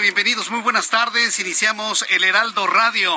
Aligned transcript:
Bienvenidos, 0.00 0.50
muy 0.50 0.60
buenas 0.62 0.88
tardes. 0.88 1.38
Iniciamos 1.38 2.04
el 2.08 2.24
Heraldo 2.24 2.66
Radio. 2.66 3.12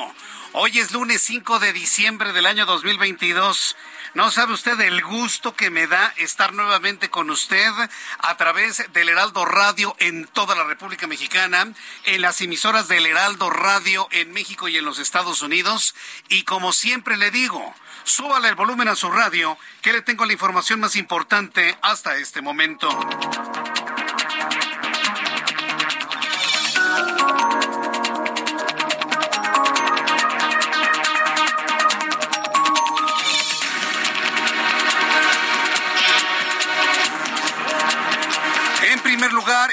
Hoy 0.51 0.77
es 0.77 0.91
lunes 0.91 1.21
5 1.21 1.59
de 1.59 1.71
diciembre 1.71 2.33
del 2.33 2.45
año 2.45 2.65
2022. 2.65 3.75
No 4.13 4.29
sabe 4.29 4.53
usted 4.53 4.79
el 4.81 5.01
gusto 5.01 5.55
que 5.55 5.69
me 5.69 5.87
da 5.87 6.13
estar 6.17 6.53
nuevamente 6.53 7.09
con 7.09 7.29
usted 7.29 7.71
a 8.19 8.37
través 8.37 8.91
del 8.93 9.09
Heraldo 9.09 9.45
Radio 9.45 9.95
en 9.99 10.27
toda 10.27 10.53
la 10.53 10.65
República 10.65 11.07
Mexicana, 11.07 11.71
en 12.03 12.21
las 12.21 12.41
emisoras 12.41 12.87
del 12.87 13.05
Heraldo 13.05 13.49
Radio 13.49 14.07
en 14.11 14.31
México 14.33 14.67
y 14.67 14.77
en 14.77 14.85
los 14.85 14.99
Estados 14.99 15.41
Unidos. 15.41 15.95
Y 16.27 16.43
como 16.43 16.73
siempre 16.73 17.17
le 17.17 17.31
digo, 17.31 17.73
súbale 18.03 18.49
el 18.49 18.55
volumen 18.55 18.89
a 18.89 18.95
su 18.95 19.09
radio, 19.09 19.57
que 19.81 19.93
le 19.93 20.01
tengo 20.01 20.25
la 20.25 20.33
información 20.33 20.81
más 20.81 20.97
importante 20.97 21.77
hasta 21.81 22.17
este 22.17 22.41
momento. 22.41 22.89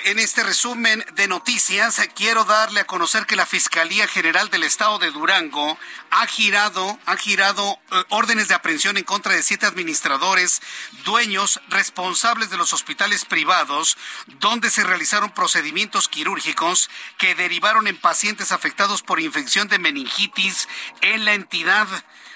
En 0.04 0.18
este 0.18 0.42
resumen 0.42 1.04
de 1.14 1.28
noticias, 1.28 2.00
quiero 2.14 2.44
darle 2.44 2.80
a 2.80 2.86
conocer 2.86 3.26
que 3.26 3.36
la 3.36 3.46
Fiscalía 3.46 4.06
General 4.06 4.48
del 4.48 4.64
Estado 4.64 4.98
de 4.98 5.10
Durango 5.10 5.78
ha 6.10 6.26
girado, 6.26 6.98
ha 7.06 7.16
girado 7.16 7.78
eh, 7.90 8.04
órdenes 8.08 8.48
de 8.48 8.54
aprehensión 8.54 8.96
en 8.96 9.04
contra 9.04 9.32
de 9.32 9.42
siete 9.42 9.66
administradores, 9.66 10.62
dueños, 11.04 11.60
responsables 11.68 12.50
de 12.50 12.56
los 12.56 12.72
hospitales 12.72 13.24
privados, 13.24 13.96
donde 14.40 14.70
se 14.70 14.84
realizaron 14.84 15.30
procedimientos 15.30 16.08
quirúrgicos 16.08 16.88
que 17.18 17.34
derivaron 17.34 17.86
en 17.86 17.96
pacientes 17.96 18.52
afectados 18.52 19.02
por 19.02 19.20
infección 19.20 19.68
de 19.68 19.78
meningitis 19.78 20.68
en 21.00 21.24
la 21.24 21.34
entidad. 21.34 21.88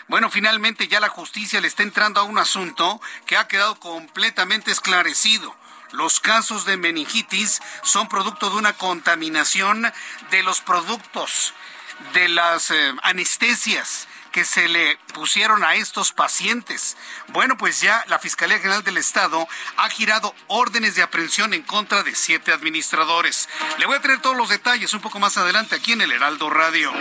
Bueno, 0.09 0.31
finalmente 0.31 0.89
ya 0.89 1.01
la 1.01 1.09
justicia 1.09 1.61
le 1.61 1.69
está 1.69 1.83
entrando 1.83 2.21
a 2.21 2.25
un 2.25 2.39
asunto 2.39 3.01
que 3.27 3.37
ha 3.37 3.49
quedado 3.49 3.79
completamente 3.81 4.71
esclarecido. 4.71 5.57
Los 5.97 6.21
casos 6.21 6.67
de 6.67 6.77
meningitis 6.77 7.63
son 7.83 8.07
producto 8.07 8.51
de 8.51 8.57
una 8.57 8.75
contaminación 8.75 9.91
de 10.31 10.43
los 10.43 10.61
productos, 10.61 11.55
de 12.13 12.29
las 12.29 12.71
eh, 12.71 12.95
anestesias 13.03 14.07
que 14.31 14.45
se 14.45 14.69
le 14.69 14.99
pusieron 15.15 15.65
a 15.65 15.75
estos 15.75 16.13
pacientes. 16.13 16.99
Bueno, 17.29 17.57
pues 17.57 17.81
ya 17.81 18.05
la 18.09 18.19
Fiscalía 18.19 18.59
General 18.59 18.85
del 18.85 18.99
Estado 18.99 19.49
ha 19.79 19.89
girado 19.89 20.35
órdenes 20.49 20.97
de 20.97 21.03
aprehensión 21.03 21.55
en 21.55 21.63
contra 21.63 22.03
de 22.03 22.15
siete 22.15 22.53
administradores. 22.53 23.49
Le 23.79 23.87
voy 23.87 23.97
a 23.97 24.03
tener 24.03 24.21
todos 24.21 24.37
los 24.37 24.51
detalles 24.51 24.93
un 24.93 25.01
poco 25.01 25.19
más 25.19 25.39
adelante 25.39 25.77
aquí 25.77 25.93
en 25.93 26.03
el 26.03 26.13
Heraldo 26.13 26.51
Radio. 26.51 26.93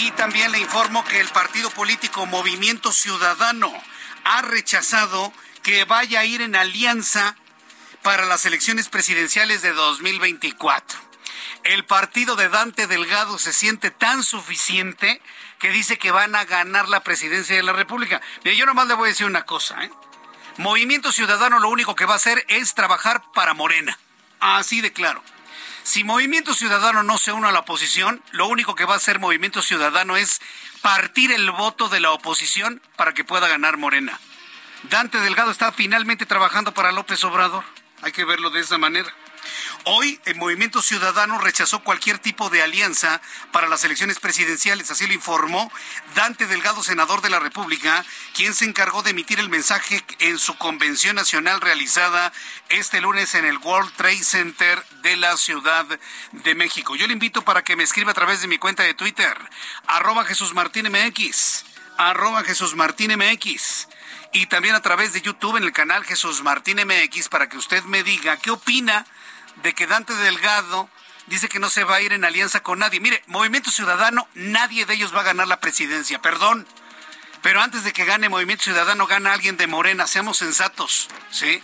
Y 0.00 0.10
también 0.12 0.50
le 0.52 0.58
informo 0.58 1.04
que 1.04 1.20
el 1.20 1.28
partido 1.28 1.68
político 1.68 2.24
Movimiento 2.24 2.92
Ciudadano 2.92 3.70
ha 4.24 4.40
rechazado 4.40 5.34
que 5.66 5.84
vaya 5.84 6.20
a 6.20 6.24
ir 6.24 6.42
en 6.42 6.54
alianza 6.54 7.34
para 8.02 8.24
las 8.24 8.46
elecciones 8.46 8.88
presidenciales 8.88 9.62
de 9.62 9.72
2024. 9.72 10.96
El 11.64 11.84
partido 11.84 12.36
de 12.36 12.48
Dante 12.48 12.86
Delgado 12.86 13.36
se 13.36 13.52
siente 13.52 13.90
tan 13.90 14.22
suficiente 14.22 15.20
que 15.58 15.70
dice 15.70 15.98
que 15.98 16.12
van 16.12 16.36
a 16.36 16.44
ganar 16.44 16.88
la 16.88 17.02
presidencia 17.02 17.56
de 17.56 17.64
la 17.64 17.72
República. 17.72 18.22
Mire, 18.44 18.56
yo 18.56 18.64
nomás 18.64 18.86
le 18.86 18.94
voy 18.94 19.06
a 19.06 19.08
decir 19.08 19.26
una 19.26 19.42
cosa, 19.42 19.82
¿eh? 19.82 19.90
Movimiento 20.58 21.10
Ciudadano 21.10 21.58
lo 21.58 21.68
único 21.68 21.96
que 21.96 22.06
va 22.06 22.12
a 22.12 22.18
hacer 22.18 22.44
es 22.46 22.74
trabajar 22.74 23.24
para 23.34 23.52
Morena. 23.52 23.98
Así 24.38 24.80
de 24.80 24.92
claro. 24.92 25.20
Si 25.82 26.04
Movimiento 26.04 26.54
Ciudadano 26.54 27.02
no 27.02 27.18
se 27.18 27.32
une 27.32 27.48
a 27.48 27.52
la 27.52 27.58
oposición, 27.58 28.22
lo 28.30 28.46
único 28.46 28.76
que 28.76 28.84
va 28.84 28.94
a 28.94 28.98
hacer 28.98 29.18
Movimiento 29.18 29.62
Ciudadano 29.62 30.16
es 30.16 30.40
partir 30.80 31.32
el 31.32 31.50
voto 31.50 31.88
de 31.88 31.98
la 31.98 32.12
oposición 32.12 32.80
para 32.94 33.14
que 33.14 33.24
pueda 33.24 33.48
ganar 33.48 33.78
Morena. 33.78 34.20
Dante 34.90 35.18
Delgado 35.18 35.50
está 35.50 35.72
finalmente 35.72 36.26
trabajando 36.26 36.72
para 36.72 36.92
López 36.92 37.22
Obrador. 37.24 37.64
Hay 38.02 38.12
que 38.12 38.24
verlo 38.24 38.50
de 38.50 38.60
esa 38.60 38.78
manera. 38.78 39.12
Hoy 39.84 40.20
el 40.24 40.36
Movimiento 40.36 40.82
Ciudadano 40.82 41.38
rechazó 41.38 41.82
cualquier 41.82 42.18
tipo 42.18 42.50
de 42.50 42.62
alianza 42.62 43.20
para 43.52 43.68
las 43.68 43.84
elecciones 43.84 44.18
presidenciales, 44.18 44.90
así 44.90 45.06
lo 45.06 45.12
informó 45.12 45.70
Dante 46.14 46.46
Delgado, 46.46 46.82
senador 46.82 47.20
de 47.20 47.30
la 47.30 47.38
República, 47.38 48.04
quien 48.34 48.54
se 48.54 48.64
encargó 48.64 49.02
de 49.02 49.10
emitir 49.10 49.38
el 49.38 49.48
mensaje 49.48 50.04
en 50.18 50.38
su 50.38 50.56
convención 50.56 51.16
nacional 51.16 51.60
realizada 51.60 52.32
este 52.68 53.00
lunes 53.00 53.34
en 53.34 53.44
el 53.44 53.58
World 53.58 53.92
Trade 53.96 54.24
Center 54.24 54.84
de 55.02 55.16
la 55.16 55.36
Ciudad 55.36 55.86
de 56.32 56.54
México. 56.54 56.96
Yo 56.96 57.06
le 57.06 57.12
invito 57.12 57.42
para 57.42 57.62
que 57.62 57.76
me 57.76 57.84
escriba 57.84 58.10
a 58.10 58.14
través 58.14 58.40
de 58.40 58.48
mi 58.48 58.58
cuenta 58.58 58.82
de 58.82 58.94
Twitter, 58.94 59.36
arroba 59.86 60.24
Jesús 60.24 60.54
Martín 60.54 60.88
MX, 60.90 61.64
Jesús 62.44 62.74
y 64.36 64.44
también 64.44 64.74
a 64.74 64.82
través 64.82 65.14
de 65.14 65.22
YouTube 65.22 65.56
en 65.56 65.64
el 65.64 65.72
canal 65.72 66.04
Jesús 66.04 66.42
Martín 66.42 66.78
MX 66.78 67.30
para 67.30 67.48
que 67.48 67.56
usted 67.56 67.82
me 67.84 68.02
diga 68.02 68.36
qué 68.36 68.50
opina 68.50 69.06
de 69.62 69.72
que 69.72 69.86
Dante 69.86 70.14
Delgado 70.14 70.90
dice 71.26 71.48
que 71.48 71.58
no 71.58 71.70
se 71.70 71.84
va 71.84 71.96
a 71.96 72.00
ir 72.02 72.12
en 72.12 72.22
alianza 72.22 72.62
con 72.62 72.80
nadie. 72.80 73.00
Mire, 73.00 73.22
Movimiento 73.28 73.70
Ciudadano, 73.70 74.28
nadie 74.34 74.84
de 74.84 74.92
ellos 74.92 75.14
va 75.14 75.20
a 75.20 75.24
ganar 75.24 75.48
la 75.48 75.60
presidencia, 75.60 76.20
perdón. 76.20 76.68
Pero 77.40 77.62
antes 77.62 77.82
de 77.82 77.94
que 77.94 78.04
gane 78.04 78.28
Movimiento 78.28 78.64
Ciudadano, 78.64 79.06
gana 79.06 79.32
alguien 79.32 79.56
de 79.56 79.66
Morena, 79.66 80.06
seamos 80.06 80.36
sensatos, 80.36 81.08
¿sí? 81.30 81.62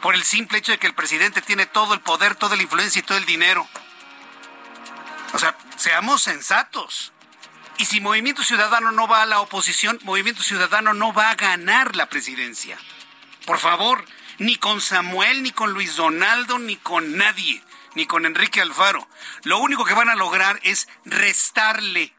Por 0.00 0.14
el 0.14 0.24
simple 0.24 0.58
hecho 0.58 0.72
de 0.72 0.78
que 0.78 0.86
el 0.86 0.94
presidente 0.94 1.42
tiene 1.42 1.66
todo 1.66 1.92
el 1.92 2.00
poder, 2.00 2.36
toda 2.36 2.56
la 2.56 2.62
influencia 2.62 3.00
y 3.00 3.02
todo 3.02 3.18
el 3.18 3.26
dinero. 3.26 3.68
O 5.34 5.38
sea, 5.38 5.54
seamos 5.76 6.22
sensatos. 6.22 7.12
Y 7.78 7.86
si 7.86 8.00
Movimiento 8.00 8.42
Ciudadano 8.44 8.92
no 8.92 9.08
va 9.08 9.22
a 9.22 9.26
la 9.26 9.40
oposición, 9.40 9.98
Movimiento 10.04 10.42
Ciudadano 10.42 10.94
no 10.94 11.12
va 11.12 11.30
a 11.30 11.34
ganar 11.34 11.96
la 11.96 12.06
presidencia. 12.06 12.78
Por 13.46 13.58
favor, 13.58 14.04
ni 14.38 14.56
con 14.56 14.80
Samuel, 14.80 15.42
ni 15.42 15.50
con 15.50 15.72
Luis 15.72 15.96
Donaldo, 15.96 16.58
ni 16.58 16.76
con 16.76 17.16
nadie. 17.16 17.62
ni 17.94 18.06
con 18.06 18.26
Enrique 18.26 18.60
Alfaro. 18.60 19.08
Lo 19.44 19.58
único 19.58 19.84
que 19.84 19.94
van 19.94 20.08
a 20.08 20.16
lograr 20.16 20.60
es 20.62 20.88
restarle 21.04 22.12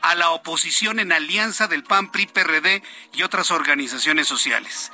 a 0.00 0.14
la 0.16 0.30
oposición 0.30 0.98
en 0.98 1.12
alianza 1.12 1.68
del 1.68 1.84
PAN, 1.84 2.10
PRI, 2.10 2.26
PRD 2.26 2.82
y 3.12 3.22
otras 3.22 3.50
organizaciones 3.50 4.26
sociales. 4.26 4.90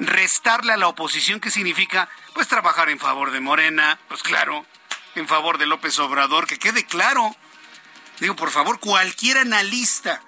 Restarle 0.00 0.72
a 0.72 0.76
la 0.76 0.88
oposición, 0.88 1.38
¿qué 1.38 1.50
significa? 1.50 2.08
Pues 2.34 2.48
trabajar 2.48 2.90
en 2.90 2.98
favor 2.98 3.30
de 3.30 3.38
Morena, 3.40 4.00
pues 4.08 4.24
claro, 4.24 4.66
en 5.14 5.28
favor 5.28 5.58
de 5.58 5.66
López 5.66 5.98
Obrador, 6.00 6.46
que 6.46 6.58
quede 6.58 6.84
claro. 6.84 7.36
Digo, 8.20 8.36
por 8.36 8.50
favor, 8.50 8.78
cualquier 8.78 9.38
analista 9.38 10.22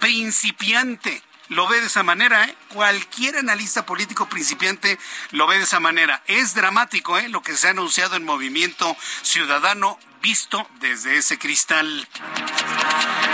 principiante 0.00 1.22
lo 1.48 1.68
ve 1.68 1.80
de 1.80 1.86
esa 1.86 2.02
manera, 2.02 2.44
¿eh? 2.44 2.56
Cualquier 2.72 3.36
analista 3.36 3.86
político 3.86 4.28
principiante 4.28 4.98
lo 5.30 5.46
ve 5.46 5.58
de 5.58 5.64
esa 5.64 5.80
manera. 5.80 6.22
Es 6.26 6.54
dramático, 6.54 7.18
¿eh? 7.18 7.28
Lo 7.28 7.42
que 7.42 7.56
se 7.56 7.68
ha 7.68 7.70
anunciado 7.70 8.16
en 8.16 8.24
Movimiento 8.24 8.96
Ciudadano 9.22 9.98
visto 10.26 10.68
desde 10.80 11.18
ese 11.18 11.38
cristal. 11.38 11.86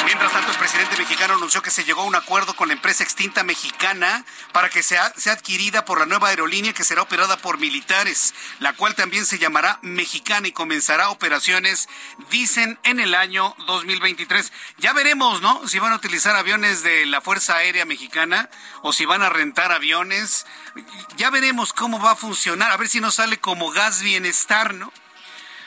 Mientras 0.05 0.31
tanto, 0.31 0.53
el 0.53 0.59
presidente 0.59 0.99
mexicano 0.99 1.33
anunció 1.33 1.63
que 1.63 1.71
se 1.71 1.85
llegó 1.85 2.03
a 2.03 2.05
un 2.05 2.15
acuerdo 2.15 2.55
con 2.55 2.69
la 2.69 2.75
empresa 2.75 3.03
extinta 3.03 3.43
mexicana 3.45 4.27
para 4.53 4.69
que 4.69 4.83
sea, 4.83 5.11
sea 5.17 5.33
adquirida 5.33 5.87
por 5.87 6.01
la 6.01 6.05
nueva 6.05 6.29
aerolínea 6.29 6.75
que 6.75 6.85
será 6.85 7.01
operada 7.01 7.39
por 7.39 7.57
militares, 7.57 8.35
la 8.59 8.75
cual 8.75 8.95
también 8.95 9.25
se 9.25 9.39
llamará 9.39 9.79
Mexicana 9.81 10.49
y 10.49 10.53
comenzará 10.53 11.09
operaciones, 11.09 11.89
dicen, 12.31 12.79
en 12.83 13.01
el 13.01 13.15
año 13.15 13.57
2023. 13.67 14.53
Ya 14.77 14.93
veremos, 14.93 15.41
¿no? 15.41 15.67
Si 15.67 15.79
van 15.79 15.95
a 15.95 15.97
utilizar 15.97 16.37
aviones 16.37 16.83
de 16.83 17.07
la 17.07 17.23
Fuerza 17.23 17.57
Aérea 17.57 17.87
Mexicana 17.87 18.51
o 18.83 18.93
si 18.93 19.07
van 19.07 19.23
a 19.23 19.31
rentar 19.31 19.73
aviones. 19.73 20.45
Ya 21.17 21.31
veremos 21.31 21.73
cómo 21.73 21.99
va 21.99 22.11
a 22.11 22.17
funcionar, 22.17 22.71
a 22.71 22.77
ver 22.77 22.89
si 22.89 23.01
no 23.01 23.11
sale 23.11 23.39
como 23.39 23.71
gas 23.71 24.03
bienestar, 24.03 24.75
¿no? 24.75 24.93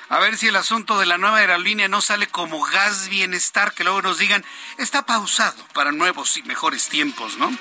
A 0.08 0.20
ver 0.20 0.38
si 0.38 0.48
el 0.48 0.56
asunto 0.56 1.00
de 1.00 1.08
la 1.08 1.18
nueva 1.18 1.38
aerolínea 1.38 1.88
no 1.88 2.00
sale 2.00 2.28
como 2.28 2.62
gas 2.62 3.10
bienestar, 3.10 3.74
que 3.74 3.84
luego 3.84 4.04
nos 4.04 4.20
digan, 4.20 4.46
está 4.78 5.04
pausado 5.04 5.66
para 5.74 5.92
nuevos 5.92 6.38
y 6.38 6.44
mejores 6.44 6.90
tiempos, 6.90 7.38
¿no? 7.38 7.52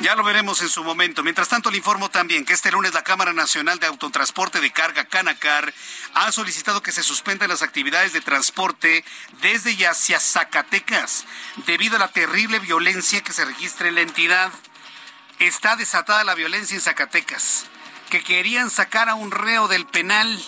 Ya 0.00 0.14
lo 0.14 0.22
veremos 0.22 0.62
en 0.62 0.68
su 0.68 0.84
momento. 0.84 1.22
Mientras 1.22 1.48
tanto, 1.48 1.70
le 1.70 1.76
informo 1.76 2.10
también 2.10 2.44
que 2.44 2.52
este 2.52 2.70
lunes 2.70 2.94
la 2.94 3.02
Cámara 3.02 3.32
Nacional 3.32 3.80
de 3.80 3.86
Autotransporte 3.86 4.60
de 4.60 4.72
Carga, 4.72 5.04
Canacar, 5.04 5.72
ha 6.14 6.30
solicitado 6.30 6.82
que 6.82 6.92
se 6.92 7.02
suspendan 7.02 7.48
las 7.48 7.62
actividades 7.62 8.12
de 8.12 8.20
transporte 8.20 9.04
desde 9.40 9.72
y 9.72 9.84
hacia 9.84 10.20
Zacatecas, 10.20 11.24
debido 11.66 11.96
a 11.96 12.00
la 12.00 12.08
terrible 12.08 12.60
violencia 12.60 13.22
que 13.22 13.32
se 13.32 13.44
registra 13.44 13.88
en 13.88 13.96
la 13.96 14.00
entidad. 14.02 14.52
Está 15.40 15.74
desatada 15.74 16.22
la 16.22 16.34
violencia 16.34 16.76
en 16.76 16.82
Zacatecas, 16.82 17.66
que 18.10 18.22
querían 18.22 18.70
sacar 18.70 19.08
a 19.08 19.16
un 19.16 19.32
reo 19.32 19.66
del 19.66 19.86
penal 19.86 20.40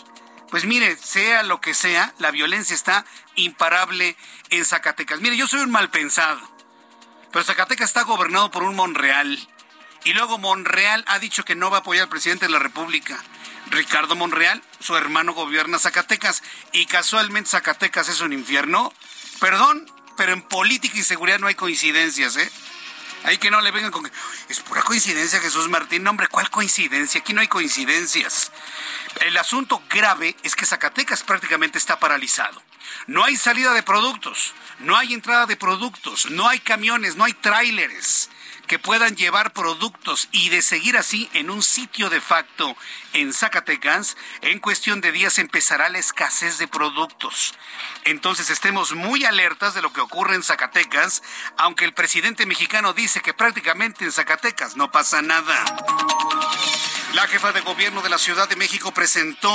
pues 0.51 0.65
mire, 0.65 0.97
sea 0.97 1.43
lo 1.43 1.61
que 1.61 1.75
sea, 1.75 2.15
la 2.19 2.31
violencia 2.31 2.75
está 2.75 3.05
imparable 3.35 4.17
en 4.51 4.65
Zacatecas. 4.65 5.21
Mire, 5.21 5.37
yo 5.37 5.47
soy 5.47 5.61
un 5.61 5.71
mal 5.71 5.91
pensado, 5.91 6.41
pero 7.33 7.45
Zacatecas 7.45 7.89
está 7.89 8.03
gobernado 8.03 8.51
por 8.51 8.63
un 8.63 8.77
Monreal. 8.77 9.49
Y 10.05 10.13
luego 10.13 10.39
Monreal 10.39 11.05
ha 11.09 11.19
dicho 11.19 11.45
que 11.45 11.57
no 11.57 11.69
va 11.69 11.79
a 11.79 11.81
apoyar 11.81 12.05
al 12.05 12.09
presidente 12.09 12.47
de 12.47 12.53
la 12.53 12.61
República. 12.61 13.21
Ricardo 13.71 14.15
Monreal, 14.15 14.63
su 14.79 14.97
hermano 14.97 15.33
gobierna 15.33 15.81
Zacatecas. 15.81 16.45
Y 16.73 16.87
casualmente 16.87 17.51
Zacatecas 17.51 18.09
es 18.09 18.21
un 18.21 18.33
infierno. 18.33 18.93
Perdón, 19.41 19.91
pero 20.17 20.33
en 20.33 20.43
política 20.43 20.97
y 20.97 21.03
seguridad 21.03 21.41
no 21.41 21.49
hay 21.49 21.57
coincidencias, 21.57 22.37
¿eh? 22.37 22.51
Ahí 23.25 23.39
que 23.39 23.51
no 23.51 23.61
le 23.61 23.73
vengan 23.73 23.91
con 23.91 24.05
que 24.05 24.13
es 24.49 24.61
pura 24.61 24.83
coincidencia 24.83 25.41
Jesús 25.41 25.69
Martín. 25.69 26.05
No, 26.05 26.11
hombre, 26.11 26.29
¿cuál 26.29 26.49
coincidencia? 26.51 27.21
Aquí 27.21 27.33
no 27.33 27.41
hay 27.41 27.49
coincidencias. 27.49 28.53
El 29.21 29.37
asunto 29.37 29.83
grave 29.89 30.37
es 30.43 30.55
que 30.55 30.67
Zacatecas 30.67 31.23
prácticamente 31.23 31.79
está 31.79 31.99
paralizado. 31.99 32.63
No 33.07 33.25
hay 33.25 33.37
salida 33.37 33.73
de 33.73 33.83
productos, 33.83 34.55
no 34.81 34.97
hay 34.97 35.15
entrada 35.15 35.47
de 35.47 35.57
productos, 35.57 36.31
no 36.31 36.49
hay 36.49 36.61
camiones, 36.61 37.17
no 37.17 37.25
hay 37.25 37.33
tráileres 37.33 38.31
que 38.67 38.79
puedan 38.79 39.17
llevar 39.17 39.53
productos 39.53 40.29
y 40.33 40.49
de 40.49 40.61
seguir 40.61 40.97
así 40.97 41.31
en 41.33 41.51
un 41.51 41.63
sitio 41.63 42.11
de 42.11 42.21
facto 42.21 42.77
en 43.13 43.33
Zacatecas, 43.33 44.17
en 44.43 44.59
cuestión 44.59 45.01
de 45.01 45.13
días 45.13 45.39
empezará 45.39 45.89
la 45.89 45.99
escasez 45.99 46.59
de 46.59 46.69
productos. 46.69 47.55
Entonces 48.05 48.51
estemos 48.51 48.93
muy 48.93 49.25
alertas 49.25 49.75
de 49.75 49.83
lo 49.83 49.93
que 49.93 50.01
ocurre 50.01 50.35
en 50.35 50.43
Zacatecas, 50.43 51.23
aunque 51.57 51.85
el 51.85 51.95
presidente 51.95 52.45
mexicano 52.45 52.93
dice 52.93 53.21
que 53.21 53.35
prácticamente 53.35 54.05
en 54.05 54.13
Zacatecas 54.13 54.77
no 54.77 54.91
pasa 54.91 55.23
nada. 55.23 55.65
La 57.15 57.27
jefa 57.29 57.53
de 57.53 57.61
gobierno 57.61 58.03
de 58.03 58.09
la 58.09 58.19
Ciudad 58.19 58.49
de 58.49 58.57
México 58.57 58.93
presentó 58.93 59.55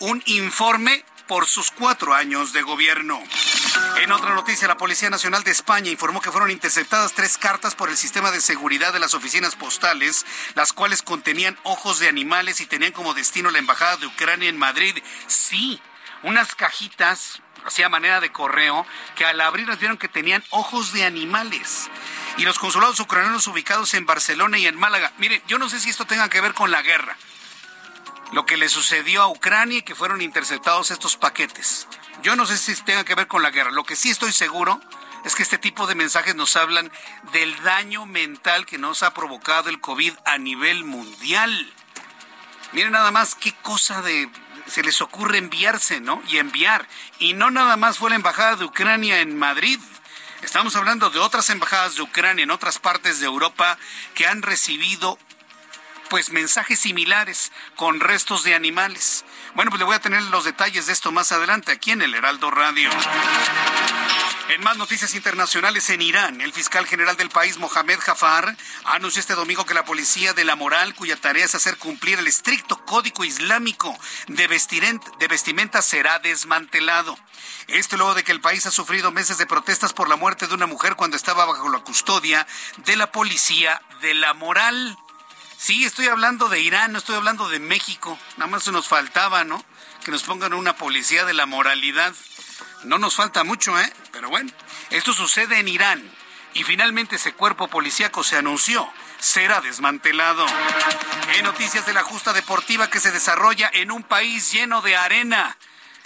un 0.00 0.22
informe 0.26 1.04
por 1.26 1.46
sus 1.46 1.70
cuatro 1.70 2.14
años 2.14 2.52
de 2.52 2.62
gobierno. 2.62 3.20
En 4.02 4.12
otra 4.12 4.34
noticia, 4.34 4.68
la 4.68 4.76
Policía 4.76 5.10
Nacional 5.10 5.42
de 5.42 5.50
España 5.50 5.90
informó 5.90 6.20
que 6.20 6.30
fueron 6.30 6.50
interceptadas 6.50 7.12
tres 7.14 7.38
cartas 7.38 7.74
por 7.74 7.88
el 7.88 7.96
sistema 7.96 8.30
de 8.30 8.40
seguridad 8.40 8.92
de 8.92 9.00
las 9.00 9.14
oficinas 9.14 9.56
postales, 9.56 10.26
las 10.54 10.72
cuales 10.72 11.02
contenían 11.02 11.58
ojos 11.62 11.98
de 11.98 12.08
animales 12.08 12.60
y 12.60 12.66
tenían 12.66 12.92
como 12.92 13.14
destino 13.14 13.50
la 13.50 13.58
Embajada 13.58 13.96
de 13.96 14.06
Ucrania 14.06 14.48
en 14.48 14.58
Madrid. 14.58 14.96
Sí, 15.26 15.80
unas 16.22 16.54
cajitas, 16.54 17.42
así 17.64 17.82
a 17.82 17.88
manera 17.88 18.20
de 18.20 18.32
correo, 18.32 18.86
que 19.16 19.24
al 19.24 19.40
abrirlas 19.40 19.78
vieron 19.78 19.98
que 19.98 20.08
tenían 20.08 20.44
ojos 20.50 20.92
de 20.92 21.04
animales 21.04 21.88
y 22.40 22.44
los 22.44 22.58
consulados 22.58 22.98
ucranianos 23.00 23.46
ubicados 23.48 23.92
en 23.92 24.06
Barcelona 24.06 24.56
y 24.56 24.66
en 24.66 24.74
Málaga. 24.74 25.12
Mire, 25.18 25.42
yo 25.46 25.58
no 25.58 25.68
sé 25.68 25.78
si 25.78 25.90
esto 25.90 26.06
tenga 26.06 26.30
que 26.30 26.40
ver 26.40 26.54
con 26.54 26.70
la 26.70 26.80
guerra, 26.80 27.18
lo 28.32 28.46
que 28.46 28.56
le 28.56 28.70
sucedió 28.70 29.20
a 29.20 29.28
Ucrania 29.28 29.78
y 29.78 29.82
que 29.82 29.94
fueron 29.94 30.22
interceptados 30.22 30.90
estos 30.90 31.18
paquetes. 31.18 31.86
Yo 32.22 32.36
no 32.36 32.46
sé 32.46 32.56
si 32.56 32.74
tenga 32.82 33.04
que 33.04 33.14
ver 33.14 33.26
con 33.26 33.42
la 33.42 33.50
guerra. 33.50 33.70
Lo 33.70 33.84
que 33.84 33.94
sí 33.94 34.08
estoy 34.08 34.32
seguro 34.32 34.80
es 35.22 35.34
que 35.34 35.42
este 35.42 35.58
tipo 35.58 35.86
de 35.86 35.94
mensajes 35.94 36.34
nos 36.34 36.56
hablan 36.56 36.90
del 37.32 37.62
daño 37.62 38.06
mental 38.06 38.64
que 38.64 38.78
nos 38.78 39.02
ha 39.02 39.12
provocado 39.12 39.68
el 39.68 39.78
COVID 39.82 40.14
a 40.24 40.38
nivel 40.38 40.84
mundial. 40.84 41.70
Miren 42.72 42.92
nada 42.92 43.10
más 43.10 43.34
qué 43.34 43.52
cosa 43.60 44.00
de 44.00 44.30
se 44.66 44.82
les 44.82 45.02
ocurre 45.02 45.36
enviarse, 45.36 46.00
¿no? 46.00 46.22
Y 46.28 46.38
enviar. 46.38 46.88
Y 47.18 47.34
no 47.34 47.50
nada 47.50 47.76
más 47.76 47.98
fue 47.98 48.08
la 48.08 48.16
embajada 48.16 48.56
de 48.56 48.64
Ucrania 48.64 49.20
en 49.20 49.38
Madrid. 49.38 49.78
Estamos 50.42 50.74
hablando 50.74 51.10
de 51.10 51.18
otras 51.18 51.50
embajadas 51.50 51.96
de 51.96 52.02
Ucrania 52.02 52.42
en 52.42 52.50
otras 52.50 52.78
partes 52.78 53.20
de 53.20 53.26
Europa 53.26 53.78
que 54.14 54.26
han 54.26 54.42
recibido 54.42 55.18
pues 56.08 56.30
mensajes 56.30 56.80
similares 56.80 57.52
con 57.76 58.00
restos 58.00 58.42
de 58.42 58.54
animales. 58.54 59.24
Bueno, 59.54 59.70
pues 59.70 59.78
le 59.78 59.84
voy 59.84 59.94
a 59.94 60.00
tener 60.00 60.22
los 60.24 60.44
detalles 60.44 60.86
de 60.86 60.92
esto 60.92 61.12
más 61.12 61.30
adelante 61.30 61.72
aquí 61.72 61.92
en 61.92 62.02
el 62.02 62.14
Heraldo 62.14 62.50
Radio. 62.50 62.90
En 64.50 64.64
más 64.64 64.76
noticias 64.76 65.14
internacionales 65.14 65.88
en 65.90 66.02
Irán, 66.02 66.40
el 66.40 66.52
fiscal 66.52 66.84
general 66.84 67.16
del 67.16 67.30
país, 67.30 67.56
Mohamed 67.58 68.00
Jafar, 68.00 68.56
anunció 68.84 69.20
este 69.20 69.36
domingo 69.36 69.64
que 69.64 69.74
la 69.74 69.84
policía 69.84 70.32
de 70.32 70.44
la 70.44 70.56
moral, 70.56 70.92
cuya 70.96 71.14
tarea 71.14 71.44
es 71.44 71.54
hacer 71.54 71.76
cumplir 71.76 72.18
el 72.18 72.26
estricto 72.26 72.84
código 72.84 73.22
islámico 73.22 73.96
de, 74.26 74.48
de 74.48 75.28
vestimenta, 75.28 75.82
será 75.82 76.18
desmantelado. 76.18 77.16
Esto 77.68 77.96
luego 77.96 78.14
de 78.14 78.24
que 78.24 78.32
el 78.32 78.40
país 78.40 78.66
ha 78.66 78.72
sufrido 78.72 79.12
meses 79.12 79.38
de 79.38 79.46
protestas 79.46 79.92
por 79.92 80.08
la 80.08 80.16
muerte 80.16 80.48
de 80.48 80.54
una 80.54 80.66
mujer 80.66 80.96
cuando 80.96 81.16
estaba 81.16 81.44
bajo 81.44 81.68
la 81.68 81.84
custodia 81.84 82.44
de 82.78 82.96
la 82.96 83.12
policía 83.12 83.80
de 84.00 84.14
la 84.14 84.34
moral. 84.34 84.98
Sí, 85.58 85.84
estoy 85.84 86.08
hablando 86.08 86.48
de 86.48 86.58
Irán, 86.58 86.90
no 86.90 86.98
estoy 86.98 87.14
hablando 87.14 87.48
de 87.48 87.60
México. 87.60 88.18
Nada 88.36 88.50
más 88.50 88.64
se 88.64 88.72
nos 88.72 88.88
faltaba, 88.88 89.44
¿no? 89.44 89.64
Que 90.04 90.10
nos 90.10 90.24
pongan 90.24 90.54
una 90.54 90.74
policía 90.74 91.24
de 91.24 91.34
la 91.34 91.46
moralidad. 91.46 92.14
No 92.84 92.98
nos 92.98 93.16
falta 93.16 93.44
mucho, 93.44 93.78
¿eh? 93.78 93.92
Pero 94.12 94.30
bueno, 94.30 94.50
esto 94.90 95.12
sucede 95.12 95.58
en 95.58 95.68
Irán. 95.68 96.02
Y 96.54 96.64
finalmente 96.64 97.16
ese 97.16 97.32
cuerpo 97.32 97.68
policíaco 97.68 98.24
se 98.24 98.36
anunció 98.36 98.90
será 99.20 99.60
desmantelado. 99.60 100.46
En 101.36 101.44
noticias 101.44 101.86
de 101.86 101.92
la 101.92 102.02
justa 102.02 102.32
deportiva 102.32 102.90
que 102.90 103.00
se 103.00 103.12
desarrolla 103.12 103.70
en 103.72 103.90
un 103.90 104.02
país 104.02 104.50
lleno 104.50 104.82
de 104.82 104.96
arena. 104.96 105.56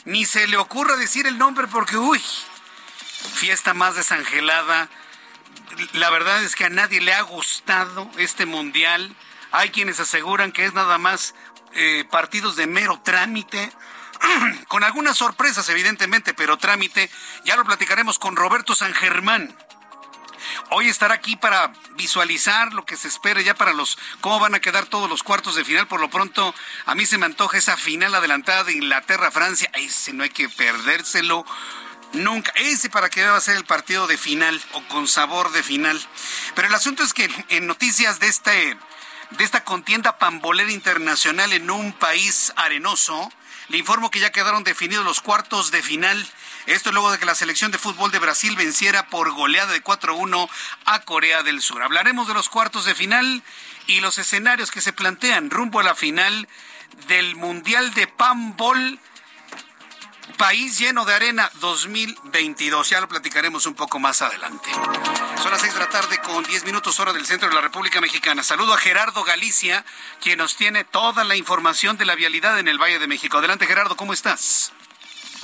Ni 0.05 0.27
se 0.27 0.47
le 0.47 0.57
ocurra 0.57 0.97
decir 0.97 1.27
el 1.27 1.39
nombre 1.39 1.67
porque, 1.69 1.97
uy, 1.97 2.23
fiesta 3.35 3.73
más 3.73 3.95
desangelada. 3.95 4.89
La 5.93 6.11
verdad 6.11 6.43
es 6.43 6.57
que 6.57 6.67
a 6.67 6.71
nadie 6.71 7.01
le 7.01 7.15
ha 7.15 7.23
gustado 7.23 8.11
este 8.19 8.45
mundial. 8.45 9.15
Hay 9.51 9.71
quienes 9.71 10.01
aseguran 10.01 10.53
que 10.53 10.67
es 10.67 10.75
nada 10.75 10.99
más 10.99 11.35
eh, 11.73 12.05
partidos 12.11 12.57
de 12.57 12.67
mero 12.67 13.01
trámite. 13.03 13.73
con 14.69 14.85
algunas 14.85 15.17
sorpresas, 15.17 15.69
evidentemente, 15.69 16.35
pero 16.35 16.57
trámite. 16.57 17.11
Ya 17.45 17.57
lo 17.57 17.65
platicaremos 17.65 18.19
con 18.19 18.37
Roberto 18.37 18.75
San 18.75 18.95
Germán. 18.95 19.57
Hoy 20.71 20.89
estará 20.89 21.15
aquí 21.15 21.37
para 21.37 21.73
visualizar 21.97 22.73
lo 22.73 22.85
que 22.85 22.97
se 22.97 23.09
espera 23.09 23.41
ya 23.41 23.55
para 23.55 23.73
los 23.73 23.99
cómo 24.21 24.41
van 24.41 24.55
a 24.55 24.61
quedar 24.61 24.87
todos 24.87 25.09
los 25.09 25.23
cuartos 25.23 25.55
de 25.55 25.65
final. 25.65 25.87
Por 25.87 26.01
lo 26.01 26.11
pronto, 26.11 26.55
a 26.87 26.95
mí 26.95 27.07
se 27.07 27.19
me 27.19 27.27
antoja 27.27 27.59
esa 27.59 27.77
final 27.77 28.15
adelantada 28.15 28.65
de 28.65 28.73
Inglaterra-Francia. 28.73 29.71
Ese 29.75 30.13
no 30.13 30.23
hay 30.23 30.31
que 30.31 30.49
perdérselo. 30.49 31.47
Nunca. 32.13 32.53
Ese 32.57 32.91
para 32.91 33.11
que 33.11 33.27
va 33.27 33.37
a 33.37 33.41
ser 33.41 33.57
el 33.57 33.65
partido 33.65 34.07
de 34.07 34.19
final 34.19 34.61
o 34.73 34.83
con 34.89 35.09
sabor 35.09 35.51
de 35.53 35.63
final. 35.63 36.01
Pero 36.55 36.69
el 36.69 36.75
asunto 36.75 37.03
es 37.03 37.13
que 37.13 37.29
en 37.49 37.67
noticias 37.67 38.21
de 38.21 38.29
este 38.29 38.77
de 39.31 39.43
esta 39.43 39.65
contienda 39.65 40.19
pambolera 40.19 40.71
internacional 40.71 41.53
en 41.53 41.71
un 41.71 41.93
país 41.93 42.53
arenoso, 42.57 43.33
Le 43.69 43.79
informo 43.79 44.11
que 44.11 44.21
ya 44.21 44.31
quedaron 44.31 44.65
definidos 44.65 45.05
los 45.05 45.21
cuartos 45.21 45.71
de 45.71 45.83
final. 45.83 46.27
Esto 46.67 46.93
luego 46.93 47.11
de 47.11 47.19
que 47.19 47.27
la 47.27 47.35
selección 47.35 47.71
de 47.71 47.79
fútbol 47.79 48.11
de 48.11 48.19
Brasil 48.19 48.57
venciera 48.57 49.09
por 49.09 49.33
goleada 49.33 49.73
de 49.73 49.83
4-1 49.83 50.49
a 50.85 51.01
Corea 51.01 51.43
del 51.43 51.63
Sur. 51.63 51.83
Hablaremos 51.83 52.29
de 52.29 52.35
los 52.35 52.49
cuartos 52.49 52.85
de 52.85 52.95
final 52.95 53.43
y 53.87 54.01
los 54.01 54.19
escenarios 54.19 54.71
que 54.71 54.81
se 54.81 54.93
plantean 54.93 55.51
rumbo 55.51 55.81
a 55.81 55.83
la 55.83 55.95
final 55.95 56.49
del 57.09 57.37
Mundial 57.37 57.93
de 57.95 58.07
Pambol 58.07 58.99
País 60.39 60.79
lleno 60.79 61.05
de 61.05 61.15
arena 61.15 61.51
2022. 61.61 62.91
Ya 62.91 63.01
lo 63.01 63.09
platicaremos 63.09 63.67
un 63.67 63.75
poco 63.75 63.99
más 63.99 64.23
adelante. 64.23 64.69
Son 65.37 65.51
las 65.51 65.61
6 65.61 65.75
de 65.75 65.81
la 65.81 65.89
tarde 65.89 66.19
con 66.19 66.43
10 66.43 66.65
minutos 66.65 66.99
hora 66.99 67.13
del 67.13 67.27
centro 67.27 67.49
de 67.49 67.55
la 67.55 67.61
República 67.61 68.01
Mexicana. 68.01 68.43
Saludo 68.43 68.75
a 68.75 68.79
Gerardo 68.79 69.23
Galicia, 69.23 69.85
quien 70.23 70.39
nos 70.39 70.57
tiene 70.57 70.85
toda 70.85 71.25
la 71.25 71.37
información 71.37 71.97
de 71.97 72.07
la 72.07 72.15
vialidad 72.15 72.59
en 72.59 72.69
el 72.69 72.79
Valle 72.79 72.99
de 72.99 73.07
México. 73.07 73.39
Adelante 73.39 73.67
Gerardo, 73.67 73.97
¿cómo 73.97 74.13
estás? 74.13 74.73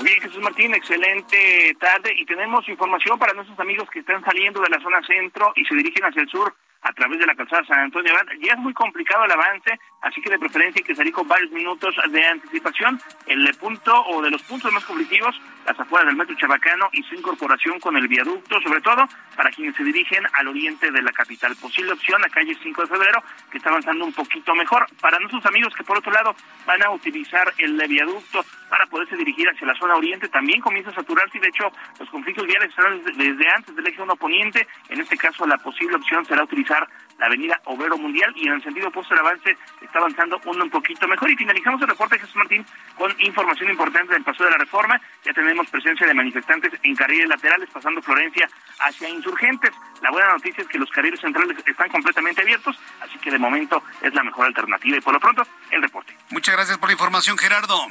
Bien, 0.03 0.21
Jesús 0.23 0.43
Martín, 0.43 0.75
excelente 0.75 1.77
tarde 1.79 2.15
y 2.17 2.25
tenemos 2.25 2.67
información 2.69 3.19
para 3.19 3.35
nuestros 3.35 3.61
amigos 3.61 3.89
que 3.91 3.99
están 4.01 4.25
saliendo 4.25 4.61
de 4.61 4.71
la 4.71 4.81
zona 4.81 5.01
centro 5.07 5.53
y 5.57 5.65
se 5.67 5.75
dirigen 5.75 6.05
hacia 6.05 6.23
el 6.23 6.29
sur 6.31 6.55
a 6.83 6.93
través 6.93 7.19
de 7.19 7.27
la 7.27 7.35
calzada 7.35 7.65
San 7.67 7.79
Antonio 7.81 8.13
Ya 8.43 8.53
es 8.53 8.59
muy 8.59 8.73
complicado 8.73 9.25
el 9.25 9.33
avance, 9.33 9.79
así 10.03 10.21
que 10.21 10.31
de 10.31 10.39
preferencia 10.39 10.81
hay 10.81 10.85
que 10.85 10.95
salir 10.95 11.13
con 11.13 11.29
varios 11.29 11.51
minutos 11.51 11.95
de 12.11 12.27
anticipación. 12.27 13.01
El 13.27 13.55
punto 13.55 14.05
o 14.07 14.23
de 14.23 14.31
los 14.31 14.43
puntos 14.43 14.73
más 14.73 14.85
conflictivos, 14.85 15.41
las 15.67 15.79
afueras 15.79 16.07
del 16.07 16.17
metro 16.17 16.37
Chabacano 16.37 16.89
y 16.93 17.03
su 17.03 17.15
incorporación 17.15 17.79
con 17.81 17.97
el 17.97 18.09
viaducto, 18.09 18.61
sobre 18.61 18.81
todo 18.81 19.09
para 19.37 19.51
quienes 19.51 19.77
se 19.77 19.85
dirigen 19.85 20.25
al 20.33 20.49
oriente 20.49 20.91
de 20.91 21.03
la 21.03 21.13
capital. 21.13 21.55
Posible 21.57 21.93
opción 21.93 22.25
a 22.25 22.29
calle 22.29 22.57
5 22.63 22.83
de 22.83 22.89
febrero, 22.89 23.23
que 23.51 23.59
está 23.59 23.71
avanzando 23.71 24.05
un 24.05 24.13
poquito 24.13 24.55
mejor. 24.55 24.87
Para 25.01 25.19
nuestros 25.19 25.45
amigos 25.47 25.75
que 25.75 25.85
por 25.85 25.99
otro 25.99 26.13
lado 26.13 26.35
van 26.67 26.83
a 26.83 26.91
utilizar 26.91 27.53
el 27.59 27.81
viaducto 27.89 28.45
para 28.69 28.87
poderse 28.87 29.17
dirigir 29.17 29.49
hacia 29.49 29.67
la 29.67 29.75
zona 29.75 29.97
oriente, 29.97 30.29
también 30.29 30.61
comienza 30.61 30.91
a 30.91 30.95
saturarse 30.95 31.39
de 31.39 31.49
hecho 31.49 31.73
los 31.99 32.09
conflictos 32.11 32.47
viales 32.47 32.71
están 32.71 33.03
desde 33.03 33.49
antes 33.55 33.75
del 33.75 33.87
eje 33.87 34.01
1 34.01 34.17
poniente. 34.17 34.67
En 34.89 35.01
este 35.01 35.17
caso 35.17 35.47
la 35.47 35.59
posible 35.59 35.97
opción 35.97 36.25
será 36.25 36.45
utilizar 36.45 36.89
la 37.19 37.27
avenida 37.27 37.61
Obrero 37.65 37.99
Mundial 37.99 38.33
y 38.35 38.47
en 38.47 38.55
el 38.55 38.63
sentido 38.63 38.89
opuesto 38.89 39.15
el 39.15 39.21
avance 39.21 39.57
está 39.81 39.99
avanzando 39.99 40.41
uno 40.47 40.65
un 40.65 40.71
poquito 40.71 41.07
mejor. 41.07 41.31
Y 41.31 41.37
finalizamos 41.37 41.81
el 41.83 41.89
reporte, 41.89 42.19
Jesús 42.19 42.37
Martín, 42.37 42.65
con 42.97 43.13
información 43.21 43.71
importante 43.71 44.15
del 44.15 44.25
paso 44.25 44.45
de 44.45 44.51
la 44.51 44.57
reforma. 44.57 45.01
Ya 45.25 45.33
tenemos 45.33 45.50
presencia 45.71 46.07
de 46.07 46.15
manifestantes 46.15 46.73
en 46.83 46.95
carriles 46.95 47.29
laterales 47.29 47.69
pasando 47.73 48.03
Florencia 48.03 48.49
hacia 48.79 49.09
insurgentes. 49.09 49.71
La 50.03 50.11
buena 50.11 50.33
noticia 50.33 50.63
es 50.63 50.69
que 50.69 50.79
los 50.79 50.91
carriles 50.91 51.21
centrales 51.21 51.57
están 51.67 51.89
completamente 51.89 52.43
abiertos, 52.43 52.77
así 53.01 53.19
que 53.19 53.31
de 53.31 53.39
momento 53.39 53.83
es 54.03 54.15
la 54.15 54.23
mejor 54.23 54.47
alternativa. 54.47 54.97
Y 54.97 55.01
por 55.01 55.15
lo 55.15 55.21
pronto, 55.21 55.43
el 55.71 55.83
reporte. 55.83 56.17
Muchas 56.31 56.55
gracias 56.55 56.79
por 56.79 56.89
la 56.89 56.93
información, 56.93 57.39
Gerardo. 57.39 57.87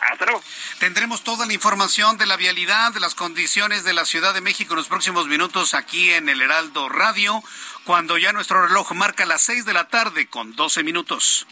Hasta 0.00 0.26
luego. 0.26 0.42
Tendremos 0.78 1.24
toda 1.24 1.44
la 1.46 1.52
información 1.52 2.18
de 2.18 2.26
la 2.26 2.36
vialidad, 2.36 2.92
de 2.92 3.00
las 3.00 3.14
condiciones 3.14 3.82
de 3.84 3.92
la 3.92 4.04
Ciudad 4.04 4.32
de 4.32 4.40
México 4.40 4.74
en 4.74 4.78
los 4.78 4.88
próximos 4.88 5.26
minutos 5.26 5.74
aquí 5.74 6.12
en 6.12 6.28
el 6.28 6.40
Heraldo 6.40 6.88
Radio, 6.88 7.42
cuando 7.84 8.16
ya 8.16 8.32
nuestro 8.32 8.64
reloj 8.64 8.92
marca 8.92 9.26
las 9.26 9.42
seis 9.42 9.64
de 9.64 9.72
la 9.72 9.88
tarde 9.88 10.28
con 10.28 10.54
doce 10.54 10.84
minutos. 10.84 11.46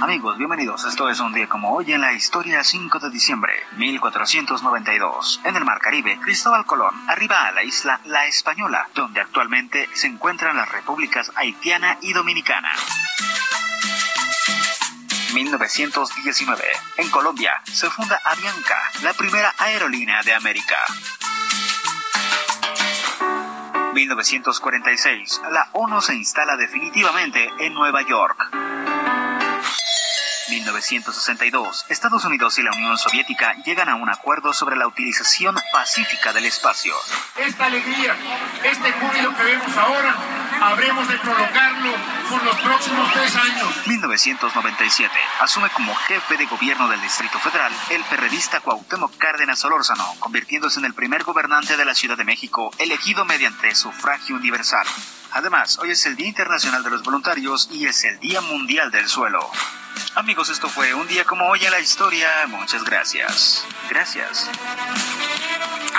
Amigos, 0.00 0.36
bienvenidos. 0.36 0.84
Esto 0.84 1.08
es 1.08 1.20
un 1.20 1.32
día 1.32 1.48
como 1.48 1.72
hoy 1.72 1.92
en 1.92 2.00
la 2.00 2.12
historia 2.12 2.62
5 2.62 2.98
de 2.98 3.10
diciembre 3.10 3.52
1492. 3.76 5.40
En 5.44 5.56
el 5.56 5.64
Mar 5.64 5.78
Caribe, 5.78 6.18
Cristóbal 6.20 6.66
Colón 6.66 6.94
arriba 7.08 7.46
a 7.46 7.52
la 7.52 7.62
isla 7.62 8.00
La 8.04 8.26
Española, 8.26 8.88
donde 8.94 9.20
actualmente 9.20 9.88
se 9.94 10.08
encuentran 10.08 10.56
las 10.56 10.70
repúblicas 10.70 11.32
haitiana 11.36 11.98
y 12.00 12.12
dominicana. 12.12 12.70
1919. 15.34 16.62
En 16.98 17.10
Colombia 17.10 17.52
se 17.64 17.88
funda 17.88 18.20
Avianca, 18.24 18.78
la 19.02 19.12
primera 19.14 19.54
aerolínea 19.58 20.22
de 20.22 20.34
América. 20.34 20.76
1946. 23.94 25.42
La 25.52 25.68
ONU 25.72 26.00
se 26.00 26.14
instala 26.14 26.56
definitivamente 26.56 27.48
en 27.60 27.74
Nueva 27.74 28.02
York. 28.02 28.83
1962, 30.48 31.86
Estados 31.88 32.24
Unidos 32.24 32.58
y 32.58 32.62
la 32.62 32.70
Unión 32.72 32.98
Soviética 32.98 33.54
llegan 33.64 33.88
a 33.88 33.94
un 33.94 34.10
acuerdo 34.10 34.52
sobre 34.52 34.76
la 34.76 34.86
utilización 34.86 35.56
pacífica 35.72 36.32
del 36.32 36.44
espacio. 36.44 36.94
Esta 37.36 37.66
alegría, 37.66 38.14
este 38.62 38.92
júbilo 38.92 39.34
que 39.36 39.42
vemos 39.42 39.76
ahora, 39.76 40.14
habremos 40.60 41.08
de 41.08 41.18
prolongarlo 41.18 41.92
por 42.28 42.44
los 42.44 42.56
próximos 42.56 43.12
tres 43.12 43.36
años. 43.36 43.86
1997, 43.86 45.14
asume 45.40 45.70
como 45.70 45.94
jefe 45.94 46.36
de 46.36 46.46
gobierno 46.46 46.88
del 46.88 47.00
Distrito 47.00 47.38
Federal 47.38 47.72
el 47.90 48.02
periodista 48.04 48.60
Cuauhtémoc 48.60 49.16
Cárdenas 49.16 49.60
Solórzano, 49.60 50.14
convirtiéndose 50.18 50.78
en 50.78 50.86
el 50.86 50.94
primer 50.94 51.24
gobernante 51.24 51.76
de 51.76 51.84
la 51.84 51.94
Ciudad 51.94 52.16
de 52.16 52.24
México 52.24 52.70
elegido 52.78 53.24
mediante 53.24 53.74
sufragio 53.74 54.36
universal. 54.36 54.86
Además, 55.32 55.78
hoy 55.80 55.90
es 55.90 56.06
el 56.06 56.16
Día 56.16 56.28
Internacional 56.28 56.84
de 56.84 56.90
los 56.90 57.02
Voluntarios 57.02 57.68
y 57.72 57.86
es 57.86 58.04
el 58.04 58.20
Día 58.20 58.40
Mundial 58.40 58.90
del 58.90 59.08
Suelo. 59.08 59.50
Amigos, 60.16 60.48
esto 60.48 60.68
fue 60.68 60.94
un 60.94 61.08
día 61.08 61.24
como 61.24 61.48
hoy 61.48 61.64
en 61.64 61.72
la 61.72 61.80
historia. 61.80 62.46
Muchas 62.46 62.84
gracias. 62.84 63.66
Gracias. 63.90 64.48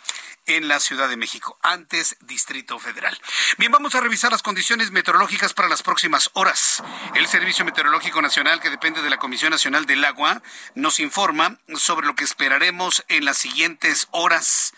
en 0.46 0.68
la 0.68 0.80
Ciudad 0.80 1.08
de 1.08 1.16
México, 1.16 1.58
antes 1.62 2.16
Distrito 2.20 2.78
Federal. 2.78 3.18
Bien, 3.56 3.72
vamos 3.72 3.94
a 3.94 4.00
revisar 4.00 4.32
las 4.32 4.42
condiciones 4.42 4.90
meteorológicas 4.90 5.54
para 5.54 5.68
las 5.68 5.82
próximas 5.82 6.30
horas. 6.34 6.82
El 7.14 7.26
Servicio 7.28 7.64
Meteorológico 7.64 8.20
Nacional, 8.20 8.60
que 8.60 8.70
depende 8.70 9.00
de 9.00 9.10
la 9.10 9.18
Comisión 9.18 9.50
Nacional 9.50 9.86
del 9.86 10.04
Agua, 10.04 10.42
nos 10.74 11.00
informa 11.00 11.58
sobre 11.74 12.06
lo 12.06 12.14
que 12.14 12.24
esperaremos 12.24 13.04
en 13.08 13.24
las 13.24 13.38
siguientes 13.38 14.08
horas. 14.10 14.74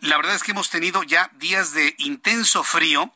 La 0.00 0.16
verdad 0.16 0.34
es 0.34 0.42
que 0.42 0.52
hemos 0.52 0.70
tenido 0.70 1.02
ya 1.02 1.30
días 1.34 1.72
de 1.72 1.94
intenso 1.98 2.62
frío 2.62 3.12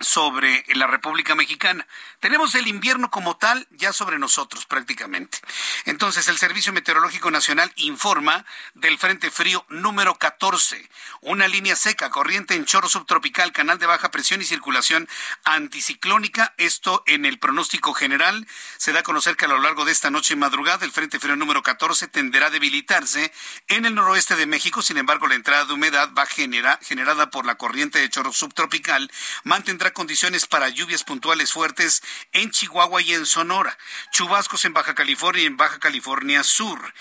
sobre 0.00 0.64
la 0.74 0.86
República 0.86 1.34
Mexicana. 1.34 1.86
Tenemos 2.24 2.54
el 2.54 2.68
invierno 2.68 3.10
como 3.10 3.36
tal 3.36 3.68
ya 3.72 3.92
sobre 3.92 4.18
nosotros 4.18 4.64
prácticamente. 4.64 5.40
Entonces, 5.84 6.26
el 6.28 6.38
Servicio 6.38 6.72
Meteorológico 6.72 7.30
Nacional 7.30 7.70
informa 7.76 8.46
del 8.72 8.96
Frente 8.96 9.30
Frío 9.30 9.66
número 9.68 10.14
14, 10.14 10.88
una 11.20 11.48
línea 11.48 11.76
seca, 11.76 12.08
corriente 12.08 12.54
en 12.54 12.64
chorro 12.64 12.88
subtropical, 12.88 13.52
canal 13.52 13.78
de 13.78 13.84
baja 13.84 14.10
presión 14.10 14.40
y 14.40 14.44
circulación 14.44 15.06
anticiclónica. 15.44 16.54
Esto 16.56 17.02
en 17.04 17.26
el 17.26 17.38
pronóstico 17.38 17.92
general 17.92 18.48
se 18.78 18.94
da 18.94 19.00
a 19.00 19.02
conocer 19.02 19.36
que 19.36 19.44
a 19.44 19.48
lo 19.48 19.58
largo 19.58 19.84
de 19.84 19.92
esta 19.92 20.08
noche 20.08 20.32
y 20.32 20.38
madrugada 20.38 20.86
el 20.86 20.92
Frente 20.92 21.20
Frío 21.20 21.36
número 21.36 21.62
14 21.62 22.08
tenderá 22.08 22.46
a 22.46 22.50
debilitarse 22.50 23.34
en 23.68 23.84
el 23.84 23.94
noroeste 23.94 24.34
de 24.34 24.46
México. 24.46 24.80
Sin 24.80 24.96
embargo, 24.96 25.26
la 25.26 25.34
entrada 25.34 25.66
de 25.66 25.74
humedad 25.74 26.08
va 26.16 26.24
generada 26.24 27.28
por 27.28 27.44
la 27.44 27.56
corriente 27.56 27.98
de 27.98 28.08
chorro 28.08 28.32
subtropical 28.32 29.12
mantendrá 29.42 29.92
condiciones 29.92 30.46
para 30.46 30.70
lluvias 30.70 31.04
puntuales 31.04 31.52
fuertes 31.52 32.02
en 32.32 32.50
Chihuahua 32.50 33.02
y 33.02 33.14
en 33.14 33.26
Sonora, 33.26 33.76
chubascos 34.10 34.64
en 34.64 34.72
Baja 34.72 34.94
California 34.94 35.42
y 35.42 35.46
en 35.46 35.56
Baja 35.56 35.78
California 35.78 36.42
Sur. 36.42 36.94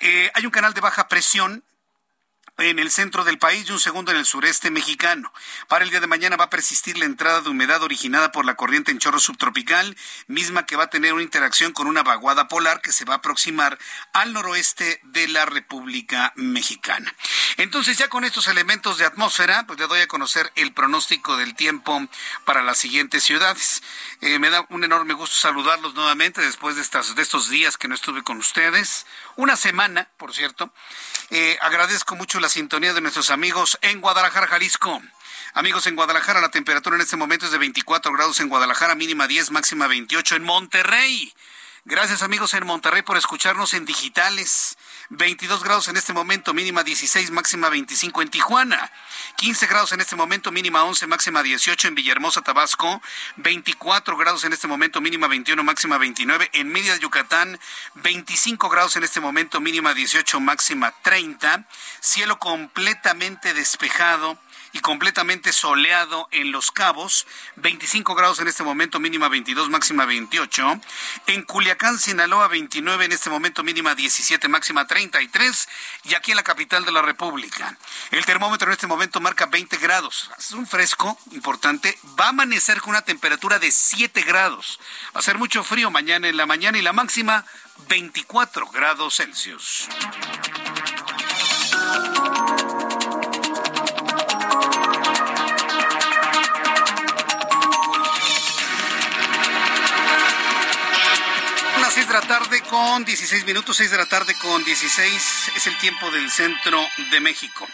Eh, 0.00 0.30
hay 0.34 0.44
un 0.44 0.50
canal 0.50 0.74
de 0.74 0.80
baja 0.80 1.08
presión 1.08 1.64
en 2.58 2.78
el 2.78 2.90
centro 2.90 3.24
del 3.24 3.38
país 3.38 3.68
y 3.68 3.72
un 3.72 3.80
segundo 3.80 4.12
en 4.12 4.18
el 4.18 4.24
sureste 4.24 4.70
mexicano. 4.70 5.32
Para 5.68 5.84
el 5.84 5.90
día 5.90 6.00
de 6.00 6.06
mañana 6.06 6.36
va 6.36 6.44
a 6.44 6.50
persistir 6.50 6.96
la 6.96 7.04
entrada 7.04 7.42
de 7.42 7.50
humedad 7.50 7.82
originada 7.82 8.32
por 8.32 8.44
la 8.44 8.54
corriente 8.54 8.90
en 8.90 8.98
chorro 8.98 9.20
subtropical, 9.20 9.96
misma 10.26 10.64
que 10.64 10.76
va 10.76 10.84
a 10.84 10.90
tener 10.90 11.12
una 11.12 11.22
interacción 11.22 11.72
con 11.72 11.86
una 11.86 12.02
vaguada 12.02 12.48
polar 12.48 12.80
que 12.80 12.92
se 12.92 13.04
va 13.04 13.14
a 13.14 13.16
aproximar 13.18 13.78
al 14.12 14.32
noroeste 14.32 15.00
de 15.04 15.28
la 15.28 15.44
República 15.44 16.32
Mexicana. 16.36 17.14
Entonces, 17.58 17.98
ya 17.98 18.08
con 18.08 18.24
estos 18.24 18.48
elementos 18.48 18.98
de 18.98 19.04
atmósfera, 19.04 19.66
pues 19.66 19.78
le 19.78 19.86
doy 19.86 20.00
a 20.00 20.08
conocer 20.08 20.50
el 20.54 20.72
pronóstico 20.72 21.36
del 21.36 21.54
tiempo 21.54 22.06
para 22.44 22.62
las 22.62 22.78
siguientes 22.78 23.24
ciudades. 23.24 23.82
Eh, 24.20 24.38
me 24.38 24.50
da 24.50 24.66
un 24.70 24.84
enorme 24.84 25.14
gusto 25.14 25.36
saludarlos 25.36 25.94
nuevamente 25.94 26.40
después 26.40 26.76
de, 26.76 26.82
estas, 26.82 27.14
de 27.14 27.22
estos 27.22 27.48
días 27.48 27.76
que 27.76 27.88
no 27.88 27.94
estuve 27.94 28.22
con 28.22 28.38
ustedes. 28.38 29.06
Una 29.36 29.56
semana, 29.56 30.08
por 30.16 30.34
cierto. 30.34 30.72
Eh, 31.30 31.58
agradezco 31.60 32.14
mucho 32.14 32.38
la 32.40 32.45
sintonía 32.48 32.92
de 32.92 33.00
nuestros 33.00 33.30
amigos 33.30 33.78
en 33.82 34.00
Guadalajara, 34.00 34.46
Jalisco. 34.46 35.02
Amigos, 35.54 35.86
en 35.86 35.96
Guadalajara 35.96 36.40
la 36.40 36.50
temperatura 36.50 36.96
en 36.96 37.02
este 37.02 37.16
momento 37.16 37.46
es 37.46 37.52
de 37.52 37.58
24 37.58 38.12
grados 38.12 38.40
en 38.40 38.48
Guadalajara, 38.48 38.94
mínima 38.94 39.26
10, 39.26 39.50
máxima 39.50 39.86
28 39.86 40.36
en 40.36 40.44
Monterrey. 40.44 41.32
Gracias 41.84 42.22
amigos 42.22 42.52
en 42.54 42.66
Monterrey 42.66 43.02
por 43.02 43.16
escucharnos 43.16 43.72
en 43.72 43.84
digitales. 43.84 44.76
22 45.10 45.62
grados 45.62 45.88
en 45.88 45.96
este 45.96 46.12
momento, 46.12 46.52
mínima 46.52 46.82
16, 46.82 47.30
máxima 47.30 47.68
25 47.68 48.22
en 48.22 48.28
Tijuana. 48.28 48.90
15 49.36 49.66
grados 49.66 49.92
en 49.92 50.00
este 50.00 50.16
momento, 50.16 50.50
mínima 50.50 50.84
11, 50.84 51.06
máxima 51.06 51.42
18 51.42 51.88
en 51.88 51.94
Villahermosa, 51.94 52.42
Tabasco. 52.42 53.00
24 53.36 54.16
grados 54.16 54.44
en 54.44 54.52
este 54.52 54.66
momento, 54.66 55.00
mínima 55.00 55.28
21, 55.28 55.62
máxima 55.62 55.98
29 55.98 56.50
en 56.52 56.68
Mérida, 56.68 56.96
Yucatán. 56.96 57.58
25 57.94 58.68
grados 58.68 58.96
en 58.96 59.04
este 59.04 59.20
momento, 59.20 59.60
mínima 59.60 59.94
18, 59.94 60.40
máxima 60.40 60.92
30. 61.02 61.64
Cielo 62.00 62.38
completamente 62.38 63.54
despejado 63.54 64.38
y 64.76 64.80
completamente 64.80 65.54
soleado 65.54 66.28
en 66.32 66.52
Los 66.52 66.70
Cabos, 66.70 67.26
25 67.56 68.14
grados 68.14 68.40
en 68.40 68.48
este 68.48 68.62
momento, 68.62 69.00
mínima 69.00 69.30
22, 69.30 69.70
máxima 69.70 70.04
28. 70.04 70.80
En 71.28 71.44
Culiacán, 71.44 71.98
Sinaloa, 71.98 72.48
29 72.48 73.06
en 73.06 73.12
este 73.12 73.30
momento, 73.30 73.62
mínima 73.62 73.94
17, 73.94 74.48
máxima 74.48 74.86
33. 74.86 75.68
Y 76.04 76.14
aquí 76.14 76.32
en 76.32 76.36
la 76.36 76.42
capital 76.42 76.84
de 76.84 76.92
la 76.92 77.00
República. 77.00 77.78
El 78.10 78.26
termómetro 78.26 78.68
en 78.68 78.74
este 78.74 78.86
momento 78.86 79.18
marca 79.18 79.46
20 79.46 79.78
grados. 79.78 80.30
Es 80.38 80.52
un 80.52 80.66
fresco 80.66 81.18
importante. 81.30 81.98
Va 82.20 82.26
a 82.26 82.28
amanecer 82.28 82.82
con 82.82 82.90
una 82.90 83.00
temperatura 83.00 83.58
de 83.58 83.72
7 83.72 84.20
grados. 84.24 84.78
Va 85.14 85.20
a 85.20 85.22
ser 85.22 85.38
mucho 85.38 85.64
frío 85.64 85.90
mañana 85.90 86.28
en 86.28 86.36
la 86.36 86.44
mañana 86.44 86.76
y 86.76 86.82
la 86.82 86.92
máxima 86.92 87.46
24 87.88 88.68
grados 88.68 89.16
Celsius. 89.16 89.88
De 102.06 102.12
la 102.12 102.20
tarde 102.20 102.62
con 102.62 103.04
16 103.04 103.46
minutos, 103.46 103.76
6 103.78 103.90
de 103.90 103.96
la 103.96 104.06
tarde 104.06 104.34
con 104.40 104.62
16 104.62 105.52
es 105.56 105.66
el 105.66 105.76
tiempo 105.78 106.10
del 106.10 106.30
centro 106.30 106.80
de 107.10 107.20
México. 107.20 107.66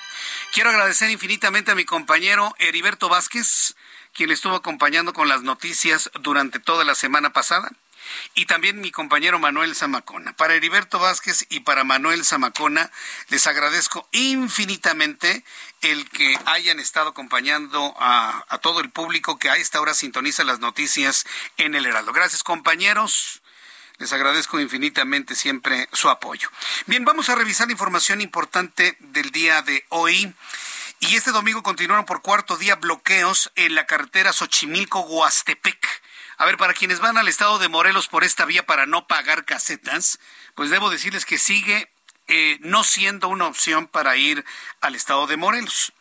Quiero 0.55 0.71
agradecer 0.71 1.11
infinitamente 1.11 1.71
a 1.71 1.75
mi 1.75 1.85
compañero 1.85 2.55
Heriberto 2.59 3.09
Vázquez, 3.09 3.75
quien 4.15 4.31
estuvo 4.31 4.55
acompañando 4.55 5.13
con 5.13 5.29
las 5.29 5.43
noticias 5.43 6.11
durante 6.21 6.61
toda 6.61 6.85
la 6.85 6.95
semana 6.95 7.33
pasada, 7.33 7.71
y 8.35 8.47
también 8.47 8.81
mi 8.81 8.91
compañero 8.91 9.39
Manuel 9.39 9.75
Zamacona. 9.75 10.33
Para 10.33 10.55
Heriberto 10.55 10.99
Vázquez 10.99 11.47
y 11.51 11.61
para 11.61 11.85
Manuel 11.85 12.25
Zamacona, 12.25 12.91
les 13.29 13.47
agradezco 13.47 14.09
infinitamente 14.13 15.45
el 15.83 16.09
que 16.09 16.39
hayan 16.47 16.81
estado 16.81 17.11
acompañando 17.11 17.95
a, 17.99 18.45
a 18.49 18.59
todo 18.59 18.81
el 18.81 18.91
público 18.91 19.39
que 19.39 19.51
a 19.51 19.57
esta 19.57 19.81
hora 19.81 19.95
sintoniza 19.95 20.45
las 20.45 20.61
noticias 20.61 21.27
en 21.59 21.75
el 21.75 21.87
Heraldo. 21.87 22.13
Gracias, 22.13 22.43
compañeros. 22.43 23.42
Les 23.99 24.13
agradezco 24.13 24.59
infinitamente 24.61 25.35
siempre 25.35 25.89
su 25.93 26.09
apoyo. 26.09 26.49
Bien, 26.87 27.05
vamos 27.05 27.29
a 27.29 27.35
revisar 27.35 27.67
la 27.69 27.73
información 27.73 28.21
importante 28.21 28.97
del 29.01 29.31
día 29.31 29.63
de 29.63 29.85
hoy. 29.91 30.35
Y 31.01 31.17
este 31.17 31.33
domingo 31.33 31.63
continuaron 31.63 32.05
por 32.05 32.23
cuarto 32.23 32.57
día 32.57 32.77
bloqueos 32.77 33.51
en 33.57 33.75
la 33.75 33.87
carretera 33.87 34.33
Xochimilco-Huastepec. 34.33 35.79
A 36.39 36.47
ver, 36.47 36.57
para 36.57 36.75
quienes 36.75 37.01
van 37.01 37.19
al 37.19 37.29
estado 37.29 37.59
de 37.59 37.69
Morelos 37.69 38.09
por 38.09 38.25
esta 38.25 38.45
vía 38.45 38.65
para 38.67 38.87
no 38.87 39.07
pagar 39.07 39.45
casetas, 39.45 40.19
pues 40.55 40.71
debo 40.71 40.91
decirles 40.91 41.25
que 41.25 41.39
sigue 41.39 41.91
eh, 42.29 42.59
no 42.61 42.85
siendo 42.85 43.29
una 43.29 43.47
opción 43.47 43.87
para 43.89 44.17
ir 44.17 44.45
al 44.81 44.95
estado 44.95 45.27
de 45.27 45.37
Morelos. 45.37 45.93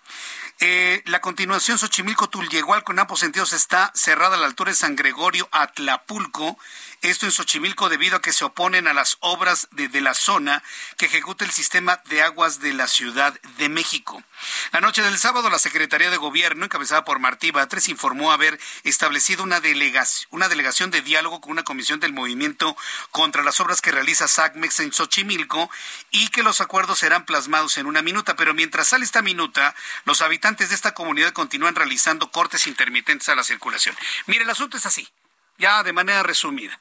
Eh, 0.59 1.01
la 1.05 1.19
continuación 1.19 1.79
Xochimilco-Tulyehual 1.79 2.83
con 2.83 2.99
ambos 2.99 3.19
sentidos 3.19 3.53
está 3.53 3.91
cerrada 3.95 4.35
a 4.35 4.39
la 4.39 4.45
altura 4.45 4.69
de 4.69 4.77
San 4.77 4.95
Gregorio 4.95 5.49
Atlapulco 5.51 6.59
esto 7.01 7.25
en 7.25 7.31
Xochimilco 7.31 7.89
debido 7.89 8.17
a 8.17 8.21
que 8.21 8.31
se 8.31 8.45
oponen 8.45 8.87
a 8.87 8.93
las 8.93 9.17
obras 9.21 9.67
de, 9.71 9.89
la 10.01 10.13
zona 10.13 10.61
que 10.97 11.07
ejecuta 11.07 11.43
el 11.43 11.51
sistema 11.51 12.01
de 12.05 12.21
aguas 12.21 12.59
de 12.59 12.73
la 12.73 12.87
Ciudad 12.87 13.33
de 13.57 13.69
México. 13.69 14.23
La 14.71 14.81
noche 14.81 15.01
del 15.01 15.17
sábado, 15.17 15.49
la 15.49 15.57
Secretaría 15.57 16.11
de 16.11 16.17
Gobierno, 16.17 16.65
encabezada 16.65 17.03
por 17.03 17.17
Martí 17.17 17.49
Batres, 17.49 17.89
informó 17.89 18.31
haber 18.31 18.59
establecido 18.83 19.43
una, 19.43 19.59
delegación, 19.59 20.27
una 20.31 20.47
delegación 20.47 20.91
de 20.91 21.01
diálogo 21.01 21.41
con 21.41 21.51
una 21.51 21.63
comisión 21.63 21.99
del 21.99 22.13
movimiento 22.13 22.77
contra 23.09 23.43
las 23.43 23.59
obras 23.59 23.81
que 23.81 23.91
realiza 23.91 24.27
SACMEX 24.27 24.81
en 24.81 24.93
Xochimilco 24.93 25.71
y 26.11 26.27
que 26.27 26.43
los 26.43 26.61
acuerdos 26.61 26.99
serán 26.99 27.25
plasmados 27.25 27.77
en 27.77 27.87
una 27.87 28.03
minuta. 28.03 28.35
Pero 28.35 28.53
mientras 28.53 28.89
sale 28.89 29.05
esta 29.05 29.23
minuta, 29.23 29.75
los 30.05 30.21
habitantes 30.21 30.69
de 30.69 30.75
esta 30.75 30.93
comunidad 30.93 31.33
continúan 31.33 31.75
realizando 31.75 32.31
cortes 32.31 32.67
intermitentes 32.67 33.29
a 33.29 33.35
la 33.35 33.43
circulación. 33.43 33.95
Mire, 34.27 34.43
el 34.43 34.49
asunto 34.49 34.77
es 34.77 34.85
así, 34.85 35.09
ya 35.57 35.81
de 35.81 35.93
manera 35.93 36.21
resumida. 36.21 36.79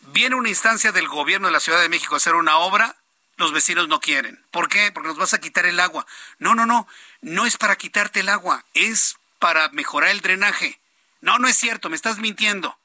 Viene 0.00 0.36
una 0.36 0.48
instancia 0.48 0.92
del 0.92 1.08
gobierno 1.08 1.48
de 1.48 1.52
la 1.52 1.60
Ciudad 1.60 1.80
de 1.80 1.88
México 1.88 2.14
a 2.14 2.18
hacer 2.18 2.34
una 2.34 2.58
obra, 2.58 2.96
los 3.36 3.52
vecinos 3.52 3.88
no 3.88 4.00
quieren. 4.00 4.42
¿Por 4.50 4.68
qué? 4.68 4.90
Porque 4.92 5.08
nos 5.08 5.16
vas 5.16 5.34
a 5.34 5.40
quitar 5.40 5.66
el 5.66 5.80
agua. 5.80 6.06
No, 6.38 6.54
no, 6.54 6.66
no, 6.66 6.88
no 7.20 7.46
es 7.46 7.56
para 7.56 7.76
quitarte 7.76 8.20
el 8.20 8.28
agua, 8.28 8.64
es 8.74 9.16
para 9.38 9.68
mejorar 9.70 10.10
el 10.10 10.20
drenaje. 10.20 10.80
No, 11.20 11.38
no 11.38 11.48
es 11.48 11.56
cierto, 11.56 11.88
me 11.88 11.96
estás 11.96 12.18
mintiendo. 12.18 12.78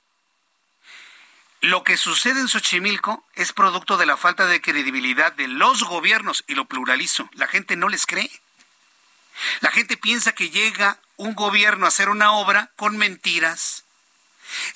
Lo 1.61 1.83
que 1.83 1.95
sucede 1.95 2.41
en 2.41 2.49
Xochimilco 2.49 3.25
es 3.35 3.53
producto 3.53 3.97
de 3.97 4.05
la 4.05 4.17
falta 4.17 4.47
de 4.47 4.61
credibilidad 4.61 5.31
de 5.31 5.47
los 5.47 5.83
gobiernos, 5.83 6.43
y 6.47 6.55
lo 6.55 6.65
pluralizo. 6.65 7.29
La 7.33 7.47
gente 7.47 7.75
no 7.75 7.87
les 7.87 8.05
cree. 8.05 8.29
La 9.61 9.71
gente 9.71 9.97
piensa 9.97 10.33
que 10.33 10.49
llega 10.49 10.99
un 11.15 11.35
gobierno 11.35 11.85
a 11.85 11.87
hacer 11.87 12.09
una 12.09 12.33
obra 12.33 12.71
con 12.75 12.97
mentiras, 12.97 13.82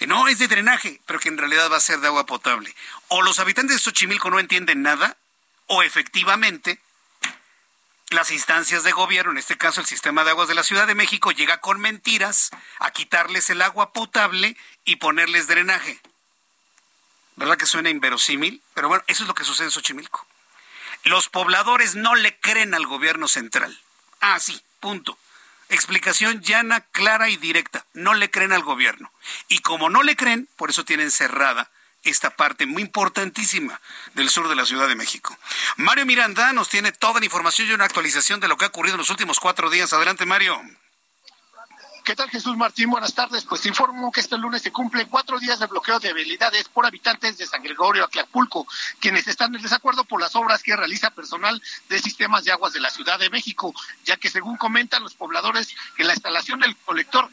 no, 0.08 0.28
es 0.28 0.40
de 0.40 0.48
drenaje, 0.48 1.02
pero 1.06 1.20
que 1.20 1.30
en 1.30 1.38
realidad 1.38 1.72
va 1.72 1.78
a 1.78 1.82
ser 1.82 2.00
de 2.00 2.08
agua 2.08 2.26
potable. 2.26 2.74
O 3.08 3.22
los 3.22 3.40
habitantes 3.40 3.78
de 3.78 3.82
Xochimilco 3.82 4.30
no 4.30 4.40
entienden 4.40 4.82
nada, 4.82 5.18
o 5.68 5.84
efectivamente 5.84 6.80
las 8.10 8.32
instancias 8.32 8.84
de 8.84 8.92
gobierno, 8.92 9.32
en 9.32 9.38
este 9.38 9.58
caso 9.58 9.82
el 9.82 9.88
sistema 9.88 10.24
de 10.24 10.32
aguas 10.32 10.48
de 10.48 10.56
la 10.56 10.64
Ciudad 10.64 10.88
de 10.88 10.96
México, 10.96 11.32
llega 11.32 11.60
con 11.60 11.80
mentiras 11.80 12.52
a 12.80 12.92
quitarles 12.92 13.50
el 13.50 13.62
agua 13.62 13.92
potable 13.92 14.56
y 14.86 14.96
ponerles 14.96 15.48
drenaje. 15.48 16.00
¿Verdad 17.36 17.58
que 17.58 17.66
suena 17.66 17.90
inverosímil? 17.90 18.62
Pero 18.74 18.88
bueno, 18.88 19.04
eso 19.08 19.24
es 19.24 19.28
lo 19.28 19.36
que 19.36 19.44
sucede 19.44 19.68
en 19.68 19.72
Xochimilco. 19.72 20.26
Los 21.04 21.30
pobladores 21.30 21.96
no 21.96 22.16
le 22.16 22.40
creen 22.40 22.74
al 22.74 22.88
gobierno 22.88 23.28
central. 23.28 23.80
Ah, 24.22 24.40
sí, 24.40 24.62
punto. 24.80 25.18
Explicación 25.70 26.42
llana, 26.42 26.82
clara 26.82 27.30
y 27.30 27.38
directa. 27.38 27.86
No 27.94 28.14
le 28.14 28.32
creen 28.32 28.54
al 28.54 28.64
gobierno. 28.64 29.12
Y 29.48 29.60
como 29.60 29.90
no 29.90 30.04
le 30.04 30.16
creen, 30.16 30.48
por 30.56 30.70
eso 30.70 30.86
tienen 30.86 31.12
cerrada 31.12 31.70
esta 32.04 32.30
parte 32.36 32.66
muy 32.66 32.82
importantísima 32.82 33.82
del 34.14 34.30
sur 34.30 34.48
de 34.48 34.56
la 34.56 34.66
Ciudad 34.66 34.88
de 34.88 34.96
México. 34.96 35.38
Mario 35.76 36.06
Miranda 36.06 36.54
nos 36.54 36.70
tiene 36.70 36.92
toda 36.92 37.20
la 37.20 37.26
información 37.26 37.68
y 37.68 37.74
una 37.74 37.86
actualización 37.86 38.40
de 38.40 38.48
lo 38.48 38.58
que 38.58 38.66
ha 38.66 38.70
ocurrido 38.70 38.96
en 38.96 39.00
los 39.00 39.10
últimos 39.10 39.40
cuatro 39.40 39.70
días. 39.70 39.92
Adelante, 39.94 40.26
Mario. 40.26 40.62
¿Qué 42.08 42.16
tal 42.16 42.30
Jesús 42.30 42.56
Martín? 42.56 42.90
Buenas 42.90 43.14
tardes. 43.14 43.44
Pues 43.44 43.66
informo 43.66 44.14
que 44.14 44.22
este 44.22 44.38
lunes 44.38 44.62
se 44.62 44.72
cumplen 44.72 45.10
cuatro 45.10 45.38
días 45.40 45.60
de 45.60 45.66
bloqueo 45.66 46.00
de 46.00 46.08
habilidades 46.08 46.70
por 46.70 46.86
habitantes 46.86 47.38
de 47.38 47.46
San 47.46 47.62
Gregorio 47.62 48.06
Aclapulco, 48.06 48.66
quienes 49.02 49.28
están 49.28 49.54
en 49.54 49.62
desacuerdo 49.62 50.06
por 50.06 50.22
las 50.22 50.34
obras 50.38 50.64
que 50.64 50.74
realiza 50.74 51.10
personal 51.10 51.62
de 51.90 52.00
sistemas 52.00 52.46
de 52.46 52.54
aguas 52.54 52.72
de 52.72 52.80
la 52.80 52.92
Ciudad 52.92 53.20
de 53.20 53.30
México, 53.30 53.74
ya 54.06 54.16
que 54.16 54.30
según 54.30 54.56
comentan 54.56 55.04
los 55.04 55.16
pobladores 55.16 55.76
que 55.98 56.06
la 56.06 56.14
instalación 56.14 56.62
del 56.62 56.78
colector 56.78 57.30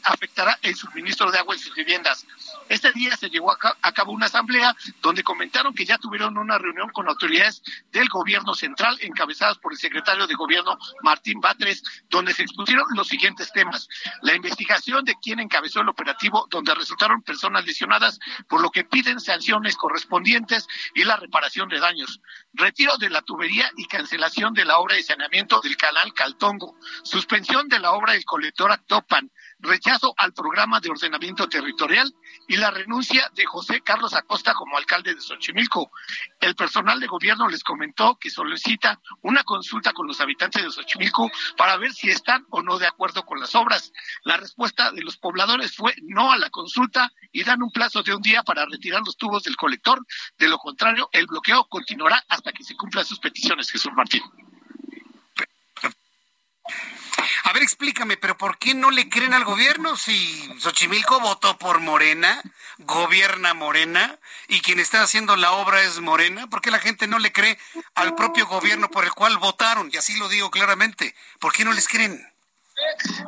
el 0.65 0.75
suministro 0.75 1.31
de 1.31 1.39
agua 1.39 1.55
en 1.55 1.61
sus 1.61 1.73
viviendas. 1.75 2.25
Este 2.69 2.91
día 2.91 3.15
se 3.15 3.29
llevó 3.29 3.51
a 3.51 3.91
cabo 3.91 4.11
una 4.11 4.25
asamblea 4.25 4.75
donde 5.01 5.23
comentaron 5.23 5.73
que 5.73 5.85
ya 5.85 5.97
tuvieron 5.97 6.37
una 6.37 6.57
reunión 6.57 6.89
con 6.89 7.07
autoridades 7.07 7.61
del 7.91 8.07
gobierno 8.09 8.53
central 8.55 8.97
encabezadas 9.01 9.57
por 9.59 9.71
el 9.71 9.77
secretario 9.77 10.25
de 10.27 10.33
gobierno 10.33 10.77
Martín 11.03 11.39
Batres, 11.39 11.83
donde 12.09 12.33
se 12.33 12.43
expusieron 12.43 12.85
los 12.95 13.07
siguientes 13.07 13.51
temas. 13.51 13.87
La 14.21 14.35
investigación 14.35 15.05
de 15.05 15.15
quién 15.21 15.39
encabezó 15.39 15.81
el 15.81 15.89
operativo 15.89 16.47
donde 16.49 16.73
resultaron 16.73 17.21
personas 17.21 17.65
lesionadas, 17.65 18.19
por 18.47 18.61
lo 18.61 18.71
que 18.71 18.83
piden 18.83 19.19
sanciones 19.19 19.77
correspondientes 19.77 20.67
y 20.93 21.03
la 21.03 21.17
reparación 21.17 21.69
de 21.69 21.79
daños. 21.79 22.21
Retiro 22.53 22.97
de 22.97 23.09
la 23.09 23.21
tubería 23.21 23.69
y 23.77 23.85
cancelación 23.87 24.53
de 24.53 24.65
la 24.65 24.77
obra 24.79 24.95
de 24.95 25.03
saneamiento 25.03 25.61
del 25.61 25.77
canal 25.77 26.13
Caltongo. 26.13 26.77
Suspensión 27.03 27.67
de 27.67 27.79
la 27.79 27.91
obra 27.91 28.13
del 28.13 28.25
colector 28.25 28.71
Actopan 28.71 29.31
rechazo 29.65 30.13
al 30.17 30.33
programa 30.33 30.79
de 30.79 30.89
ordenamiento 30.89 31.47
territorial 31.47 32.13
y 32.47 32.57
la 32.57 32.71
renuncia 32.71 33.29
de 33.35 33.45
José 33.45 33.81
Carlos 33.81 34.13
Acosta 34.13 34.53
como 34.53 34.77
alcalde 34.77 35.13
de 35.13 35.21
Xochimilco. 35.21 35.91
El 36.39 36.55
personal 36.55 36.99
de 36.99 37.07
gobierno 37.07 37.47
les 37.47 37.63
comentó 37.63 38.17
que 38.19 38.29
solicita 38.29 38.99
una 39.21 39.43
consulta 39.43 39.93
con 39.93 40.07
los 40.07 40.21
habitantes 40.21 40.63
de 40.63 40.71
Xochimilco 40.71 41.31
para 41.57 41.77
ver 41.77 41.93
si 41.93 42.09
están 42.09 42.45
o 42.49 42.61
no 42.61 42.77
de 42.77 42.87
acuerdo 42.87 43.25
con 43.25 43.39
las 43.39 43.55
obras. 43.55 43.91
La 44.23 44.37
respuesta 44.37 44.91
de 44.91 45.01
los 45.01 45.17
pobladores 45.17 45.75
fue 45.75 45.93
no 46.03 46.31
a 46.31 46.37
la 46.37 46.49
consulta 46.49 47.11
y 47.31 47.43
dan 47.43 47.61
un 47.61 47.71
plazo 47.71 48.03
de 48.03 48.13
un 48.13 48.21
día 48.21 48.43
para 48.43 48.65
retirar 48.65 49.01
los 49.05 49.17
tubos 49.17 49.43
del 49.43 49.55
colector. 49.55 50.05
De 50.37 50.47
lo 50.47 50.57
contrario, 50.57 51.09
el 51.11 51.27
bloqueo 51.27 51.65
continuará 51.67 52.23
hasta 52.29 52.51
que 52.51 52.63
se 52.63 52.75
cumplan 52.75 53.05
sus 53.05 53.19
peticiones, 53.19 53.71
Jesús 53.71 53.91
Martín. 53.95 54.23
A 57.45 57.53
ver, 57.53 57.61
explícame, 57.61 58.17
pero 58.17 58.35
¿por 58.39 58.57
qué 58.57 58.73
no 58.73 58.89
le 58.89 59.07
creen 59.07 59.35
al 59.35 59.43
gobierno 59.43 59.95
si 59.97 60.51
Xochimilco 60.57 61.19
votó 61.19 61.59
por 61.59 61.79
Morena, 61.79 62.41
gobierna 62.79 63.53
Morena, 63.53 64.17
y 64.47 64.61
quien 64.61 64.79
está 64.79 65.03
haciendo 65.03 65.35
la 65.35 65.51
obra 65.51 65.83
es 65.83 65.99
Morena? 65.99 66.47
¿Por 66.47 66.61
qué 66.61 66.71
la 66.71 66.79
gente 66.79 67.05
no 67.05 67.19
le 67.19 67.31
cree 67.31 67.59
al 67.93 68.15
propio 68.15 68.47
gobierno 68.47 68.89
por 68.89 69.03
el 69.03 69.11
cual 69.11 69.37
votaron? 69.37 69.91
Y 69.93 69.97
así 69.97 70.17
lo 70.17 70.27
digo 70.27 70.49
claramente. 70.49 71.13
¿Por 71.39 71.53
qué 71.53 71.63
no 71.63 71.73
les 71.73 71.87
creen? 71.87 72.19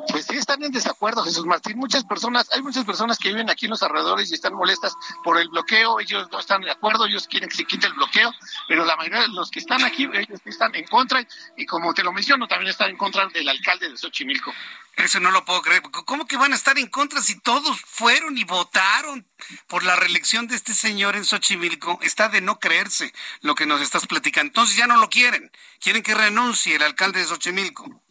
Pues 0.10 0.26
sí, 0.26 0.36
están 0.36 0.62
en 0.64 0.72
desacuerdo, 0.72 1.24
Jesús 1.24 1.46
Martín. 1.46 1.78
Muchas 1.78 2.04
personas, 2.04 2.50
hay 2.52 2.62
muchas 2.62 2.86
personas 2.86 3.18
que 3.18 3.30
viven 3.30 3.50
aquí 3.50 3.66
en 3.66 3.72
los 3.72 3.84
alrededores 3.84 4.30
y 4.32 4.34
están 4.34 4.54
molestas 4.54 4.94
por 5.24 5.40
el 5.40 5.48
bloqueo. 5.50 6.00
Ellos 6.00 6.28
no 6.32 6.40
están 6.40 6.62
de 6.62 6.72
acuerdo, 6.72 7.06
ellos 7.06 7.28
quieren 7.28 7.50
que 7.50 7.56
se 7.56 7.66
quite 7.66 7.88
el 7.88 7.94
bloqueo, 7.94 8.32
pero 8.68 8.86
la 8.86 8.96
mayoría 8.96 9.22
de 9.22 9.30
los 9.30 9.50
que 9.50 9.60
están 9.60 9.84
aquí, 9.84 10.10
ellos 10.14 10.42
están 10.46 10.76
en 10.76 10.86
contra. 10.88 11.26
Y 11.56 11.66
como 11.66 11.94
te 11.94 12.04
lo 12.04 12.12
menciono, 12.12 12.48
también 12.48 12.70
están 12.70 12.90
en 12.90 12.98
contra 12.98 13.28
del 13.28 13.48
alcalde 13.48 13.90
de 13.90 13.98
Xochimilco. 13.98 14.54
Eso 14.98 15.20
no 15.20 15.32
lo 15.32 15.46
puedo 15.46 15.62
creer. 15.62 15.84
¿Cómo 15.84 16.26
que 16.26 16.38
van 16.38 16.54
a 16.54 16.56
estar 16.56 16.78
en 16.80 16.88
contra 16.88 17.22
si 17.22 17.40
todos 17.40 17.80
fueron 17.82 18.38
y 18.38 18.44
votaron 18.44 19.28
por 19.68 19.84
la 19.84 19.96
reelección 19.96 20.48
de 20.48 20.56
este 20.56 20.74
señor 20.74 21.16
en 21.16 21.24
Xochimilco? 21.24 22.00
Está 22.02 22.30
de 22.30 22.42
no 22.42 22.60
creerse 22.60 23.14
lo 23.42 23.54
que 23.54 23.68
nos 23.68 23.82
estás 23.82 24.08
platicando. 24.08 24.48
Entonces 24.48 24.76
ya 24.76 24.88
no 24.88 24.98
lo 24.98 25.10
quieren. 25.10 25.52
Quieren 25.80 26.02
que 26.02 26.16
renuncie 26.16 26.76
el 26.76 26.84
alcalde 26.84 27.20
de 27.20 27.28
Xochimilco. 27.28 28.02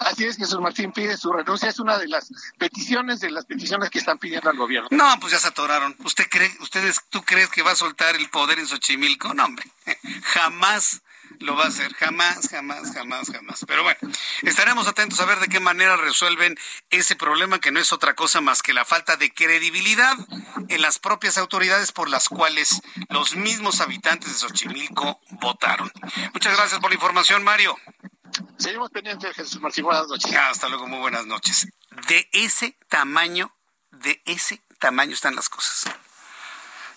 Así 0.00 0.24
es, 0.24 0.36
Jesús 0.36 0.60
Martín 0.60 0.92
pide 0.92 1.16
su 1.16 1.32
renuncia. 1.32 1.68
Es 1.68 1.78
una 1.78 1.98
de 1.98 2.08
las 2.08 2.30
peticiones, 2.58 3.20
de 3.20 3.30
las 3.30 3.44
peticiones 3.46 3.90
que 3.90 3.98
están 3.98 4.18
pidiendo 4.18 4.50
al 4.50 4.56
gobierno. 4.56 4.88
No, 4.90 5.18
pues 5.20 5.32
ya 5.32 5.38
se 5.38 5.48
atoraron. 5.48 5.96
¿Usted 6.04 6.26
cree, 6.28 6.50
ustedes, 6.60 7.00
tú 7.10 7.22
crees 7.22 7.48
que 7.50 7.62
va 7.62 7.72
a 7.72 7.76
soltar 7.76 8.16
el 8.16 8.28
poder 8.30 8.58
en 8.58 8.66
Xochimilco? 8.66 9.34
No, 9.34 9.44
hombre. 9.44 9.64
Jamás 10.22 11.02
lo 11.40 11.56
va 11.56 11.64
a 11.64 11.68
hacer. 11.68 11.92
Jamás, 11.94 12.48
jamás, 12.48 12.92
jamás, 12.92 13.30
jamás. 13.30 13.64
Pero 13.66 13.82
bueno, 13.82 13.98
estaremos 14.42 14.86
atentos 14.86 15.20
a 15.20 15.24
ver 15.24 15.38
de 15.40 15.48
qué 15.48 15.60
manera 15.60 15.96
resuelven 15.96 16.58
ese 16.90 17.16
problema 17.16 17.60
que 17.60 17.72
no 17.72 17.80
es 17.80 17.92
otra 17.92 18.14
cosa 18.14 18.40
más 18.40 18.62
que 18.62 18.72
la 18.72 18.84
falta 18.84 19.16
de 19.16 19.32
credibilidad 19.32 20.16
en 20.68 20.82
las 20.82 20.98
propias 20.98 21.38
autoridades 21.38 21.92
por 21.92 22.08
las 22.08 22.28
cuales 22.28 22.80
los 23.08 23.34
mismos 23.36 23.80
habitantes 23.80 24.32
de 24.32 24.38
Xochimilco 24.38 25.20
votaron. 25.30 25.90
Muchas 26.32 26.56
gracias 26.56 26.80
por 26.80 26.90
la 26.90 26.94
información, 26.94 27.42
Mario. 27.42 27.76
Seguimos 28.58 28.90
pendientes, 28.90 29.34
Jesús 29.34 29.60
Martín. 29.60 29.84
Buenas 29.84 30.08
noches. 30.08 30.34
Hasta 30.34 30.68
luego, 30.68 30.86
muy 30.86 30.98
buenas 31.00 31.26
noches. 31.26 31.68
De 32.08 32.28
ese 32.32 32.76
tamaño, 32.88 33.54
de 33.90 34.22
ese 34.24 34.62
tamaño 34.78 35.12
están 35.12 35.34
las 35.34 35.48
cosas. 35.48 35.92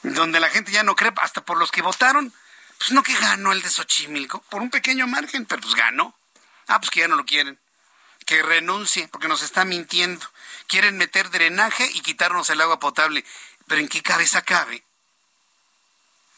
Donde 0.03 0.39
la 0.39 0.49
gente 0.49 0.71
ya 0.71 0.83
no 0.83 0.95
cree, 0.95 1.11
hasta 1.17 1.43
por 1.43 1.57
los 1.57 1.71
que 1.71 1.81
votaron, 1.81 2.33
pues 2.77 2.91
no 2.91 3.03
que 3.03 3.15
ganó 3.15 3.51
el 3.51 3.61
de 3.61 3.69
Xochimilco, 3.69 4.41
por 4.49 4.61
un 4.61 4.69
pequeño 4.69 5.07
margen, 5.07 5.45
pero 5.45 5.61
pues 5.61 5.75
ganó. 5.75 6.15
Ah, 6.67 6.79
pues 6.79 6.91
que 6.91 7.01
ya 7.01 7.07
no 7.07 7.15
lo 7.15 7.25
quieren. 7.25 7.59
Que 8.25 8.41
renuncie, 8.41 9.07
porque 9.09 9.27
nos 9.27 9.41
está 9.43 9.65
mintiendo. 9.65 10.25
Quieren 10.67 10.97
meter 10.97 11.29
drenaje 11.29 11.89
y 11.93 12.01
quitarnos 12.01 12.49
el 12.49 12.61
agua 12.61 12.79
potable. 12.79 13.25
Pero 13.67 13.81
¿en 13.81 13.87
qué 13.87 14.01
cabeza 14.01 14.41
cabe 14.41 14.84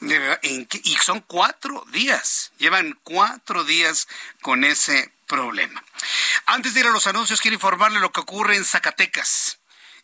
y 0.02 0.96
son 1.04 1.22
cuatro 1.22 1.86
días, 1.92 2.52
llevan 2.58 3.00
cuatro 3.04 3.64
días 3.64 4.08
con 4.42 4.64
ese 4.64 5.12
problema. 5.28 5.84
Antes 6.46 6.74
de 6.74 6.82
ir 6.82 6.88
a 6.88 6.92
los 6.92 7.08
anuncios, 7.08 7.42
quiero 7.42 7.56
informarle 7.56 8.00
lo 8.00 8.12
que 8.12 8.22
ocurre 8.22 8.56
en 8.56 8.66
Zacatecas. 8.66 9.60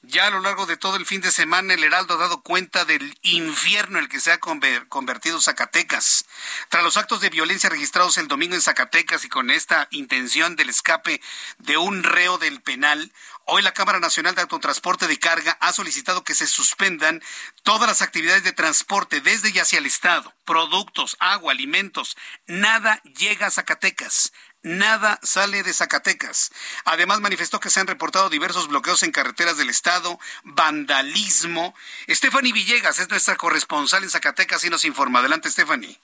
Ya 0.05 0.27
a 0.27 0.31
lo 0.31 0.41
largo 0.41 0.65
de 0.65 0.75
todo 0.75 0.97
el 0.97 1.05
fin 1.05 1.21
de 1.21 1.31
semana, 1.31 1.73
el 1.73 1.83
Heraldo 1.83 2.15
ha 2.15 2.17
dado 2.17 2.41
cuenta 2.41 2.83
del 2.83 3.17
infierno 3.21 3.97
en 3.97 4.03
el 4.03 4.09
que 4.09 4.19
se 4.19 4.33
ha 4.33 4.37
convertido 4.37 5.39
Zacatecas. 5.39 6.25
Tras 6.67 6.83
los 6.83 6.97
actos 6.97 7.21
de 7.21 7.29
violencia 7.29 7.69
registrados 7.69 8.17
el 8.17 8.27
domingo 8.27 8.53
en 8.53 8.61
Zacatecas 8.61 9.23
y 9.23 9.29
con 9.29 9.49
esta 9.49 9.87
intención 9.91 10.57
del 10.57 10.67
escape 10.67 11.21
de 11.59 11.77
un 11.77 12.03
reo 12.03 12.37
del 12.37 12.61
penal, 12.61 13.13
Hoy 13.45 13.61
la 13.61 13.73
Cámara 13.73 13.99
Nacional 13.99 14.35
de 14.35 14.41
Autotransporte 14.41 15.05
de 15.07 15.19
Carga 15.19 15.57
ha 15.59 15.73
solicitado 15.73 16.23
que 16.23 16.33
se 16.33 16.47
suspendan 16.47 17.21
todas 17.63 17.89
las 17.89 18.01
actividades 18.01 18.45
de 18.45 18.53
transporte 18.53 19.19
desde 19.19 19.49
y 19.49 19.59
hacia 19.59 19.79
el 19.79 19.85
Estado, 19.85 20.33
productos, 20.45 21.17
agua, 21.19 21.51
alimentos. 21.51 22.15
Nada 22.47 23.01
llega 23.03 23.47
a 23.47 23.51
Zacatecas. 23.51 24.31
Nada 24.61 25.19
sale 25.23 25.61
de 25.61 25.73
Zacatecas. 25.73 26.51
Además, 26.85 27.19
manifestó 27.19 27.59
que 27.59 27.69
se 27.69 27.81
han 27.81 27.87
reportado 27.87 28.29
diversos 28.29 28.69
bloqueos 28.69 29.03
en 29.03 29.11
carreteras 29.11 29.57
del 29.57 29.69
Estado, 29.69 30.17
vandalismo. 30.45 31.75
Stephanie 32.07 32.53
Villegas 32.53 32.99
es 32.99 33.09
nuestra 33.09 33.35
corresponsal 33.35 34.03
en 34.03 34.09
Zacatecas 34.09 34.63
y 34.63 34.69
nos 34.69 34.85
informa. 34.85 35.19
Adelante, 35.19 35.51
Stephanie. 35.51 35.99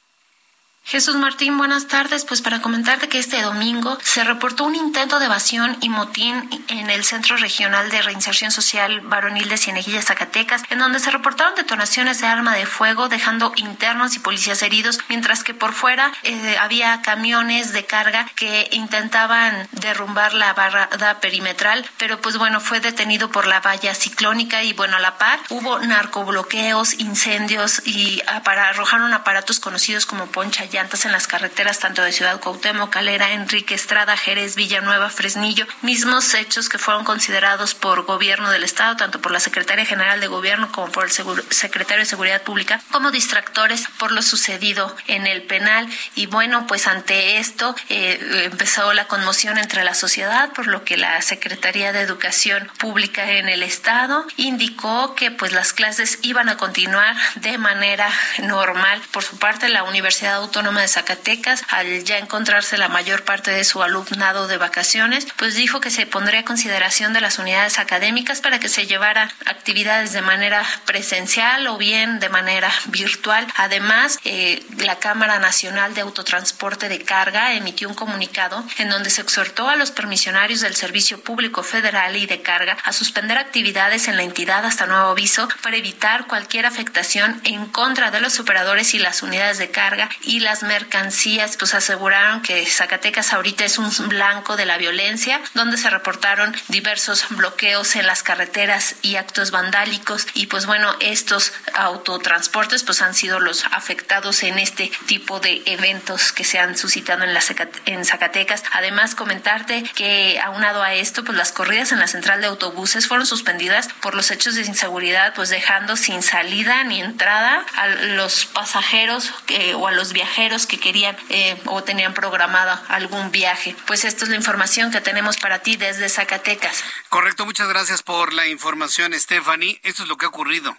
Jesús 0.90 1.18
Martín, 1.18 1.56
buenas 1.56 1.88
tardes. 1.88 2.26
Pues 2.26 2.42
para 2.42 2.64
comentarte 2.64 3.10
que 3.10 3.20
este 3.20 3.44
domingo 3.44 4.00
se 4.02 4.24
reportó 4.24 4.64
un 4.64 4.74
intento 4.74 5.20
de 5.20 5.26
evasión 5.26 5.78
y 5.82 5.90
motín 5.90 6.50
en 6.68 6.90
el 6.90 7.04
Centro 7.04 7.38
Regional 7.38 7.92
de 7.92 8.02
Reinserción 8.02 8.50
Social 8.50 9.02
Varonil 9.02 9.48
de 9.50 9.58
Cienegillas, 9.58 10.06
Zacatecas, 10.06 10.64
en 10.72 10.80
donde 10.80 10.98
se 11.00 11.12
reportaron 11.12 11.54
detonaciones 11.54 12.22
de 12.22 12.26
arma 12.26 12.56
de 12.56 12.66
fuego, 12.66 13.08
dejando 13.08 13.54
internos 13.56 14.16
y 14.16 14.20
policías 14.20 14.64
heridos, 14.64 14.98
mientras 15.10 15.44
que 15.44 15.54
por 15.54 15.74
fuera 15.74 16.12
eh, 16.24 16.58
había 16.60 17.04
camiones 17.04 17.72
de 17.72 17.86
carga 17.86 18.28
que 18.36 18.68
intentaban 18.72 19.68
derrumbar 19.74 20.34
la 20.34 20.56
barrada 20.56 21.20
perimetral, 21.20 21.88
pero 22.00 22.20
pues 22.20 22.40
bueno, 22.40 22.62
fue 22.62 22.80
detenido 22.80 23.30
por 23.30 23.46
la 23.46 23.60
valla 23.60 23.94
ciclónica 23.94 24.64
y 24.64 24.74
bueno, 24.74 24.98
a 24.98 25.00
la 25.00 25.20
par 25.20 25.40
hubo 25.50 25.78
narcobloqueos, 25.78 26.96
incendios 26.96 27.84
y 27.86 28.24
para, 28.44 28.70
arrojaron 28.70 29.14
aparatos 29.14 29.60
conocidos 29.60 30.08
como 30.08 30.26
poncha 30.26 30.66
llantas 30.80 31.04
en 31.04 31.12
las 31.12 31.28
carreteras 31.28 31.80
tanto 31.80 32.02
de 32.04 32.14
Ciudad 32.14 32.40
Cuauhtémoc, 32.40 32.90
Calera, 32.90 33.34
Enrique 33.34 33.76
Estrada, 33.76 34.16
Jerez, 34.16 34.56
Villanueva, 34.56 35.10
Fresnillo, 35.10 35.68
mismos 35.82 36.34
hechos 36.34 36.70
que 36.70 36.78
fueron 36.78 37.04
considerados 37.04 37.76
por 37.76 38.06
gobierno 38.06 38.50
del 38.50 38.64
Estado, 38.64 38.96
tanto 38.96 39.20
por 39.20 39.34
la 39.34 39.42
Secretaria 39.42 39.86
General 39.86 40.22
de 40.22 40.28
Gobierno 40.28 40.72
como 40.72 40.90
por 40.90 41.04
el 41.04 41.12
Secretario 41.12 42.04
de 42.04 42.10
Seguridad 42.10 42.44
Pública, 42.44 42.80
como 42.92 43.12
distractores 43.12 43.90
por 43.98 44.14
lo 44.14 44.22
sucedido 44.22 44.96
en 45.08 45.28
el 45.28 45.42
penal. 45.42 45.90
Y 46.16 46.28
bueno, 46.28 46.66
pues 46.66 46.88
ante 46.88 47.40
esto 47.40 47.76
eh, 47.90 48.46
empezó 48.50 48.94
la 48.94 49.10
conmoción 49.10 49.58
entre 49.58 49.84
la 49.84 49.96
sociedad, 49.96 50.54
por 50.54 50.68
lo 50.68 50.86
que 50.86 50.96
la 50.96 51.22
Secretaría 51.22 51.92
de 51.92 52.00
Educación 52.00 52.72
Pública 52.78 53.32
en 53.34 53.50
el 53.50 53.64
Estado 53.64 54.26
indicó 54.38 55.14
que 55.14 55.30
pues 55.30 55.52
las 55.52 55.74
clases 55.74 56.20
iban 56.22 56.48
a 56.48 56.56
continuar 56.56 57.18
de 57.36 57.58
manera 57.58 58.10
normal. 58.44 59.02
Por 59.12 59.24
su 59.24 59.38
parte, 59.40 59.68
la 59.68 59.84
Universidad 59.84 60.36
Autónoma 60.36 60.59
Autónoma 60.60 60.82
de 60.82 60.90
Zacatecas, 60.90 61.64
al 61.70 62.04
ya 62.04 62.18
encontrarse 62.18 62.78
la 62.78 62.90
mayor 62.90 63.24
parte 63.24 63.50
de 63.50 63.64
su 63.64 63.82
alumnado 63.82 64.50
de 64.50 64.58
vacaciones, 64.58 65.26
pues 65.38 65.56
dijo 65.56 65.80
que 65.80 65.90
se 65.90 66.06
pondría 66.06 66.42
a 66.42 66.44
consideración 66.44 67.14
de 67.14 67.22
las 67.22 67.40
unidades 67.40 67.80
académicas 67.80 68.42
para 68.42 68.60
que 68.60 68.68
se 68.68 68.86
llevara 68.86 69.32
actividades 69.46 70.12
de 70.12 70.22
manera 70.22 70.62
presencial 70.84 71.66
o 71.68 71.78
bien 71.78 72.20
de 72.20 72.28
manera 72.28 72.70
virtual. 72.88 73.48
Además, 73.56 74.20
eh, 74.26 74.62
la 74.80 75.00
Cámara 75.00 75.40
Nacional 75.40 75.94
de 75.94 76.02
Autotransporte 76.02 76.90
de 76.90 77.06
Carga 77.06 77.54
emitió 77.54 77.88
un 77.88 77.96
comunicado 77.96 78.62
en 78.80 78.90
donde 78.90 79.12
se 79.12 79.22
exhortó 79.22 79.70
a 79.70 79.78
los 79.78 79.92
permisionarios 79.92 80.60
del 80.60 80.76
Servicio 80.76 81.24
Público 81.24 81.64
Federal 81.64 82.18
y 82.18 82.26
de 82.26 82.42
Carga 82.42 82.78
a 82.84 82.92
suspender 82.92 83.38
actividades 83.38 84.10
en 84.10 84.18
la 84.18 84.24
entidad 84.24 84.66
hasta 84.66 84.88
nuevo 84.88 85.12
aviso 85.12 85.48
para 85.64 85.78
evitar 85.78 86.28
cualquier 86.28 86.66
afectación 86.66 87.40
en 87.46 87.66
contra 87.68 88.12
de 88.12 88.20
los 88.20 88.42
operadores 88.42 88.94
y 88.94 89.00
las 89.00 89.24
unidades 89.24 89.58
de 89.58 89.70
carga 89.72 90.10
y 90.22 90.40
la 90.42 90.49
las 90.50 90.64
mercancías, 90.64 91.58
pues 91.58 91.76
aseguraron 91.76 92.42
que 92.42 92.66
Zacatecas 92.66 93.34
ahorita 93.34 93.66
es 93.66 93.78
un 93.78 93.92
blanco 94.10 94.58
de 94.58 94.66
la 94.66 94.78
violencia, 94.78 95.40
donde 95.54 95.78
se 95.78 95.92
reportaron 95.92 96.58
diversos 96.70 97.28
bloqueos 97.30 97.96
en 97.96 98.08
las 98.08 98.24
carreteras 98.24 98.96
y 99.04 99.18
actos 99.18 99.52
vandálicos 99.52 100.26
y 100.34 100.48
pues 100.48 100.66
bueno, 100.66 100.92
estos 101.02 101.54
autotransportes 101.76 102.82
pues 102.82 103.04
han 103.04 103.14
sido 103.14 103.40
los 103.40 103.64
afectados 103.66 104.42
en 104.42 104.58
este 104.58 104.92
tipo 105.06 105.40
de 105.40 105.62
eventos 105.68 106.32
que 106.32 106.44
se 106.44 106.58
han 106.58 106.76
suscitado 106.76 107.26
en, 107.26 107.36
la, 107.36 107.42
en 107.86 108.04
Zacatecas. 108.04 108.64
Además, 108.72 109.14
comentarte 109.14 109.84
que 109.94 110.40
aunado 110.40 110.82
a 110.82 110.96
esto, 110.96 111.24
pues 111.24 111.38
las 111.38 111.52
corridas 111.52 111.92
en 111.92 112.00
la 112.00 112.08
central 112.08 112.42
de 112.42 112.48
autobuses 112.48 113.08
fueron 113.08 113.28
suspendidas 113.28 113.88
por 114.02 114.16
los 114.16 114.32
hechos 114.32 114.56
de 114.56 114.62
inseguridad, 114.62 115.36
pues 115.36 115.50
dejando 115.50 115.96
sin 115.96 116.24
salida 116.24 116.84
ni 116.86 117.02
entrada 117.02 117.64
a 117.76 117.88
los 117.88 118.48
pasajeros 118.48 119.32
o 119.76 119.88
a 119.88 119.92
los 119.92 120.12
viajeros 120.12 120.39
que 120.68 120.80
querían 120.80 121.18
eh, 121.30 121.62
o 121.66 121.84
tenían 121.84 122.14
programado 122.14 122.80
algún 122.88 123.30
viaje. 123.30 123.76
Pues 123.86 124.06
esto 124.06 124.24
es 124.24 124.30
la 124.30 124.38
información 124.38 124.90
que 124.90 125.02
tenemos 125.02 125.36
para 125.36 125.60
ti 125.60 125.76
desde 125.76 126.08
Zacatecas. 126.08 126.82
Correcto, 127.10 127.46
muchas 127.46 127.68
gracias 127.68 128.04
por 128.04 128.34
la 128.34 128.48
información, 128.48 129.14
Stephanie. 129.14 129.82
Esto 129.84 130.04
es 130.04 130.10
lo 130.10 130.16
que 130.16 130.26
ha 130.26 130.30
ocurrido. 130.30 130.78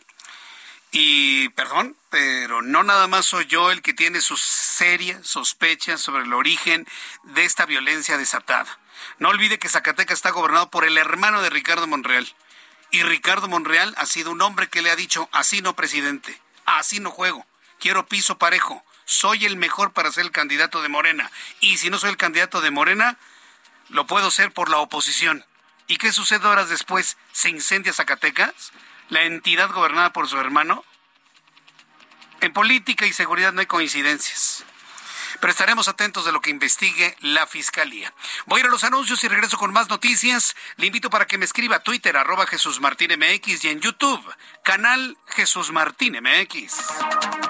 Y 0.92 1.50
perdón, 1.50 1.94
pero 2.08 2.62
no 2.62 2.82
nada 2.82 3.06
más 3.06 3.26
soy 3.26 3.46
yo 3.46 3.70
el 3.70 3.82
que 3.82 3.92
tiene 3.92 4.22
sus 4.22 4.40
serias 4.40 5.26
sospechas 5.26 6.00
sobre 6.00 6.24
el 6.24 6.32
origen 6.32 6.86
de 7.22 7.44
esta 7.44 7.66
violencia 7.66 8.16
desatada. 8.16 8.78
No 9.18 9.28
olvide 9.28 9.58
que 9.58 9.68
Zacatecas 9.68 10.18
está 10.18 10.30
gobernado 10.30 10.70
por 10.70 10.86
el 10.86 10.96
hermano 10.96 11.42
de 11.42 11.50
Ricardo 11.50 11.86
Monreal. 11.86 12.26
Y 12.90 13.02
Ricardo 13.02 13.46
Monreal 13.46 13.94
ha 13.98 14.06
sido 14.06 14.30
un 14.30 14.40
hombre 14.40 14.68
que 14.68 14.80
le 14.80 14.90
ha 14.90 14.96
dicho, 14.96 15.28
así 15.32 15.60
no, 15.60 15.76
presidente, 15.76 16.40
así 16.64 16.98
no 16.98 17.10
juego, 17.10 17.46
quiero 17.78 18.06
piso 18.06 18.36
parejo, 18.36 18.84
soy 19.10 19.44
el 19.44 19.56
mejor 19.56 19.92
para 19.92 20.12
ser 20.12 20.24
el 20.24 20.30
candidato 20.30 20.82
de 20.82 20.88
Morena. 20.88 21.32
Y 21.58 21.78
si 21.78 21.90
no 21.90 21.98
soy 21.98 22.10
el 22.10 22.16
candidato 22.16 22.60
de 22.60 22.70
Morena, 22.70 23.18
lo 23.88 24.06
puedo 24.06 24.30
ser 24.30 24.52
por 24.52 24.70
la 24.70 24.78
oposición. 24.78 25.44
¿Y 25.88 25.96
qué 25.96 26.12
sucede 26.12 26.46
horas 26.46 26.68
después? 26.68 27.16
¿Se 27.32 27.48
incendia 27.48 27.92
Zacatecas? 27.92 28.72
¿La 29.08 29.24
entidad 29.24 29.72
gobernada 29.72 30.12
por 30.12 30.28
su 30.28 30.38
hermano? 30.38 30.84
En 32.40 32.52
política 32.52 33.04
y 33.04 33.12
seguridad 33.12 33.52
no 33.52 33.58
hay 33.58 33.66
coincidencias. 33.66 34.64
Pero 35.40 35.50
estaremos 35.50 35.88
atentos 35.88 36.24
de 36.24 36.30
lo 36.30 36.40
que 36.40 36.50
investigue 36.50 37.16
la 37.18 37.48
Fiscalía. 37.48 38.14
Voy 38.46 38.58
a 38.58 38.60
ir 38.60 38.66
a 38.66 38.70
los 38.70 38.84
anuncios 38.84 39.24
y 39.24 39.28
regreso 39.28 39.58
con 39.58 39.72
más 39.72 39.88
noticias. 39.88 40.54
Le 40.76 40.86
invito 40.86 41.10
para 41.10 41.26
que 41.26 41.36
me 41.36 41.46
escriba 41.46 41.76
a 41.76 41.82
Twitter, 41.82 42.16
arroba 42.16 42.46
Jesús 42.46 42.80
Martín 42.80 43.10
MX 43.18 43.64
y 43.64 43.70
en 43.70 43.80
YouTube, 43.80 44.22
canal 44.62 45.18
Jesús 45.26 45.72
Martín 45.72 46.16
MX. 46.22 47.49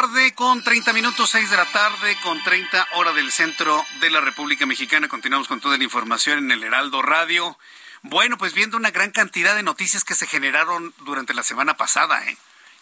Tarde 0.00 0.34
con 0.34 0.60
30 0.64 0.92
minutos, 0.92 1.30
seis 1.30 1.50
de 1.50 1.56
la 1.56 1.66
tarde 1.66 2.16
con 2.24 2.42
30 2.42 2.84
hora 2.94 3.12
del 3.12 3.30
centro 3.30 3.86
de 4.00 4.10
la 4.10 4.20
República 4.20 4.66
Mexicana. 4.66 5.06
Continuamos 5.06 5.46
con 5.46 5.60
toda 5.60 5.78
la 5.78 5.84
información 5.84 6.38
en 6.38 6.50
el 6.50 6.64
Heraldo 6.64 7.00
Radio. 7.00 7.56
Bueno, 8.02 8.36
pues 8.36 8.54
viendo 8.54 8.76
una 8.76 8.90
gran 8.90 9.12
cantidad 9.12 9.54
de 9.54 9.62
noticias 9.62 10.02
que 10.02 10.16
se 10.16 10.26
generaron 10.26 10.92
durante 11.04 11.32
la 11.32 11.44
semana 11.44 11.76
pasada, 11.76 12.28
¿eh? 12.28 12.36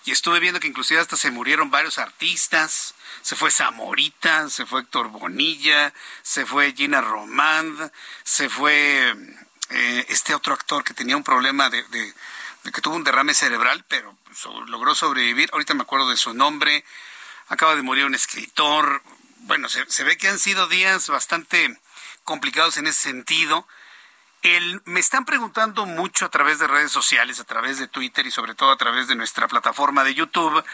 Y 0.07 0.11
estuve 0.11 0.41
viendo 0.41 0.59
que 0.59 0.69
inclusive 0.69 1.01
hasta 1.01 1.19
se 1.19 1.31
murieron 1.31 1.71
varios 1.71 1.99
artistas. 1.99 2.95
Se 3.21 3.37
fue 3.37 3.51
Zamorita, 3.51 4.49
se 4.49 4.65
fue 4.65 4.81
Héctor 4.81 5.09
Bonilla, 5.09 5.93
se 6.23 6.47
fue 6.47 6.73
Gina 6.73 7.03
Romand, 7.03 7.93
se 8.25 8.49
fue 8.49 9.15
eh, 9.69 10.07
este 10.09 10.35
otro 10.35 10.55
actor 10.55 10.83
que 10.83 10.95
tenía 10.95 11.19
un 11.19 11.25
problema 11.25 11.69
de, 11.69 11.83
de 11.89 12.15
que 12.71 12.81
tuvo 12.81 12.95
un 12.95 13.05
derrame 13.05 13.35
cerebral, 13.35 13.85
pero 13.89 14.17
logró 14.67 14.95
sobrevivir. 14.95 15.51
Ahorita 15.53 15.75
me 15.75 15.83
acuerdo 15.83 16.11
de 16.11 16.17
su 16.17 16.33
nombre. 16.35 16.85
Acaba 17.49 17.75
de 17.75 17.83
morir 17.83 18.05
un 18.05 18.15
escritor. 18.15 19.03
Bueno, 19.41 19.69
se, 19.69 20.05
ve 20.05 20.17
que 20.17 20.29
han 20.29 20.39
sido 20.39 20.69
días 20.69 21.09
bastante 21.09 21.77
complicados 22.25 22.77
en 22.77 22.87
ese 22.87 23.01
sentido. 23.01 23.67
El, 24.43 24.83
me 24.85 25.01
están 25.01 25.25
preguntando 25.25 25.87
mucho 25.87 26.25
a 26.25 26.31
través 26.31 26.59
de 26.59 26.67
redes 26.67 26.93
sociales, 26.93 27.41
a 27.41 27.45
través 27.45 27.79
de 27.79 27.89
Twitter 27.89 28.27
y 28.27 28.31
sobre 28.31 28.55
todo 28.55 28.71
a 28.71 28.77
través 28.77 29.09
de 29.09 29.17
nuestra 29.17 29.49
plataforma 29.49 30.05
de 30.05 30.15
YouTube. 30.15 30.65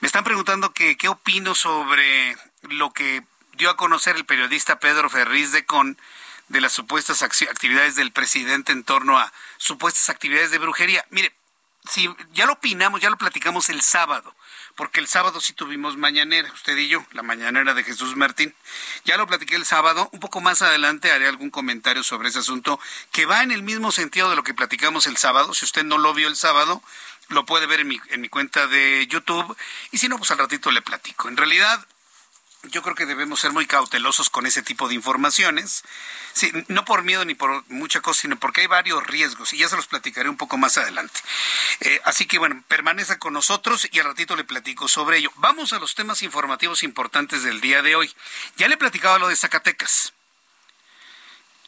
Me 0.00 0.06
están 0.06 0.24
preguntando 0.24 0.72
que, 0.72 0.96
qué 0.96 1.08
opino 1.08 1.54
sobre 1.54 2.36
lo 2.62 2.92
que 2.92 3.22
dio 3.54 3.70
a 3.70 3.76
conocer 3.76 4.16
el 4.16 4.24
periodista 4.24 4.78
Pedro 4.78 5.10
Ferriz 5.10 5.52
de 5.52 5.64
Con 5.64 5.98
de 6.52 6.60
las 6.60 6.72
supuestas 6.72 7.22
actividades 7.22 7.96
del 7.96 8.12
presidente 8.12 8.72
en 8.72 8.84
torno 8.84 9.18
a 9.18 9.32
supuestas 9.56 10.10
actividades 10.10 10.50
de 10.50 10.58
brujería. 10.58 11.04
Mire, 11.08 11.32
si 11.88 12.08
ya 12.34 12.44
lo 12.44 12.52
opinamos, 12.52 13.00
ya 13.00 13.08
lo 13.08 13.16
platicamos 13.16 13.70
el 13.70 13.80
sábado, 13.80 14.36
porque 14.76 15.00
el 15.00 15.08
sábado 15.08 15.40
sí 15.40 15.54
tuvimos 15.54 15.96
mañanera, 15.96 16.52
usted 16.52 16.76
y 16.76 16.88
yo, 16.88 17.04
la 17.12 17.22
mañanera 17.22 17.72
de 17.72 17.82
Jesús 17.82 18.16
Martín. 18.16 18.54
Ya 19.06 19.16
lo 19.16 19.26
platiqué 19.26 19.54
el 19.56 19.64
sábado, 19.64 20.10
un 20.12 20.20
poco 20.20 20.42
más 20.42 20.60
adelante 20.60 21.10
haré 21.10 21.26
algún 21.26 21.48
comentario 21.48 22.02
sobre 22.02 22.28
ese 22.28 22.40
asunto 22.40 22.78
que 23.12 23.24
va 23.24 23.42
en 23.42 23.50
el 23.50 23.62
mismo 23.62 23.90
sentido 23.90 24.28
de 24.28 24.36
lo 24.36 24.44
que 24.44 24.52
platicamos 24.52 25.06
el 25.06 25.16
sábado. 25.16 25.54
Si 25.54 25.64
usted 25.64 25.84
no 25.84 25.96
lo 25.96 26.12
vio 26.12 26.28
el 26.28 26.36
sábado, 26.36 26.82
lo 27.28 27.46
puede 27.46 27.66
ver 27.66 27.80
en 27.80 27.88
mi, 27.88 28.00
en 28.10 28.20
mi 28.20 28.28
cuenta 28.28 28.66
de 28.66 29.06
YouTube 29.08 29.56
y 29.90 29.98
si 29.98 30.08
no, 30.08 30.18
pues 30.18 30.30
al 30.30 30.38
ratito 30.38 30.70
le 30.70 30.82
platico. 30.82 31.28
En 31.28 31.38
realidad, 31.38 31.86
yo 32.64 32.82
creo 32.82 32.94
que 32.94 33.06
debemos 33.06 33.40
ser 33.40 33.52
muy 33.52 33.66
cautelosos 33.66 34.30
con 34.30 34.46
ese 34.46 34.62
tipo 34.62 34.88
de 34.88 34.94
informaciones. 34.94 35.82
Sí, 36.32 36.52
no 36.68 36.84
por 36.84 37.02
miedo 37.02 37.24
ni 37.24 37.34
por 37.34 37.64
mucha 37.68 38.00
cosa, 38.00 38.22
sino 38.22 38.38
porque 38.38 38.60
hay 38.60 38.66
varios 38.68 39.04
riesgos 39.06 39.52
y 39.52 39.58
ya 39.58 39.68
se 39.68 39.76
los 39.76 39.86
platicaré 39.86 40.28
un 40.28 40.36
poco 40.36 40.56
más 40.56 40.78
adelante. 40.78 41.20
Eh, 41.80 42.00
así 42.04 42.26
que 42.26 42.38
bueno, 42.38 42.62
permanezca 42.68 43.18
con 43.18 43.32
nosotros 43.32 43.88
y 43.90 43.98
al 43.98 44.06
ratito 44.06 44.36
le 44.36 44.44
platico 44.44 44.86
sobre 44.86 45.18
ello. 45.18 45.32
Vamos 45.36 45.72
a 45.72 45.80
los 45.80 45.94
temas 45.94 46.22
informativos 46.22 46.84
importantes 46.84 47.42
del 47.42 47.60
día 47.60 47.82
de 47.82 47.96
hoy. 47.96 48.14
Ya 48.56 48.68
le 48.68 48.76
platicaba 48.76 49.18
lo 49.18 49.28
de 49.28 49.36
Zacatecas. 49.36 50.12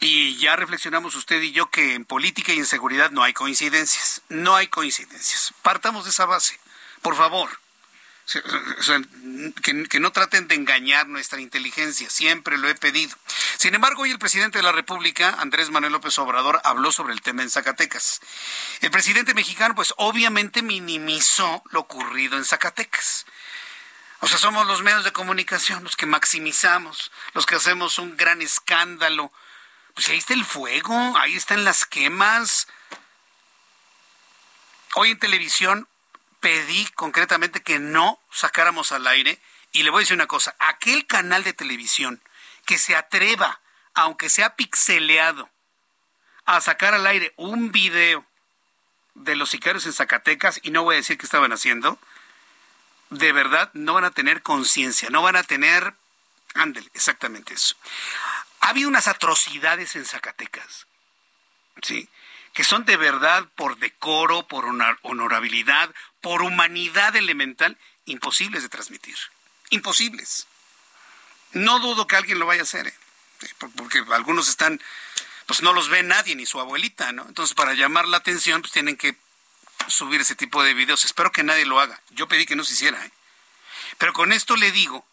Y 0.00 0.36
ya 0.36 0.54
reflexionamos 0.54 1.14
usted 1.14 1.40
y 1.40 1.52
yo 1.52 1.70
que 1.70 1.94
en 1.94 2.04
política 2.04 2.52
y 2.52 2.58
en 2.58 2.66
seguridad 2.66 3.10
no 3.10 3.22
hay 3.24 3.32
coincidencias. 3.32 4.22
No 4.28 4.54
hay 4.54 4.68
coincidencias. 4.68 5.54
Partamos 5.62 6.04
de 6.04 6.10
esa 6.10 6.26
base. 6.26 6.58
Por 7.02 7.16
favor 7.16 7.63
que, 9.62 10.00
no 10.00 10.12
traten 10.12 10.48
de 10.48 10.54
engañar 10.54 11.06
nuestra 11.08 11.40
inteligencia, 11.40 12.08
siempre 12.08 12.56
lo 12.56 12.68
he 12.68 12.74
pedido. 12.74 13.14
Sin 13.58 13.74
embargo, 13.74 14.02
hoy 14.02 14.10
el 14.10 14.18
presidente 14.18 14.58
de 14.58 14.64
la 14.64 14.72
República, 14.72 15.36
Andrés 15.38 15.70
Manuel 15.70 15.92
López 15.92 16.18
Obrador, 16.18 16.60
habló 16.64 16.90
sobre 16.90 17.12
el 17.12 17.20
tema 17.20 17.42
en 17.42 17.50
Zacatecas. 17.50 18.20
El 18.80 18.90
presidente 18.90 19.34
mexicano, 19.34 19.74
pues 19.74 19.92
obviamente 19.98 20.62
minimizó 20.62 21.62
lo 21.70 21.80
ocurrido 21.80 22.36
en 22.38 22.44
Zacatecas. 22.44 23.26
O 24.20 24.26
sea, 24.26 24.38
somos 24.38 24.66
los 24.66 24.82
medios 24.82 25.04
de 25.04 25.12
comunicación 25.12 25.84
los 25.84 25.96
que 25.96 26.06
maximizamos, 26.06 27.12
los 27.34 27.44
que 27.44 27.56
hacemos 27.56 27.98
un 27.98 28.16
gran 28.16 28.40
escándalo. 28.40 29.32
Pues 29.92 30.08
ahí 30.08 30.16
está 30.16 30.32
el 30.32 30.46
fuego, 30.46 30.94
ahí 31.18 31.36
están 31.36 31.64
las 31.64 31.84
quemas. 31.84 32.68
Hoy 34.94 35.10
en 35.10 35.18
televisión 35.18 35.88
pedí 36.44 36.86
concretamente 36.94 37.62
que 37.62 37.78
no 37.78 38.20
sacáramos 38.30 38.92
al 38.92 39.06
aire. 39.06 39.40
Y 39.72 39.82
le 39.82 39.88
voy 39.88 40.00
a 40.00 40.02
decir 40.02 40.14
una 40.14 40.26
cosa, 40.26 40.54
aquel 40.58 41.06
canal 41.06 41.42
de 41.42 41.54
televisión 41.54 42.20
que 42.66 42.76
se 42.76 42.94
atreva, 42.94 43.60
aunque 43.94 44.28
sea 44.28 44.54
pixeleado, 44.54 45.48
a 46.44 46.60
sacar 46.60 46.92
al 46.92 47.06
aire 47.06 47.32
un 47.38 47.72
video 47.72 48.26
de 49.14 49.36
los 49.36 49.48
sicarios 49.48 49.86
en 49.86 49.94
Zacatecas, 49.94 50.60
y 50.62 50.70
no 50.70 50.82
voy 50.82 50.96
a 50.96 50.98
decir 50.98 51.16
qué 51.16 51.24
estaban 51.24 51.50
haciendo, 51.52 51.98
de 53.08 53.32
verdad 53.32 53.70
no 53.72 53.94
van 53.94 54.04
a 54.04 54.10
tener 54.10 54.42
conciencia, 54.42 55.08
no 55.08 55.22
van 55.22 55.36
a 55.36 55.44
tener... 55.44 55.94
Ándale, 56.52 56.90
exactamente 56.92 57.54
eso. 57.54 57.74
Ha 58.60 58.68
habido 58.68 58.90
unas 58.90 59.08
atrocidades 59.08 59.96
en 59.96 60.04
Zacatecas, 60.04 60.86
¿sí? 61.82 62.06
Que 62.52 62.64
son 62.64 62.84
de 62.84 62.98
verdad 62.98 63.48
por 63.56 63.78
decoro, 63.78 64.46
por 64.46 64.66
honorabilidad, 65.02 65.92
por 66.24 66.40
humanidad 66.40 67.14
elemental, 67.16 67.76
imposibles 68.06 68.62
de 68.62 68.70
transmitir. 68.70 69.14
Imposibles. 69.68 70.46
No 71.52 71.80
dudo 71.80 72.06
que 72.06 72.16
alguien 72.16 72.38
lo 72.38 72.46
vaya 72.46 72.62
a 72.62 72.64
hacer, 72.64 72.86
¿eh? 72.86 72.94
porque 73.76 74.02
algunos 74.10 74.48
están 74.48 74.80
pues 75.44 75.60
no 75.60 75.74
los 75.74 75.90
ve 75.90 76.02
nadie, 76.02 76.34
ni 76.34 76.46
su 76.46 76.58
abuelita, 76.58 77.12
¿no? 77.12 77.26
Entonces, 77.28 77.54
para 77.54 77.74
llamar 77.74 78.08
la 78.08 78.16
atención, 78.16 78.62
pues 78.62 78.72
tienen 78.72 78.96
que 78.96 79.16
subir 79.86 80.22
ese 80.22 80.34
tipo 80.34 80.62
de 80.62 80.72
videos. 80.72 81.04
Espero 81.04 81.30
que 81.30 81.42
nadie 81.42 81.66
lo 81.66 81.78
haga. 81.78 82.00
Yo 82.08 82.26
pedí 82.26 82.46
que 82.46 82.56
no 82.56 82.64
se 82.64 82.72
hiciera. 82.72 83.04
¿eh? 83.04 83.12
Pero 83.98 84.14
con 84.14 84.32
esto 84.32 84.56
le 84.56 84.72
digo 84.72 85.04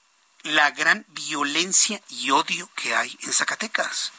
la 0.43 0.71
gran 0.71 1.05
violencia 1.09 2.01
y 2.07 2.31
odio 2.31 2.69
que 2.73 2.95
hay 2.95 3.17
en 3.23 3.33
Zacatecas. 3.33 4.13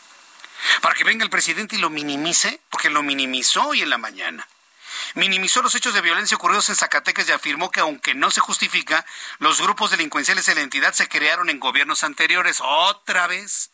Para 0.83 0.95
que 0.95 1.05
venga 1.05 1.25
el 1.25 1.31
presidente 1.31 1.77
y 1.77 1.79
lo 1.79 1.89
minimice, 1.89 2.61
porque 2.69 2.91
lo 2.91 3.03
minimizó 3.03 3.69
hoy 3.69 3.81
en 3.81 3.89
la 3.89 3.97
mañana. 3.97 4.47
Minimizó 5.15 5.63
los 5.63 5.75
hechos 5.75 5.95
de 5.95 6.01
violencia 6.01 6.37
ocurridos 6.37 6.69
en 6.69 6.77
Zacatecas 6.77 7.29
y 7.29 7.33
afirmó 7.33 7.71
que 7.71 7.81
aunque 7.81 8.15
no 8.15 8.31
se 8.31 8.41
justifica, 8.41 9.05
los 9.39 9.61
grupos 9.61 9.91
delincuenciales 9.91 10.47
de 10.47 10.55
la 10.55 10.63
entidad 10.63 10.93
se 10.93 11.09
crearon 11.09 11.51
en 11.51 11.61
gobiernos 11.61 12.05
anteriores. 12.05 12.59
Otra 12.61 13.27
vez. 13.27 13.71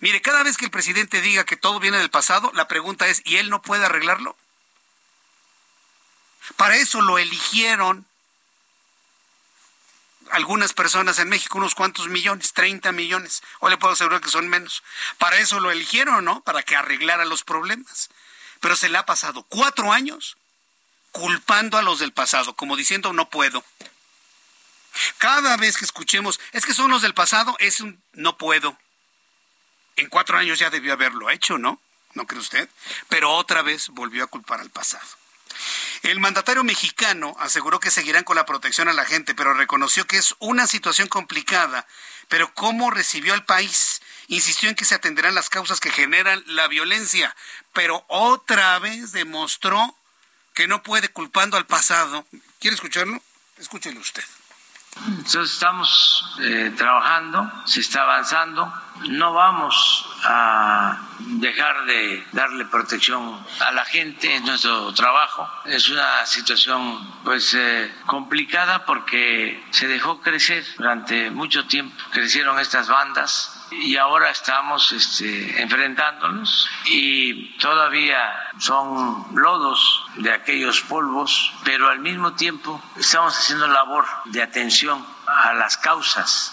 Mire, 0.00 0.20
cada 0.22 0.42
vez 0.42 0.56
que 0.56 0.64
el 0.64 0.70
presidente 0.70 1.20
diga 1.20 1.44
que 1.44 1.56
todo 1.56 1.80
viene 1.80 1.98
del 1.98 2.10
pasado, 2.10 2.50
la 2.54 2.68
pregunta 2.68 3.06
es, 3.06 3.22
¿y 3.24 3.36
él 3.36 3.50
no 3.50 3.62
puede 3.62 3.84
arreglarlo? 3.86 4.36
Para 6.56 6.76
eso 6.76 7.00
lo 7.00 7.18
eligieron 7.18 8.06
algunas 10.30 10.72
personas 10.72 11.18
en 11.18 11.28
México, 11.28 11.58
unos 11.58 11.74
cuantos 11.74 12.08
millones, 12.08 12.52
30 12.52 12.92
millones. 12.92 13.42
O 13.60 13.68
le 13.68 13.76
puedo 13.76 13.94
asegurar 13.94 14.20
que 14.20 14.30
son 14.30 14.48
menos. 14.48 14.82
Para 15.18 15.36
eso 15.36 15.60
lo 15.60 15.70
eligieron, 15.70 16.24
¿no? 16.24 16.40
Para 16.42 16.62
que 16.62 16.76
arreglara 16.76 17.24
los 17.24 17.44
problemas. 17.44 18.10
Pero 18.64 18.76
se 18.76 18.88
le 18.88 18.96
ha 18.96 19.04
pasado 19.04 19.42
cuatro 19.42 19.92
años 19.92 20.38
culpando 21.12 21.76
a 21.76 21.82
los 21.82 21.98
del 21.98 22.14
pasado, 22.14 22.56
como 22.56 22.76
diciendo 22.76 23.12
no 23.12 23.28
puedo. 23.28 23.62
Cada 25.18 25.58
vez 25.58 25.76
que 25.76 25.84
escuchemos, 25.84 26.40
es 26.52 26.64
que 26.64 26.72
son 26.72 26.90
los 26.90 27.02
del 27.02 27.12
pasado, 27.12 27.56
es 27.58 27.80
un 27.80 28.02
no 28.14 28.38
puedo. 28.38 28.78
En 29.96 30.08
cuatro 30.08 30.38
años 30.38 30.58
ya 30.58 30.70
debió 30.70 30.94
haberlo 30.94 31.28
hecho, 31.28 31.58
¿no? 31.58 31.78
¿No 32.14 32.26
cree 32.26 32.40
usted? 32.40 32.70
Pero 33.10 33.34
otra 33.34 33.60
vez 33.60 33.90
volvió 33.90 34.24
a 34.24 34.28
culpar 34.28 34.60
al 34.60 34.70
pasado. 34.70 35.08
El 36.00 36.18
mandatario 36.18 36.64
mexicano 36.64 37.36
aseguró 37.40 37.80
que 37.80 37.90
seguirán 37.90 38.24
con 38.24 38.36
la 38.36 38.46
protección 38.46 38.88
a 38.88 38.94
la 38.94 39.04
gente, 39.04 39.34
pero 39.34 39.52
reconoció 39.52 40.06
que 40.06 40.16
es 40.16 40.36
una 40.38 40.66
situación 40.66 41.08
complicada. 41.08 41.86
Pero 42.28 42.54
¿cómo 42.54 42.90
recibió 42.90 43.34
el 43.34 43.44
país? 43.44 44.00
Insistió 44.28 44.68
en 44.68 44.74
que 44.74 44.84
se 44.84 44.94
atenderán 44.94 45.34
las 45.34 45.50
causas 45.50 45.80
que 45.80 45.90
generan 45.90 46.42
la 46.46 46.68
violencia, 46.68 47.34
pero 47.72 48.04
otra 48.08 48.78
vez 48.78 49.12
demostró 49.12 49.96
que 50.54 50.66
no 50.68 50.82
puede 50.82 51.08
culpando 51.08 51.56
al 51.56 51.66
pasado. 51.66 52.24
¿Quiere 52.60 52.74
escucharlo? 52.74 53.20
Escúchelo 53.58 54.00
usted. 54.00 54.24
Entonces 55.06 55.52
estamos 55.54 56.36
eh, 56.40 56.72
trabajando, 56.76 57.50
se 57.66 57.80
está 57.80 58.02
avanzando, 58.02 58.72
no 59.08 59.32
vamos 59.34 60.06
a 60.22 60.98
dejar 61.18 61.84
de 61.84 62.24
darle 62.30 62.64
protección 62.66 63.44
a 63.60 63.72
la 63.72 63.84
gente, 63.84 64.36
en 64.36 64.44
nuestro 64.44 64.94
trabajo. 64.94 65.48
Es 65.64 65.88
una 65.88 66.24
situación 66.26 67.12
pues 67.24 67.54
eh, 67.54 67.92
complicada 68.06 68.86
porque 68.86 69.64
se 69.72 69.88
dejó 69.88 70.20
crecer 70.20 70.64
durante 70.78 71.30
mucho 71.30 71.66
tiempo, 71.66 71.96
crecieron 72.12 72.60
estas 72.60 72.88
bandas 72.88 73.53
y 73.70 73.96
ahora 73.96 74.30
estamos 74.30 74.92
este, 74.92 75.60
enfrentándonos 75.60 76.68
y 76.86 77.56
todavía 77.58 78.50
son 78.58 79.26
lodos 79.34 80.04
de 80.16 80.32
aquellos 80.32 80.80
polvos, 80.82 81.52
pero 81.64 81.88
al 81.88 81.98
mismo 81.98 82.34
tiempo 82.34 82.82
estamos 82.96 83.36
haciendo 83.38 83.66
labor 83.66 84.06
de 84.26 84.42
atención 84.42 85.06
a 85.26 85.52
las 85.54 85.76
causas. 85.76 86.52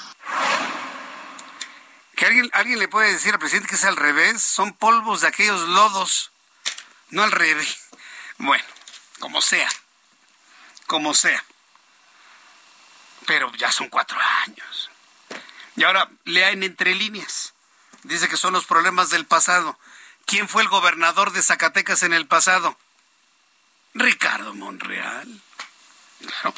Que 2.16 2.26
alguien, 2.26 2.50
alguien 2.54 2.80
le 2.80 2.88
puede 2.88 3.14
decir 3.14 3.34
al 3.34 3.40
presidente 3.40 3.70
que 3.70 3.76
es 3.76 3.86
al 3.86 3.96
revés, 3.96 4.44
son 4.44 4.74
polvos 4.74 5.22
de 5.22 5.28
aquellos 5.28 5.62
lodos, 5.70 6.32
no 7.10 7.24
al 7.24 7.32
revés. 7.32 7.78
Bueno, 8.44 8.64
como 9.20 9.40
sea, 9.40 9.70
como 10.88 11.14
sea. 11.14 11.44
Pero 13.28 13.52
ya 13.54 13.72
son 13.72 13.88
cuatro 13.88 14.20
años. 14.48 14.91
Y 15.82 15.84
ahora 15.84 16.08
lean 16.26 16.62
entre 16.62 16.94
líneas. 16.94 17.56
Dice 18.04 18.30
que 18.30 18.38
son 18.38 18.54
los 18.54 18.66
problemas 18.66 19.10
del 19.10 19.26
pasado. 19.26 19.80
¿Quién 20.28 20.48
fue 20.48 20.62
el 20.62 20.70
gobernador 20.70 21.32
de 21.32 21.42
Zacatecas 21.42 22.04
en 22.04 22.14
el 22.14 22.28
pasado? 22.28 22.78
Ricardo 23.96 24.54
Monreal. 24.54 25.42
Claro. 26.20 26.54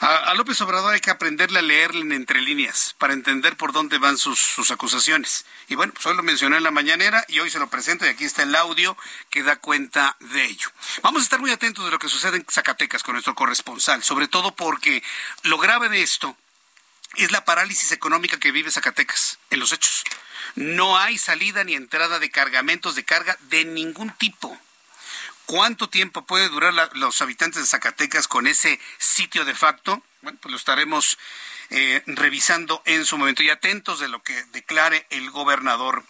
A, 0.00 0.34
López 0.34 0.60
Obrador 0.60 0.92
hay 0.92 1.00
que 1.00 1.12
aprenderle 1.12 1.60
a 1.60 1.62
leerle 1.62 2.00
en 2.00 2.10
entre 2.10 2.40
líneas 2.40 2.96
para 2.98 3.12
entender 3.12 3.56
por 3.56 3.70
dónde 3.70 3.98
van 3.98 4.18
sus, 4.18 4.68
acusaciones. 4.72 5.46
Y 5.68 5.76
bueno, 5.76 5.92
pues 5.92 6.04
hoy 6.06 6.16
lo 6.16 6.24
mencioné 6.24 6.56
en 6.56 6.64
la 6.64 6.72
mañanera 6.72 7.24
y 7.28 7.38
hoy 7.38 7.50
se 7.50 7.60
lo 7.60 7.70
presento 7.70 8.06
y 8.06 8.08
aquí 8.08 8.24
está 8.24 8.42
el 8.42 8.56
audio 8.56 8.96
que 9.30 9.44
da 9.44 9.54
cuenta 9.54 10.16
de 10.18 10.46
ello. 10.46 10.68
Vamos 11.02 11.20
a 11.20 11.22
estar 11.22 11.38
muy 11.38 11.52
atentos 11.52 11.84
de 11.84 11.92
lo 11.92 12.00
que 12.00 12.08
sucede 12.08 12.38
en 12.38 12.46
Zacatecas 12.50 13.04
con 13.04 13.12
nuestro 13.12 13.36
corresponsal, 13.36 14.02
sobre 14.02 14.26
todo 14.26 14.56
porque 14.56 15.04
lo 15.44 15.58
grave 15.58 15.88
de 15.88 16.02
esto 16.02 16.36
es 17.18 17.32
la 17.32 17.44
parálisis 17.44 17.92
económica 17.92 18.38
que 18.38 18.52
vive 18.52 18.70
Zacatecas 18.70 19.38
en 19.50 19.60
los 19.60 19.72
hechos. 19.72 20.04
No 20.54 20.98
hay 20.98 21.18
salida 21.18 21.64
ni 21.64 21.74
entrada 21.74 22.18
de 22.18 22.30
cargamentos 22.30 22.94
de 22.94 23.04
carga 23.04 23.36
de 23.42 23.64
ningún 23.64 24.10
tipo. 24.12 24.58
¿Cuánto 25.46 25.88
tiempo 25.88 26.26
puede 26.26 26.48
durar 26.48 26.74
los 26.94 27.22
habitantes 27.22 27.62
de 27.62 27.68
Zacatecas 27.68 28.28
con 28.28 28.46
ese 28.46 28.78
sitio 28.98 29.44
de 29.44 29.54
facto? 29.54 30.02
Bueno, 30.20 30.38
pues 30.42 30.50
lo 30.50 30.58
estaremos 30.58 31.18
eh, 31.70 32.02
revisando 32.06 32.82
en 32.84 33.06
su 33.06 33.16
momento 33.18 33.42
y 33.42 33.50
atentos 33.50 34.00
de 34.00 34.08
lo 34.08 34.22
que 34.22 34.44
declare 34.52 35.06
el 35.10 35.30
gobernador 35.30 36.04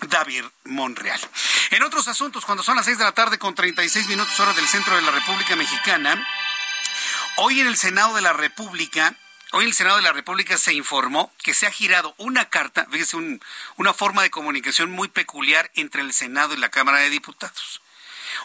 David 0.00 0.44
Monreal. 0.64 1.20
En 1.70 1.82
otros 1.82 2.08
asuntos, 2.08 2.44
cuando 2.44 2.62
son 2.62 2.76
las 2.76 2.84
seis 2.84 2.98
de 2.98 3.04
la 3.04 3.12
tarde 3.12 3.38
con 3.38 3.54
36 3.54 4.08
minutos 4.08 4.38
hora 4.40 4.52
del 4.52 4.68
centro 4.68 4.96
de 4.96 5.02
la 5.02 5.12
República 5.12 5.56
Mexicana, 5.56 6.26
hoy 7.36 7.60
en 7.60 7.66
el 7.66 7.76
Senado 7.76 8.14
de 8.14 8.22
la 8.22 8.32
República 8.32 9.16
Hoy 9.56 9.66
el 9.66 9.72
Senado 9.72 9.98
de 9.98 10.02
la 10.02 10.12
República 10.12 10.58
se 10.58 10.74
informó 10.74 11.32
que 11.40 11.54
se 11.54 11.68
ha 11.68 11.70
girado 11.70 12.12
una 12.18 12.50
carta, 12.50 12.88
fíjese, 12.90 13.16
una 13.76 13.94
forma 13.94 14.24
de 14.24 14.30
comunicación 14.30 14.90
muy 14.90 15.06
peculiar 15.06 15.70
entre 15.76 16.02
el 16.02 16.12
Senado 16.12 16.54
y 16.54 16.56
la 16.56 16.70
Cámara 16.70 16.98
de 16.98 17.08
Diputados. 17.08 17.80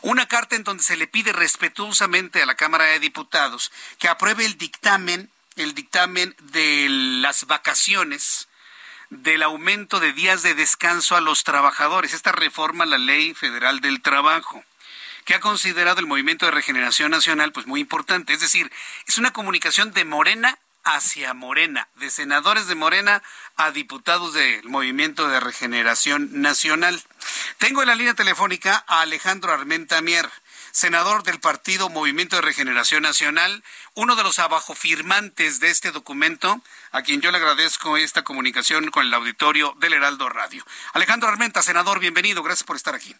Una 0.03 0.27
carta 0.27 0.55
en 0.55 0.63
donde 0.63 0.83
se 0.83 0.97
le 0.97 1.07
pide 1.07 1.33
respetuosamente 1.33 2.43
a 2.43 2.45
la 2.45 2.53
Cámara 2.53 2.85
de 2.85 2.99
Diputados 2.99 3.71
que 3.97 4.07
apruebe 4.07 4.45
el 4.45 4.59
dictamen, 4.59 5.31
el 5.55 5.73
dictamen 5.73 6.35
de 6.43 6.85
las 6.89 7.47
vacaciones, 7.47 8.47
del 9.09 9.41
aumento 9.41 9.99
de 9.99 10.13
días 10.13 10.43
de 10.43 10.53
descanso 10.53 11.15
a 11.15 11.21
los 11.21 11.43
trabajadores. 11.43 12.13
Esta 12.13 12.33
reforma 12.33 12.83
a 12.83 12.87
la 12.87 12.99
Ley 12.99 13.33
Federal 13.33 13.81
del 13.81 14.03
Trabajo 14.03 14.63
que 15.25 15.33
ha 15.33 15.39
considerado 15.39 16.01
el 16.01 16.05
Movimiento 16.05 16.45
de 16.45 16.51
Regeneración 16.51 17.09
Nacional 17.09 17.51
pues 17.51 17.65
muy 17.65 17.81
importante. 17.81 18.31
Es 18.31 18.41
decir, 18.41 18.71
es 19.07 19.17
una 19.17 19.33
comunicación 19.33 19.91
de 19.91 20.05
Morena 20.05 20.59
hacia 20.83 21.33
Morena, 21.33 21.87
de 21.95 22.09
senadores 22.09 22.67
de 22.67 22.75
Morena 22.75 23.21
a 23.55 23.71
diputados 23.71 24.33
del 24.33 24.67
Movimiento 24.69 25.27
de 25.27 25.39
Regeneración 25.39 26.41
Nacional. 26.41 27.01
Tengo 27.57 27.81
en 27.81 27.87
la 27.87 27.95
línea 27.95 28.13
telefónica 28.13 28.83
a 28.87 29.01
Alejandro 29.01 29.51
Armenta 29.51 30.01
Mier, 30.01 30.29
senador 30.71 31.23
del 31.23 31.39
Partido 31.39 31.89
Movimiento 31.89 32.37
de 32.37 32.41
Regeneración 32.41 33.03
Nacional, 33.03 33.63
uno 33.95 34.15
de 34.15 34.23
los 34.23 34.39
abajofirmantes 34.39 35.59
de 35.59 35.69
este 35.69 35.91
documento, 35.91 36.61
a 36.91 37.01
quien 37.01 37.21
yo 37.21 37.31
le 37.31 37.37
agradezco 37.37 37.97
esta 37.97 38.23
comunicación 38.23 38.89
con 38.91 39.05
el 39.05 39.13
auditorio 39.13 39.75
del 39.79 39.93
Heraldo 39.93 40.29
Radio. 40.29 40.65
Alejandro 40.93 41.29
Armenta, 41.29 41.61
senador, 41.61 41.99
bienvenido, 41.99 42.43
gracias 42.43 42.65
por 42.65 42.75
estar 42.75 42.95
aquí. 42.95 43.15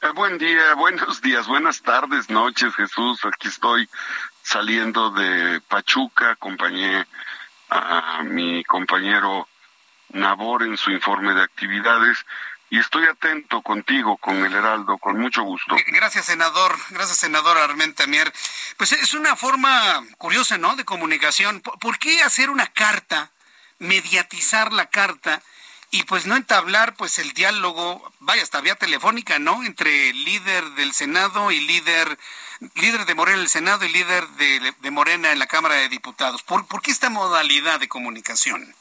Eh, 0.00 0.10
buen 0.14 0.38
día, 0.38 0.74
buenos 0.76 1.20
días, 1.20 1.46
buenas 1.46 1.82
tardes, 1.82 2.30
noches, 2.30 2.74
Jesús. 2.74 3.24
Aquí 3.24 3.48
estoy 3.48 3.88
saliendo 4.48 5.10
de 5.10 5.60
Pachuca, 5.60 6.30
acompañé 6.30 7.06
a 7.70 8.22
mi 8.24 8.64
compañero 8.64 9.46
Nabor 10.10 10.62
en 10.62 10.78
su 10.78 10.90
informe 10.90 11.34
de 11.34 11.42
actividades 11.42 12.24
y 12.70 12.78
estoy 12.78 13.04
atento 13.06 13.62
contigo, 13.62 14.16
con 14.16 14.44
el 14.44 14.54
Heraldo, 14.54 14.98
con 14.98 15.18
mucho 15.18 15.42
gusto. 15.42 15.76
Gracias, 15.88 16.26
senador. 16.26 16.76
Gracias, 16.90 17.18
senador 17.18 17.56
Armenta 17.58 18.06
Mier. 18.06 18.32
Pues 18.76 18.92
es 18.92 19.14
una 19.14 19.36
forma 19.36 20.02
curiosa, 20.18 20.58
¿no?, 20.58 20.76
de 20.76 20.84
comunicación. 20.84 21.60
¿Por 21.60 21.98
qué 21.98 22.22
hacer 22.22 22.50
una 22.50 22.66
carta, 22.66 23.30
mediatizar 23.78 24.72
la 24.72 24.86
carta 24.86 25.42
y 25.90 26.04
pues 26.04 26.26
no 26.26 26.36
entablar 26.36 26.94
pues 26.94 27.18
el 27.18 27.32
diálogo, 27.32 28.12
vaya, 28.20 28.42
hasta 28.42 28.60
vía 28.60 28.74
telefónica, 28.74 29.38
¿no?, 29.38 29.62
entre 29.62 30.12
líder 30.12 30.64
del 30.72 30.92
Senado 30.92 31.50
y 31.50 31.60
líder 31.60 32.18
líder 32.74 33.06
de 33.06 33.14
Morena 33.14 33.36
en 33.36 33.42
el 33.42 33.48
Senado 33.48 33.84
y 33.84 33.88
líder 33.92 34.26
de, 34.30 34.90
Morena 34.90 35.32
en 35.32 35.38
la 35.38 35.46
Cámara 35.46 35.76
de 35.76 35.88
Diputados. 35.88 36.42
¿Por, 36.42 36.66
qué 36.82 36.90
esta 36.90 37.08
modalidad 37.08 37.80
de 37.80 37.88
comunicación? 37.88 38.74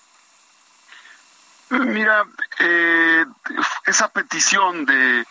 Mira, 1.69 2.25
eh, 2.59 3.25
esa 3.85 4.07
petición 4.07 4.85
de 4.85 5.25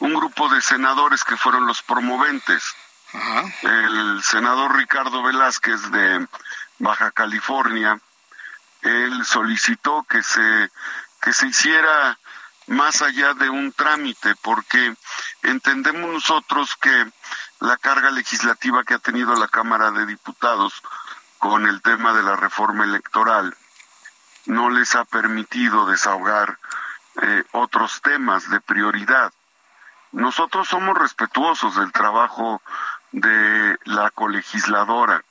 un 0.00 0.14
grupo 0.14 0.48
de 0.48 0.60
senadores 0.60 1.24
que 1.24 1.36
fueron 1.36 1.66
los 1.66 1.82
promoventes, 1.82 2.74
el 3.62 4.22
senador 4.22 4.76
Ricardo 4.76 5.22
Velázquez 5.22 5.90
de 5.90 6.26
Baja 6.78 7.10
California, 7.10 7.98
él 8.82 9.24
solicitó 9.24 10.06
que 10.08 10.22
se 10.22 10.70
que 11.28 11.34
se 11.34 11.48
hiciera 11.48 12.18
más 12.68 13.02
allá 13.02 13.34
de 13.34 13.50
un 13.50 13.70
trámite, 13.72 14.34
porque 14.36 14.96
entendemos 15.42 16.10
nosotros 16.10 16.74
que 16.80 17.06
la 17.60 17.76
carga 17.76 18.10
legislativa 18.10 18.82
que 18.82 18.94
ha 18.94 18.98
tenido 18.98 19.34
la 19.34 19.46
Cámara 19.46 19.90
de 19.90 20.06
Diputados 20.06 20.82
con 21.36 21.66
el 21.66 21.82
tema 21.82 22.14
de 22.14 22.22
la 22.22 22.34
reforma 22.34 22.84
electoral 22.84 23.54
no 24.46 24.70
les 24.70 24.94
ha 24.94 25.04
permitido 25.04 25.84
desahogar 25.84 26.58
eh, 27.20 27.44
otros 27.52 28.00
temas 28.00 28.48
de 28.48 28.62
prioridad. 28.62 29.30
Nosotros 30.12 30.66
somos 30.66 30.96
respetuosos 30.96 31.76
del 31.76 31.92
trabajo 31.92 32.62
de 33.12 33.78
la 33.84 34.10
colegisladora, 34.12 35.22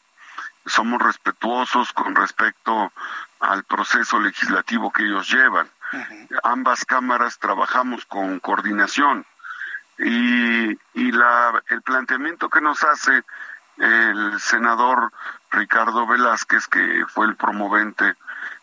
somos 0.67 1.01
respetuosos 1.01 1.91
con 1.91 2.13
respecto 2.13 2.91
al 3.39 3.63
proceso 3.63 4.19
legislativo 4.19 4.91
que 4.91 5.03
ellos 5.03 5.29
llevan. 5.29 5.69
Ambas 6.43 6.85
cámaras 6.85 7.39
trabajamos 7.39 8.05
con 8.05 8.39
coordinación. 8.39 9.25
Y, 9.99 10.71
y 10.93 11.11
la, 11.11 11.61
el 11.69 11.81
planteamiento 11.81 12.49
que 12.49 12.61
nos 12.61 12.83
hace 12.83 13.23
el 13.77 14.39
senador 14.39 15.11
Ricardo 15.51 16.05
Velázquez, 16.07 16.67
que 16.67 17.05
fue 17.07 17.25
el 17.27 17.35
promovente 17.35 18.15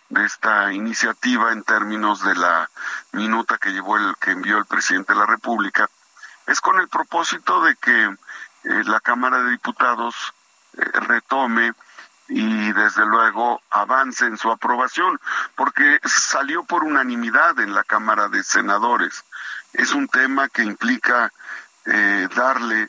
de 0.09 0.25
esta 0.25 0.73
iniciativa 0.73 1.53
en 1.53 1.65
términos 1.65 2.23
de 2.23 2.35
la 2.35 2.69
minuta 3.13 3.59
que 3.59 3.73
llevó 3.73 3.97
el 3.97 4.17
que 4.21 4.33
envió 4.33 4.59
el 4.59 4.67
presidente 4.67 5.13
de 5.13 5.19
la 5.19 5.27
República, 5.27 5.89
es 6.47 6.61
con 6.61 6.79
el 6.79 6.89
propósito 6.89 7.63
de 7.63 7.75
que 7.77 8.05
eh, 8.05 8.85
la 8.85 9.01
Cámara 9.01 9.43
de 9.43 9.51
Diputados 9.51 10.15
eh, 10.77 10.85
retome 10.95 11.73
y 12.29 12.73
desde 12.73 13.05
luego 13.07 13.63
avance 13.71 14.25
en 14.27 14.39
su 14.39 14.51
aprobación, 14.51 15.21
porque 15.55 16.01
salió 16.05 16.65
por 16.65 16.85
unanimidad 16.85 17.59
en 17.61 17.75
la 17.75 17.85
Cámara 17.85 18.29
de 18.29 18.43
Senadores. 18.43 19.25
Es 19.73 19.93
un 19.93 20.09
tema 20.09 20.49
que 20.49 20.63
implica 20.63 21.33
eh, 21.87 22.29
darle 22.35 22.89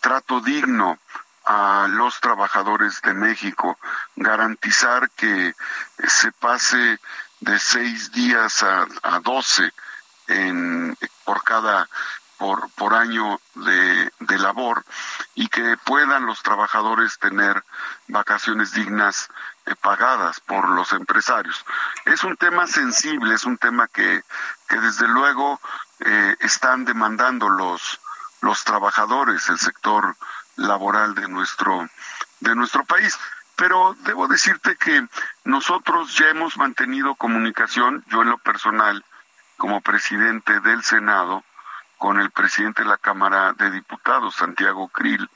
trato 0.00 0.40
digno 0.40 0.98
a 1.44 1.86
los 1.88 2.20
trabajadores 2.20 3.00
de 3.02 3.14
México, 3.14 3.78
garantizar 4.16 5.10
que 5.10 5.54
se 6.06 6.32
pase 6.32 6.98
de 7.40 7.58
seis 7.58 8.10
días 8.10 8.62
a, 8.62 8.86
a 9.02 9.20
doce 9.20 9.72
en, 10.26 10.96
por 11.24 11.44
cada 11.44 11.88
por, 12.38 12.70
por 12.72 12.94
año 12.94 13.40
de, 13.54 14.12
de, 14.20 14.38
labor 14.38 14.84
y 15.34 15.48
que 15.48 15.76
puedan 15.84 16.26
los 16.26 16.42
trabajadores 16.42 17.18
tener 17.18 17.64
vacaciones 18.08 18.72
dignas 18.72 19.28
eh, 19.66 19.74
pagadas 19.80 20.40
por 20.40 20.68
los 20.68 20.92
empresarios. 20.92 21.64
Es 22.04 22.24
un 22.24 22.36
tema 22.36 22.66
sensible, 22.66 23.34
es 23.34 23.44
un 23.44 23.58
tema 23.58 23.88
que, 23.88 24.22
que 24.68 24.80
desde 24.80 25.08
luego 25.08 25.60
eh, 26.00 26.36
están 26.40 26.84
demandando 26.84 27.48
los, 27.48 28.00
los 28.42 28.64
trabajadores, 28.64 29.48
el 29.48 29.58
sector 29.58 30.16
laboral 30.56 31.14
de 31.14 31.28
nuestro, 31.28 31.88
de 32.40 32.54
nuestro 32.54 32.84
país. 32.84 33.18
Pero 33.56 33.96
debo 34.00 34.28
decirte 34.28 34.76
que 34.76 35.08
nosotros 35.44 36.14
ya 36.16 36.28
hemos 36.28 36.58
mantenido 36.58 37.14
comunicación, 37.14 38.04
yo 38.08 38.20
en 38.20 38.28
lo 38.28 38.38
personal, 38.38 39.02
como 39.56 39.80
presidente 39.80 40.60
del 40.60 40.84
Senado, 40.84 41.42
con 41.98 42.20
el 42.20 42.30
presidente 42.30 42.82
de 42.82 42.88
la 42.88 42.98
Cámara 42.98 43.52
de 43.54 43.70
Diputados, 43.70 44.36
Santiago 44.36 44.88
Krill, 44.88 45.28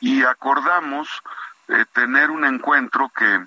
y 0.00 0.22
acordamos 0.22 1.22
eh, 1.68 1.84
tener 1.92 2.30
un 2.30 2.44
encuentro 2.44 3.10
que, 3.10 3.44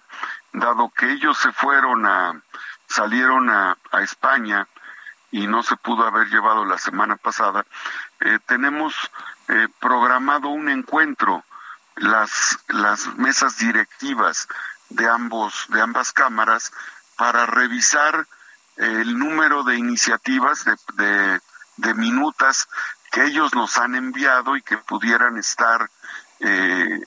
dado 0.52 0.90
que 0.90 1.12
ellos 1.12 1.38
se 1.38 1.52
fueron 1.52 2.06
a, 2.06 2.42
salieron 2.88 3.50
a, 3.50 3.78
España 4.02 4.68
y 5.32 5.48
no 5.48 5.64
se 5.64 5.76
pudo 5.78 6.06
haber 6.06 6.28
llevado 6.28 6.66
la 6.66 6.78
semana 6.78 7.16
pasada, 7.16 7.66
eh, 8.20 8.40
tenemos 8.46 8.96
eh, 9.48 9.68
programado 9.80 10.50
un 10.50 10.70
encuentro, 10.70 11.44
las, 11.96 12.58
las 12.68 13.08
mesas 13.18 13.58
directivas 13.58 14.48
de 14.90 15.08
ambos, 15.08 15.66
de 15.70 15.82
ambas 15.82 16.14
cámaras, 16.14 16.72
para 17.18 17.46
revisar 17.46 18.26
el 18.78 19.20
número 19.20 19.64
de 19.64 19.76
iniciativas 19.78 20.66
de 20.66 21.42
de 21.80 21.94
minutas 21.94 22.68
que 23.12 23.24
ellos 23.26 23.54
nos 23.56 23.78
han 23.78 23.96
enviado 23.96 24.56
y 24.56 24.62
que 24.62 24.78
pudieran 24.78 25.38
estar 25.38 25.90
eh, 26.40 27.02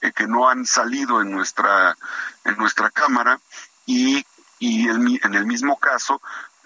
eh, 0.00 0.12
que 0.12 0.26
no 0.26 0.48
han 0.48 0.66
salido 0.66 1.20
en 1.20 1.30
nuestra 1.30 1.96
en 2.44 2.56
nuestra 2.56 2.90
cámara 2.90 3.38
y 3.86 4.24
y 4.58 4.88
en 4.88 5.34
el 5.34 5.44
mismo 5.46 5.76
caso 5.78 6.20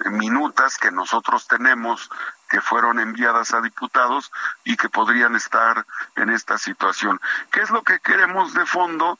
eh, 0.04 0.10
minutas 0.10 0.76
que 0.76 0.90
nosotros 0.90 1.46
tenemos 1.46 2.10
que 2.48 2.60
fueron 2.60 2.98
enviadas 3.00 3.54
a 3.54 3.60
diputados 3.60 4.30
y 4.64 4.76
que 4.76 4.88
podrían 4.88 5.34
estar 5.34 5.86
en 6.14 6.30
esta 6.30 6.58
situación. 6.58 7.20
¿Qué 7.50 7.60
es 7.62 7.70
lo 7.70 7.82
que 7.82 7.98
queremos 8.00 8.54
de 8.54 8.66
fondo? 8.66 9.18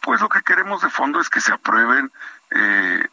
Pues 0.00 0.20
lo 0.20 0.28
que 0.28 0.42
queremos 0.42 0.82
de 0.82 0.90
fondo 0.90 1.20
es 1.20 1.28
que 1.28 1.40
se 1.40 1.52
aprueben 1.52 2.10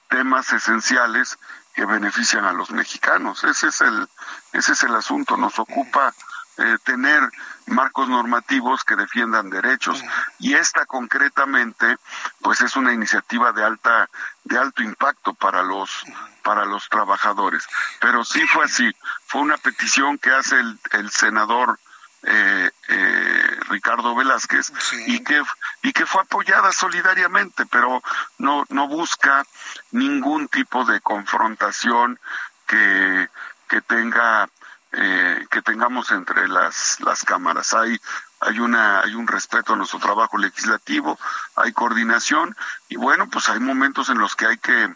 temas 0.07 0.53
esenciales 0.53 1.37
que 1.73 1.85
benefician 1.85 2.45
a 2.45 2.53
los 2.53 2.71
mexicanos. 2.71 3.43
Ese 3.43 3.67
es 3.67 3.81
el, 3.81 4.07
ese 4.53 4.73
es 4.73 4.83
el 4.83 4.95
asunto. 4.95 5.37
Nos 5.37 5.57
ocupa 5.59 6.13
eh, 6.57 6.77
tener 6.83 7.21
marcos 7.67 8.09
normativos 8.09 8.83
que 8.83 8.95
defiendan 8.95 9.49
derechos. 9.49 10.03
Y 10.39 10.53
esta 10.53 10.85
concretamente 10.85 11.97
pues 12.41 12.61
es 12.61 12.75
una 12.75 12.93
iniciativa 12.93 13.51
de 13.51 13.63
alta 13.63 14.09
de 14.43 14.57
alto 14.57 14.83
impacto 14.83 15.33
para 15.33 15.63
los 15.63 16.03
para 16.43 16.65
los 16.65 16.89
trabajadores. 16.89 17.65
Pero 17.99 18.23
sí 18.25 18.45
fue 18.47 18.65
así. 18.65 18.91
Fue 19.25 19.41
una 19.41 19.57
petición 19.57 20.17
que 20.17 20.31
hace 20.31 20.59
el, 20.59 20.79
el 20.91 21.09
senador 21.11 21.79
eh, 22.23 22.69
eh, 22.89 23.50
Ricardo 23.71 24.13
Velázquez 24.15 24.71
y 25.07 25.23
que 25.23 25.41
y 25.81 25.93
que 25.93 26.05
fue 26.05 26.21
apoyada 26.21 26.71
solidariamente 26.71 27.65
pero 27.65 28.03
no 28.37 28.65
no 28.69 28.87
busca 28.87 29.45
ningún 29.91 30.47
tipo 30.47 30.85
de 30.85 31.01
confrontación 31.01 32.19
que 32.67 33.29
que 33.67 33.81
tenga 33.81 34.49
eh, 34.91 35.47
que 35.49 35.61
tengamos 35.61 36.11
entre 36.11 36.47
las 36.49 36.99
las 36.99 37.23
cámaras. 37.23 37.73
Hay 37.73 37.99
hay 38.41 38.59
una 38.59 39.01
hay 39.01 39.15
un 39.15 39.27
respeto 39.27 39.73
a 39.73 39.75
nuestro 39.77 39.99
trabajo 39.99 40.37
legislativo 40.37 41.17
hay 41.55 41.71
coordinación 41.73 42.55
y 42.89 42.95
bueno 42.97 43.29
pues 43.29 43.47
hay 43.49 43.59
momentos 43.59 44.09
en 44.09 44.17
los 44.17 44.35
que 44.35 44.47
hay 44.47 44.57
que 44.57 44.93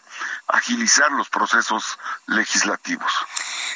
agilizar 0.48 1.12
los 1.12 1.28
procesos 1.28 1.98
legislativos 2.26 3.12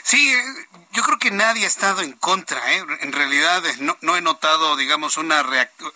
sí 0.03 0.33
eh, 0.33 0.45
yo 0.93 1.03
creo 1.03 1.19
que 1.19 1.31
nadie 1.31 1.65
ha 1.65 1.69
estado 1.69 2.03
en 2.03 2.13
contra 2.13 2.61
¿eh? 2.75 2.85
en 3.01 3.13
realidad 3.13 3.65
eh, 3.67 3.77
no, 3.81 3.97
no 4.01 4.17
he 4.17 4.21
notado 4.21 4.77
digamos 4.77 5.17
una 5.17 5.45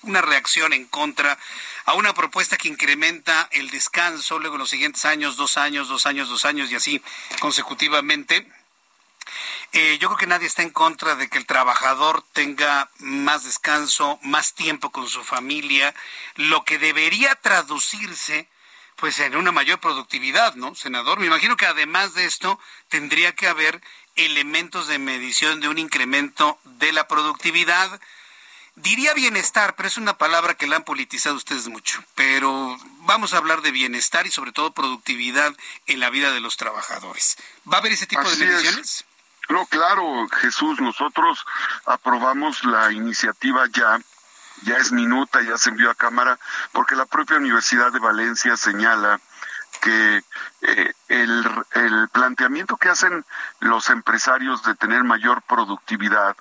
una 0.03 0.21
reacción 0.23 0.73
en 0.73 0.87
contra 0.87 1.39
a 1.87 1.95
una 1.95 2.15
propuesta 2.15 2.57
que 2.57 2.69
incrementa 2.69 3.49
el 3.53 3.71
descanso 3.71 4.39
luego 4.39 4.59
los 4.59 4.71
siguientes 4.71 5.05
años 5.05 5.37
dos 5.37 5.57
años 5.57 5.89
dos 5.89 6.07
años 6.07 6.29
dos 6.29 6.45
años 6.45 6.71
y 6.71 6.77
así 6.77 7.03
consecutivamente 7.41 8.47
eh, 9.73 9.99
yo 10.01 10.09
creo 10.09 10.19
que 10.19 10.27
nadie 10.27 10.47
está 10.47 10.63
en 10.63 10.71
contra 10.71 11.17
de 11.17 11.29
que 11.29 11.39
el 11.39 11.47
trabajador 11.47 12.25
tenga 12.33 12.91
más 12.99 13.43
descanso, 13.43 14.19
más 14.23 14.55
tiempo 14.55 14.91
con 14.91 15.09
su 15.09 15.25
familia, 15.25 15.95
lo 16.37 16.65
que 16.65 16.79
debería 16.79 17.35
traducirse 17.35 18.49
pues 18.97 19.19
en 19.19 19.37
una 19.37 19.53
mayor 19.53 19.81
productividad, 19.81 20.55
¿no, 20.55 20.75
senador? 20.75 21.19
Me 21.19 21.27
imagino 21.27 21.57
que 21.57 21.67
además 21.67 22.15
de 22.15 22.25
esto 22.25 22.59
tendría 22.89 23.35
que 23.35 23.49
haber 23.49 23.81
elementos 24.17 24.87
de 24.87 24.99
medición 24.99 25.61
de 25.61 25.69
un 25.69 25.79
incremento 25.79 26.59
de 26.65 26.93
la 26.93 27.09
productividad. 27.09 28.01
Diría 28.77 29.15
bienestar, 29.15 29.77
pero 29.77 29.89
es 29.89 29.97
una 29.97 30.19
palabra 30.19 30.55
que 30.55 30.67
la 30.67 30.77
han 30.77 30.85
politizado 30.85 31.37
ustedes 31.37 31.69
mucho. 31.69 32.03
Pero 32.15 32.77
vamos 33.01 33.35
a 33.35 33.39
hablar 33.39 33.63
de 33.63 33.71
bienestar 33.71 34.27
y 34.27 34.31
sobre 34.31 34.53
todo 34.53 34.73
productividad 34.73 35.55
en 35.87 36.01
la 36.01 36.11
vida 36.11 36.33
de 36.33 36.41
los 36.41 36.57
trabajadores. 36.57 37.37
¿Va 37.71 37.77
a 37.77 37.81
haber 37.81 37.93
ese 37.93 38.07
tipo 38.07 38.29
de 38.29 38.37
mediciones? 38.37 39.05
No, 39.49 39.67
claro, 39.67 40.27
Jesús, 40.41 40.81
nosotros 40.81 41.45
aprobamos 41.85 42.65
la 42.65 42.93
iniciativa 42.93 43.67
ya, 43.71 44.01
ya 44.63 44.77
es 44.77 44.93
minuta, 44.93 45.43
ya 45.43 45.59
se 45.59 45.71
envió 45.71 45.91
a 45.91 45.95
Cámara, 45.95 46.39
porque 46.73 46.97
la 46.97 47.07
propia 47.07 47.37
Universidad 47.37 47.93
de 47.93 47.99
Valencia 47.99 48.57
señala 48.57 49.21
que 49.81 50.23
eh, 50.63 50.93
el, 51.09 51.45
el, 51.73 52.09
planteamiento 52.09 52.77
que 52.77 52.89
hacen 52.89 53.25
los 53.61 53.91
empresarios 53.91 54.63
de 54.63 54.75
tener 54.77 55.05
mayor 55.05 55.43
productividad 55.43 56.37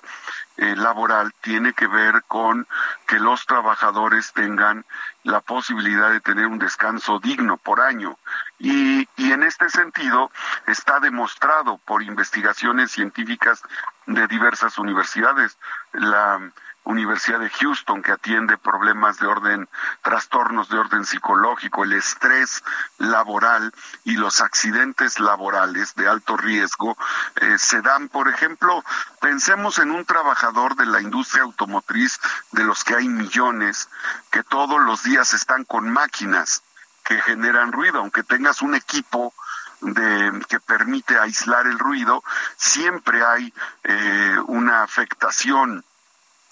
eh, 0.56 0.76
laboral 0.76 1.34
tiene 1.40 1.72
que 1.72 1.86
ver 1.86 2.22
con 2.28 2.66
que 3.06 3.18
los 3.18 3.44
trabajadores 3.44 4.32
tengan 4.32 4.84
la 5.24 5.40
posibilidad 5.40 6.10
de 6.10 6.20
tener 6.20 6.46
un 6.46 6.58
descanso 6.58 7.18
digno 7.18 7.56
por 7.56 7.80
año. 7.80 8.16
Y, 8.58 9.08
y 9.16 9.32
en 9.32 9.42
este 9.42 9.68
sentido 9.68 10.30
está 10.66 11.00
demostrado 11.00 11.78
por 11.78 12.02
investigaciones 12.02 12.92
científicas 12.92 13.62
de 14.06 14.26
diversas 14.28 14.78
universidades. 14.78 15.58
La, 15.92 16.40
Universidad 16.84 17.40
de 17.40 17.50
Houston 17.50 18.02
que 18.02 18.12
atiende 18.12 18.58
problemas 18.58 19.18
de 19.18 19.26
orden, 19.26 19.68
trastornos 20.02 20.68
de 20.68 20.78
orden 20.78 21.06
psicológico, 21.06 21.84
el 21.84 21.94
estrés 21.94 22.62
laboral 22.98 23.72
y 24.04 24.16
los 24.16 24.40
accidentes 24.42 25.18
laborales 25.18 25.94
de 25.94 26.08
alto 26.08 26.36
riesgo 26.36 26.96
eh, 27.36 27.56
se 27.58 27.80
dan, 27.80 28.08
por 28.08 28.28
ejemplo, 28.28 28.84
pensemos 29.20 29.78
en 29.78 29.90
un 29.90 30.04
trabajador 30.04 30.76
de 30.76 30.86
la 30.86 31.00
industria 31.00 31.44
automotriz, 31.44 32.20
de 32.52 32.64
los 32.64 32.84
que 32.84 32.94
hay 32.94 33.08
millones, 33.08 33.88
que 34.30 34.42
todos 34.42 34.80
los 34.80 35.02
días 35.02 35.32
están 35.32 35.64
con 35.64 35.88
máquinas 35.90 36.62
que 37.02 37.20
generan 37.20 37.72
ruido, 37.72 38.00
aunque 38.00 38.22
tengas 38.22 38.62
un 38.62 38.74
equipo 38.74 39.32
de, 39.80 40.40
que 40.48 40.60
permite 40.60 41.18
aislar 41.18 41.66
el 41.66 41.78
ruido, 41.78 42.22
siempre 42.56 43.24
hay 43.24 43.52
eh, 43.84 44.36
una 44.46 44.82
afectación 44.82 45.84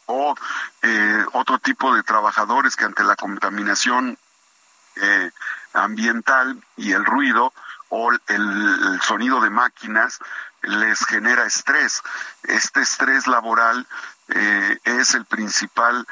o 0.07 0.35
eh, 0.83 1.25
otro 1.33 1.59
tipo 1.59 1.95
de 1.95 2.03
trabajadores 2.03 2.77
que 2.77 2.85
ante 2.85 3.05
la 3.05 3.17
contaminación 3.17 4.19
eh, 4.97 5.31
ambiental 5.73 6.63
y 6.77 6.93
el 6.93 7.05
ruido 7.05 7.53
o 7.89 8.11
el, 8.13 9.01
sonido 9.03 9.41
de 9.41 9.51
máquinas 9.51 10.19
les 10.63 11.05
genera 11.07 11.45
estrés. 11.45 12.03
Este 12.45 12.81
estrés 12.81 13.27
laboral 13.27 13.87
es 14.85 15.13
el 15.15 15.27
principal 15.27 16.07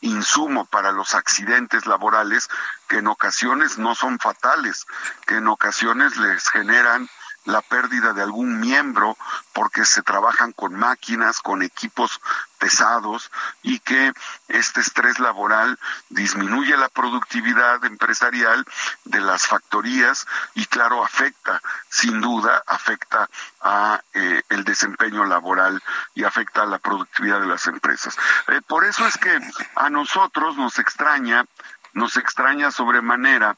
insumo 0.00 0.66
para 0.66 0.92
los 0.92 1.14
accidentes 1.14 1.86
laborales 1.86 2.50
que 2.88 2.98
en 2.98 3.06
ocasiones 3.06 3.78
no 3.78 3.94
son 3.94 4.18
fatales, 4.18 4.86
que 5.26 5.36
en 5.36 5.48
ocasiones 5.48 6.18
les 6.18 6.46
generan 6.50 7.08
la 7.48 7.62
pérdida 7.62 8.12
de 8.12 8.22
algún 8.22 8.60
miembro 8.60 9.16
porque 9.54 9.86
se 9.86 10.02
trabajan 10.02 10.52
con 10.52 10.74
máquinas, 10.74 11.40
con 11.40 11.62
equipos 11.62 12.20
pesados 12.58 13.30
y 13.62 13.78
que 13.78 14.12
este 14.48 14.80
estrés 14.80 15.18
laboral 15.18 15.78
disminuye 16.10 16.76
la 16.76 16.90
productividad 16.90 17.82
empresarial 17.86 18.66
de 19.04 19.20
las 19.20 19.46
factorías 19.46 20.26
y 20.54 20.66
claro 20.66 21.02
afecta 21.02 21.62
sin 21.88 22.20
duda 22.20 22.62
afecta 22.66 23.28
a 23.62 24.02
eh, 24.12 24.42
el 24.50 24.64
desempeño 24.64 25.24
laboral 25.24 25.82
y 26.14 26.24
afecta 26.24 26.62
a 26.62 26.66
la 26.66 26.78
productividad 26.78 27.40
de 27.40 27.46
las 27.46 27.66
empresas. 27.66 28.14
Eh, 28.48 28.60
por 28.66 28.84
eso 28.84 29.06
es 29.06 29.16
que 29.16 29.40
a 29.74 29.88
nosotros 29.88 30.56
nos 30.56 30.78
extraña 30.78 31.46
nos 31.94 32.18
extraña 32.18 32.70
sobremanera 32.70 33.56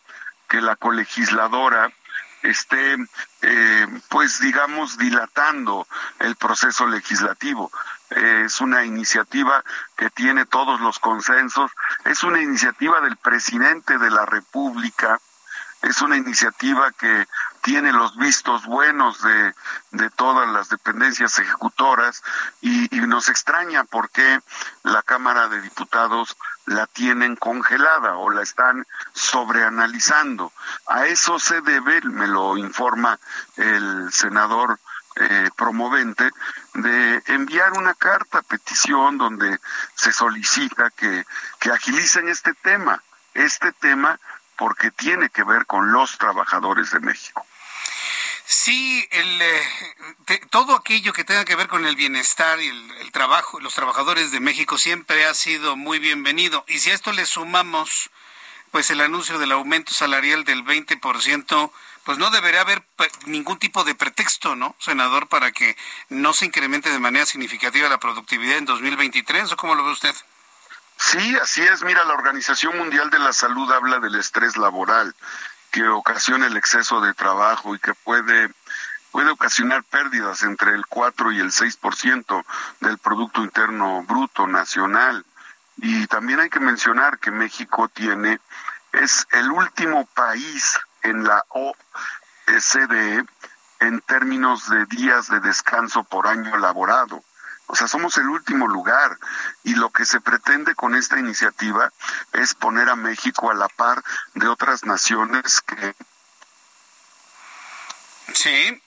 que 0.48 0.60
la 0.60 0.76
colegisladora 0.76 1.92
esté, 2.42 2.96
eh, 3.42 3.86
pues 4.08 4.40
digamos, 4.40 4.96
dilatando 4.98 5.86
el 6.18 6.36
proceso 6.36 6.86
legislativo. 6.86 7.70
es 8.10 8.60
una 8.60 8.84
iniciativa 8.84 9.62
que 9.96 10.10
tiene 10.10 10.44
todos 10.44 10.80
los 10.80 10.98
consensos, 10.98 11.70
es 12.04 12.24
una 12.24 12.40
iniciativa 12.40 13.00
del 13.00 13.16
presidente 13.16 13.98
de 13.98 14.10
la 14.10 14.26
República, 14.26 15.20
es 15.82 16.02
una 16.02 16.16
iniciativa 16.16 16.90
que 16.90 17.26
tiene 17.62 17.92
los 17.92 18.16
vistos 18.16 18.64
buenos 18.66 19.22
de, 19.22 19.54
de 19.92 20.10
todas 20.10 20.48
las 20.48 20.68
dependencias 20.68 21.38
ejecutoras 21.38 22.22
y, 22.60 22.88
nos 23.10 23.28
extraña 23.28 23.84
por 23.84 24.10
qué 24.10 24.40
la 24.84 25.02
Cámara 25.02 25.48
de 25.48 25.60
Diputados 25.60 26.36
la 26.66 26.86
tienen 26.86 27.34
congelada 27.34 28.16
o 28.16 28.30
la 28.30 28.42
están 28.42 28.86
sobreanalizando. 29.12 30.52
A 30.86 31.06
eso 31.06 31.40
se 31.40 31.60
debe, 31.60 32.00
me 32.02 32.28
lo 32.28 32.56
informa 32.56 33.18
el 33.56 34.12
senador 34.12 34.78
eh, 35.16 35.50
promovente, 35.56 36.30
de 36.74 37.22
enviar 37.26 37.72
una 37.72 37.94
carta, 37.94 38.42
petición, 38.42 39.18
donde 39.18 39.58
se 39.94 40.12
solicita 40.12 40.90
que, 40.90 41.24
que 41.58 41.72
agilicen 41.72 42.28
este 42.28 42.54
tema, 42.54 43.02
este 43.34 43.72
tema 43.72 44.20
porque 44.60 44.90
tiene 44.90 45.30
que 45.30 45.42
ver 45.42 45.64
con 45.64 45.90
los 45.90 46.18
trabajadores 46.18 46.90
de 46.90 47.00
México. 47.00 47.46
Sí, 48.44 49.08
el, 49.10 49.40
eh, 49.40 50.40
todo 50.50 50.76
aquello 50.76 51.14
que 51.14 51.24
tenga 51.24 51.46
que 51.46 51.56
ver 51.56 51.66
con 51.66 51.86
el 51.86 51.96
bienestar 51.96 52.60
y 52.60 52.68
el, 52.68 53.10
trabajo, 53.10 53.58
los 53.60 53.72
trabajadores 53.72 54.32
de 54.32 54.40
México 54.40 54.76
siempre 54.76 55.24
ha 55.24 55.32
sido 55.32 55.76
muy 55.76 55.98
bienvenido. 55.98 56.62
Y 56.68 56.80
si 56.80 56.90
a 56.90 56.94
esto 56.94 57.10
le 57.12 57.24
sumamos, 57.24 58.10
pues 58.70 58.90
el 58.90 59.00
anuncio 59.00 59.38
del 59.38 59.52
aumento 59.52 59.94
salarial 59.94 60.44
del 60.44 60.62
20%, 60.62 61.72
pues 62.04 62.18
no 62.18 62.28
debería 62.28 62.60
haber 62.60 62.82
ningún 63.24 63.58
tipo 63.58 63.82
de 63.84 63.94
pretexto, 63.94 64.56
¿no, 64.56 64.76
senador, 64.78 65.28
para 65.28 65.52
que 65.52 65.74
no 66.10 66.34
se 66.34 66.44
incremente 66.44 66.90
de 66.90 66.98
manera 66.98 67.24
significativa 67.24 67.88
la 67.88 67.98
productividad 67.98 68.58
en 68.58 68.66
2023, 68.66 69.52
¿o 69.52 69.56
cómo 69.56 69.74
lo 69.74 69.84
ve 69.84 69.92
usted? 69.92 70.14
Sí, 71.00 71.36
así 71.42 71.62
es. 71.62 71.82
Mira, 71.82 72.04
la 72.04 72.12
Organización 72.12 72.76
Mundial 72.76 73.08
de 73.08 73.18
la 73.18 73.32
Salud 73.32 73.72
habla 73.72 73.98
del 74.00 74.16
estrés 74.16 74.58
laboral 74.58 75.14
que 75.72 75.88
ocasiona 75.88 76.46
el 76.46 76.56
exceso 76.56 77.00
de 77.00 77.14
trabajo 77.14 77.74
y 77.74 77.78
que 77.78 77.94
puede 77.94 78.50
puede 79.10 79.30
ocasionar 79.30 79.82
pérdidas 79.84 80.42
entre 80.42 80.72
el 80.72 80.86
4 80.86 81.32
y 81.32 81.40
el 81.40 81.50
6% 81.50 82.44
del 82.80 82.98
Producto 82.98 83.42
Interno 83.42 84.04
Bruto 84.04 84.46
Nacional. 84.46 85.24
Y 85.78 86.06
también 86.06 86.38
hay 86.38 86.50
que 86.50 86.60
mencionar 86.60 87.18
que 87.18 87.30
México 87.30 87.88
tiene, 87.88 88.38
es 88.92 89.26
el 89.32 89.50
último 89.50 90.06
país 90.06 90.78
en 91.02 91.24
la 91.24 91.44
OCDE 91.48 93.24
en 93.80 94.00
términos 94.02 94.68
de 94.68 94.84
días 94.86 95.28
de 95.28 95.40
descanso 95.40 96.04
por 96.04 96.28
año 96.28 96.54
elaborado. 96.54 97.24
O 97.72 97.76
sea, 97.76 97.86
somos 97.86 98.18
el 98.18 98.28
último 98.28 98.66
lugar 98.66 99.16
y 99.62 99.76
lo 99.76 99.90
que 99.90 100.04
se 100.04 100.20
pretende 100.20 100.74
con 100.74 100.96
esta 100.96 101.20
iniciativa 101.20 101.92
es 102.32 102.52
poner 102.54 102.88
a 102.88 102.96
México 102.96 103.48
a 103.48 103.54
la 103.54 103.68
par 103.68 104.02
de 104.34 104.48
otras 104.48 104.84
naciones 104.84 105.60
que... 105.60 105.94
Sí. 108.34 108.82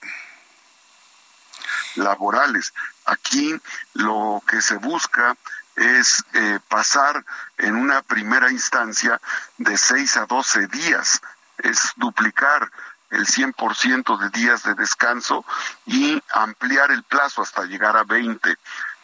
Laborales. 1.94 2.74
Aquí 3.06 3.58
lo 3.94 4.42
que 4.46 4.60
se 4.60 4.76
busca 4.76 5.34
es 5.76 6.22
eh, 6.34 6.58
pasar 6.68 7.24
en 7.56 7.76
una 7.76 8.02
primera 8.02 8.50
instancia 8.50 9.18
de 9.56 9.78
6 9.78 10.18
a 10.18 10.26
12 10.26 10.66
días, 10.66 11.22
es 11.56 11.94
duplicar 11.96 12.70
el 13.14 13.26
100% 13.26 14.18
de 14.18 14.28
días 14.30 14.62
de 14.64 14.74
descanso 14.74 15.44
y 15.86 16.22
ampliar 16.32 16.90
el 16.90 17.02
plazo 17.04 17.42
hasta 17.42 17.64
llegar 17.64 17.96
a 17.96 18.04
20. 18.04 18.56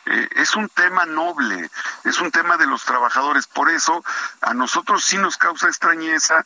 Eh, 0.06 0.28
es 0.36 0.56
un 0.56 0.68
tema 0.68 1.04
noble, 1.04 1.70
es 2.04 2.20
un 2.20 2.30
tema 2.30 2.56
de 2.56 2.66
los 2.66 2.84
trabajadores. 2.84 3.46
Por 3.46 3.70
eso 3.70 4.02
a 4.40 4.54
nosotros 4.54 5.04
sí 5.04 5.18
nos 5.18 5.36
causa 5.36 5.68
extrañeza 5.68 6.44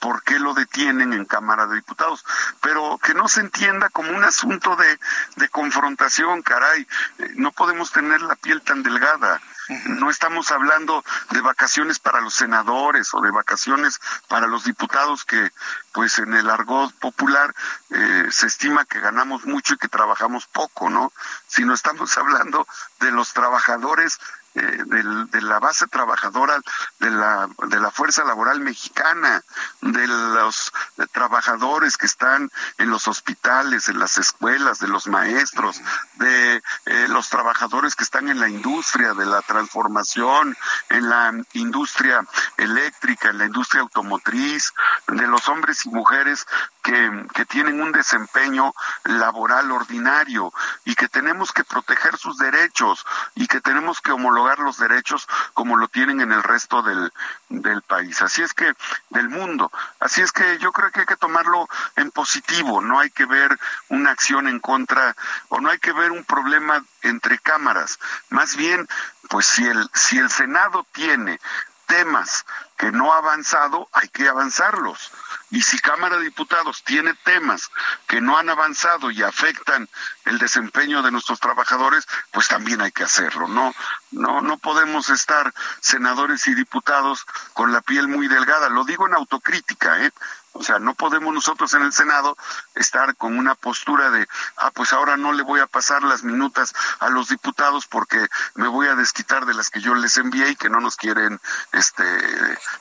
por 0.00 0.22
qué 0.22 0.38
lo 0.38 0.54
detienen 0.54 1.12
en 1.12 1.24
Cámara 1.24 1.66
de 1.66 1.76
Diputados, 1.76 2.24
pero 2.60 2.98
que 2.98 3.14
no 3.14 3.28
se 3.28 3.40
entienda 3.40 3.88
como 3.90 4.10
un 4.10 4.24
asunto 4.24 4.76
de, 4.76 4.98
de 5.36 5.48
confrontación, 5.48 6.42
caray. 6.42 6.86
Eh, 7.18 7.32
no 7.36 7.52
podemos 7.52 7.92
tener 7.92 8.20
la 8.22 8.36
piel 8.36 8.60
tan 8.62 8.82
delgada. 8.82 9.40
No 9.68 10.10
estamos 10.10 10.50
hablando 10.52 11.04
de 11.30 11.40
vacaciones 11.40 11.98
para 11.98 12.20
los 12.20 12.34
senadores 12.34 13.12
o 13.14 13.20
de 13.20 13.30
vacaciones 13.30 14.00
para 14.28 14.46
los 14.46 14.64
diputados 14.64 15.24
que, 15.24 15.50
pues 15.92 16.18
en 16.18 16.34
el 16.34 16.48
argot 16.48 16.92
popular, 16.94 17.54
eh, 17.90 18.28
se 18.30 18.46
estima 18.46 18.84
que 18.84 19.00
ganamos 19.00 19.44
mucho 19.44 19.74
y 19.74 19.78
que 19.78 19.88
trabajamos 19.88 20.46
poco, 20.46 20.88
¿no? 20.88 21.12
Sino 21.48 21.74
estamos 21.74 22.16
hablando 22.16 22.66
de 23.00 23.10
los 23.10 23.32
trabajadores 23.32 24.18
eh, 24.56 24.84
de 25.32 25.42
la 25.42 25.58
base 25.58 25.86
trabajadora 25.86 26.60
de 26.98 27.10
la, 27.10 27.48
de 27.68 27.80
la 27.80 27.90
fuerza 27.90 28.24
laboral 28.24 28.60
mexicana, 28.60 29.42
de 29.80 30.06
los 30.06 30.72
trabajadores 31.12 31.96
que 31.96 32.06
están 32.06 32.50
en 32.78 32.90
los 32.90 33.08
hospitales, 33.08 33.88
en 33.88 33.98
las 33.98 34.18
escuelas, 34.18 34.78
de 34.78 34.88
los 34.88 35.06
maestros, 35.06 35.80
de 36.14 36.62
eh, 36.86 37.06
los 37.08 37.28
trabajadores 37.28 37.94
que 37.94 38.04
están 38.04 38.28
en 38.28 38.40
la 38.40 38.48
industria 38.48 39.14
de 39.14 39.26
la 39.26 39.42
transformación, 39.42 40.56
en 40.88 41.08
la 41.08 41.32
industria 41.52 42.24
eléctrica, 42.56 43.30
en 43.30 43.38
la 43.38 43.46
industria 43.46 43.82
automotriz, 43.82 44.72
de 45.08 45.26
los 45.26 45.48
hombres 45.48 45.84
y 45.84 45.90
mujeres 45.90 46.46
que, 46.86 47.46
tienen 47.46 47.80
un 47.80 47.90
desempeño 47.90 48.72
laboral 49.04 49.72
ordinario 49.72 50.52
y 50.84 50.94
que 50.94 51.08
tenemos 51.08 51.52
que 51.52 51.64
proteger 51.64 52.16
sus 52.16 52.38
derechos 52.38 53.04
y 53.34 53.46
que 53.46 53.60
tenemos 53.60 54.00
que 54.00 54.12
homologar 54.12 54.58
los 54.58 54.78
derechos 54.78 55.26
como 55.54 55.76
lo 55.76 55.88
tienen 55.88 56.20
en 56.20 56.32
el 56.32 56.42
resto 56.42 56.82
del, 56.82 57.12
del 57.48 57.82
país. 57.82 58.20
Así 58.22 58.42
es 58.42 58.52
que, 58.52 58.72
del 59.10 59.28
mundo. 59.28 59.72
Así 60.00 60.22
es 60.22 60.32
que 60.32 60.58
yo 60.58 60.70
creo 60.70 60.90
que 60.90 61.00
hay 61.00 61.06
que 61.06 61.16
tomarlo 61.16 61.68
en 61.96 62.10
positivo, 62.10 62.80
no 62.80 63.00
hay 63.00 63.10
que 63.10 63.26
ver 63.26 63.58
una 63.88 64.10
acción 64.10 64.46
en 64.46 64.60
contra 64.60 65.16
o 65.48 65.60
no 65.60 65.70
hay 65.70 65.78
que 65.78 65.92
ver 65.92 66.12
un 66.12 66.24
problema 66.24 66.84
entre 67.02 67.38
cámaras. 67.38 67.98
Más 68.28 68.54
bien, 68.54 68.86
pues 69.28 69.46
si 69.46 69.66
el, 69.66 69.90
si 69.94 70.18
el 70.18 70.30
Senado 70.30 70.86
tiene 70.92 71.40
temas 71.86 72.44
que 72.76 72.92
no 72.92 73.12
ha 73.12 73.18
avanzado, 73.18 73.88
hay 73.92 74.08
que 74.08 74.28
avanzarlos. 74.28 75.10
Y 75.50 75.62
si 75.62 75.78
Cámara 75.78 76.16
de 76.16 76.24
Diputados 76.24 76.82
tiene 76.84 77.14
temas 77.24 77.70
que 78.06 78.20
no 78.20 78.36
han 78.36 78.50
avanzado 78.50 79.10
y 79.10 79.22
afectan 79.22 79.88
el 80.24 80.38
desempeño 80.38 81.02
de 81.02 81.12
nuestros 81.12 81.40
trabajadores, 81.40 82.06
pues 82.32 82.48
también 82.48 82.80
hay 82.80 82.92
que 82.92 83.04
hacerlo. 83.04 83.48
No, 83.48 83.74
No, 84.10 84.40
no 84.40 84.58
podemos 84.58 85.08
estar 85.10 85.52
senadores 85.80 86.46
y 86.46 86.54
diputados 86.54 87.24
con 87.52 87.72
la 87.72 87.80
piel 87.80 88.08
muy 88.08 88.28
delgada. 88.28 88.68
Lo 88.68 88.84
digo 88.84 89.06
en 89.06 89.14
autocrítica, 89.14 90.04
¿eh? 90.04 90.12
O 90.58 90.62
sea, 90.62 90.78
no 90.78 90.94
podemos 90.94 91.32
nosotros 91.32 91.72
en 91.74 91.82
el 91.82 91.92
Senado 91.92 92.36
estar 92.74 93.16
con 93.16 93.38
una 93.38 93.54
postura 93.54 94.10
de, 94.10 94.26
ah, 94.56 94.70
pues 94.72 94.92
ahora 94.92 95.16
no 95.16 95.32
le 95.32 95.42
voy 95.42 95.60
a 95.60 95.66
pasar 95.66 96.02
las 96.02 96.22
minutas 96.22 96.74
a 97.00 97.08
los 97.08 97.28
diputados 97.28 97.86
porque 97.86 98.26
me 98.54 98.68
voy 98.68 98.88
a 98.88 98.94
desquitar 98.94 99.46
de 99.46 99.54
las 99.54 99.70
que 99.70 99.80
yo 99.80 99.94
les 99.94 100.16
envié 100.16 100.50
y 100.50 100.56
que 100.56 100.70
no 100.70 100.80
nos 100.80 100.96
quieren 100.96 101.40
este 101.72 102.04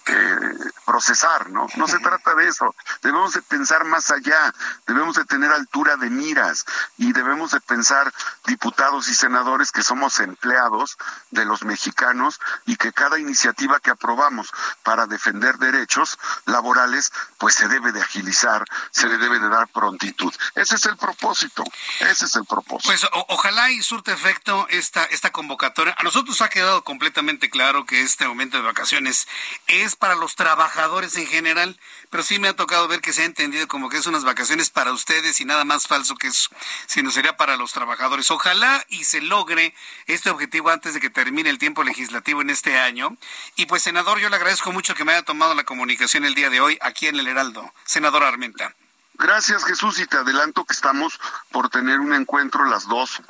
eh, 0.05 0.57
procesar, 0.85 1.49
¿no? 1.49 1.67
No 1.75 1.87
se 1.87 1.99
trata 2.05 2.35
de 2.35 2.47
eso. 2.47 2.73
Debemos 3.01 3.33
de 3.33 3.41
pensar 3.41 3.83
más 3.85 4.11
allá, 4.11 4.53
debemos 4.87 5.15
de 5.15 5.25
tener 5.25 5.51
altura 5.51 5.97
de 5.97 6.09
miras 6.09 6.65
y 6.97 7.13
debemos 7.13 7.51
de 7.51 7.61
pensar 7.61 8.11
diputados 8.45 9.07
y 9.07 9.15
senadores 9.15 9.71
que 9.71 9.83
somos 9.83 10.19
empleados 10.19 10.97
de 11.31 11.45
los 11.45 11.63
mexicanos 11.63 12.39
y 12.65 12.77
que 12.77 12.93
cada 12.93 13.19
iniciativa 13.19 13.79
que 13.79 13.91
aprobamos 13.91 14.51
para 14.83 15.07
defender 15.07 15.57
derechos 15.57 16.17
laborales, 16.45 17.11
pues 17.37 17.55
se 17.65 17.73
debe 17.73 17.91
de 17.91 18.01
agilizar, 18.01 18.63
se 18.91 19.07
le 19.07 19.17
debe 19.17 19.39
de 19.39 19.49
dar 19.49 19.67
prontitud. 19.67 20.31
Ese 20.53 20.75
es 20.75 20.85
el 20.85 20.97
propósito, 20.97 21.63
ese 21.99 22.25
es 22.25 22.35
el 22.35 22.45
propósito. 22.45 22.87
Pues 22.87 23.07
ojalá 23.11 23.71
y 23.71 23.81
surte 23.81 24.11
efecto 24.11 24.67
esta, 24.69 25.03
esta 25.05 25.31
convocatoria. 25.31 25.95
A 25.97 26.03
nosotros 26.03 26.41
ha 26.41 26.49
quedado 26.49 26.83
completamente 26.83 27.49
claro 27.49 27.85
que 27.85 28.01
este 28.01 28.27
momento 28.27 28.57
de 28.57 28.63
vacaciones 28.63 29.27
es 29.65 29.95
para 29.95 30.13
los 30.13 30.35
trabajadores 30.35 31.15
en 31.15 31.25
general, 31.25 31.79
pero 32.11 32.21
sí 32.21 32.37
me 32.37 32.49
ha 32.49 32.55
tocado 32.55 32.87
ver 32.87 33.01
que 33.01 33.13
se 33.13 33.23
ha 33.23 33.25
entendido 33.25 33.67
como 33.67 33.89
que 33.89 33.97
es 33.97 34.05
unas 34.05 34.23
vacaciones 34.23 34.69
para 34.69 34.91
ustedes 34.91 35.41
y 35.41 35.45
nada 35.45 35.65
más 35.65 35.87
falso 35.87 36.15
que 36.15 36.27
eso, 36.27 36.49
sino 36.85 37.09
sería 37.09 37.35
para 37.35 37.57
los 37.57 37.73
trabajadores. 37.73 38.29
Ojalá 38.29 38.85
y 38.89 39.05
se 39.05 39.21
logre 39.21 39.73
este 40.05 40.29
objetivo 40.29 40.69
antes 40.69 40.93
de 40.93 40.99
que 40.99 41.09
termine 41.09 41.49
el 41.49 41.57
tiempo 41.57 41.83
legislativo 41.83 42.41
en 42.41 42.51
este 42.51 42.77
año. 42.77 43.17
Y 43.55 43.65
pues, 43.65 43.81
senador, 43.81 44.19
yo 44.19 44.29
le 44.29 44.35
agradezco 44.35 44.71
mucho 44.71 44.93
que 44.93 45.03
me 45.03 45.13
haya 45.13 45.23
tomado 45.23 45.55
la 45.55 45.63
comunicación 45.63 46.25
el 46.25 46.35
día 46.35 46.51
de 46.51 46.61
hoy 46.61 46.77
aquí 46.81 47.07
en 47.07 47.15
el 47.15 47.27
Heraldo 47.27 47.54
senador 47.85 48.23
Armenta. 48.23 48.73
Gracias 49.17 49.63
Jesús 49.63 49.99
y 49.99 50.07
te 50.07 50.17
adelanto 50.17 50.65
que 50.65 50.73
estamos 50.73 51.19
por 51.51 51.69
tener 51.69 51.99
un 51.99 52.13
encuentro 52.13 52.65
las 52.65 52.87
dos 52.87 53.21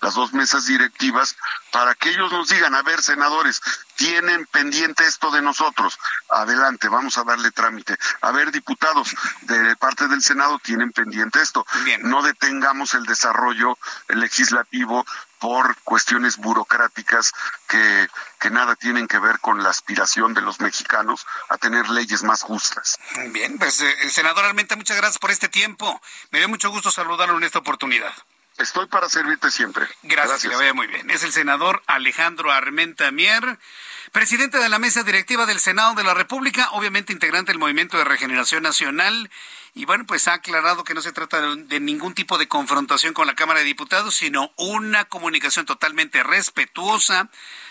las 0.00 0.14
dos 0.14 0.32
mesas 0.32 0.66
directivas 0.66 1.36
para 1.70 1.94
que 1.94 2.10
ellos 2.10 2.30
nos 2.32 2.48
digan, 2.48 2.74
a 2.74 2.82
ver, 2.82 3.02
senadores, 3.02 3.60
tienen 3.96 4.46
pendiente 4.46 5.04
esto 5.06 5.30
de 5.30 5.42
nosotros. 5.42 5.98
Adelante, 6.28 6.88
vamos 6.88 7.18
a 7.18 7.24
darle 7.24 7.50
trámite. 7.50 7.96
A 8.20 8.32
ver, 8.32 8.50
diputados, 8.50 9.14
de 9.42 9.76
parte 9.76 10.08
del 10.08 10.22
Senado 10.22 10.58
tienen 10.58 10.92
pendiente 10.92 11.40
esto. 11.40 11.64
No 12.00 12.22
detengamos 12.22 12.94
el 12.94 13.04
desarrollo 13.04 13.78
legislativo 14.08 15.06
por 15.42 15.76
cuestiones 15.82 16.36
burocráticas 16.36 17.32
que, 17.68 18.08
que 18.38 18.48
nada 18.50 18.76
tienen 18.76 19.08
que 19.08 19.18
ver 19.18 19.40
con 19.40 19.60
la 19.60 19.70
aspiración 19.70 20.34
de 20.34 20.40
los 20.40 20.60
mexicanos 20.60 21.26
a 21.48 21.58
tener 21.58 21.90
leyes 21.90 22.22
más 22.22 22.42
justas. 22.42 22.96
Bien, 23.30 23.58
pues 23.58 23.80
eh, 23.80 24.10
senador 24.10 24.44
Almenta, 24.44 24.76
muchas 24.76 24.96
gracias 24.96 25.18
por 25.18 25.32
este 25.32 25.48
tiempo. 25.48 26.00
Me 26.30 26.38
dio 26.38 26.48
mucho 26.48 26.70
gusto 26.70 26.92
saludarlo 26.92 27.36
en 27.38 27.42
esta 27.42 27.58
oportunidad. 27.58 28.12
Estoy 28.56 28.86
para 28.86 29.08
servirte 29.08 29.50
siempre. 29.50 29.88
Gracias, 30.04 30.42
que 30.42 30.48
le 30.48 30.54
vaya 30.54 30.74
muy 30.74 30.86
bien. 30.86 31.10
Es 31.10 31.24
el 31.24 31.32
senador 31.32 31.82
Alejandro 31.88 32.52
Armenta 32.52 33.10
Mier, 33.10 33.58
presidente 34.12 34.58
de 34.58 34.68
la 34.68 34.78
mesa 34.78 35.02
directiva 35.02 35.44
del 35.44 35.58
Senado 35.58 35.94
de 35.94 36.04
la 36.04 36.14
República, 36.14 36.68
obviamente 36.70 37.12
integrante 37.12 37.50
del 37.50 37.58
Movimiento 37.58 37.98
de 37.98 38.04
Regeneración 38.04 38.62
Nacional. 38.62 39.28
Y 39.74 39.86
bueno, 39.86 40.04
pues 40.06 40.28
ha 40.28 40.34
aclarado 40.34 40.84
que 40.84 40.94
no 40.94 41.00
se 41.00 41.12
trata 41.12 41.40
de, 41.40 41.80
ningún 41.80 42.14
tipo 42.14 42.36
de 42.36 42.46
confrontación 42.46 43.14
con 43.14 43.26
la 43.26 43.34
Cámara 43.34 43.60
de 43.60 43.64
Diputados, 43.64 44.14
sino 44.14 44.52
una 44.56 45.06
comunicación 45.06 45.64
totalmente 45.64 46.22
respetuosa 46.22 47.30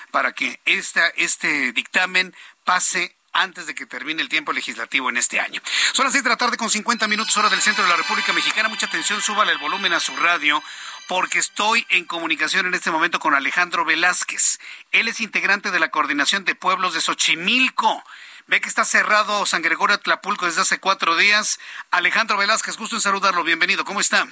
para 0.10 0.32
que 0.34 0.60
esta, 0.66 1.08
este 1.10 1.72
dictamen 1.74 2.36
pase 2.64 3.16
antes 3.34 3.66
de 3.66 3.76
que 3.76 3.86
termine 3.86 4.22
el 4.22 4.30
tiempo 4.30 4.52
legislativo 4.52 5.10
en 5.10 5.18
este 5.18 5.40
año. 5.40 5.62
Son 5.94 6.04
las 6.06 6.12
seis 6.12 6.24
de 6.24 6.30
la 6.30 6.38
tarde 6.38 6.58
con 6.58 6.70
50 6.70 7.08
minutos 7.08 7.38
hora 7.38 7.50
del 7.50 7.62
centro 7.62 7.84
de 7.84 7.90
la 7.90 7.98
República 7.98 8.34
Mexicana. 8.34 8.68
Mucha 8.68 8.88
atención, 8.88 9.22
súbale 9.22 9.52
el 9.52 9.58
volumen 9.58 9.94
a 9.94 10.00
su 10.00 10.16
radio 10.18 10.62
porque 11.08 11.40
estoy 11.40 11.86
en 11.90 12.06
comunicación 12.06 12.66
en 12.66 12.74
este 12.74 12.92
momento 12.92 13.20
con 13.20 13.36
Alejandro 13.36 13.86
Velázquez. 13.86 14.60
Él 14.92 15.08
es 15.08 15.22
integrante 15.22 15.72
de 15.72 15.80
la 15.80 15.92
Coordinación 15.92 16.46
de 16.46 16.56
Pueblos 16.56 16.94
de 16.94 17.02
Xochimilco. 17.02 18.04
Ve 18.48 18.62
que 18.62 18.70
está 18.70 18.86
cerrado 18.86 19.46
San 19.46 19.62
Gregorio 19.62 20.00
Tlapulco 20.00 20.46
desde 20.46 20.62
hace 20.62 20.80
cuatro 20.80 21.16
días. 21.16 21.60
Alejandro 21.92 22.38
Velázquez, 22.38 22.78
gusto 22.78 22.96
en 22.96 23.02
saludarlo. 23.02 23.44
Bienvenido. 23.44 23.86
¿Cómo 23.86 24.00
está? 24.00 24.28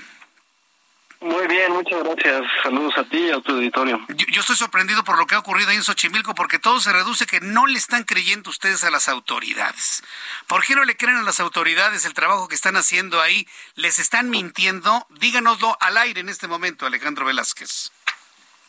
Muy 1.22 1.48
bien, 1.48 1.74
muchas 1.74 2.02
gracias. 2.02 2.44
Saludos 2.64 2.94
a 2.98 3.04
ti 3.04 3.18
y 3.18 3.32
a 3.32 3.42
tu 3.42 3.52
auditorio. 3.52 4.00
Yo, 4.08 4.40
estoy 4.40 4.56
sorprendido 4.56 5.04
por 5.04 5.18
lo 5.18 5.28
que 5.28 5.36
ha 5.36 5.40
ocurrido 5.40 5.70
ahí 5.70 5.76
en 5.76 5.84
Xochimilco, 5.84 6.34
porque 6.34 6.60
todo 6.60 6.80
se 6.80 6.94
reduce 6.94 7.26
que 7.26 7.42
no 7.42 7.68
le 7.68 7.78
están 7.78 8.06
creyendo 8.06 8.50
ustedes 8.50 8.86
a 8.86 8.90
las 8.90 9.10
autoridades. 9.10 10.02
¿Por 10.48 10.64
qué 10.64 10.76
no 10.76 10.86
le 10.86 10.96
creen 10.96 11.18
a 11.18 11.24
las 11.24 11.42
autoridades 11.42 12.06
el 12.06 12.14
trabajo 12.14 12.48
que 12.48 12.56
están 12.56 12.78
haciendo 12.78 13.20
ahí? 13.20 13.46
¿Les 13.76 14.00
están 14.00 14.30
mintiendo? 14.30 15.06
Díganoslo 15.10 15.76
al 15.82 15.98
aire 15.98 16.22
en 16.22 16.30
este 16.30 16.48
momento, 16.48 16.86
Alejandro 16.86 17.26
Velázquez. 17.26 17.92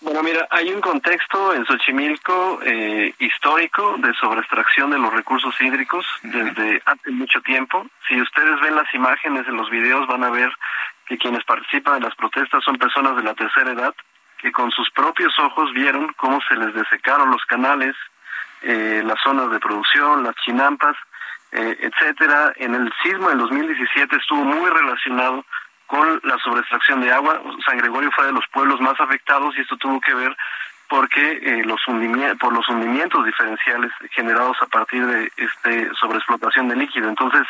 Bueno, 0.03 0.23
mira, 0.23 0.49
hay 0.51 0.73
un 0.73 0.81
contexto 0.81 1.53
en 1.53 1.67
Xochimilco 1.67 2.61
eh, 2.65 3.15
histórico 3.19 3.97
de 3.99 4.15
sobreextracción 4.15 4.91
de 4.91 4.99
los 4.99 5.13
recursos 5.13 5.55
hídricos 5.61 6.07
desde 6.23 6.83
hace 6.87 7.11
mucho 7.11 7.43
tiempo. 7.43 7.87
Si 8.09 8.19
ustedes 8.19 8.59
ven 8.63 8.77
las 8.77 8.93
imágenes 8.95 9.47
en 9.47 9.57
los 9.57 9.69
videos 9.69 10.07
van 10.07 10.25
a 10.25 10.31
ver 10.31 10.51
que 11.07 11.19
quienes 11.19 11.45
participan 11.45 11.97
en 11.97 12.05
las 12.05 12.15
protestas 12.15 12.65
son 12.65 12.79
personas 12.79 13.15
de 13.17 13.25
la 13.25 13.35
tercera 13.35 13.73
edad 13.73 13.95
que 14.39 14.53
con 14.53 14.71
sus 14.71 14.91
propios 14.91 15.39
ojos 15.39 15.71
vieron 15.75 16.15
cómo 16.17 16.41
se 16.49 16.57
les 16.57 16.73
desecaron 16.73 17.31
los 17.31 17.45
canales, 17.45 17.95
eh, 18.63 19.03
las 19.05 19.21
zonas 19.23 19.51
de 19.51 19.61
producción, 19.61 20.23
las 20.23 20.35
chinampas, 20.37 20.97
eh, 21.53 21.77
etcétera. 21.79 22.55
En 22.57 22.75
el 22.75 22.91
sismo 23.03 23.29
del 23.29 23.39
2017 23.39 24.17
estuvo 24.17 24.45
muy 24.45 24.71
relacionado 24.71 25.45
con 25.91 26.21
la 26.23 26.39
sobreextracción 26.39 27.01
de 27.01 27.11
agua. 27.11 27.43
San 27.67 27.79
Gregorio 27.79 28.13
fue 28.13 28.27
de 28.27 28.33
los 28.33 28.47
pueblos 28.53 28.81
más 28.81 28.99
afectados 29.01 29.57
y 29.57 29.61
esto 29.61 29.77
tuvo 29.77 30.01
que 30.01 30.15
ver 30.15 30.37
porque 30.89 31.39
eh, 31.43 31.65
los 31.65 31.81
por 32.41 32.53
los 32.53 32.69
hundimientos 32.69 33.25
diferenciales 33.25 33.93
generados 34.13 34.57
a 34.61 34.67
partir 34.67 35.05
de 35.07 35.31
este 35.37 35.91
sobreexplotación 35.95 36.69
de 36.69 36.77
líquido. 36.77 37.09
Entonces, 37.09 37.43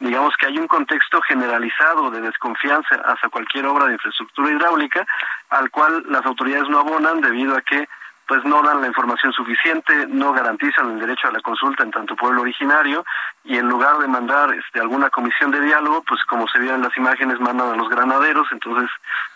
digamos 0.00 0.36
que 0.36 0.46
hay 0.46 0.58
un 0.58 0.66
contexto 0.66 1.20
generalizado 1.22 2.10
de 2.10 2.20
desconfianza 2.20 2.96
hacia 3.04 3.28
cualquier 3.28 3.66
obra 3.66 3.86
de 3.86 3.94
infraestructura 3.94 4.50
hidráulica 4.50 5.06
al 5.50 5.70
cual 5.70 6.04
las 6.08 6.24
autoridades 6.26 6.68
no 6.68 6.80
abonan 6.80 7.20
debido 7.20 7.56
a 7.56 7.62
que 7.62 7.88
pues 8.26 8.44
no 8.44 8.62
dan 8.62 8.80
la 8.80 8.86
información 8.86 9.32
suficiente, 9.32 10.06
no 10.08 10.32
garantizan 10.32 10.92
el 10.92 11.00
derecho 11.00 11.28
a 11.28 11.32
la 11.32 11.40
consulta 11.40 11.82
en 11.82 11.90
tanto 11.90 12.16
pueblo 12.16 12.42
originario 12.42 13.04
y 13.44 13.58
en 13.58 13.68
lugar 13.68 13.98
de 13.98 14.08
mandar 14.08 14.54
este, 14.54 14.80
alguna 14.80 15.10
comisión 15.10 15.50
de 15.50 15.60
diálogo, 15.60 16.02
pues 16.02 16.22
como 16.24 16.48
se 16.48 16.58
vio 16.58 16.74
en 16.74 16.82
las 16.82 16.96
imágenes 16.96 17.38
mandan 17.40 17.70
a 17.70 17.76
los 17.76 17.88
granaderos, 17.88 18.46
entonces 18.52 18.88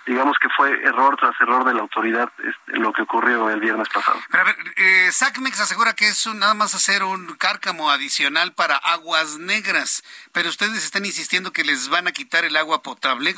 digamos 0.07 0.39
que 0.41 0.49
fue 0.57 0.71
error 0.83 1.17
tras 1.19 1.39
error 1.41 1.65
de 1.65 1.75
la 1.75 1.81
autoridad 1.81 2.31
este, 2.39 2.79
lo 2.79 2.93
que 2.93 3.03
ocurrió 3.03 3.51
el 3.51 3.61
viernes 3.61 3.89
pasado. 3.91 4.19
Pero 4.31 4.43
a 4.43 4.47
ver, 4.47 4.57
eh, 4.77 5.13
SACMEX 5.13 5.61
asegura 5.61 5.93
que 5.93 6.09
es 6.09 6.27
nada 6.35 6.55
más 6.55 6.75
hacer 6.75 7.03
un 7.03 7.35
cárcamo 7.37 7.91
adicional 7.91 8.53
para 8.53 8.77
aguas 8.77 9.39
negras, 9.39 10.03
pero 10.33 10.49
ustedes 10.49 10.85
están 10.85 11.05
insistiendo 11.05 11.53
que 11.53 11.65
les 11.65 11.91
van 11.91 12.09
a 12.09 12.13
quitar 12.13 12.45
el 12.45 12.57
agua 12.57 12.83
potable. 12.83 13.35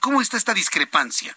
cómo 0.00 0.20
está 0.20 0.36
esta 0.36 0.54
discrepancia? 0.54 1.36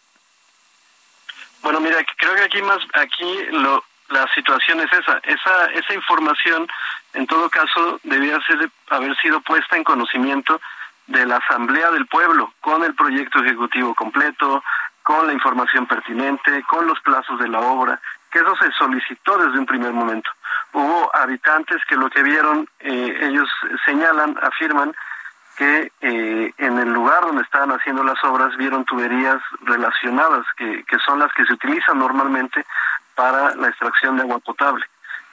Bueno, 1.65 1.79
mira, 1.79 1.97
creo 2.17 2.35
que 2.35 2.43
aquí 2.43 2.61
más, 2.61 2.77
aquí 2.93 3.47
lo, 3.49 3.83
la 4.09 4.31
situación 4.35 4.81
es 4.81 4.93
esa, 4.93 5.17
esa, 5.23 5.65
esa 5.73 5.93
información, 5.95 6.67
en 7.13 7.25
todo 7.25 7.49
caso, 7.49 7.99
debía 8.03 8.39
ser, 8.41 8.69
haber 8.91 9.17
sido 9.17 9.41
puesta 9.41 9.75
en 9.75 9.83
conocimiento 9.83 10.61
de 11.07 11.25
la 11.25 11.37
Asamblea 11.37 11.89
del 11.89 12.05
Pueblo, 12.05 12.53
con 12.61 12.83
el 12.83 12.93
proyecto 12.93 13.39
ejecutivo 13.39 13.95
completo, 13.95 14.63
con 15.01 15.25
la 15.25 15.33
información 15.33 15.87
pertinente, 15.87 16.63
con 16.69 16.85
los 16.85 16.99
plazos 16.99 17.39
de 17.39 17.47
la 17.47 17.61
obra, 17.61 17.99
que 18.29 18.37
eso 18.37 18.55
se 18.57 18.71
solicitó 18.73 19.35
desde 19.39 19.57
un 19.57 19.65
primer 19.65 19.91
momento. 19.91 20.29
Hubo 20.71 21.09
habitantes 21.15 21.81
que 21.89 21.95
lo 21.95 22.11
que 22.11 22.21
vieron, 22.21 22.69
eh, 22.79 23.17
ellos 23.23 23.49
señalan, 23.87 24.37
afirman, 24.39 24.93
que 25.57 25.91
eh, 26.01 26.53
en 26.57 26.77
el 26.77 26.91
lugar 26.91 27.21
donde 27.21 27.43
estaban 27.43 27.71
haciendo 27.71 28.03
las 28.03 28.21
obras 28.23 28.55
vieron 28.57 28.85
tuberías 28.85 29.41
relacionadas, 29.61 30.45
que, 30.57 30.83
que 30.83 30.97
son 31.05 31.19
las 31.19 31.31
que 31.33 31.45
se 31.45 31.53
utilizan 31.53 31.99
normalmente 31.99 32.65
para 33.15 33.55
la 33.55 33.69
extracción 33.69 34.17
de 34.17 34.23
agua 34.23 34.39
potable. 34.39 34.85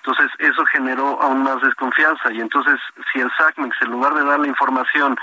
Entonces 0.04 0.30
eso 0.38 0.64
generó 0.66 1.20
aún 1.22 1.44
más 1.44 1.60
desconfianza 1.60 2.32
y 2.32 2.40
entonces 2.40 2.80
si 3.12 3.20
el 3.20 3.30
SACMEX 3.36 3.76
en 3.82 3.90
lugar 3.90 4.14
de 4.14 4.24
dar 4.24 4.40
la 4.40 4.48
información 4.48 5.16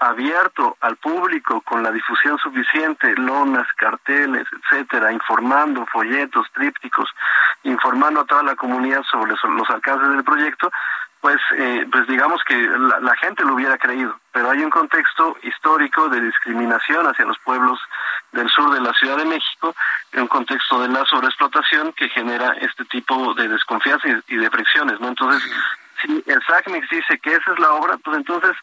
abierto 0.00 0.76
al 0.80 0.96
público 0.96 1.60
con 1.60 1.82
la 1.82 1.92
difusión 1.92 2.36
suficiente, 2.38 3.14
lonas, 3.16 3.66
carteles, 3.76 4.46
etcétera, 4.52 5.12
informando, 5.12 5.86
folletos, 5.86 6.46
trípticos, 6.52 7.08
informando 7.62 8.20
a 8.20 8.24
toda 8.24 8.42
la 8.42 8.56
comunidad 8.56 9.02
sobre 9.10 9.32
los 9.32 9.70
alcances 9.70 10.08
del 10.10 10.24
proyecto, 10.24 10.70
pues, 11.24 11.40
eh, 11.56 11.86
pues 11.90 12.06
digamos 12.06 12.42
que 12.44 12.54
la, 12.54 13.16
gente 13.16 13.44
lo 13.44 13.54
hubiera 13.54 13.78
creído. 13.78 14.14
Pero 14.30 14.50
hay 14.50 14.62
un 14.62 14.68
contexto 14.68 15.38
histórico 15.42 16.10
de 16.10 16.20
discriminación 16.20 17.06
hacia 17.06 17.24
los 17.24 17.38
pueblos 17.38 17.80
del 18.32 18.46
sur 18.50 18.70
de 18.74 18.82
la 18.82 18.92
Ciudad 18.92 19.16
de 19.16 19.24
México, 19.24 19.74
un 20.12 20.28
contexto 20.28 20.82
de 20.82 20.88
la 20.88 21.02
sobreexplotación 21.06 21.94
que 21.94 22.10
genera 22.10 22.52
este 22.60 22.84
tipo 22.84 23.32
de 23.32 23.48
desconfianza 23.48 24.06
y, 24.28 24.36
de 24.36 24.50
fricciones, 24.50 25.00
¿no? 25.00 25.08
Entonces, 25.08 25.42
si 26.02 26.22
el 26.26 26.42
SACMEX 26.42 26.90
dice 26.90 27.18
que 27.18 27.36
esa 27.36 27.52
es 27.54 27.58
la 27.58 27.72
obra, 27.72 27.96
pues 28.04 28.18
entonces 28.18 28.54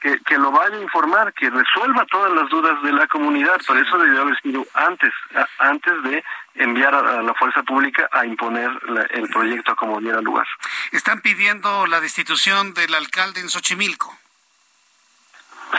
que, 0.00 0.18
que, 0.20 0.38
lo 0.38 0.50
vaya 0.50 0.76
a 0.76 0.80
informar, 0.80 1.32
que 1.34 1.50
resuelva 1.50 2.06
todas 2.06 2.32
las 2.32 2.48
dudas 2.48 2.82
de 2.82 2.92
la 2.92 3.06
comunidad. 3.06 3.60
Por 3.66 3.76
eso 3.76 3.98
debió 3.98 4.22
haber 4.22 4.40
sido 4.40 4.66
antes, 4.74 5.12
antes 5.58 6.02
de 6.04 6.24
enviar 6.54 6.94
a, 6.94 7.22
la 7.22 7.34
fuerza 7.34 7.62
pública 7.62 8.08
a 8.12 8.24
imponer 8.26 8.70
el 9.10 9.28
proyecto 9.28 9.72
a 9.72 9.76
como 9.76 10.00
diera 10.00 10.20
lugar. 10.20 10.46
Están 10.92 11.20
pidiendo 11.20 11.86
la 11.86 12.00
destitución 12.00 12.74
del 12.74 12.94
alcalde 12.94 13.40
en 13.40 13.48
Xochimilco. 13.48 14.16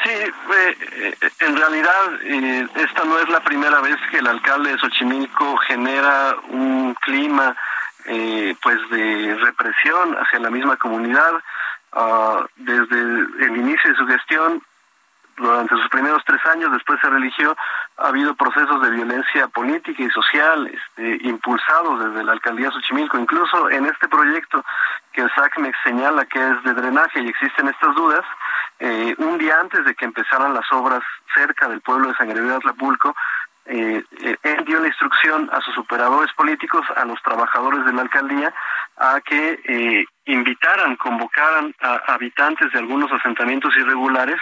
Sí, 0.04 0.10
eh, 0.12 0.34
eh, 0.52 1.16
en 1.40 1.58
realidad 1.58 2.22
eh, 2.22 2.68
esta 2.76 3.04
no 3.06 3.18
es 3.20 3.28
la 3.30 3.40
primera 3.40 3.82
vez 3.82 3.98
que 4.12 4.20
el 4.20 4.28
alcalde 4.28 4.72
de 4.72 4.78
Xochimilco 4.78 5.58
genera 5.58 6.36
un 6.50 6.94
clima 7.02 7.56
pues 8.62 8.90
de 8.90 9.36
represión 9.36 10.16
hacia 10.16 10.40
la 10.40 10.50
misma 10.50 10.78
comunidad. 10.78 11.44
Ah, 11.92 12.46
desde 12.56 13.00
el 13.00 13.58
inicio 13.58 13.90
de 13.90 13.96
su 13.96 14.08
gestión, 14.08 14.62
durante 15.40 15.76
sus 15.76 15.88
primeros 15.90 16.22
tres 16.26 16.46
años, 16.48 16.72
después 16.72 17.00
se 17.02 17.10
religió, 17.10 17.56
ha 17.98 18.08
habido 18.08 18.36
procesos 18.36 18.82
de 18.82 18.92
violencia 18.92 19.48
política 19.48 20.04
y 20.04 20.10
social 20.10 20.68
este, 20.68 21.28
impulsados 21.28 22.04
desde 22.04 22.24
la 22.24 22.34
alcaldía 22.34 22.72
Xochimilco. 22.72 23.18
Incluso 23.18 23.70
en 23.70 23.86
este 23.86 24.08
proyecto 24.08 24.64
que 25.14 25.22
el 25.22 25.32
SACMEX 25.34 25.78
señala 25.84 26.26
que 26.26 26.40
es 26.40 26.64
de 26.64 26.74
drenaje 26.74 27.22
y 27.22 27.30
existen 27.30 27.70
estas 27.70 27.96
dudas, 27.96 28.26
eh, 28.80 29.16
un 29.18 29.38
día 29.38 29.60
antes 29.60 29.84
de 29.86 29.96
que 29.96 30.06
empezaran 30.06 30.54
las 30.54 30.70
obras 30.72 31.02
cerca 31.34 31.68
del 31.68 31.82
pueblo 31.82 32.10
de 32.10 32.16
San 32.16 32.28
Gregorio 32.28 32.52
de 32.52 32.58
Atlapulco, 32.58 33.16
eh, 33.66 34.04
eh, 34.24 34.36
él 34.42 34.66
dio 34.66 34.80
la 34.80 34.88
instrucción 34.88 35.50
a 35.54 35.62
sus 35.62 35.78
operadores 35.78 36.34
políticos, 36.34 36.86
a 36.96 37.06
los 37.06 37.22
trabajadores 37.22 37.86
de 37.86 37.94
la 37.94 38.02
alcaldía, 38.02 38.54
a 39.00 39.22
que 39.22 39.60
eh, 39.64 40.06
invitaran, 40.26 40.96
convocaran 40.98 41.74
a 41.82 42.14
habitantes 42.14 42.72
de 42.72 42.80
algunos 42.80 43.12
asentamientos 43.12 43.74
irregulares 43.78 44.40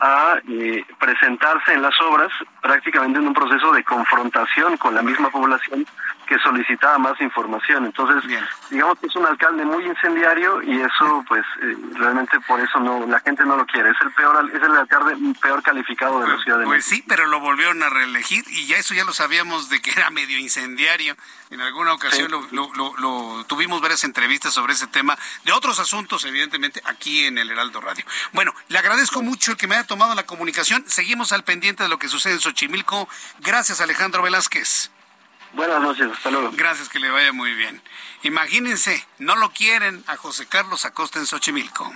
a 0.00 0.38
eh, 0.48 0.84
presentarse 0.98 1.72
en 1.72 1.82
las 1.82 1.98
obras, 2.00 2.30
prácticamente 2.62 3.18
en 3.18 3.26
un 3.26 3.34
proceso 3.34 3.72
de 3.72 3.82
confrontación 3.82 4.76
con 4.76 4.94
la 4.94 5.02
misma 5.02 5.30
población 5.30 5.86
que 6.26 6.38
solicitaba 6.38 6.98
más 6.98 7.20
información. 7.20 7.86
Entonces, 7.86 8.38
digamos 8.68 8.98
que 8.98 9.06
es 9.06 9.16
un 9.16 9.26
alcalde 9.26 9.64
muy 9.64 9.84
incendiario 9.84 10.60
y 10.62 10.80
eso, 10.80 11.24
pues, 11.28 11.44
eh, 11.62 11.76
realmente 11.94 12.38
por 12.40 12.60
eso 12.60 12.80
no 12.80 13.06
la 13.06 13.20
gente 13.20 13.44
no 13.44 13.56
lo 13.56 13.64
quiere. 13.64 13.90
Es 13.90 13.96
el 14.02 14.10
peor, 14.12 14.50
es 14.52 14.62
el 14.62 14.76
alcalde 14.76 15.16
peor 15.40 15.62
calificado 15.62 16.20
de 16.20 16.28
la 16.28 16.38
ciudad 16.38 16.58
de 16.58 16.64
pues 16.64 16.78
México. 16.78 16.90
Pues 16.90 16.98
sí, 16.98 17.04
pero 17.08 17.26
lo 17.26 17.40
volvieron 17.40 17.82
a 17.82 17.88
reelegir 17.88 18.44
y 18.48 18.66
ya 18.66 18.76
eso 18.76 18.92
ya 18.92 19.04
lo 19.04 19.12
sabíamos 19.12 19.70
de 19.70 19.80
que 19.80 19.90
era 19.92 20.10
medio 20.10 20.38
incendiario. 20.38 21.14
En 21.50 21.60
alguna 21.60 21.92
ocasión 21.92 22.30
lo, 22.30 22.42
lo, 22.50 22.96
lo, 22.96 23.44
tuvimos 23.46 23.80
varias 23.80 24.02
entrevistas 24.02 24.52
sobre 24.52 24.72
ese 24.72 24.88
tema, 24.88 25.16
de 25.44 25.52
otros 25.52 25.78
asuntos, 25.78 26.24
evidentemente, 26.24 26.82
aquí 26.84 27.24
en 27.24 27.38
el 27.38 27.50
Heraldo 27.50 27.80
Radio. 27.80 28.04
Bueno, 28.32 28.52
le 28.68 28.78
agradezco 28.78 29.22
mucho 29.22 29.52
el 29.52 29.56
que 29.56 29.68
me 29.68 29.76
haya 29.76 29.86
tomado 29.86 30.14
la 30.16 30.26
comunicación. 30.26 30.84
Seguimos 30.88 31.30
al 31.30 31.44
pendiente 31.44 31.84
de 31.84 31.88
lo 31.88 31.98
que 31.98 32.08
sucede 32.08 32.32
en 32.32 32.40
Xochimilco. 32.40 33.08
Gracias, 33.40 33.80
Alejandro 33.80 34.22
Velázquez. 34.22 34.90
Buenas 35.52 35.80
noches, 35.80 36.10
hasta 36.12 36.30
luego. 36.30 36.50
Gracias, 36.52 36.88
que 36.88 36.98
le 36.98 37.10
vaya 37.10 37.32
muy 37.32 37.54
bien. 37.54 37.80
Imagínense, 38.24 39.06
no 39.18 39.36
lo 39.36 39.52
quieren 39.52 40.02
a 40.08 40.16
José 40.16 40.46
Carlos 40.46 40.84
Acosta 40.84 41.20
en 41.20 41.26
Xochimilco. 41.26 41.94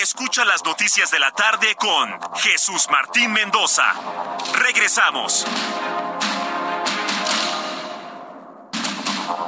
Escucha 0.00 0.44
las 0.44 0.64
noticias 0.64 1.10
de 1.10 1.18
la 1.18 1.30
tarde 1.32 1.74
con 1.76 2.18
Jesús 2.36 2.86
Martín 2.90 3.32
Mendoza. 3.32 3.94
Regresamos. 4.54 5.46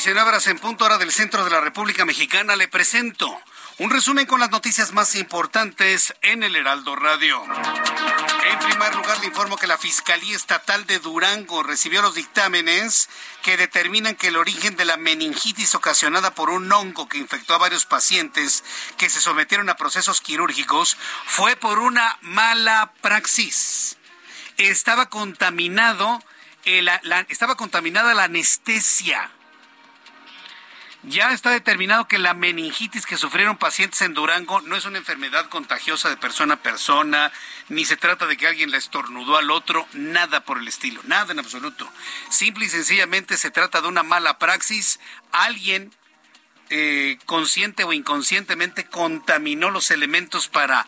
19 0.00 0.30
horas 0.30 0.46
en 0.46 0.58
punto 0.58 0.86
hora 0.86 0.96
del 0.96 1.12
centro 1.12 1.44
de 1.44 1.50
la 1.50 1.60
República 1.60 2.06
Mexicana, 2.06 2.56
le 2.56 2.68
presento 2.68 3.38
un 3.76 3.90
resumen 3.90 4.24
con 4.24 4.40
las 4.40 4.50
noticias 4.50 4.94
más 4.94 5.14
importantes 5.14 6.14
en 6.22 6.42
el 6.42 6.56
Heraldo 6.56 6.96
Radio. 6.96 7.44
En 8.50 8.58
primer 8.60 8.94
lugar, 8.94 9.20
le 9.20 9.26
informo 9.26 9.58
que 9.58 9.66
la 9.66 9.76
Fiscalía 9.76 10.34
Estatal 10.34 10.86
de 10.86 11.00
Durango 11.00 11.62
recibió 11.62 12.00
los 12.00 12.14
dictámenes 12.14 13.10
que 13.42 13.58
determinan 13.58 14.14
que 14.14 14.28
el 14.28 14.38
origen 14.38 14.74
de 14.74 14.86
la 14.86 14.96
meningitis 14.96 15.74
ocasionada 15.74 16.34
por 16.34 16.48
un 16.48 16.72
hongo 16.72 17.06
que 17.06 17.18
infectó 17.18 17.52
a 17.52 17.58
varios 17.58 17.84
pacientes 17.84 18.64
que 18.96 19.10
se 19.10 19.20
sometieron 19.20 19.68
a 19.68 19.76
procesos 19.76 20.22
quirúrgicos 20.22 20.96
fue 21.26 21.56
por 21.56 21.78
una 21.78 22.16
mala 22.22 22.94
praxis. 23.02 23.98
Estaba 24.56 25.10
contaminado, 25.10 26.22
estaba 27.28 27.56
contaminada 27.56 28.14
la 28.14 28.24
anestesia 28.24 29.30
ya 31.02 31.32
está 31.32 31.50
determinado 31.50 32.06
que 32.06 32.18
la 32.18 32.34
meningitis 32.34 33.06
que 33.06 33.16
sufrieron 33.16 33.56
pacientes 33.56 34.02
en 34.02 34.12
Durango 34.12 34.60
no 34.60 34.76
es 34.76 34.84
una 34.84 34.98
enfermedad 34.98 35.48
contagiosa 35.48 36.10
de 36.10 36.16
persona 36.16 36.54
a 36.54 36.62
persona, 36.62 37.32
ni 37.68 37.84
se 37.84 37.96
trata 37.96 38.26
de 38.26 38.36
que 38.36 38.46
alguien 38.46 38.70
la 38.70 38.76
estornudó 38.76 39.38
al 39.38 39.50
otro, 39.50 39.86
nada 39.94 40.44
por 40.44 40.58
el 40.58 40.68
estilo, 40.68 41.00
nada 41.04 41.32
en 41.32 41.38
absoluto. 41.38 41.90
Simple 42.28 42.66
y 42.66 42.68
sencillamente 42.68 43.38
se 43.38 43.50
trata 43.50 43.80
de 43.80 43.88
una 43.88 44.02
mala 44.02 44.38
praxis. 44.38 45.00
Alguien 45.32 45.90
eh, 46.68 47.18
consciente 47.24 47.84
o 47.84 47.92
inconscientemente 47.92 48.84
contaminó 48.84 49.70
los 49.70 49.90
elementos 49.90 50.48
para 50.48 50.86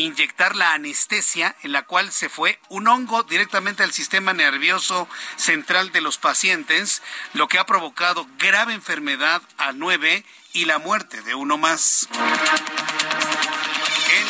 inyectar 0.00 0.56
la 0.56 0.72
anestesia 0.72 1.56
en 1.62 1.72
la 1.72 1.82
cual 1.82 2.12
se 2.12 2.28
fue 2.28 2.58
un 2.68 2.88
hongo 2.88 3.22
directamente 3.22 3.82
al 3.82 3.92
sistema 3.92 4.32
nervioso 4.32 5.08
central 5.36 5.92
de 5.92 6.00
los 6.00 6.18
pacientes, 6.18 7.02
lo 7.34 7.48
que 7.48 7.58
ha 7.58 7.66
provocado 7.66 8.26
grave 8.38 8.74
enfermedad 8.74 9.42
a 9.56 9.72
nueve 9.72 10.24
y 10.52 10.64
la 10.64 10.78
muerte 10.78 11.22
de 11.22 11.34
uno 11.34 11.58
más. 11.58 12.08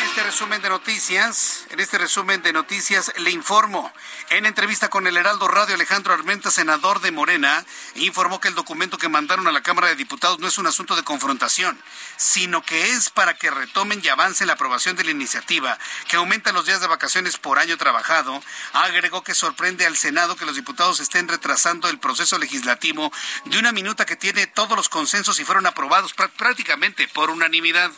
Este 0.09 0.23
resumen 0.23 0.59
de 0.63 0.69
noticias, 0.69 1.67
en 1.69 1.79
este 1.79 1.99
resumen 1.99 2.41
de 2.41 2.51
noticias 2.51 3.13
le 3.17 3.29
informo. 3.29 3.93
En 4.31 4.47
entrevista 4.47 4.89
con 4.89 5.05
el 5.05 5.15
Heraldo 5.15 5.47
Radio, 5.47 5.75
Alejandro 5.75 6.15
Armenta, 6.15 6.49
senador 6.49 6.99
de 6.99 7.11
Morena, 7.11 7.63
informó 7.93 8.41
que 8.41 8.47
el 8.47 8.55
documento 8.55 8.97
que 8.97 9.07
mandaron 9.07 9.47
a 9.47 9.51
la 9.51 9.61
Cámara 9.61 9.87
de 9.87 9.95
Diputados 9.95 10.39
no 10.39 10.47
es 10.47 10.57
un 10.57 10.65
asunto 10.65 10.95
de 10.95 11.03
confrontación, 11.03 11.79
sino 12.17 12.63
que 12.63 12.89
es 12.89 13.11
para 13.11 13.35
que 13.35 13.51
retomen 13.51 14.01
y 14.03 14.07
avancen 14.07 14.47
la 14.47 14.53
aprobación 14.53 14.95
de 14.95 15.03
la 15.03 15.11
iniciativa 15.11 15.77
que 16.07 16.17
aumenta 16.17 16.51
los 16.51 16.65
días 16.65 16.81
de 16.81 16.87
vacaciones 16.87 17.37
por 17.37 17.59
año 17.59 17.77
trabajado. 17.77 18.41
Agregó 18.73 19.23
que 19.23 19.35
sorprende 19.35 19.85
al 19.85 19.95
Senado 19.95 20.35
que 20.35 20.45
los 20.45 20.55
diputados 20.55 20.99
estén 21.01 21.27
retrasando 21.27 21.87
el 21.87 21.99
proceso 21.99 22.39
legislativo 22.39 23.11
de 23.45 23.59
una 23.59 23.71
minuta 23.71 24.07
que 24.07 24.15
tiene 24.15 24.47
todos 24.47 24.75
los 24.75 24.89
consensos 24.89 25.39
y 25.39 25.45
fueron 25.45 25.67
aprobados 25.67 26.13
prácticamente 26.13 27.07
por 27.07 27.29
unanimidad. 27.29 27.91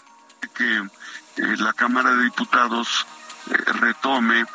Que 0.53 0.81
eh, 1.37 1.55
la 1.57 1.73
Cámara 1.73 2.11
de 2.11 2.23
Diputados 2.23 3.05
eh, 3.49 3.53
retome 3.79 4.45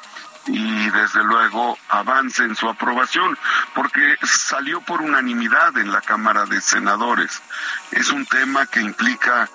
y 0.47 0.91
desde 0.91 1.25
luego 1.25 1.77
avance 1.89 2.45
en 2.45 2.55
su 2.55 2.69
aprobación, 2.69 3.37
porque 3.75 4.17
salió 4.23 4.81
por 4.81 5.03
unanimidad 5.03 5.77
en 5.79 5.91
la 5.91 6.01
Cámara 6.01 6.45
de 6.47 6.61
Senadores. 6.61 7.43
Es 7.91 8.11
un 8.11 8.27
tema 8.27 8.67
que 8.67 8.81
implica 8.81 9.49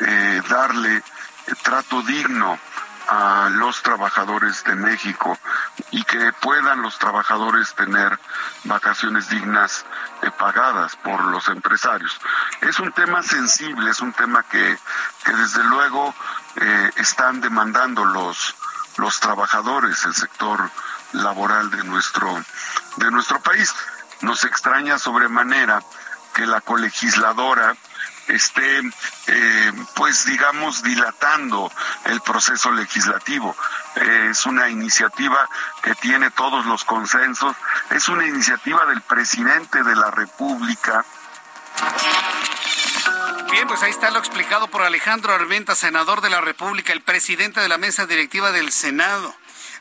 eh, 0.00 0.42
darle 0.48 1.02
trato 1.62 2.02
digno 2.02 2.58
a 3.08 3.50
los 3.50 3.82
trabajadores 3.82 4.64
de 4.64 4.74
México 4.74 5.38
y 5.90 6.02
que 6.04 6.32
puedan 6.40 6.82
los 6.82 6.98
trabajadores 6.98 7.74
tener 7.74 8.18
vacaciones 8.64 9.28
dignas 9.28 9.84
pagadas 10.38 10.96
por 10.96 11.24
los 11.24 11.48
empresarios. 11.48 12.18
Es 12.60 12.78
un 12.78 12.92
tema 12.92 13.22
sensible, 13.22 13.90
es 13.90 14.00
un 14.00 14.12
tema 14.12 14.42
que, 14.44 14.78
que 15.24 15.32
desde 15.32 15.64
luego 15.64 16.14
eh, 16.56 16.90
están 16.96 17.40
demandando 17.40 18.04
los 18.04 18.54
los 18.96 19.20
trabajadores, 19.20 20.04
el 20.04 20.14
sector 20.14 20.70
laboral 21.12 21.70
de 21.70 21.84
nuestro, 21.84 22.42
de 22.96 23.10
nuestro 23.10 23.40
país. 23.40 23.74
Nos 24.20 24.44
extraña 24.44 24.98
sobremanera 24.98 25.82
que 26.34 26.46
la 26.46 26.60
colegisladora 26.60 27.74
esté, 28.28 28.80
eh, 29.26 29.72
pues 29.94 30.24
digamos, 30.24 30.82
dilatando 30.82 31.70
el 32.04 32.20
proceso 32.20 32.70
legislativo. 32.70 33.56
es 33.96 34.46
una 34.46 34.68
iniciativa 34.68 35.48
que 35.82 35.94
tiene 35.96 36.30
todos 36.30 36.64
los 36.64 36.84
consensos, 36.84 37.54
es 37.90 38.08
una 38.08 38.26
iniciativa 38.26 38.86
del 38.86 39.02
presidente 39.02 39.82
de 39.82 39.96
la 39.96 40.10
República. 40.10 41.04
Bien, 43.52 43.68
pues 43.68 43.82
ahí 43.82 43.90
está 43.90 44.10
lo 44.10 44.18
explicado 44.18 44.66
por 44.68 44.80
Alejandro 44.80 45.34
Armenta, 45.34 45.74
senador 45.74 46.22
de 46.22 46.30
la 46.30 46.40
República, 46.40 46.94
el 46.94 47.02
presidente 47.02 47.60
de 47.60 47.68
la 47.68 47.76
mesa 47.76 48.06
directiva 48.06 48.50
del 48.50 48.72
Senado. 48.72 49.34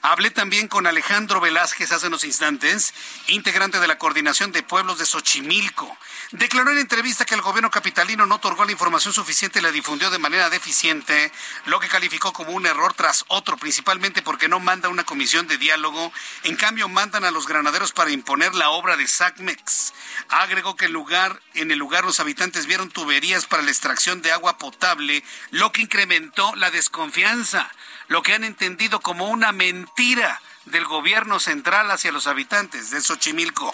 Hablé 0.04 0.32
también 0.32 0.68
con 0.68 0.88
Alejandro 0.88 1.40
Velázquez 1.40 1.92
hace 1.92 2.08
unos 2.08 2.24
instantes, 2.24 2.92
integrante 3.28 3.80
de 3.80 3.88
la 3.88 4.00
Coordinación 4.00 4.52
de 4.52 4.64
Pueblos 4.64 4.98
de 4.98 5.06
Xochimilco. 5.06 5.96
Declaró 6.32 6.72
en 6.72 6.80
entrevista 6.80 7.24
que 7.24 7.36
el 7.36 7.44
gobierno 7.44 7.70
capitalino 7.70 8.26
no 8.26 8.36
otorgó 8.36 8.66
la 8.66 8.72
información 8.72 9.14
suficiente 9.14 9.60
y 9.60 9.62
la 9.62 9.72
difundió 9.72 10.10
de 10.10 10.18
manera 10.18 10.50
deficiente, 10.50 11.32
lo 11.66 11.80
que 11.80 11.88
calificó 11.88 12.34
como 12.34 12.52
un 12.52 12.66
error 12.66 12.96
tras 12.96 13.26
otro, 13.28 13.58
principalmente 13.58 14.24
porque 14.24 14.48
no 14.48 14.60
manda 14.60 14.90
una 14.90 15.04
comisión 15.04 15.48
de 15.48 15.60
diálogo, 15.60 16.12
en 16.46 16.56
cambio 16.56 16.90
mandan 16.90 17.24
a 17.24 17.30
los 17.30 17.46
granaderos 17.46 17.92
para 17.92 18.10
imponer 18.10 18.56
la 18.56 18.72
obra 18.72 18.98
de 18.98 19.08
SACMEX. 19.08 19.94
Agregó 20.30 20.76
que 20.76 20.86
en, 20.86 20.94
lugar, 20.94 21.40
en 21.54 21.70
el 21.70 21.78
lugar 21.78 22.06
los 22.06 22.20
habitantes 22.20 22.66
vieron 22.66 22.90
tuberías 22.90 23.46
para 23.46 23.62
la 23.62 23.70
extracción 23.70 24.24
de 24.24 24.32
agua 24.32 24.58
potable, 24.58 25.24
lo 25.52 25.72
que 25.72 25.84
incrementó 25.84 26.56
la 26.56 26.72
desconfianza 26.72 27.72
lo 28.12 28.22
que 28.22 28.34
han 28.34 28.44
entendido 28.44 29.00
como 29.00 29.30
una 29.30 29.54
mentira 29.54 30.42
del 30.66 30.84
gobierno 30.84 31.40
central 31.40 31.90
hacia 31.92 32.12
los 32.12 32.28
habitantes 32.28 32.92
de 32.92 33.00
Xochimilco. 33.00 33.74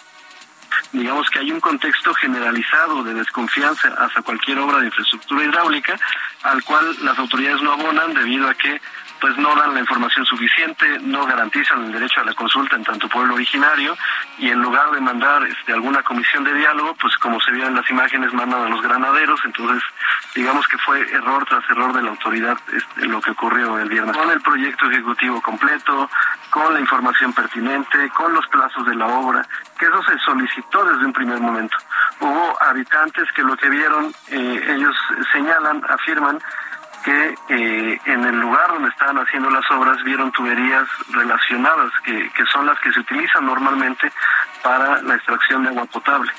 Digamos 0.91 1.27
que 1.31 1.39
hay 1.39 1.51
un 1.51 1.59
contexto 1.59 2.13
generalizado 2.13 3.03
de 3.03 3.15
desconfianza 3.15 3.87
hacia 3.97 4.21
cualquier 4.21 4.59
obra 4.59 4.77
de 4.77 4.85
infraestructura 4.85 5.43
hidráulica 5.43 5.99
al 6.43 6.63
cual 6.63 7.03
las 7.03 7.17
autoridades 7.17 7.63
no 7.63 7.71
abonan 7.71 8.13
debido 8.13 8.47
a 8.47 8.53
que 8.53 8.79
pues 9.19 9.37
no 9.37 9.55
dan 9.55 9.73
la 9.73 9.79
información 9.79 10.25
suficiente, 10.25 10.99
no 11.01 11.25
garantizan 11.25 11.85
el 11.85 11.91
derecho 11.91 12.21
a 12.21 12.25
la 12.25 12.33
consulta 12.33 12.75
en 12.75 12.83
tanto 12.83 13.09
pueblo 13.09 13.35
originario 13.35 13.95
y 14.37 14.49
en 14.49 14.61
lugar 14.61 14.91
de 14.91 15.01
mandar 15.01 15.43
este, 15.43 15.73
alguna 15.73 16.03
comisión 16.03 16.43
de 16.43 16.53
diálogo, 16.53 16.95
pues 16.95 17.15
como 17.17 17.39
se 17.41 17.51
vio 17.51 17.67
en 17.67 17.75
las 17.75 17.89
imágenes 17.89 18.33
mandan 18.33 18.63
a 18.63 18.69
los 18.69 18.81
granaderos, 18.81 19.39
entonces 19.45 19.81
digamos 20.35 20.67
que 20.67 20.77
fue 20.77 21.01
error 21.11 21.45
tras 21.45 21.67
error 21.69 21.93
de 21.93 22.03
la 22.03 22.09
autoridad 22.09 22.57
este, 22.71 23.05
lo 23.05 23.21
que 23.21 23.31
ocurrió 23.31 23.79
el 23.79 23.89
viernes. 23.89 24.15
Con 24.15 24.29
el 24.29 24.41
proyecto 24.41 24.89
ejecutivo 24.89 25.41
completo, 25.41 26.09
con 26.49 26.73
la 26.73 26.79
información 26.79 27.33
pertinente, 27.33 28.09
con 28.15 28.33
los 28.33 28.47
plazos 28.47 28.85
de 28.85 28.95
la 28.95 29.07
obra, 29.07 29.45
que 29.77 29.85
eso 29.85 30.03
se 30.03 30.17
solicitó 30.19 30.85
desde 30.85 31.05
un 31.05 31.13
primer 31.13 31.39
momento. 31.39 31.77
Hubo 32.19 32.57
habitantes 32.61 33.31
que 33.33 33.43
lo 33.43 33.55
que 33.57 33.69
vieron, 33.69 34.13
eh, 34.29 34.75
ellos 34.75 34.95
señalan, 35.31 35.83
afirman, 35.89 36.39
que 37.07 37.35
eh, 37.47 38.01
en 38.03 38.25
el 38.25 38.35
lugar 38.37 38.67
donde 38.67 38.89
estaban 38.89 39.17
haciendo 39.17 39.49
las 39.49 39.63
obras 39.71 40.03
vieron 40.03 40.29
tuberías 40.33 40.85
relacionadas, 41.07 41.89
que, 42.03 42.29
que 42.31 42.43
son 42.51 42.65
las 42.65 42.77
que 42.81 42.91
se 42.91 42.99
utilizan 42.99 43.45
normalmente 43.45 44.11
para 44.61 45.01
la 45.03 45.15
extracción 45.15 45.63
de 45.63 45.69
agua 45.69 45.85
potable. 45.85 46.29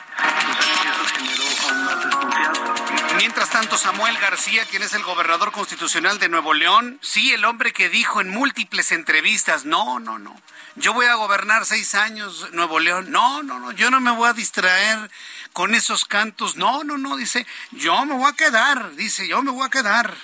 Mientras 3.16 3.48
tanto, 3.48 3.78
Samuel 3.78 4.18
García, 4.18 4.66
quien 4.66 4.82
es 4.82 4.92
el 4.92 5.02
gobernador 5.04 5.52
constitucional 5.52 6.18
de 6.18 6.28
Nuevo 6.28 6.52
León, 6.52 6.98
sí, 7.00 7.32
el 7.32 7.46
hombre 7.46 7.72
que 7.72 7.88
dijo 7.88 8.20
en 8.20 8.28
múltiples 8.28 8.92
entrevistas, 8.92 9.64
no, 9.64 9.98
no, 10.00 10.18
no, 10.18 10.36
yo 10.76 10.92
voy 10.92 11.06
a 11.06 11.14
gobernar 11.14 11.64
seis 11.64 11.94
años 11.94 12.50
Nuevo 12.52 12.78
León, 12.78 13.10
no, 13.10 13.42
no, 13.42 13.58
no, 13.58 13.72
yo 13.72 13.90
no 13.90 14.00
me 14.00 14.10
voy 14.10 14.28
a 14.28 14.34
distraer 14.34 15.10
con 15.54 15.74
esos 15.74 16.04
cantos, 16.04 16.56
no, 16.56 16.84
no, 16.84 16.98
no, 16.98 17.16
dice, 17.16 17.46
yo 17.70 18.04
me 18.04 18.14
voy 18.14 18.30
a 18.30 18.36
quedar, 18.36 18.94
dice, 18.96 19.26
yo 19.26 19.40
me 19.42 19.50
voy 19.50 19.66
a 19.66 19.70
quedar 19.70 20.14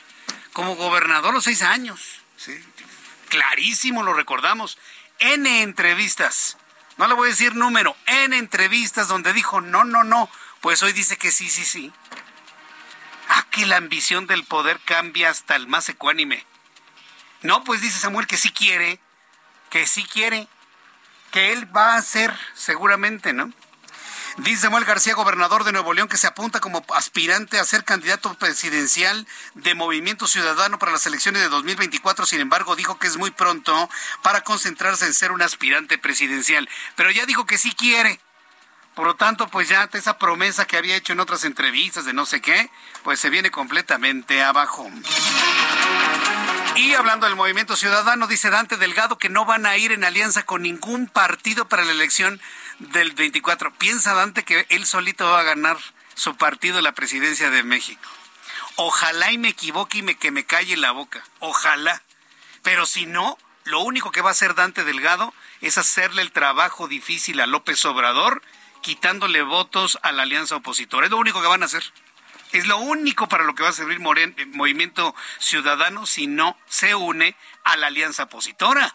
como 0.54 0.76
gobernador 0.76 1.34
los 1.34 1.44
seis 1.44 1.60
años. 1.60 2.22
¿sí? 2.38 2.58
Clarísimo, 3.28 4.02
lo 4.02 4.14
recordamos. 4.14 4.78
N 5.18 5.62
entrevistas. 5.62 6.56
No 6.96 7.06
le 7.06 7.14
voy 7.14 7.28
a 7.28 7.30
decir 7.32 7.54
número. 7.54 7.94
N 8.06 8.38
entrevistas 8.38 9.08
donde 9.08 9.34
dijo 9.34 9.60
no, 9.60 9.84
no, 9.84 10.04
no. 10.04 10.30
Pues 10.62 10.82
hoy 10.82 10.92
dice 10.92 11.18
que 11.18 11.30
sí, 11.30 11.50
sí, 11.50 11.64
sí. 11.64 11.92
Ah, 13.28 13.44
que 13.50 13.66
la 13.66 13.76
ambición 13.76 14.26
del 14.26 14.44
poder 14.44 14.80
cambia 14.84 15.28
hasta 15.28 15.56
el 15.56 15.66
más 15.66 15.88
ecuánime. 15.88 16.46
No, 17.42 17.64
pues 17.64 17.80
dice 17.82 17.98
Samuel 17.98 18.26
que 18.26 18.36
sí 18.36 18.50
quiere, 18.50 19.00
que 19.70 19.86
sí 19.86 20.04
quiere, 20.04 20.48
que 21.32 21.52
él 21.52 21.76
va 21.76 21.94
a 21.94 21.98
hacer 21.98 22.32
seguramente, 22.54 23.32
¿no? 23.32 23.52
Dice 24.38 24.62
Samuel 24.62 24.84
García, 24.84 25.14
gobernador 25.14 25.62
de 25.62 25.70
Nuevo 25.70 25.94
León, 25.94 26.08
que 26.08 26.16
se 26.16 26.26
apunta 26.26 26.58
como 26.58 26.84
aspirante 26.96 27.60
a 27.60 27.64
ser 27.64 27.84
candidato 27.84 28.34
presidencial 28.34 29.28
de 29.54 29.76
Movimiento 29.76 30.26
Ciudadano 30.26 30.80
para 30.80 30.90
las 30.90 31.06
elecciones 31.06 31.40
de 31.40 31.48
2024. 31.48 32.26
Sin 32.26 32.40
embargo, 32.40 32.74
dijo 32.74 32.98
que 32.98 33.06
es 33.06 33.16
muy 33.16 33.30
pronto 33.30 33.88
para 34.22 34.40
concentrarse 34.40 35.06
en 35.06 35.14
ser 35.14 35.30
un 35.30 35.40
aspirante 35.40 35.98
presidencial. 35.98 36.68
Pero 36.96 37.12
ya 37.12 37.26
dijo 37.26 37.46
que 37.46 37.58
sí 37.58 37.72
quiere. 37.74 38.18
Por 38.96 39.06
lo 39.06 39.14
tanto, 39.14 39.46
pues 39.48 39.68
ya 39.68 39.88
esa 39.92 40.18
promesa 40.18 40.66
que 40.66 40.76
había 40.76 40.96
hecho 40.96 41.12
en 41.12 41.20
otras 41.20 41.44
entrevistas 41.44 42.04
de 42.04 42.12
no 42.12 42.26
sé 42.26 42.40
qué, 42.40 42.70
pues 43.04 43.20
se 43.20 43.30
viene 43.30 43.52
completamente 43.52 44.42
abajo. 44.42 44.90
Y 46.76 46.94
hablando 46.94 47.26
del 47.26 47.36
movimiento 47.36 47.76
ciudadano, 47.76 48.26
dice 48.26 48.50
Dante 48.50 48.76
Delgado 48.76 49.16
que 49.16 49.28
no 49.28 49.44
van 49.44 49.64
a 49.64 49.76
ir 49.76 49.92
en 49.92 50.02
alianza 50.02 50.44
con 50.44 50.62
ningún 50.62 51.06
partido 51.06 51.68
para 51.68 51.84
la 51.84 51.92
elección 51.92 52.40
del 52.80 53.12
24. 53.12 53.72
Piensa 53.74 54.14
Dante 54.14 54.42
que 54.42 54.66
él 54.70 54.84
solito 54.84 55.24
va 55.30 55.40
a 55.40 55.44
ganar 55.44 55.78
su 56.14 56.36
partido 56.36 56.80
la 56.80 56.92
presidencia 56.92 57.50
de 57.50 57.62
México. 57.62 58.08
Ojalá 58.74 59.30
y 59.30 59.38
me 59.38 59.50
equivoque 59.50 59.98
y 59.98 60.02
me, 60.02 60.16
que 60.16 60.32
me 60.32 60.46
calle 60.46 60.76
la 60.76 60.90
boca. 60.90 61.22
Ojalá. 61.38 62.02
Pero 62.62 62.86
si 62.86 63.06
no, 63.06 63.38
lo 63.62 63.80
único 63.80 64.10
que 64.10 64.20
va 64.20 64.30
a 64.30 64.32
hacer 64.32 64.56
Dante 64.56 64.82
Delgado 64.82 65.32
es 65.60 65.78
hacerle 65.78 66.22
el 66.22 66.32
trabajo 66.32 66.88
difícil 66.88 67.40
a 67.40 67.46
López 67.46 67.84
Obrador 67.84 68.42
quitándole 68.82 69.42
votos 69.42 69.98
a 70.02 70.10
la 70.10 70.24
alianza 70.24 70.56
opositora. 70.56 71.06
Es 71.06 71.10
lo 71.12 71.18
único 71.18 71.40
que 71.40 71.48
van 71.48 71.62
a 71.62 71.66
hacer. 71.66 71.84
Es 72.54 72.68
lo 72.68 72.78
único 72.78 73.28
para 73.28 73.42
lo 73.42 73.56
que 73.56 73.64
va 73.64 73.70
a 73.70 73.72
servir 73.72 73.98
eh, 73.98 74.46
Movimiento 74.52 75.12
Ciudadano 75.40 76.06
si 76.06 76.28
no 76.28 76.56
se 76.68 76.94
une 76.94 77.34
a 77.64 77.76
la 77.76 77.88
alianza 77.88 78.22
opositora. 78.22 78.94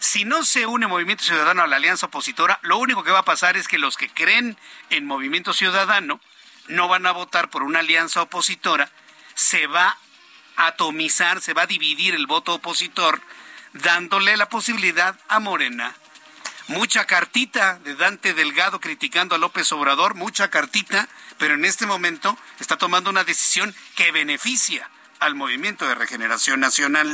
Si 0.00 0.24
no 0.24 0.44
se 0.44 0.66
une 0.66 0.88
Movimiento 0.88 1.22
Ciudadano 1.22 1.62
a 1.62 1.68
la 1.68 1.76
alianza 1.76 2.06
opositora, 2.06 2.58
lo 2.62 2.78
único 2.78 3.04
que 3.04 3.12
va 3.12 3.20
a 3.20 3.24
pasar 3.24 3.56
es 3.56 3.68
que 3.68 3.78
los 3.78 3.96
que 3.96 4.08
creen 4.08 4.58
en 4.90 5.06
Movimiento 5.06 5.52
Ciudadano 5.52 6.20
no 6.66 6.88
van 6.88 7.06
a 7.06 7.12
votar 7.12 7.50
por 7.50 7.62
una 7.62 7.78
alianza 7.78 8.22
opositora, 8.22 8.90
se 9.36 9.68
va 9.68 9.96
a 10.56 10.66
atomizar, 10.66 11.40
se 11.40 11.54
va 11.54 11.62
a 11.62 11.66
dividir 11.68 12.16
el 12.16 12.26
voto 12.26 12.54
opositor, 12.54 13.20
dándole 13.74 14.36
la 14.36 14.48
posibilidad 14.48 15.16
a 15.28 15.38
Morena 15.38 15.94
mucha 16.68 17.04
cartita 17.04 17.78
de 17.84 17.94
Dante 17.94 18.34
Delgado 18.34 18.80
criticando 18.80 19.34
a 19.34 19.38
López 19.38 19.70
Obrador, 19.72 20.14
mucha 20.14 20.50
cartita, 20.50 21.08
pero 21.38 21.54
en 21.54 21.64
este 21.64 21.86
momento 21.86 22.36
está 22.60 22.76
tomando 22.76 23.10
una 23.10 23.24
decisión 23.24 23.74
que 23.94 24.12
beneficia 24.12 24.90
al 25.20 25.34
movimiento 25.34 25.86
de 25.86 25.94
regeneración 25.94 26.60
nacional. 26.60 27.08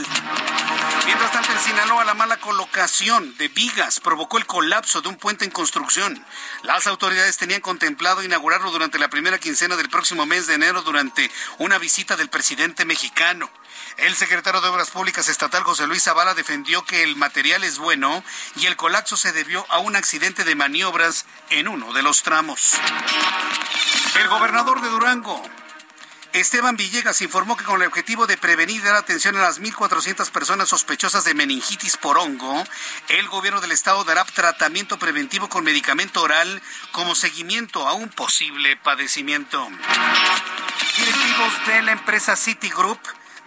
Mientras 1.04 1.32
tanto, 1.32 1.52
en 1.52 1.58
Sinaloa, 1.58 2.04
la 2.04 2.14
mala 2.14 2.38
colocación 2.38 3.36
de 3.36 3.48
vigas 3.48 4.00
provocó 4.00 4.38
el 4.38 4.46
colapso 4.46 5.02
de 5.02 5.08
un 5.08 5.16
puente 5.16 5.44
en 5.44 5.50
construcción. 5.50 6.24
Las 6.62 6.86
autoridades 6.86 7.36
tenían 7.36 7.60
contemplado 7.60 8.22
inaugurarlo 8.22 8.70
durante 8.70 8.98
la 8.98 9.08
primera 9.08 9.38
quincena 9.38 9.76
del 9.76 9.88
próximo 9.88 10.26
mes 10.26 10.46
de 10.46 10.54
enero 10.54 10.82
durante 10.82 11.30
una 11.58 11.78
visita 11.78 12.16
del 12.16 12.28
presidente 12.28 12.84
mexicano. 12.84 13.50
El 13.98 14.14
secretario 14.16 14.60
de 14.60 14.68
Obras 14.68 14.90
Públicas 14.90 15.28
estatal 15.28 15.62
José 15.62 15.86
Luis 15.86 16.02
Zavala 16.02 16.34
defendió 16.34 16.84
que 16.84 17.02
el 17.02 17.16
material 17.16 17.62
es 17.62 17.78
bueno 17.78 18.24
y 18.56 18.66
el 18.66 18.76
colapso 18.76 19.16
se 19.16 19.32
debió 19.32 19.66
a 19.68 19.78
un 19.78 19.96
accidente 19.96 20.44
de 20.44 20.54
maniobras 20.54 21.26
en 21.50 21.68
uno 21.68 21.92
de 21.92 22.02
los 22.02 22.22
tramos. 22.22 22.74
El 24.18 24.28
gobernador 24.28 24.80
de 24.80 24.88
Durango, 24.88 25.42
Esteban 26.32 26.76
Villegas 26.76 27.20
informó 27.20 27.58
que 27.58 27.64
con 27.64 27.82
el 27.82 27.88
objetivo 27.88 28.26
de 28.26 28.38
prevenir 28.38 28.76
y 28.76 28.84
dar 28.84 28.94
atención 28.94 29.36
a 29.36 29.42
las 29.42 29.60
1.400 29.60 30.30
personas 30.30 30.70
sospechosas 30.70 31.24
de 31.24 31.34
meningitis 31.34 31.98
por 31.98 32.16
hongo, 32.16 32.64
el 33.08 33.28
gobierno 33.28 33.60
del 33.60 33.72
estado 33.72 34.02
dará 34.04 34.24
tratamiento 34.24 34.98
preventivo 34.98 35.50
con 35.50 35.62
medicamento 35.62 36.22
oral 36.22 36.62
como 36.90 37.14
seguimiento 37.14 37.86
a 37.86 37.92
un 37.92 38.08
posible 38.08 38.78
padecimiento. 38.78 39.68
Directivos 40.96 41.66
de 41.66 41.82
la 41.82 41.92
empresa 41.92 42.34
Citigroup 42.34 42.98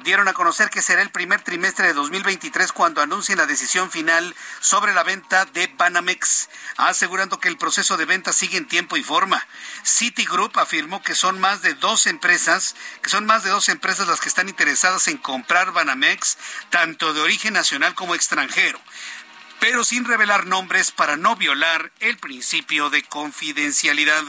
dieron 0.06 0.28
a 0.28 0.34
conocer 0.34 0.70
que 0.70 0.84
será 0.84 1.02
el 1.02 1.10
primer 1.10 1.42
trimestre 1.42 1.88
de 1.88 1.94
2023 1.94 2.72
cuando 2.72 3.02
anuncien 3.02 3.40
la 3.40 3.48
decisión 3.48 3.90
final 3.90 4.36
sobre 4.60 4.94
la 4.94 5.02
venta 5.02 5.46
de 5.46 5.66
Banamex, 5.66 6.48
asegurando 6.78 7.40
que 7.40 7.50
el 7.50 7.58
proceso 7.58 7.98
de 7.98 8.06
venta 8.06 8.32
sigue 8.32 8.58
en 8.58 8.68
tiempo 8.68 8.98
y 8.98 9.04
forma. 9.04 9.46
Citigroup 9.84 10.60
afirmó 10.60 11.02
que 11.02 11.16
son 11.16 11.40
más 11.40 11.64
de 11.64 11.74
dos 11.74 12.06
empresas, 12.06 12.76
que 13.02 13.10
son 13.10 13.26
más 13.26 13.44
de 13.44 13.50
dos 13.50 13.68
empresas 13.68 14.08
las 14.08 14.22
que 14.22 14.30
están 14.30 14.48
interesadas 14.48 15.08
en 15.08 15.18
comprar 15.18 15.72
Banamex, 15.72 16.38
tanto 16.70 17.12
de 17.14 17.22
origen 17.22 17.54
nacional 17.54 17.96
como 17.96 18.14
extranjero 18.14 18.80
pero 19.58 19.84
sin 19.84 20.06
revelar 20.06 20.46
nombres 20.46 20.92
para 20.92 21.18
no 21.18 21.38
violar 21.38 21.92
el 22.00 22.18
principio 22.18 22.90
de 22.90 23.02
confidencialidad. 23.04 24.24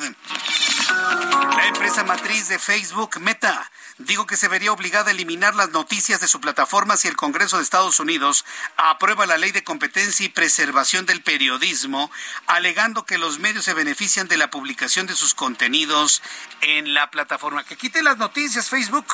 La 0.88 1.66
empresa 1.68 2.04
matriz 2.04 2.48
de 2.48 2.58
Facebook, 2.58 3.18
Meta, 3.20 3.70
dijo 3.98 4.26
que 4.26 4.36
se 4.36 4.48
vería 4.48 4.72
obligada 4.72 5.08
a 5.08 5.12
eliminar 5.12 5.54
las 5.54 5.70
noticias 5.70 6.20
de 6.20 6.28
su 6.28 6.40
plataforma 6.40 6.96
si 6.96 7.08
el 7.08 7.16
Congreso 7.16 7.56
de 7.56 7.62
Estados 7.62 7.98
Unidos 7.98 8.44
aprueba 8.76 9.26
la 9.26 9.38
ley 9.38 9.52
de 9.52 9.64
competencia 9.64 10.26
y 10.26 10.28
preservación 10.28 11.06
del 11.06 11.22
periodismo, 11.22 12.10
alegando 12.46 13.06
que 13.06 13.18
los 13.18 13.38
medios 13.38 13.64
se 13.64 13.74
benefician 13.74 14.28
de 14.28 14.36
la 14.36 14.50
publicación 14.50 15.06
de 15.06 15.16
sus 15.16 15.34
contenidos 15.34 16.22
en 16.60 16.94
la 16.94 17.10
plataforma. 17.10 17.64
Que 17.64 17.76
quite 17.76 18.02
las 18.02 18.18
noticias 18.18 18.68
Facebook, 18.68 19.06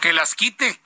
que 0.00 0.12
las 0.12 0.34
quite 0.34 0.80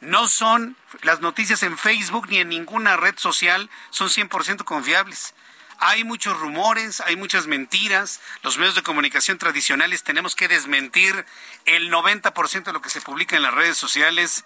no 0.00 0.28
son 0.28 0.76
las 1.02 1.20
noticias 1.20 1.62
en 1.62 1.78
Facebook 1.78 2.28
ni 2.28 2.38
en 2.38 2.50
ninguna 2.50 2.96
red 2.96 3.14
social, 3.16 3.70
son 3.90 4.08
100% 4.08 4.64
confiables. 4.64 5.34
Hay 5.78 6.04
muchos 6.04 6.38
rumores, 6.38 7.00
hay 7.00 7.16
muchas 7.16 7.46
mentiras. 7.46 8.20
Los 8.42 8.58
medios 8.58 8.74
de 8.74 8.82
comunicación 8.82 9.38
tradicionales 9.38 10.02
tenemos 10.02 10.34
que 10.34 10.48
desmentir 10.48 11.26
el 11.64 11.90
90% 11.90 12.64
de 12.64 12.72
lo 12.72 12.82
que 12.82 12.90
se 12.90 13.00
publica 13.00 13.36
en 13.36 13.42
las 13.42 13.54
redes 13.54 13.76
sociales. 13.76 14.44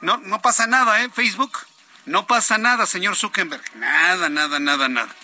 No, 0.00 0.18
no 0.18 0.40
pasa 0.40 0.66
nada, 0.66 1.02
¿eh? 1.02 1.10
Facebook. 1.10 1.58
No 2.06 2.26
pasa 2.26 2.58
nada, 2.58 2.86
señor 2.86 3.16
Zuckerberg. 3.16 3.62
Nada, 3.76 4.28
nada, 4.28 4.58
nada, 4.58 4.88
nada 4.88 5.14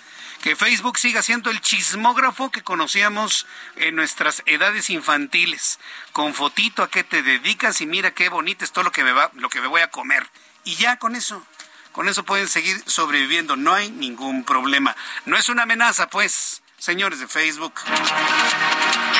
que 0.45 0.57
Facebook 0.57 0.99
siga 0.99 1.23
siendo 1.23 1.49
el 1.49 1.63
chismógrafo 1.63 2.51
que 2.51 2.61
conocíamos 2.61 3.47
en 3.77 3.97
nuestras 3.97 4.43
edades 4.45 4.91
infantiles, 4.91 5.81
con 6.13 6.35
fotito 6.35 6.83
a 6.83 6.91
qué 6.91 7.03
te 7.03 7.23
dedicas 7.23 7.81
y 7.81 7.87
mira 7.87 8.11
qué 8.11 8.29
bonito 8.29 8.63
es 8.63 8.71
todo 8.71 8.85
lo 8.85 8.93
que 8.93 9.05
me 9.05 9.13
va, 9.13 9.31
lo 9.37 9.49
que 9.49 9.63
me 9.63 9.69
voy 9.69 9.81
a 9.81 9.91
comer. 9.91 10.29
Y 10.65 10.75
ya 10.75 10.99
con 10.99 11.17
eso, 11.17 11.43
con 11.95 12.11
eso 12.11 12.25
pueden 12.25 12.49
seguir 12.49 12.83
sobreviviendo, 12.87 13.57
no 13.57 13.73
hay 13.73 13.91
ningún 13.91 14.45
problema. 14.45 14.95
No 15.25 15.39
es 15.39 15.49
una 15.49 15.63
amenaza, 15.63 16.11
pues, 16.11 16.63
señores 16.77 17.21
de 17.21 17.27
Facebook. 17.27 17.73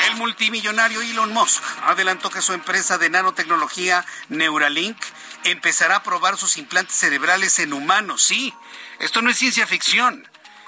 El 0.07 0.17
multimillonario 0.17 1.01
Elon 1.01 1.33
Musk 1.33 1.63
adelantó 1.85 2.29
que 2.29 2.43
su 2.43 2.53
empresa 2.53 2.99
de 2.99 3.09
nanotecnología 3.09 4.05
Neuralink 4.29 4.97
empezará 5.45 5.95
a 5.95 6.03
probar 6.03 6.37
sus 6.37 6.57
implantes 6.57 6.95
cerebrales 6.95 7.57
en 7.57 7.73
humanos. 7.73 8.21
Sí, 8.21 8.53
esto 8.99 9.23
no 9.23 9.31
es 9.31 9.37
ciencia 9.37 9.65
ficción 9.65 10.27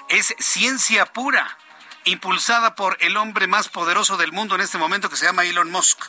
es 0.10 0.34
ciencia 0.40 1.06
pura, 1.06 1.58
impulsada 2.06 2.76
por 2.76 2.98
el 3.02 3.18
hombre 3.18 3.48
más 3.48 3.68
poderoso 3.68 4.18
del 4.18 4.32
mundo 4.32 4.56
en 4.56 4.62
este 4.62 4.78
momento 4.78 5.10
que 5.10 5.18
se 5.18 5.26
llama 5.26 5.44
Elon 5.44 5.70
Musk. 5.70 6.00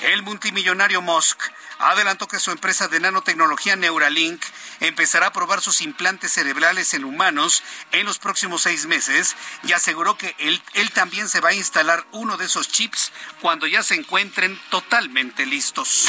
El 0.00 0.22
multimillonario 0.22 1.02
Musk 1.02 1.40
adelantó 1.78 2.26
que 2.26 2.38
su 2.38 2.50
empresa 2.50 2.88
de 2.88 3.00
nanotecnología 3.00 3.76
Neuralink 3.76 4.42
empezará 4.80 5.28
a 5.28 5.32
probar 5.32 5.60
sus 5.60 5.80
implantes 5.80 6.32
cerebrales 6.32 6.94
en 6.94 7.04
humanos 7.04 7.62
en 7.92 8.06
los 8.06 8.18
próximos 8.18 8.62
seis 8.62 8.86
meses 8.86 9.36
y 9.62 9.72
aseguró 9.72 10.16
que 10.16 10.34
él, 10.38 10.62
también 10.92 11.28
se 11.28 11.40
va 11.40 11.50
a 11.50 11.54
instalar 11.54 12.06
uno 12.12 12.36
de 12.36 12.44
esos 12.46 12.68
chips 12.68 13.12
cuando 13.40 13.66
ya 13.66 13.82
se 13.82 13.94
encuentren 13.94 14.60
totalmente 14.70 15.46
listos. 15.46 16.08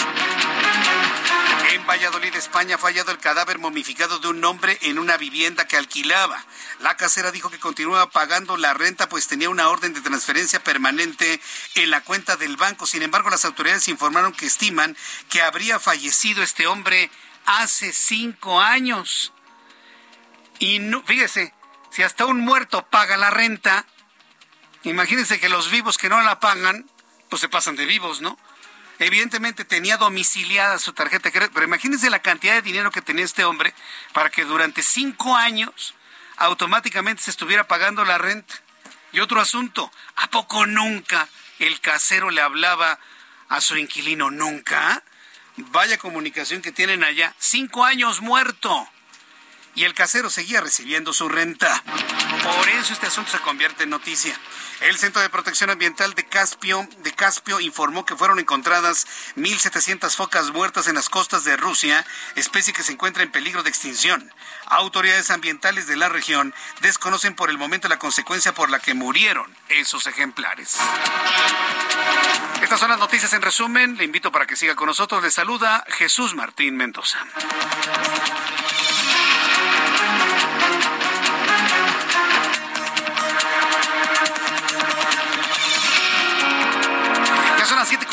En 1.71 1.85
Valladolid, 1.87 2.35
España, 2.35 2.75
ha 2.75 2.77
fallado 2.77 3.11
el 3.11 3.17
cadáver 3.17 3.57
momificado 3.57 4.19
de 4.19 4.27
un 4.27 4.43
hombre 4.45 4.77
en 4.81 4.99
una 4.99 5.17
vivienda 5.17 5.67
que 5.67 5.77
alquilaba. 5.77 6.45
La 6.79 6.95
casera 6.95 7.31
dijo 7.31 7.49
que 7.49 7.59
continuaba 7.59 8.09
pagando 8.09 8.57
la 8.57 8.73
renta 8.73 9.09
pues 9.09 9.27
tenía 9.27 9.49
una 9.49 9.69
orden 9.69 9.93
de 9.93 10.01
transferencia 10.01 10.63
permanente 10.63 11.41
en 11.73 11.89
la 11.89 12.01
cuenta 12.01 12.37
del 12.37 12.57
banco. 12.57 12.85
Sin 12.85 13.01
embargo, 13.01 13.29
las 13.29 13.45
autoridades 13.45 13.87
informaron 13.87 14.33
que 14.33 14.45
estiman 14.45 14.95
que 15.29 15.41
habría 15.41 15.79
fallecido 15.79 16.43
este 16.43 16.67
hombre 16.67 17.09
hace 17.45 17.93
cinco 17.93 18.59
años. 18.59 19.33
Y 20.59 20.79
no, 20.79 21.03
fíjese, 21.03 21.53
si 21.91 22.03
hasta 22.03 22.25
un 22.25 22.41
muerto 22.41 22.85
paga 22.87 23.17
la 23.17 23.29
renta, 23.29 23.85
imagínense 24.83 25.39
que 25.39 25.49
los 25.49 25.69
vivos 25.69 25.97
que 25.97 26.09
no 26.09 26.21
la 26.21 26.39
pagan, 26.39 26.89
pues 27.29 27.41
se 27.41 27.49
pasan 27.49 27.75
de 27.75 27.85
vivos, 27.85 28.21
¿no? 28.21 28.37
Evidentemente 28.99 29.65
tenía 29.65 29.97
domiciliada 29.97 30.79
su 30.79 30.93
tarjeta 30.93 31.29
pero 31.31 31.65
imagínense 31.65 32.09
la 32.09 32.21
cantidad 32.21 32.53
de 32.53 32.61
dinero 32.61 32.91
que 32.91 33.01
tenía 33.01 33.25
este 33.25 33.43
hombre 33.43 33.73
para 34.13 34.29
que 34.29 34.45
durante 34.45 34.83
cinco 34.83 35.35
años 35.35 35.95
automáticamente 36.37 37.23
se 37.23 37.31
estuviera 37.31 37.67
pagando 37.67 38.05
la 38.05 38.17
renta. 38.17 38.55
Y 39.11 39.19
otro 39.19 39.41
asunto, 39.41 39.91
¿a 40.15 40.29
poco 40.29 40.65
nunca 40.65 41.27
el 41.59 41.79
casero 41.81 42.29
le 42.29 42.41
hablaba 42.41 42.99
a 43.49 43.61
su 43.61 43.77
inquilino? 43.77 44.31
¿Nunca? 44.31 45.03
Vaya 45.57 45.97
comunicación 45.97 46.61
que 46.61 46.71
tienen 46.71 47.03
allá. 47.03 47.33
Cinco 47.39 47.85
años 47.85 48.21
muerto. 48.21 48.87
Y 49.73 49.83
el 49.83 49.93
casero 49.93 50.29
seguía 50.29 50.61
recibiendo 50.61 51.13
su 51.13 51.27
renta. 51.27 51.83
Por 52.43 52.69
eso 52.69 52.93
este 52.93 53.07
asunto 53.07 53.31
se 53.31 53.39
convierte 53.39 53.83
en 53.83 53.89
noticia. 53.89 54.37
El 54.81 54.97
Centro 54.97 55.21
de 55.21 55.29
Protección 55.29 55.69
Ambiental 55.69 56.13
de 56.15 56.25
Caspio, 56.25 56.87
de 56.99 57.13
Caspio 57.13 57.59
informó 57.59 58.05
que 58.05 58.15
fueron 58.15 58.39
encontradas 58.39 59.07
1.700 59.37 60.15
focas 60.15 60.51
muertas 60.51 60.87
en 60.87 60.95
las 60.95 61.09
costas 61.09 61.43
de 61.45 61.55
Rusia, 61.55 62.05
especie 62.35 62.73
que 62.73 62.83
se 62.83 62.91
encuentra 62.91 63.23
en 63.23 63.31
peligro 63.31 63.63
de 63.63 63.69
extinción. 63.69 64.31
Autoridades 64.65 65.31
ambientales 65.31 65.87
de 65.87 65.95
la 65.95 66.09
región 66.09 66.53
desconocen 66.81 67.35
por 67.35 67.49
el 67.49 67.57
momento 67.57 67.87
la 67.87 67.99
consecuencia 67.99 68.53
por 68.53 68.69
la 68.69 68.79
que 68.79 68.93
murieron 68.93 69.55
esos 69.69 70.07
ejemplares. 70.07 70.77
Estas 72.61 72.79
son 72.79 72.89
las 72.89 72.99
noticias 72.99 73.31
en 73.33 73.41
resumen. 73.41 73.97
Le 73.97 74.03
invito 74.03 74.31
para 74.31 74.45
que 74.45 74.55
siga 74.55 74.75
con 74.75 74.87
nosotros. 74.87 75.23
Le 75.23 75.31
saluda 75.31 75.85
Jesús 75.87 76.35
Martín 76.35 76.75
Mendoza. 76.75 77.19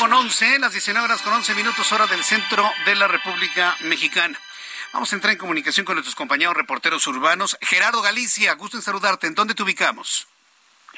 Con 0.03 0.11
11, 0.11 0.59
las 0.59 0.73
19 0.73 1.05
horas 1.05 1.21
con 1.21 1.31
11 1.31 1.55
minutos 1.55 1.89
hora 1.93 2.05
del 2.07 2.21
centro 2.25 2.61
de 2.85 2.93
la 2.93 3.07
República 3.07 3.73
Mexicana. 3.85 4.37
Vamos 4.91 5.13
a 5.13 5.15
entrar 5.15 5.31
en 5.31 5.39
comunicación 5.39 5.85
con 5.85 5.95
nuestros 5.95 6.13
compañeros 6.13 6.57
reporteros 6.57 7.07
urbanos. 7.07 7.57
Gerardo 7.61 8.01
Galicia, 8.01 8.53
gusto 8.55 8.75
en 8.75 8.83
saludarte. 8.83 9.27
¿En 9.27 9.33
dónde 9.33 9.55
te 9.55 9.63
ubicamos? 9.63 10.27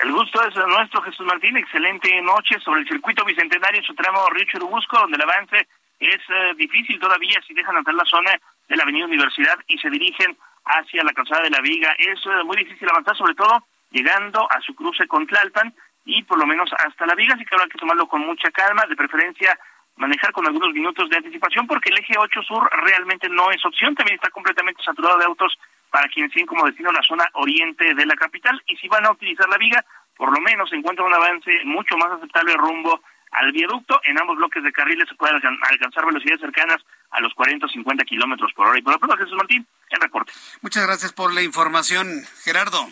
El 0.02 0.12
gusto 0.12 0.42
es 0.48 0.56
nuestro, 0.56 1.04
Jesús 1.04 1.24
Martín. 1.24 1.56
Excelente 1.56 2.20
noche 2.24 2.60
sobre 2.62 2.82
el 2.82 2.88
circuito 2.88 3.24
bicentenario 3.24 3.80
en 3.80 3.86
su 3.86 3.94
tramo 3.94 4.28
Río 4.32 4.48
Churubusco, 4.52 4.98
donde 4.98 5.18
el 5.18 5.22
avance 5.22 5.68
es 6.00 6.22
eh, 6.28 6.56
difícil 6.58 7.00
todavía 7.00 7.40
si 7.46 7.54
dejan 7.54 7.78
entrar 7.78 7.94
la 7.94 8.06
zona 8.06 8.32
de 8.68 8.76
la 8.76 8.82
Avenida 8.82 9.06
Universidad 9.06 9.60
y 9.68 9.78
se 9.78 9.92
dirigen 9.92 10.36
hacia 10.66 11.04
la 11.04 11.14
calzada 11.14 11.44
de 11.44 11.52
la 11.52 11.62
Viga. 11.62 11.94
Es 12.00 12.18
eh, 12.26 12.44
muy 12.44 12.58
difícil 12.58 12.90
avanzar, 12.90 13.16
sobre 13.16 13.36
todo 13.36 13.68
llegando 13.92 14.52
a 14.52 14.60
su 14.62 14.74
cruce 14.74 15.08
con 15.08 15.28
Tlalpan 15.28 15.76
y 16.06 16.24
por 16.24 16.38
lo 16.38 16.46
menos 16.46 16.70
hasta 16.74 17.06
la 17.06 17.16
viga, 17.16 17.34
así 17.34 17.44
que 17.44 17.56
habrá 17.56 17.68
que 17.68 17.78
tomarlo 17.78 18.08
con 18.08 18.22
mucha 18.22 18.52
calma, 18.52 18.86
de 18.88 18.96
preferencia 18.96 19.58
manejar 19.98 20.32
con 20.32 20.46
algunos 20.46 20.74
minutos 20.74 21.10
de 21.10 21.18
anticipación 21.18 21.68
porque 21.68 21.90
el 21.90 21.98
eje 21.98 22.16
8 22.18 22.44
sur 22.44 22.70
realmente 22.84 23.30
no 23.30 23.50
es 23.52 23.66
opción, 23.66 23.96
también 23.96 24.16
está 24.16 24.30
completamente 24.30 24.84
saturado 24.84 25.18
de 25.18 25.26
autos 25.26 25.58
para 25.90 26.08
quienes 26.10 26.32
tienen 26.32 26.48
como 26.48 26.66
destino 26.66 26.92
la 26.92 27.02
zona 27.02 27.26
oriente 27.34 27.94
de 27.94 28.06
la 28.06 28.16
capital 28.16 28.62
y 28.68 28.76
si 28.76 28.88
van 28.88 29.06
a 29.06 29.12
utilizar 29.12 29.48
la 29.50 29.58
viga, 29.58 29.84
por 30.18 30.32
lo 30.32 30.42
menos 30.42 30.70
se 30.70 30.76
encuentra 30.76 31.06
un 31.06 31.14
avance 31.14 31.52
mucho 31.64 31.98
más 31.98 32.12
aceptable 32.12 32.54
rumbo 32.56 33.02
al 33.32 33.52
viaducto. 33.52 34.00
En 34.06 34.20
ambos 34.20 34.38
bloques 34.38 34.64
de 34.64 34.72
carriles 34.72 35.08
se 35.10 35.16
pueden 35.16 35.36
alcanzar 35.36 36.06
velocidades 36.06 36.42
cercanas 36.42 36.82
a 37.12 37.22
los 37.22 37.34
40 37.34 37.66
o 37.66 37.70
50 37.70 38.04
kilómetros 38.06 38.52
por 38.54 38.68
hora. 38.68 38.80
Y 38.80 38.82
por 38.82 38.94
lo 38.94 39.00
pronto, 39.00 39.18
Jesús 39.18 39.36
Martín, 39.38 39.66
el 39.90 40.02
reporte. 40.02 40.32
Muchas 40.62 40.86
gracias 40.86 41.14
por 41.14 41.34
la 41.34 41.42
información, 41.42 42.24
Gerardo. 42.44 42.88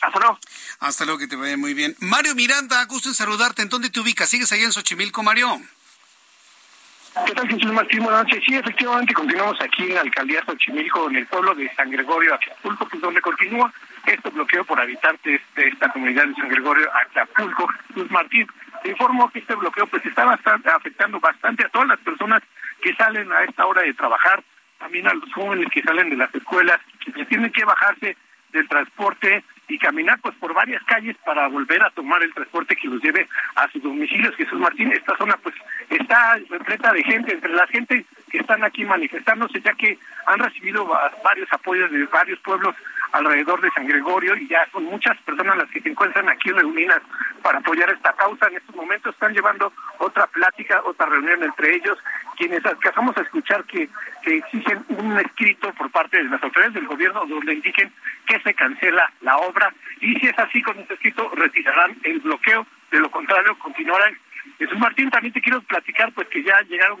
Hasta 0.00 0.18
luego. 0.18 0.38
Hasta 0.80 1.04
luego, 1.04 1.18
que 1.18 1.26
te 1.28 1.36
vaya 1.36 1.56
muy 1.56 1.74
bien. 1.74 1.94
Mario 2.00 2.34
Miranda, 2.34 2.84
gusto 2.86 3.08
en 3.08 3.14
saludarte. 3.14 3.62
¿En 3.62 3.68
dónde 3.68 3.90
te 3.90 4.00
ubicas? 4.00 4.28
¿Sigues 4.28 4.50
ahí 4.52 4.62
en 4.62 4.72
Xochimilco, 4.72 5.22
Mario? 5.22 5.60
¿Qué 7.26 7.34
tal, 7.34 7.48
Jesús 7.48 7.72
Martín? 7.72 8.04
Buenas 8.04 8.24
noches. 8.24 8.42
Sí, 8.46 8.54
efectivamente, 8.54 9.12
continuamos 9.12 9.60
aquí 9.60 9.82
en 9.82 9.94
la 9.94 10.00
alcaldía 10.02 10.44
Xochimilco, 10.46 11.10
en 11.10 11.16
el 11.16 11.26
pueblo 11.26 11.54
de 11.54 11.68
San 11.74 11.90
Gregorio, 11.90 12.34
Acapulco, 12.34 12.88
pues 12.88 13.02
donde 13.02 13.20
continúa 13.20 13.72
este 14.06 14.30
bloqueo 14.30 14.64
por 14.64 14.80
habitantes 14.80 15.40
de 15.54 15.68
esta 15.68 15.92
comunidad 15.92 16.26
de 16.26 16.34
San 16.34 16.48
Gregorio, 16.48 16.88
Acapulco. 16.94 17.68
Jesús 17.88 18.10
Martín, 18.10 18.46
te 18.82 18.90
informo 18.90 19.28
que 19.30 19.40
este 19.40 19.54
bloqueo 19.54 19.86
pues 19.88 20.06
está 20.06 20.24
bastante, 20.24 20.70
afectando 20.70 21.20
bastante 21.20 21.64
a 21.64 21.68
todas 21.68 21.88
las 21.88 21.98
personas 21.98 22.42
que 22.80 22.94
salen 22.94 23.30
a 23.32 23.42
esta 23.42 23.66
hora 23.66 23.82
de 23.82 23.92
trabajar, 23.92 24.42
también 24.78 25.06
a 25.08 25.14
los 25.14 25.32
jóvenes 25.34 25.68
que 25.72 25.82
salen 25.82 26.10
de 26.10 26.16
las 26.16 26.34
escuelas, 26.34 26.80
que 27.04 27.24
tienen 27.26 27.52
que 27.52 27.64
bajarse 27.64 28.16
del 28.52 28.68
transporte 28.68 29.44
y 29.70 29.78
caminar 29.78 30.18
pues 30.20 30.34
por 30.36 30.52
varias 30.52 30.82
calles 30.84 31.16
para 31.24 31.46
volver 31.48 31.82
a 31.82 31.90
tomar 31.90 32.22
el 32.22 32.34
transporte 32.34 32.76
que 32.76 32.88
los 32.88 33.02
lleve 33.02 33.28
a 33.54 33.68
sus 33.70 33.82
domicilios. 33.82 34.34
Jesús 34.36 34.58
Martín, 34.58 34.92
esta 34.92 35.16
zona 35.16 35.36
pues 35.42 35.54
está 35.88 36.38
repleta 36.48 36.92
de 36.92 37.02
gente, 37.04 37.32
entre 37.32 37.52
la 37.52 37.66
gente 37.68 38.04
que 38.30 38.38
están 38.38 38.64
aquí 38.64 38.84
manifestándose, 38.84 39.60
ya 39.60 39.72
que 39.74 39.98
han 40.26 40.38
recibido 40.38 40.86
varios 41.24 41.52
apoyos 41.52 41.90
de 41.90 42.04
varios 42.06 42.38
pueblos 42.40 42.74
alrededor 43.12 43.60
de 43.60 43.70
San 43.70 43.86
Gregorio 43.86 44.36
y 44.36 44.48
ya 44.48 44.66
son 44.72 44.84
muchas 44.84 45.16
personas 45.22 45.56
las 45.56 45.70
que 45.70 45.80
se 45.80 45.90
encuentran 45.90 46.28
aquí 46.28 46.50
reunidas 46.50 47.02
para 47.42 47.58
apoyar 47.58 47.90
esta 47.90 48.12
causa. 48.12 48.48
En 48.48 48.56
estos 48.56 48.74
momentos 48.74 49.14
están 49.14 49.32
llevando 49.32 49.72
otra 49.98 50.26
plática, 50.28 50.82
otra 50.84 51.06
reunión 51.06 51.42
entre 51.42 51.74
ellos, 51.74 51.98
quienes 52.36 52.64
alcanzamos 52.64 53.16
a 53.16 53.22
escuchar 53.22 53.64
que, 53.64 53.88
que 54.22 54.36
exigen 54.38 54.84
un 54.88 55.18
escrito 55.18 55.72
por 55.74 55.90
parte 55.90 56.18
de 56.18 56.24
las 56.24 56.42
autoridades 56.42 56.74
del 56.74 56.86
gobierno 56.86 57.24
donde 57.26 57.54
indiquen 57.54 57.92
que 58.26 58.40
se 58.40 58.54
cancela 58.54 59.12
la 59.20 59.36
obra 59.38 59.72
y 60.00 60.14
si 60.16 60.26
es 60.28 60.38
así 60.38 60.62
con 60.62 60.78
este 60.78 60.94
escrito 60.94 61.30
retirarán 61.34 61.96
el 62.04 62.20
bloqueo, 62.20 62.66
de 62.90 63.00
lo 63.00 63.10
contrario 63.10 63.58
continuarán 63.58 64.16
Jesús 64.58 64.78
Martín, 64.78 65.10
también 65.10 65.32
te 65.32 65.40
quiero 65.40 65.60
platicar 65.62 66.12
pues 66.12 66.28
que 66.28 66.42
ya 66.42 66.60
llegaron 66.62 67.00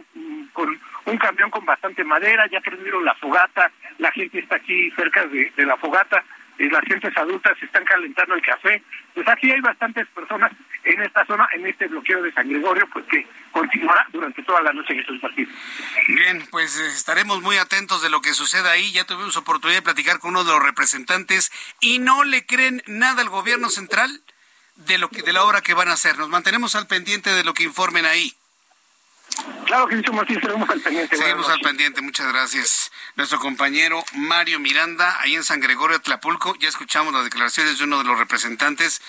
con 0.60 0.80
un 1.06 1.18
camión 1.18 1.50
con 1.50 1.64
bastante 1.64 2.04
madera, 2.04 2.46
ya 2.50 2.60
prendieron 2.60 3.04
la 3.04 3.14
fogata, 3.14 3.70
la 3.98 4.12
gente 4.12 4.40
está 4.40 4.56
aquí 4.56 4.90
cerca 4.92 5.26
de, 5.26 5.52
la 5.56 5.76
fogata, 5.76 6.22
las 6.58 6.84
gentes 6.84 7.16
adultas 7.16 7.56
están 7.62 7.84
calentando 7.84 8.34
el 8.34 8.42
café. 8.42 8.82
Pues 9.14 9.26
aquí 9.28 9.50
hay 9.50 9.60
bastantes 9.60 10.06
personas 10.08 10.52
en 10.84 11.02
esta 11.02 11.24
zona, 11.24 11.48
en 11.52 11.66
este 11.66 11.88
bloqueo 11.88 12.22
de 12.22 12.32
San 12.32 12.48
Gregorio, 12.48 12.86
pues 12.92 13.06
que 13.06 13.26
continuará 13.50 14.06
durante 14.12 14.42
toda 14.42 14.60
la 14.60 14.72
noche 14.72 14.94
Jesús 14.94 15.22
Martín. 15.22 15.48
Bien, 16.08 16.46
pues 16.50 16.78
eh, 16.78 16.86
estaremos 16.88 17.40
muy 17.40 17.56
atentos 17.56 18.02
de 18.02 18.10
lo 18.10 18.20
que 18.20 18.34
suceda 18.34 18.72
ahí. 18.72 18.92
Ya 18.92 19.04
tuvimos 19.04 19.36
oportunidad 19.38 19.78
de 19.78 19.84
platicar 19.84 20.18
con 20.18 20.30
uno 20.30 20.44
de 20.44 20.52
los 20.52 20.62
representantes 20.62 21.50
y 21.80 21.98
no 21.98 22.24
le 22.24 22.44
creen 22.44 22.82
nada 22.86 23.22
al 23.22 23.30
gobierno 23.30 23.70
central 23.70 24.22
de 24.76 24.98
lo 24.98 25.08
que 25.08 25.22
de 25.22 25.32
la 25.32 25.44
obra 25.44 25.62
que 25.62 25.74
van 25.74 25.88
a 25.88 25.94
hacer. 25.94 26.18
Nos 26.18 26.28
mantenemos 26.28 26.74
al 26.74 26.86
pendiente 26.86 27.30
de 27.30 27.44
lo 27.44 27.54
que 27.54 27.62
informen 27.62 28.04
ahí. 28.04 28.34
Claro 29.66 29.86
que 29.86 29.96
sí, 29.96 30.02
Martín, 30.12 30.36
estaremos 30.36 30.68
al 30.68 30.80
pendiente. 30.80 31.16
Seguimos 31.16 31.48
al 31.48 31.60
pendiente, 31.60 32.02
muchas 32.02 32.26
gracias. 32.32 32.90
Nuestro 33.16 33.38
compañero 33.38 34.04
Mario 34.14 34.58
Miranda, 34.58 35.20
ahí 35.20 35.36
en 35.36 35.44
San 35.44 35.60
Gregorio 35.60 36.00
Tlapulco, 36.00 36.56
ya 36.56 36.68
escuchamos 36.68 37.12
las 37.12 37.24
declaraciones 37.24 37.78
de 37.78 37.84
uno 37.84 37.98
de 37.98 38.04
los 38.04 38.18
representantes. 38.18 39.00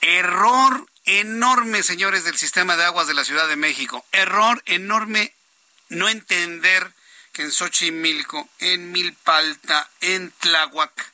Error 0.00 0.86
enorme, 1.04 1.82
señores 1.82 2.24
del 2.24 2.36
sistema 2.36 2.76
de 2.76 2.84
aguas 2.84 3.06
de 3.06 3.14
la 3.14 3.24
Ciudad 3.24 3.48
de 3.48 3.56
México. 3.56 4.04
Error 4.12 4.62
enorme 4.66 5.32
no 5.88 6.08
entender 6.08 6.92
que 7.32 7.42
en 7.42 7.52
Xochimilco, 7.52 8.48
en 8.58 8.92
Milpalta, 8.92 9.88
en 10.00 10.32
Tláhuac, 10.32 11.12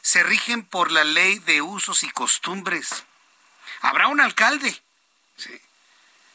se 0.00 0.22
rigen 0.22 0.64
por 0.64 0.90
la 0.90 1.04
ley 1.04 1.38
de 1.40 1.60
usos 1.60 2.02
y 2.02 2.10
costumbres. 2.10 3.04
Habrá 3.80 4.08
un 4.08 4.20
alcalde, 4.20 4.80
sí, 5.36 5.60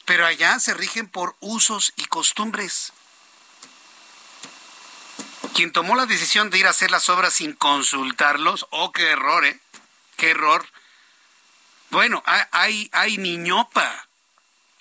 pero 0.06 0.26
allá 0.26 0.60
se 0.60 0.74
rigen 0.74 1.08
por 1.08 1.36
usos 1.39 1.93
y 1.95 2.06
costumbres. 2.06 2.93
Quien 5.53 5.72
tomó 5.72 5.95
la 5.95 6.06
decisión 6.06 6.49
de 6.49 6.60
ir 6.60 6.68
a 6.68 6.72
hacer 6.72 6.91
las 6.91 7.10
obras 7.10 7.34
sin 7.34 7.53
consultarlos, 7.53 8.68
oh, 8.72 8.91
qué 8.91 9.10
error, 9.10 9.45
¿eh? 9.45 9.60
Qué 10.18 10.32
error. 10.32 10.68
Bueno, 11.89 12.24
hay, 12.51 12.89
hay 12.91 13.18
niñopa, 13.18 14.08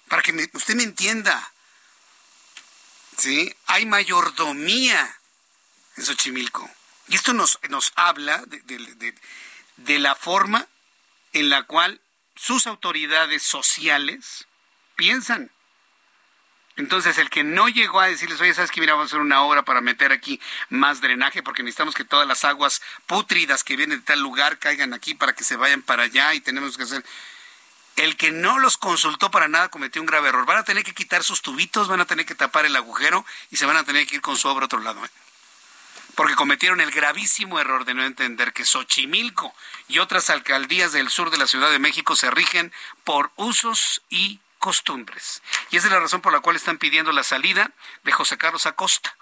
para 0.09 0.22
que 0.22 0.51
usted 0.53 0.75
me 0.75 0.83
entienda. 0.83 1.53
¿Sí? 3.16 3.55
Hay 3.66 3.87
mayordomía 3.87 5.20
en 5.97 6.05
Xochimilco. 6.05 6.68
Y 7.09 7.16
esto 7.16 7.33
nos, 7.33 7.61
nos 7.68 7.93
habla 7.97 8.43
de, 8.47 9.14
de, 9.77 9.99
la 9.99 10.14
forma 10.14 10.66
en 11.33 11.51
la 11.51 11.64
cual 11.64 12.01
sus 12.35 12.66
autoridades 12.66 13.43
sociales 13.43 14.47
piensan. 14.97 15.51
Entonces, 16.76 17.18
el 17.18 17.30
que 17.30 17.45
no 17.45 17.68
llegó 17.68 18.01
a 18.01 18.09
decirles, 18.09 18.40
oye, 18.40 18.53
¿sabes 18.53 18.72
qué? 18.72 18.80
Mira, 18.80 18.95
vamos 18.95 19.07
a 19.07 19.11
hacer 19.11 19.20
una 19.20 19.42
obra 19.42 19.64
para 19.64 19.80
meter 19.80 20.11
aquí 20.11 20.40
más 20.70 21.01
drenaje, 21.01 21.42
porque 21.42 21.62
necesitamos 21.62 21.95
que 21.95 22.05
todas 22.05 22.26
las 22.26 22.45
aguas 22.45 22.82
pútridas 23.07 23.62
que 23.62 23.76
vienen 23.76 24.01
de 24.01 24.05
tal 24.05 24.20
lugar 24.20 24.59
caigan 24.59 24.92
aquí 24.92 25.14
para 25.14 25.34
que 25.34 25.45
se 25.45 25.57
vayan 25.57 25.82
para 25.82 26.05
allá 26.05 26.34
y 26.34 26.40
tenemos 26.40 26.76
que 26.76 26.82
hacer... 26.82 27.05
El 27.95 28.16
que 28.16 28.32
no 28.32 28.59
los 28.59 28.76
consultó 28.76 29.30
para 29.30 29.47
nada 29.47 29.68
cometió 29.68 30.03
un 30.03 30.07
grave 30.07 30.30
error. 30.30 30.45
Van 30.47 30.59
a 30.59 30.64
tener 30.64 30.82
que 30.82 30.95
quitar 30.95 31.22
sus 31.22 31.42
tubitos, 31.42 31.86
van 31.86 32.01
a 32.01 32.07
tener 32.07 32.26
que 32.26 32.34
tapar 32.34 32.66
el 32.66 32.74
agujero 32.74 33.24
y 33.53 33.57
se 33.57 33.66
van 33.66 33.76
a 33.76 33.84
tener 33.84 34.05
que 34.09 34.16
ir 34.16 34.20
con 34.20 34.36
su 34.36 34.49
obra 34.49 34.64
a 34.64 34.66
otro 34.66 34.80
lado. 34.80 35.05
¿eh? 35.05 35.09
porque 36.14 36.34
cometieron 36.34 36.80
el 36.80 36.90
gravísimo 36.90 37.59
error 37.59 37.84
de 37.84 37.95
no 37.95 38.05
entender 38.05 38.53
que 38.53 38.64
Xochimilco 38.64 39.55
y 39.88 39.99
otras 39.99 40.30
alcaldías 40.30 40.92
del 40.92 41.11
sur 41.11 41.30
de 41.30 41.38
la 41.38 41.47
Ciudad 41.47 41.70
de 41.70 41.78
México 41.78 42.16
se 42.16 42.30
rigen 42.30 42.72
por 43.05 43.32
usos 43.36 44.03
y 44.11 44.40
costumbres. 44.64 45.42
Y 45.70 45.76
esa 45.76 45.88
es 45.88 45.92
la 45.92 46.00
razón 46.00 46.22
por 46.22 46.32
la 46.32 46.40
cual 46.40 46.56
están 46.56 46.78
pidiendo 46.78 47.12
la 47.12 47.22
salida 47.22 47.70
de 48.02 48.12
José 48.12 48.38
Carlos 48.38 48.64
Acosta, 48.64 49.14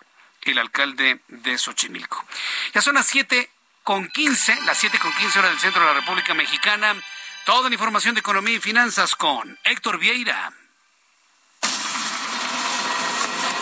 el 0.43 0.57
alcalde 0.57 1.21
de 1.27 1.59
Xochimilco. 1.59 2.25
Ya 2.73 2.81
son 2.81 2.95
las 2.95 3.09
7 3.09 3.51
con 3.83 4.07
15, 4.07 4.61
las 4.67 4.79
7 4.79 5.01
con 5.01 5.13
15 5.13 5.41
horas 5.41 5.51
del 5.51 5.59
centro 5.59 5.81
de 5.81 5.89
la 5.89 5.95
República 5.95 6.33
Mexicana. 6.33 6.95
Toda 7.45 7.69
la 7.69 7.75
información 7.75 8.15
de 8.15 8.21
economía 8.21 8.55
y 8.55 8.61
finanzas 8.61 9.17
con 9.17 9.59
Héctor 9.65 9.99
Vieira. 9.99 10.53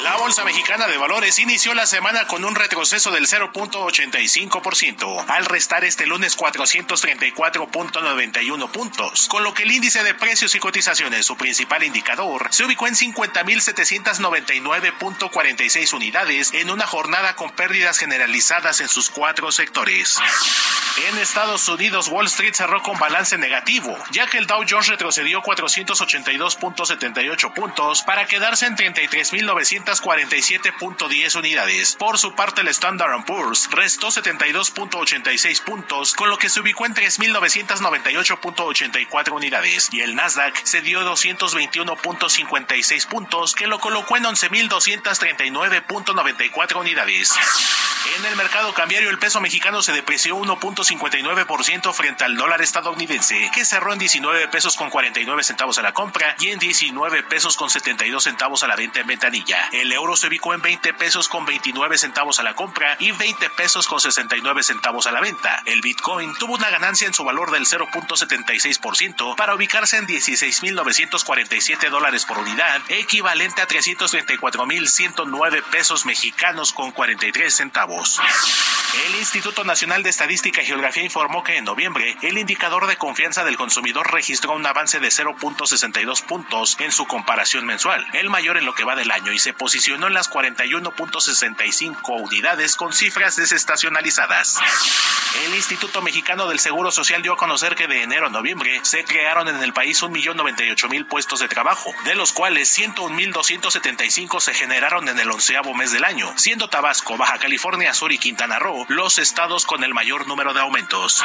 La 0.03 0.17
Bolsa 0.17 0.45
Mexicana 0.45 0.87
de 0.87 0.97
Valores 0.97 1.39
inició 1.39 1.75
la 1.75 1.85
semana 1.85 2.27
con 2.27 2.43
un 2.45 2.55
retroceso 2.55 3.11
del 3.11 3.27
0.85%, 3.27 5.27
al 5.29 5.45
restar 5.45 5.85
este 5.85 6.07
lunes 6.07 6.39
434.91 6.39 8.71
puntos, 8.71 9.29
con 9.29 9.43
lo 9.43 9.53
que 9.53 9.65
el 9.65 9.73
índice 9.73 10.03
de 10.03 10.15
precios 10.15 10.55
y 10.55 10.59
cotizaciones, 10.59 11.27
su 11.27 11.37
principal 11.37 11.83
indicador, 11.83 12.49
se 12.51 12.65
ubicó 12.65 12.87
en 12.87 12.95
50.799.46 12.95 15.93
unidades 15.93 16.55
en 16.55 16.71
una 16.71 16.87
jornada 16.87 17.37
con 17.37 17.51
pérdidas 17.51 17.99
generalizadas 17.99 18.81
en 18.81 18.89
sus 18.89 19.11
cuatro 19.11 19.53
sectores. 19.53 20.19
En 21.09 21.19
Estados 21.19 21.69
Unidos, 21.69 22.09
Wall 22.09 22.27
Street 22.27 22.55
cerró 22.55 22.83
con 22.83 22.99
balance 22.99 23.39
negativo, 23.39 23.97
ya 24.11 24.27
que 24.27 24.39
el 24.39 24.47
Dow 24.47 24.65
Jones 24.69 24.89
retrocedió 24.89 25.41
482.78 25.43 27.55
puntos 27.55 28.03
para 28.03 28.27
quedarse 28.27 28.67
en 28.67 28.75
33.900 28.77 29.90
47.10 29.99 31.37
unidades. 31.37 31.97
Por 31.97 32.19
su 32.19 32.35
parte, 32.35 32.61
el 32.61 32.69
Standard 32.69 33.25
Poor's 33.25 33.69
restó 33.73 34.09
72.86 34.09 35.65
puntos, 35.65 36.15
con 36.15 36.29
lo 36.31 36.39
que 36.39 36.49
se 36.49 36.61
ubicó 36.61 36.87
en 36.87 36.95
3.998.84 36.95 39.33
unidades, 39.33 39.89
y 39.93 40.03
el 40.03 40.15
Nasdaq 40.15 40.55
se 40.65 40.83
dio 40.83 41.03
221.56 41.03 43.09
puntos, 43.09 43.55
que 43.55 43.67
lo 43.67 43.81
colocó 43.81 44.17
en 44.17 44.23
11.239.94 44.25 46.81
unidades. 46.81 47.35
En 48.17 48.25
el 48.27 48.35
mercado 48.35 48.75
cambiario, 48.75 49.09
el 49.09 49.19
peso 49.21 49.41
mexicano 49.41 49.83
se 49.83 49.93
depreció 49.93 50.37
1.59% 50.37 51.93
frente 51.93 52.25
al 52.25 52.37
dólar 52.37 52.61
estadounidense, 52.61 53.51
que 53.55 53.65
cerró 53.65 53.93
en 53.93 54.01
19 54.01 54.49
pesos 54.49 54.77
con 54.77 54.91
49 54.91 55.45
centavos 55.45 55.79
a 55.79 55.83
la 55.83 55.93
compra 55.93 56.35
y 56.41 56.49
en 56.49 56.59
19 56.59 57.23
pesos 57.25 57.57
con 57.57 57.71
72 57.71 58.25
centavos 58.25 58.65
a 58.65 58.67
la 58.67 58.75
venta 58.75 58.99
en 59.01 59.07
ventanilla. 59.07 59.69
El 59.73 59.93
euro 59.93 60.17
se 60.17 60.27
ubicó 60.27 60.55
en 60.55 60.63
20 60.63 60.93
pesos 60.95 61.29
con 61.29 61.47
29 61.47 61.99
centavos 61.99 62.41
a 62.41 62.43
la 62.43 62.55
compra 62.55 62.97
y 62.99 63.13
20 63.13 63.49
pesos 63.51 63.87
con 63.87 64.01
69 64.01 64.65
centavos 64.65 65.07
a 65.07 65.13
la 65.13 65.21
venta. 65.21 65.63
El 65.67 65.81
Bitcoin 65.81 66.35
tuvo 66.35 66.55
una 66.55 66.71
ganancia 66.71 67.07
en 67.07 67.15
su 67.15 67.23
valor 67.23 67.53
del 67.53 67.67
0.76% 67.67 69.37
para 69.37 69.55
ubicarse 69.55 69.99
en 69.99 70.09
16.947 70.09 71.89
dólares 71.91 72.25
por 72.25 72.39
unidad, 72.39 72.81
equivalente 72.89 73.63
a 73.63 73.69
334.109 73.69 75.63
pesos 75.71 76.07
mexicanos 76.07 76.73
con 76.73 76.91
43 76.91 77.55
centavos. 77.55 78.00
El 78.01 79.15
Instituto 79.17 79.63
Nacional 79.63 80.03
de 80.03 80.09
Estadística 80.09 80.63
y 80.63 80.65
Geografía 80.65 81.03
informó 81.03 81.45
que 81.45 81.59
en 81.59 81.65
noviembre 81.65 82.17
el 82.23 82.39
indicador 82.39 82.87
de 82.87 82.97
confianza 82.97 83.45
del 83.45 83.59
consumidor 83.59 84.11
registró 84.11 84.53
un 84.55 84.65
avance 84.65 85.01
de 85.01 85.09
0.62 85.09 86.25
puntos 86.25 86.77
en 86.81 86.91
su 86.91 87.07
comparación 87.07 87.67
mensual, 87.67 88.07
el 88.15 88.31
mayor 88.31 88.57
en 88.57 88.65
lo 88.65 88.75
que 88.75 88.85
va 88.85 88.97
del 88.97 89.11
año 89.11 89.33
y 89.33 89.39
se 89.39 89.53
posicionó 89.53 90.07
en 90.07 90.15
las 90.15 90.31
41.65 90.31 92.23
unidades 92.23 92.75
con 92.75 92.95
cifras 92.95 93.37
desestacionalizadas. 93.37 94.59
El 95.45 95.55
Instituto 95.55 96.03
Mexicano 96.03 96.49
del 96.49 96.59
Seguro 96.59 96.91
Social 96.91 97.23
dio 97.23 97.35
a 97.35 97.37
conocer 97.37 97.77
que 97.77 97.87
de 97.87 98.03
enero 98.03 98.27
a 98.27 98.31
noviembre 98.31 98.81
se 98.83 99.05
crearon 99.05 99.47
en 99.47 99.63
el 99.63 99.73
país 99.73 100.03
1.098.000 100.03 101.07
puestos 101.07 101.39
de 101.39 101.49
trabajo, 101.49 101.95
de 102.05 102.17
los 102.17 102.33
cuales 102.33 102.77
101.275 102.77 104.41
se 104.41 104.55
generaron 104.55 105.09
en 105.09 105.19
el 105.21 105.31
onceavo 105.31 105.73
mes 105.75 105.93
del 105.93 106.05
año, 106.05 106.33
siendo 106.37 106.69
Tabasco, 106.69 107.17
Baja 107.17 107.39
California 107.39 107.90
Sur 107.95 108.13
y 108.13 108.19
Quintana 108.19 108.59
Roo 108.59 108.87
los 108.89 109.19
estados 109.19 109.67
con 109.67 109.85
el 109.85 109.95
mayor 109.95 110.27
número 110.27 110.55
de 110.55 110.61
aumentos. 110.61 111.23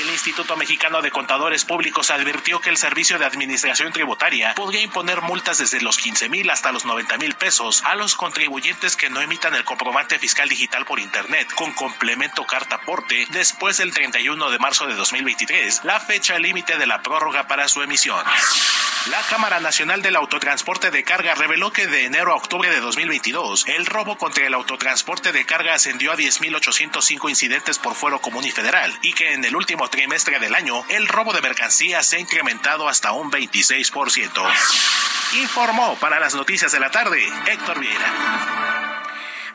El 0.00 0.10
Instituto 0.10 0.56
Mexicano 0.56 1.02
de 1.02 1.10
Contadores 1.10 1.64
Públicos 1.64 2.10
advirtió 2.10 2.60
que 2.60 2.70
el 2.70 2.76
Servicio 2.76 3.18
de 3.18 3.26
Administración 3.26 3.92
Tributaria 3.92 4.54
podría 4.54 4.80
imponer 4.80 5.20
multas 5.22 5.58
desde 5.58 5.80
los 5.80 5.98
15.000 5.98 6.50
hasta 6.50 6.72
los 6.72 6.84
90.000 6.84 7.34
pesos 7.36 7.82
a 7.84 7.94
los 7.94 8.16
contribuyentes 8.16 8.96
que 8.96 9.10
no 9.10 9.20
emitan 9.20 9.54
el 9.54 9.64
comprobante 9.64 10.18
fiscal 10.18 10.48
digital 10.48 10.84
por 10.84 10.98
Internet 10.98 11.52
con 11.54 11.72
complemento 11.72 12.44
carta 12.44 12.76
aporte 12.76 13.26
después 13.30 13.76
del 13.76 13.92
31 13.92 14.50
de 14.50 14.58
marzo 14.58 14.86
de 14.86 14.94
2023, 14.94 15.82
la 15.84 16.00
fecha 16.00 16.38
límite 16.38 16.76
de 16.76 16.86
la 16.86 17.02
prórroga 17.02 17.46
para 17.46 17.68
su 17.68 17.82
emisión. 17.82 18.24
La 19.10 19.20
Cámara 19.28 19.60
Nacional 19.60 20.00
del 20.00 20.16
Autotransporte 20.16 20.90
de 20.90 21.04
Carga 21.04 21.34
reveló 21.34 21.70
que 21.70 21.86
de 21.86 22.06
enero 22.06 22.32
a 22.32 22.36
octubre 22.36 22.70
de 22.70 22.80
2022, 22.80 23.66
el 23.68 23.84
robo 23.84 24.16
contra 24.16 24.46
el 24.46 24.54
autotransporte 24.54 25.30
de 25.30 25.44
carga 25.44 25.73
ascendió 25.74 26.12
a 26.12 26.16
10.805 26.16 27.28
incidentes 27.28 27.78
por 27.78 27.94
fuero 27.94 28.20
común 28.20 28.44
y 28.44 28.50
federal, 28.50 28.92
y 29.02 29.12
que 29.12 29.32
en 29.32 29.44
el 29.44 29.54
último 29.56 29.88
trimestre 29.90 30.38
del 30.38 30.54
año, 30.54 30.84
el 30.88 31.06
robo 31.08 31.32
de 31.32 31.42
mercancías 31.42 32.06
se 32.06 32.16
ha 32.16 32.20
incrementado 32.20 32.88
hasta 32.88 33.12
un 33.12 33.30
26%. 33.30 34.30
Informó 35.40 35.96
para 35.98 36.20
las 36.20 36.34
noticias 36.34 36.72
de 36.72 36.80
la 36.80 36.90
tarde 36.90 37.20
Héctor 37.46 37.80
Vieira. 37.80 38.93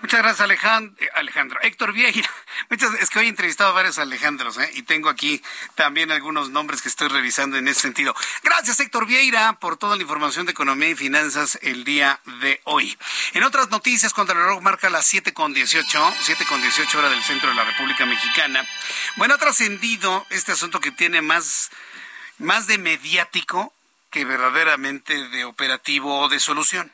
Muchas 0.01 0.21
gracias, 0.21 0.41
Alejandro. 0.41 0.95
Eh, 1.03 1.09
Alejandro. 1.13 1.59
Héctor 1.61 1.93
Vieira. 1.93 2.29
Muchas, 2.69 2.93
es 2.95 3.09
que 3.09 3.19
hoy 3.19 3.25
he 3.25 3.29
entrevistado 3.29 3.71
a 3.71 3.73
varios 3.73 3.99
Alejandros, 3.99 4.57
¿eh? 4.57 4.69
y 4.75 4.83
tengo 4.83 5.09
aquí 5.09 5.41
también 5.75 6.11
algunos 6.11 6.49
nombres 6.49 6.81
que 6.81 6.89
estoy 6.89 7.09
revisando 7.09 7.57
en 7.57 7.67
ese 7.67 7.81
sentido. 7.81 8.15
Gracias, 8.43 8.79
Héctor 8.79 9.05
Vieira, 9.05 9.53
por 9.59 9.77
toda 9.77 9.95
la 9.95 10.01
información 10.01 10.45
de 10.45 10.53
economía 10.53 10.89
y 10.89 10.95
finanzas 10.95 11.59
el 11.61 11.83
día 11.83 12.19
de 12.41 12.61
hoy. 12.63 12.97
En 13.33 13.43
otras 13.43 13.69
noticias, 13.69 14.13
cuando 14.13 14.33
el 14.33 14.39
reloj 14.39 14.61
marca 14.61 14.89
las 14.89 15.05
7 15.05 15.33
con 15.33 15.53
18, 15.53 16.13
7 16.21 16.45
con 16.45 16.61
18 16.61 16.97
horas 16.97 17.11
del 17.11 17.23
centro 17.23 17.49
de 17.49 17.55
la 17.55 17.65
República 17.65 18.05
Mexicana, 18.05 18.65
bueno, 19.17 19.35
ha 19.35 19.37
trascendido 19.37 20.25
este 20.29 20.53
asunto 20.53 20.79
que 20.79 20.91
tiene 20.91 21.21
más, 21.21 21.71
más 22.37 22.67
de 22.67 22.77
mediático 22.77 23.73
que 24.09 24.25
verdaderamente 24.25 25.27
de 25.29 25.45
operativo 25.45 26.19
o 26.19 26.29
de 26.29 26.39
solución. 26.39 26.91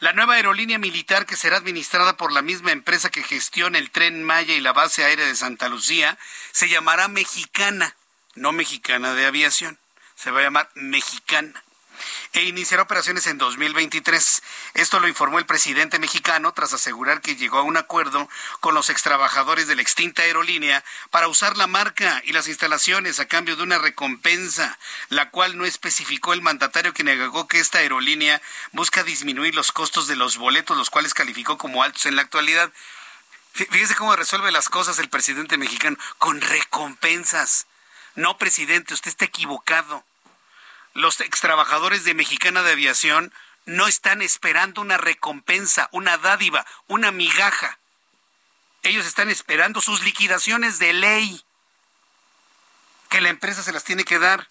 La 0.00 0.12
nueva 0.12 0.34
aerolínea 0.34 0.78
militar 0.78 1.26
que 1.26 1.36
será 1.36 1.56
administrada 1.56 2.16
por 2.16 2.32
la 2.32 2.40
misma 2.40 2.70
empresa 2.70 3.10
que 3.10 3.24
gestiona 3.24 3.78
el 3.78 3.90
tren 3.90 4.22
Maya 4.22 4.54
y 4.54 4.60
la 4.60 4.72
base 4.72 5.04
aérea 5.04 5.26
de 5.26 5.34
Santa 5.34 5.68
Lucía 5.68 6.16
se 6.52 6.68
llamará 6.68 7.08
Mexicana, 7.08 7.96
no 8.36 8.52
Mexicana 8.52 9.14
de 9.14 9.26
Aviación, 9.26 9.76
se 10.14 10.30
va 10.30 10.40
a 10.40 10.44
llamar 10.44 10.70
Mexicana 10.74 11.64
e 12.32 12.42
iniciará 12.42 12.82
operaciones 12.82 13.26
en 13.26 13.38
2023. 13.38 14.42
Esto 14.74 15.00
lo 15.00 15.08
informó 15.08 15.38
el 15.38 15.46
presidente 15.46 15.98
mexicano 15.98 16.52
tras 16.52 16.72
asegurar 16.72 17.20
que 17.20 17.36
llegó 17.36 17.58
a 17.58 17.62
un 17.62 17.76
acuerdo 17.76 18.28
con 18.60 18.74
los 18.74 18.90
extrabajadores 18.90 19.66
de 19.66 19.76
la 19.76 19.82
extinta 19.82 20.22
aerolínea 20.22 20.84
para 21.10 21.28
usar 21.28 21.56
la 21.56 21.66
marca 21.66 22.22
y 22.24 22.32
las 22.32 22.48
instalaciones 22.48 23.20
a 23.20 23.26
cambio 23.26 23.56
de 23.56 23.62
una 23.62 23.78
recompensa, 23.78 24.78
la 25.08 25.30
cual 25.30 25.56
no 25.56 25.64
especificó 25.64 26.32
el 26.32 26.42
mandatario 26.42 26.92
que 26.92 27.04
negó 27.04 27.48
que 27.48 27.60
esta 27.60 27.78
aerolínea 27.78 28.40
busca 28.72 29.02
disminuir 29.02 29.54
los 29.54 29.72
costos 29.72 30.06
de 30.06 30.16
los 30.16 30.36
boletos, 30.36 30.76
los 30.76 30.90
cuales 30.90 31.14
calificó 31.14 31.58
como 31.58 31.82
altos 31.82 32.06
en 32.06 32.16
la 32.16 32.22
actualidad. 32.22 32.72
Fíjese 33.52 33.96
cómo 33.96 34.14
resuelve 34.14 34.52
las 34.52 34.68
cosas 34.68 34.98
el 34.98 35.08
presidente 35.08 35.56
mexicano, 35.56 35.96
con 36.18 36.40
recompensas. 36.40 37.66
No, 38.14 38.38
presidente, 38.38 38.94
usted 38.94 39.10
está 39.10 39.24
equivocado 39.24 40.04
los 40.94 41.20
extrabajadores 41.20 42.04
de 42.04 42.14
Mexicana 42.14 42.62
de 42.62 42.72
Aviación 42.72 43.32
no 43.66 43.86
están 43.86 44.22
esperando 44.22 44.80
una 44.80 44.96
recompensa, 44.96 45.88
una 45.92 46.16
dádiva, 46.18 46.66
una 46.86 47.12
migaja. 47.12 47.78
Ellos 48.82 49.06
están 49.06 49.28
esperando 49.28 49.80
sus 49.80 50.02
liquidaciones 50.02 50.78
de 50.78 50.92
ley, 50.92 51.44
que 53.10 53.20
la 53.20 53.28
empresa 53.28 53.62
se 53.62 53.72
las 53.72 53.84
tiene 53.84 54.04
que 54.04 54.18
dar. 54.18 54.48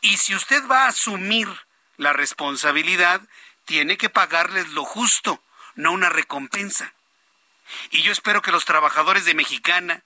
Y 0.00 0.16
si 0.16 0.34
usted 0.34 0.66
va 0.66 0.84
a 0.84 0.88
asumir 0.88 1.48
la 1.96 2.12
responsabilidad, 2.12 3.20
tiene 3.64 3.96
que 3.96 4.10
pagarles 4.10 4.68
lo 4.70 4.84
justo, 4.84 5.42
no 5.74 5.92
una 5.92 6.08
recompensa. 6.08 6.92
Y 7.90 8.02
yo 8.02 8.12
espero 8.12 8.42
que 8.42 8.52
los 8.52 8.64
trabajadores 8.64 9.24
de 9.24 9.34
Mexicana 9.34 10.02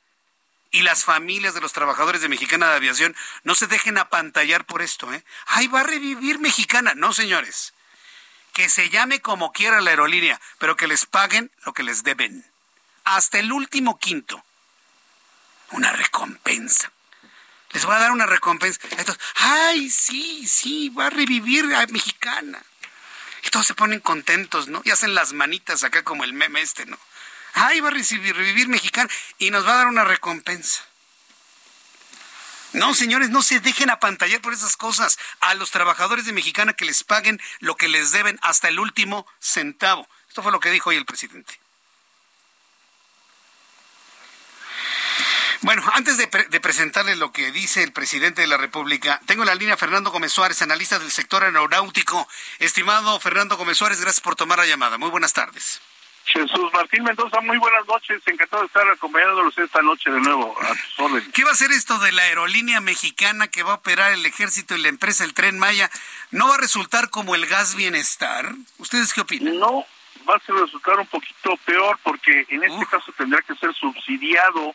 y 0.70 0.82
las 0.82 1.04
familias 1.04 1.54
de 1.54 1.60
los 1.60 1.72
trabajadores 1.72 2.20
de 2.20 2.28
Mexicana 2.28 2.68
de 2.68 2.76
Aviación 2.76 3.16
no 3.42 3.54
se 3.54 3.66
dejen 3.66 3.98
apantallar 3.98 4.64
por 4.66 4.82
esto, 4.82 5.12
¿eh? 5.12 5.24
¡Ay, 5.46 5.66
va 5.66 5.80
a 5.80 5.84
revivir 5.84 6.38
Mexicana! 6.38 6.94
No, 6.94 7.12
señores. 7.12 7.74
Que 8.52 8.68
se 8.68 8.90
llame 8.90 9.20
como 9.20 9.52
quiera 9.52 9.80
la 9.80 9.90
aerolínea, 9.90 10.40
pero 10.58 10.76
que 10.76 10.88
les 10.88 11.06
paguen 11.06 11.50
lo 11.64 11.72
que 11.72 11.82
les 11.82 12.02
deben. 12.02 12.44
Hasta 13.04 13.38
el 13.38 13.52
último 13.52 13.98
quinto. 13.98 14.44
Una 15.70 15.92
recompensa. 15.92 16.92
Les 17.72 17.84
voy 17.84 17.94
a 17.94 17.98
dar 17.98 18.12
una 18.12 18.26
recompensa. 18.26 18.80
Entonces, 18.90 19.22
¡ay, 19.36 19.90
sí, 19.90 20.46
sí! 20.46 20.88
Va 20.90 21.06
a 21.06 21.10
revivir 21.10 21.72
a 21.74 21.86
Mexicana. 21.86 22.62
Y 23.44 23.50
todos 23.50 23.66
se 23.66 23.74
ponen 23.74 24.00
contentos, 24.00 24.68
¿no? 24.68 24.82
Y 24.84 24.90
hacen 24.90 25.14
las 25.14 25.32
manitas 25.32 25.84
acá 25.84 26.02
como 26.02 26.24
el 26.24 26.32
meme 26.32 26.60
este, 26.60 26.86
¿no? 26.86 26.98
Ay, 27.58 27.80
va 27.80 27.88
a 27.88 27.92
recibir, 27.92 28.36
revivir 28.36 28.68
mexicano 28.68 29.08
y 29.38 29.50
nos 29.50 29.66
va 29.66 29.72
a 29.72 29.76
dar 29.76 29.86
una 29.88 30.04
recompensa. 30.04 30.82
No, 32.72 32.94
señores, 32.94 33.30
no 33.30 33.42
se 33.42 33.60
dejen 33.60 33.90
apantallar 33.90 34.40
por 34.40 34.52
esas 34.52 34.76
cosas. 34.76 35.18
A 35.40 35.54
los 35.54 35.70
trabajadores 35.70 36.26
de 36.26 36.32
Mexicana 36.32 36.74
que 36.74 36.84
les 36.84 37.02
paguen 37.02 37.40
lo 37.60 37.76
que 37.76 37.88
les 37.88 38.12
deben 38.12 38.38
hasta 38.42 38.68
el 38.68 38.78
último 38.78 39.26
centavo. 39.40 40.06
Esto 40.28 40.42
fue 40.42 40.52
lo 40.52 40.60
que 40.60 40.70
dijo 40.70 40.90
hoy 40.90 40.96
el 40.96 41.06
presidente. 41.06 41.58
Bueno, 45.62 45.82
antes 45.92 46.16
de, 46.18 46.26
de, 46.26 46.60
presentarles 46.60 47.18
lo 47.18 47.32
que 47.32 47.50
dice 47.50 47.82
el 47.82 47.92
presidente 47.92 48.42
de 48.42 48.46
la 48.46 48.58
República, 48.58 49.20
tengo 49.26 49.42
en 49.42 49.48
la 49.48 49.56
línea 49.56 49.76
Fernando 49.76 50.12
Gómez 50.12 50.32
Suárez, 50.32 50.62
analista 50.62 51.00
del 51.00 51.10
sector 51.10 51.42
aeronáutico. 51.42 52.28
Estimado 52.60 53.18
Fernando 53.18 53.56
Gómez 53.56 53.78
Suárez, 53.78 54.00
gracias 54.00 54.20
por 54.20 54.36
tomar 54.36 54.58
la 54.58 54.66
llamada. 54.66 54.98
Muy 54.98 55.10
buenas 55.10 55.32
tardes. 55.32 55.80
Jesús 56.28 56.72
Martín 56.72 57.04
Mendoza, 57.04 57.40
muy 57.40 57.58
buenas 57.58 57.86
noches. 57.86 58.22
Encantado 58.26 58.62
de 58.62 58.66
estar 58.66 58.88
acompañándolos 58.88 59.56
esta 59.58 59.82
noche 59.82 60.10
de 60.10 60.20
nuevo 60.20 60.54
a 60.60 60.68
tus 60.68 60.98
órdenes. 60.98 61.28
¿Qué 61.32 61.44
va 61.44 61.52
a 61.52 61.54
ser 61.54 61.72
esto 61.72 61.98
de 61.98 62.12
la 62.12 62.22
aerolínea 62.22 62.80
mexicana 62.80 63.48
que 63.48 63.62
va 63.62 63.72
a 63.72 63.76
operar 63.76 64.12
el 64.12 64.24
ejército 64.26 64.76
y 64.76 64.82
la 64.82 64.88
empresa, 64.88 65.24
el 65.24 65.34
Tren 65.34 65.58
Maya? 65.58 65.90
¿No 66.30 66.48
va 66.48 66.56
a 66.56 66.58
resultar 66.58 67.10
como 67.10 67.34
el 67.34 67.46
gas 67.46 67.74
bienestar? 67.74 68.52
¿Ustedes 68.78 69.12
qué 69.12 69.22
opinan? 69.22 69.58
No, 69.58 69.84
va 70.28 70.34
a 70.34 70.60
resultar 70.60 70.98
un 70.98 71.06
poquito 71.06 71.56
peor 71.64 71.98
porque 72.02 72.46
en 72.48 72.64
este 72.64 72.86
caso 72.86 73.12
tendrá 73.16 73.40
que 73.42 73.54
ser 73.54 73.72
subsidiado 73.74 74.74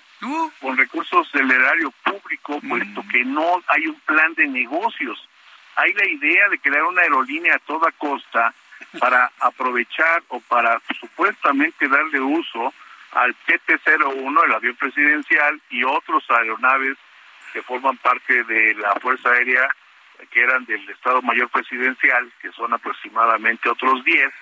con 0.60 0.78
recursos 0.78 1.32
del 1.34 1.52
erario 1.52 1.94
público, 2.04 2.60
puesto 2.68 3.04
mm. 3.04 3.08
que 3.10 3.26
no 3.26 3.62
hay 3.68 3.88
un 3.88 4.00
plan 4.02 4.34
de 4.34 4.48
negocios. 4.48 5.28
Hay 5.76 5.94
la 5.94 6.08
idea 6.08 6.50
de 6.50 6.60
crear 6.60 6.84
una 6.84 7.02
aerolínea 7.02 7.56
a 7.56 7.60
toda 7.60 7.92
costa 7.92 8.54
para 9.00 9.32
aprovechar 9.40 10.24
o 10.30 10.40
para 10.42 10.82
supuestamente 11.00 11.88
darle 11.88 12.20
uso 12.20 12.74
al 13.12 13.36
PT-01, 13.46 14.46
el 14.46 14.54
avión 14.54 14.76
presidencial, 14.76 15.62
y 15.70 15.84
otros 15.84 16.24
aeronaves 16.30 16.98
que 17.52 17.62
forman 17.62 17.98
parte 17.98 18.44
de 18.44 18.74
la 18.76 18.94
Fuerza 18.96 19.30
Aérea, 19.30 19.68
que 20.32 20.42
eran 20.42 20.66
del 20.66 20.88
Estado 20.90 21.22
Mayor 21.22 21.50
Presidencial, 21.50 22.32
que 22.42 22.52
son 22.52 22.74
aproximadamente 22.74 23.70
otros 23.70 24.04
10. 24.04 24.34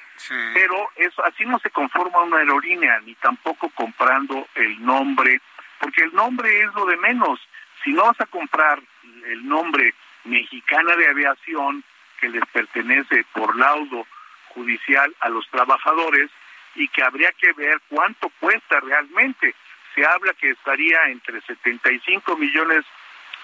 Pero 0.54 0.90
eso 0.96 1.26
así 1.26 1.46
no 1.46 1.60
se 1.60 1.72
conforma 1.72 2.22
una 2.22 2.38
aerolínea, 2.38 3.00
ni 3.02 3.16
tampoco 3.16 3.70
comprando 3.70 4.48
el 4.56 4.86
nombre, 4.86 5.42
porque 5.80 6.04
el 6.04 6.14
nombre 6.14 6.62
es 6.62 6.74
lo 6.76 6.86
de 6.86 6.98
menos. 6.98 7.40
Si 7.84 7.92
no 7.92 8.06
vas 8.06 8.22
a 8.22 8.28
comprar 8.28 8.80
el 9.26 9.48
nombre 9.48 9.94
Mexicana 10.24 10.96
de 10.96 11.10
Aviación, 11.10 11.84
que 12.20 12.30
les 12.30 12.46
pertenece 12.54 13.26
por 13.34 13.58
laudo 13.58 14.06
judicial 14.54 15.16
a 15.20 15.30
los 15.30 15.48
trabajadores 15.50 16.30
y 16.76 16.88
que 16.88 17.04
habría 17.04 17.32
que 17.34 17.52
ver 17.54 17.82
cuánto 17.90 18.30
cuesta 18.40 18.80
realmente. 18.80 19.56
Se 19.96 20.06
habla 20.06 20.34
que 20.34 20.52
estaría 20.52 21.04
entre 21.08 21.42
75 21.42 22.38
millones 22.38 22.86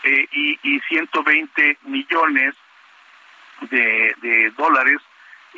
eh, 0.03 0.27
y, 0.31 0.59
y 0.63 0.79
120 0.81 1.77
millones 1.84 2.55
de, 3.69 4.15
de 4.21 4.51
dólares 4.51 5.01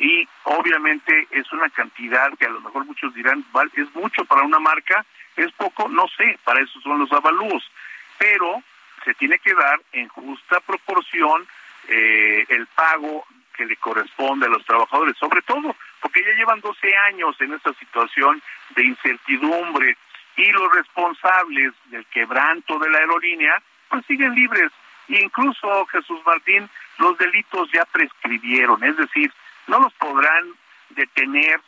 y 0.00 0.26
obviamente 0.44 1.28
es 1.30 1.52
una 1.52 1.68
cantidad 1.68 2.32
que 2.38 2.46
a 2.46 2.50
lo 2.50 2.60
mejor 2.60 2.86
muchos 2.86 3.14
dirán, 3.14 3.44
es 3.74 3.94
mucho 3.94 4.24
para 4.24 4.42
una 4.42 4.58
marca, 4.58 5.04
es 5.36 5.52
poco, 5.52 5.88
no 5.88 6.06
sé, 6.16 6.38
para 6.42 6.60
eso 6.60 6.80
son 6.80 7.00
los 7.00 7.12
avalúos, 7.12 7.70
pero 8.18 8.62
se 9.04 9.14
tiene 9.14 9.38
que 9.38 9.54
dar 9.54 9.80
en 9.92 10.08
justa 10.08 10.60
proporción 10.60 11.46
eh, 11.88 12.46
el 12.48 12.66
pago 12.68 13.26
que 13.60 13.66
le 13.66 13.76
corresponde 13.76 14.46
a 14.46 14.48
los 14.48 14.64
trabajadores, 14.64 15.18
sobre 15.18 15.42
todo 15.42 15.76
porque 16.00 16.24
ya 16.24 16.32
llevan 16.32 16.62
12 16.62 16.96
años 17.08 17.36
en 17.40 17.52
esta 17.52 17.74
situación 17.74 18.40
de 18.74 18.84
incertidumbre 18.84 19.98
y 20.38 20.50
los 20.50 20.72
responsables 20.72 21.74
del 21.90 22.06
quebranto 22.06 22.78
de 22.78 22.88
la 22.88 22.98
aerolínea 23.00 23.62
pues 23.90 24.06
siguen 24.06 24.34
libres. 24.34 24.72
incluso, 25.08 25.84
Jesús 25.92 26.20
Martín, 26.24 26.70
los 26.96 27.18
delitos 27.18 27.70
ya 27.70 27.84
prescribieron, 27.84 28.82
es 28.82 28.96
decir, 28.96 29.30
no 29.66 29.78
los 29.78 29.92
podrán 29.94 30.54
detener, 30.90 31.60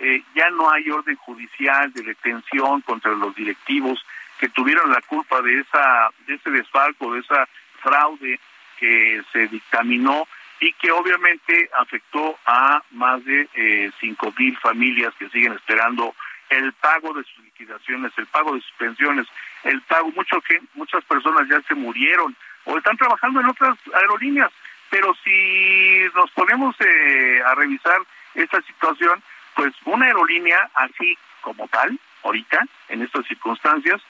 eh, 0.00 0.22
ya 0.34 0.50
no 0.50 0.70
hay 0.70 0.90
orden 0.90 1.16
judicial 1.16 1.90
de 1.94 2.02
detención 2.02 2.82
contra 2.82 3.12
los 3.12 3.34
directivos 3.34 4.04
que 4.38 4.50
tuvieron 4.50 4.90
la 4.90 5.00
culpa 5.00 5.40
de 5.40 5.60
esa 5.60 6.10
de 6.26 6.34
ese 6.34 6.50
desfalco, 6.50 7.14
de 7.14 7.20
esa 7.20 7.48
fraude 7.80 8.38
que 8.78 9.22
se 9.32 9.48
dictaminó 9.48 10.26
y 10.60 10.72
que 10.72 10.90
obviamente 10.90 11.70
afectó 11.78 12.38
a 12.46 12.82
más 12.90 13.24
de 13.24 13.48
eh, 13.54 13.90
cinco 14.00 14.32
mil 14.38 14.56
familias 14.58 15.14
que 15.18 15.28
siguen 15.28 15.52
esperando 15.52 16.14
el 16.50 16.72
pago 16.74 17.12
de 17.12 17.24
sus 17.24 17.44
liquidaciones, 17.44 18.12
el 18.16 18.26
pago 18.26 18.54
de 18.54 18.60
sus 18.60 18.72
pensiones, 18.72 19.26
el 19.64 19.80
pago, 19.82 20.10
mucho 20.12 20.40
que 20.40 20.60
muchas 20.74 21.04
personas 21.04 21.48
ya 21.48 21.60
se 21.62 21.74
murieron 21.74 22.34
o 22.64 22.76
están 22.76 22.96
trabajando 22.96 23.40
en 23.40 23.46
otras 23.46 23.76
aerolíneas. 23.94 24.50
Pero 24.90 25.14
si 25.22 26.04
nos 26.14 26.30
ponemos 26.30 26.74
eh, 26.80 27.42
a 27.44 27.54
revisar 27.54 27.98
esta 28.34 28.60
situación, 28.62 29.22
pues 29.54 29.74
una 29.84 30.06
aerolínea 30.06 30.70
así 30.74 31.16
como 31.42 31.68
tal, 31.68 31.98
ahorita, 32.22 32.64
en 32.88 33.02
estas 33.02 33.26
circunstancias, 33.26 34.00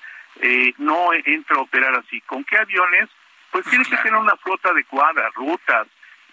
eh, 0.40 0.72
no 0.78 1.12
entra 1.12 1.56
a 1.56 1.62
operar 1.62 1.94
así. 1.96 2.20
¿Con 2.22 2.44
qué 2.44 2.56
aviones? 2.56 3.08
Pues 3.50 3.66
tiene 3.66 3.84
que 3.84 3.96
tener 3.96 4.14
una 4.14 4.36
flota 4.36 4.68
adecuada, 4.68 5.28
rutas, 5.34 5.88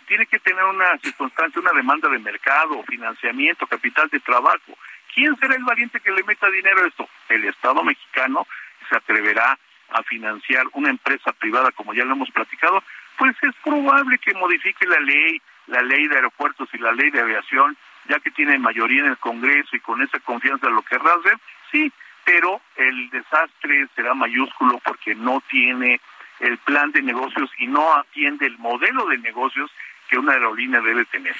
tiene 0.06 0.26
que 0.26 0.40
tener 0.40 0.64
una 0.64 0.98
circunstancia, 1.00 1.62
una 1.62 1.74
demanda 1.74 2.10
de 2.10 2.20
mercado, 2.20 2.84
financiamiento, 2.84 3.68
capital 3.68 4.10
de 4.10 4.20
trabajo. 4.20 4.78
¿Quién 5.14 5.36
será 5.38 5.56
el 5.56 5.64
valiente 5.64 6.00
que 6.00 6.12
le 6.12 6.24
meta 6.24 6.50
dinero 6.50 6.84
a 6.84 6.88
esto? 6.88 7.08
El 7.30 7.46
Estado 7.46 7.84
mexicano 7.84 8.48
se 8.90 8.96
atreverá 8.96 9.58
a 9.90 10.04
financiar 10.04 10.66
una 10.74 10.90
empresa 10.90 11.32
privada, 11.34 11.72
como 11.72 11.94
ya 11.94 12.06
lo 12.06 12.14
hemos 12.14 12.32
platicado, 12.32 12.84
pues 13.18 13.36
es 13.42 13.56
probable 13.64 14.18
que 14.18 14.34
modifique 14.34 14.86
la 14.86 15.00
ley, 15.00 15.42
la 15.68 15.82
ley 15.82 16.08
de 16.08 16.16
aeropuertos 16.16 16.68
y 16.74 16.78
la 16.78 16.92
ley 16.92 17.12
de 17.12 17.22
aviación, 17.22 17.78
ya 18.10 18.20
que 18.20 18.32
tiene 18.32 18.58
mayoría 18.60 19.02
en 19.02 19.12
el 19.12 19.18
Congreso 19.18 19.76
y 19.76 19.80
con 19.80 20.02
esa 20.02 20.20
confianza 20.20 20.70
lo 20.70 20.82
querrá 20.82 21.14
hacer, 21.14 21.38
sí, 21.72 21.92
pero 22.24 22.60
el 22.76 23.10
desastre 23.10 23.88
será 23.96 24.14
mayúsculo 24.14 24.80
porque 24.84 25.16
no 25.16 25.42
tiene 25.50 26.02
el 26.40 26.58
plan 26.60 26.92
de 26.92 27.02
negocios 27.02 27.50
y 27.58 27.68
no 27.68 27.96
atiende 27.96 28.46
el 28.48 28.58
modelo 28.58 29.06
de 29.06 29.18
negocios 29.20 29.72
que 30.10 30.18
una 30.18 30.34
aerolínea 30.34 30.82
debe 30.82 31.06
tener. 31.06 31.36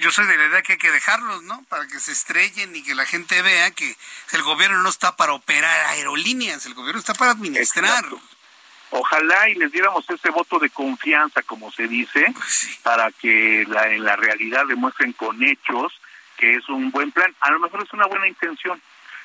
Yo 0.00 0.10
soy 0.10 0.26
de 0.26 0.36
la 0.36 0.46
idea 0.46 0.62
que 0.62 0.72
hay 0.72 0.78
que 0.78 0.90
dejarlos, 0.90 1.42
¿no? 1.42 1.62
Para 1.68 1.86
que 1.86 1.98
se 1.98 2.12
estrellen 2.12 2.74
y 2.74 2.82
que 2.82 2.94
la 2.94 3.06
gente 3.06 3.40
vea 3.42 3.70
que 3.70 3.96
el 4.32 4.42
gobierno 4.42 4.82
no 4.82 4.88
está 4.88 5.16
para 5.16 5.32
operar 5.32 5.86
aerolíneas, 5.86 6.66
el 6.66 6.74
gobierno 6.74 7.00
está 7.00 7.14
para 7.14 7.32
administrar. 7.32 8.04
Ojalá 8.90 9.48
y 9.48 9.54
les 9.54 9.72
diéramos 9.72 10.08
ese 10.08 10.30
voto 10.30 10.58
de 10.58 10.70
confianza, 10.70 11.42
como 11.42 11.72
se 11.72 11.88
dice, 11.88 12.32
pues 12.32 12.78
para 12.82 13.10
que 13.10 13.64
la, 13.68 13.90
en 13.90 14.04
la 14.04 14.14
realidad 14.14 14.66
demuestren 14.66 15.12
con 15.12 15.42
hechos 15.42 15.92
que 16.36 16.56
es 16.56 16.68
un 16.68 16.90
buen 16.90 17.10
plan. 17.12 17.34
A 17.40 17.50
lo 17.50 17.60
mejor 17.60 17.82
es 17.82 17.92
una 17.92 18.06
buena 18.06 18.28
intención, 18.28 18.80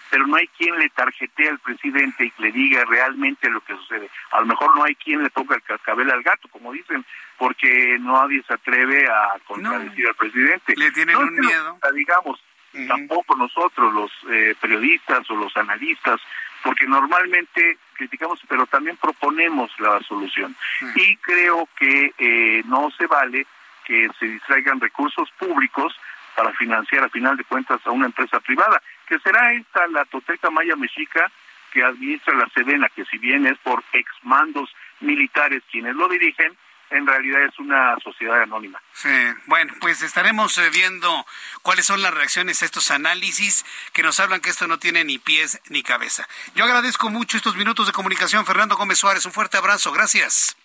pero 0.10 0.26
no 0.27 0.36
hay 0.36 0.48
quien 0.48 0.77
le 0.77 0.90
tarjetee 0.90 1.49
al 1.49 1.60
presidente 1.60 2.26
y 2.26 2.41
le 2.41 2.52
diga 2.52 2.84
realmente 2.86 3.49
lo 3.49 3.61
que 3.61 3.76
sucede. 3.76 4.10
A 4.31 4.40
lo 4.40 4.48
mejor 4.48 4.76
no 4.76 4.84
hay 4.84 4.95
quien 4.95 5.23
le 5.23 5.30
ponga 5.30 5.56
el 5.56 5.61
cascabel 5.64 6.10
al 6.10 6.23
gato, 6.23 6.48
como 6.49 6.72
dicen, 6.72 7.06
porque 7.38 7.98
nadie 7.99 8.44
se 8.48 8.53
atreve 8.53 9.07
a 9.07 9.38
contradecir 9.45 10.07
al 10.07 10.15
presidente. 10.15 10.73
Le 10.76 10.91
tienen 10.91 11.15
un 11.15 11.34
miedo. 11.36 11.77
digamos, 11.94 12.40
tampoco 12.88 13.36
nosotros, 13.36 13.94
los 13.94 14.11
eh, 14.30 14.56
periodistas 14.60 15.30
o 15.30 15.36
los 15.36 15.56
analistas, 15.57 16.19
porque 16.64 16.86
normalmente 16.88 17.77
criticamos, 17.94 18.40
pero 18.48 18.65
también 18.68 18.98
proponemos 18.98 19.72
la 19.80 19.99
solución. 20.02 20.56
Y 20.95 21.15
creo 21.18 21.68
que 21.77 22.14
eh, 22.18 22.64
no 22.65 22.90
se 22.98 23.07
vale 23.07 23.45
que 23.86 24.07
se 24.19 24.26
distraigan 24.26 24.80
recursos 24.80 25.30
públicos 25.40 25.95
para 26.39 26.53
financiar 26.53 27.03
a 27.03 27.09
final 27.09 27.35
de 27.35 27.43
cuentas 27.43 27.81
a 27.83 27.91
una 27.91 28.05
empresa 28.05 28.39
privada 28.39 28.81
que 29.05 29.19
será 29.19 29.51
esta 29.51 29.85
la 29.87 30.05
Toteca 30.05 30.49
Maya 30.49 30.77
Mexica 30.77 31.29
que 31.73 31.83
administra 31.83 32.33
la 32.33 32.47
Sedena, 32.53 32.87
que 32.95 33.03
si 33.11 33.17
bien 33.17 33.45
es 33.45 33.57
por 33.57 33.83
exmandos 33.91 34.73
militares 35.01 35.63
quienes 35.69 35.97
lo 35.97 36.07
dirigen, 36.07 36.55
en 36.91 37.05
realidad 37.05 37.43
es 37.43 37.59
una 37.59 37.97
sociedad 38.01 38.41
anónima. 38.41 38.81
Sí, 38.93 39.09
bueno, 39.47 39.73
pues 39.81 40.01
estaremos 40.01 40.57
eh, 40.59 40.69
viendo 40.69 41.25
cuáles 41.61 41.85
son 41.85 42.01
las 42.01 42.13
reacciones 42.13 42.61
a 42.61 42.65
estos 42.65 42.89
análisis 42.89 43.65
que 43.91 44.01
nos 44.01 44.21
hablan 44.21 44.39
que 44.39 44.49
esto 44.49 44.65
no 44.65 44.79
tiene 44.79 45.03
ni 45.03 45.19
pies 45.19 45.61
ni 45.67 45.83
cabeza. 45.83 46.25
Yo 46.55 46.63
agradezco 46.63 47.09
mucho 47.09 47.35
estos 47.35 47.57
minutos 47.57 47.85
de 47.85 47.91
comunicación, 47.91 48.45
Fernando 48.45 48.77
Gómez 48.77 48.97
Suárez. 48.97 49.25
Un 49.25 49.33
fuerte 49.33 49.57
abrazo, 49.57 49.91
gracias. 49.91 50.55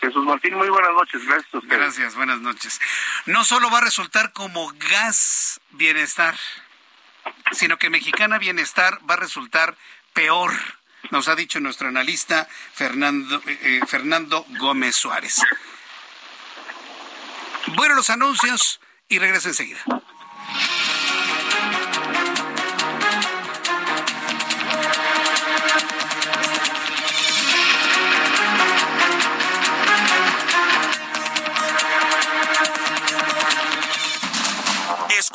Jesús 0.00 0.24
Martín, 0.24 0.54
muy 0.54 0.68
buenas 0.68 0.92
noches, 0.92 1.24
gracias 1.26 1.54
a 1.54 1.66
Gracias, 1.66 2.14
buenas 2.14 2.40
noches. 2.40 2.80
No 3.26 3.44
solo 3.44 3.70
va 3.70 3.78
a 3.78 3.82
resultar 3.82 4.32
como 4.32 4.72
gas 4.78 5.60
bienestar 5.70 6.36
sino 7.52 7.78
que 7.78 7.90
Mexicana 7.90 8.38
Bienestar 8.38 8.98
va 9.08 9.14
a 9.14 9.18
resultar 9.18 9.76
peor, 10.12 10.52
nos 11.10 11.28
ha 11.28 11.34
dicho 11.34 11.60
nuestro 11.60 11.88
analista 11.88 12.48
Fernando, 12.72 13.42
eh, 13.46 13.58
eh, 13.62 13.80
Fernando 13.86 14.44
Gómez 14.58 14.96
Suárez. 14.96 15.40
Bueno, 17.76 17.94
los 17.94 18.10
anuncios 18.10 18.80
y 19.08 19.18
regreso 19.18 19.48
enseguida. 19.48 19.80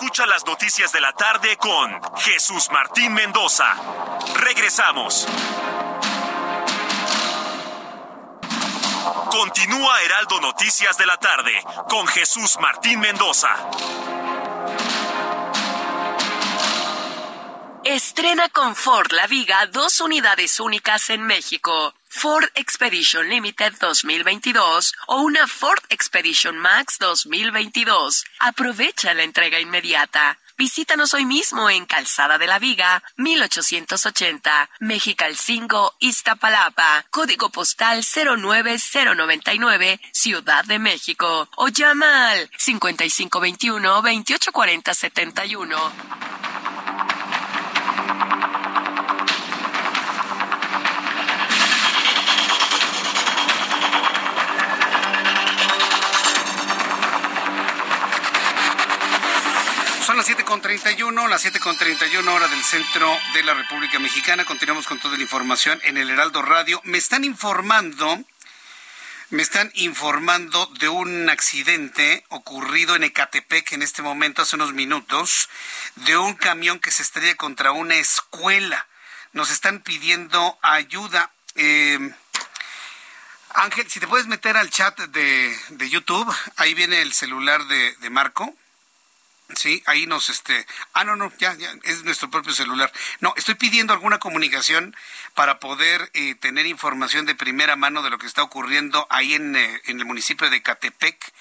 Escucha 0.04 0.26
las 0.26 0.46
noticias 0.46 0.92
de 0.92 1.00
la 1.00 1.14
tarde 1.14 1.56
con 1.56 2.18
Jesús 2.18 2.68
Martín 2.74 3.14
Mendoza. 3.14 3.74
Regresamos. 4.36 5.26
Continúa 9.32 10.02
Heraldo 10.02 10.42
Noticias 10.42 10.98
de 10.98 11.06
la 11.06 11.16
tarde 11.16 11.54
con 11.88 12.06
Jesús 12.08 12.58
Martín 12.60 13.00
Mendoza. 13.00 13.56
Estrena 17.86 18.50
con 18.50 18.76
Ford 18.76 19.10
La 19.14 19.26
Viga 19.28 19.66
dos 19.68 20.02
unidades 20.02 20.60
únicas 20.60 21.10
en 21.12 21.22
México. 21.22 21.94
Ford 22.16 22.46
Expedition 22.56 23.28
Limited 23.28 23.74
2022 23.80 24.94
o 25.08 25.22
una 25.22 25.48
Ford 25.48 25.84
Expedition 25.90 26.58
Max 26.58 26.98
2022. 27.00 28.24
Aprovecha 28.40 29.14
la 29.14 29.24
entrega 29.24 29.60
inmediata. 29.60 30.38
Visítanos 30.56 31.16
hoy 31.16 31.26
mismo 31.26 31.70
en 31.70 31.86
Calzada 31.86 32.38
de 32.38 32.46
la 32.46 32.60
Viga, 32.60 33.04
1880, 33.18 34.70
Mexicalcingo, 34.80 35.96
Iztapalapa, 36.00 37.04
código 37.10 37.50
postal 37.50 38.04
09099, 38.06 40.00
Ciudad 40.12 40.64
de 40.66 40.78
México, 40.78 41.50
o 41.58 41.68
llama 41.68 42.30
al 42.30 42.50
5521 42.58 44.02
las 60.24 60.38
7.31, 60.38 61.28
las 61.28 61.46
7.31 61.46 62.26
hora 62.30 62.48
del 62.48 62.64
centro 62.64 63.14
de 63.34 63.44
la 63.44 63.56
República 63.56 64.00
Mexicana. 64.00 64.46
Continuamos 64.46 64.88
con 64.88 64.98
toda 64.98 65.18
la 65.18 65.24
información 65.24 65.82
en 65.84 65.98
el 65.98 66.10
Heraldo 66.10 66.42
Radio. 66.42 66.80
Me 66.86 66.98
están 66.98 67.26
informando, 67.26 68.24
me 69.32 69.44
están 69.44 69.70
informando 69.74 70.68
de 70.80 70.88
un 70.88 71.30
accidente 71.30 72.24
ocurrido 72.30 72.96
en 72.96 73.04
Ecatepec 73.04 73.74
en 73.74 73.82
este 73.82 74.02
momento, 74.02 74.42
hace 74.42 74.56
unos 74.56 74.72
minutos, 74.72 75.50
de 75.96 76.16
un 76.16 76.36
camión 76.36 76.80
que 76.80 76.92
se 76.92 77.04
estrella 77.04 77.36
contra 77.36 77.74
una 77.74 77.96
escuela. 77.96 78.88
Nos 79.34 79.52
están 79.52 79.82
pidiendo 79.82 80.58
ayuda. 80.62 81.32
Eh, 81.56 82.00
Ángel, 83.56 83.90
si 83.90 84.00
te 84.00 84.08
puedes 84.08 84.28
meter 84.28 84.56
al 84.56 84.70
chat 84.70 84.98
de, 84.98 85.60
de 85.68 85.90
YouTube, 85.90 86.34
ahí 86.56 86.74
viene 86.76 87.02
el 87.02 87.12
celular 87.12 87.66
de, 87.66 87.94
de 87.98 88.10
Marco 88.10 88.56
Sí, 89.56 89.84
ahí 89.86 90.06
nos, 90.06 90.30
este, 90.30 90.66
ah, 90.94 91.04
no, 91.04 91.16
no, 91.16 91.32
ya, 91.38 91.54
ya, 91.56 91.74
es 91.84 92.04
nuestro 92.04 92.30
propio 92.30 92.54
celular. 92.54 92.92
No, 93.20 93.34
estoy 93.38 93.56
pidiendo 93.56 93.94
alguna 93.94 94.20
comunicación 94.20 94.96
para 95.34 95.60
poder 95.60 96.10
eh, 96.14 96.36
tener 96.36 96.66
información 96.66 97.26
de 97.26 97.36
primera 97.36 97.76
mano 97.76 98.02
de 98.02 98.10
lo 98.10 98.18
que 98.18 98.28
está 98.28 98.44
ocurriendo 98.44 99.08
ahí 99.10 99.34
en, 99.34 99.56
eh, 99.56 99.82
en 99.86 100.00
el 100.00 100.06
municipio 100.06 100.50
de 100.50 100.62
Catepec. 100.62 101.34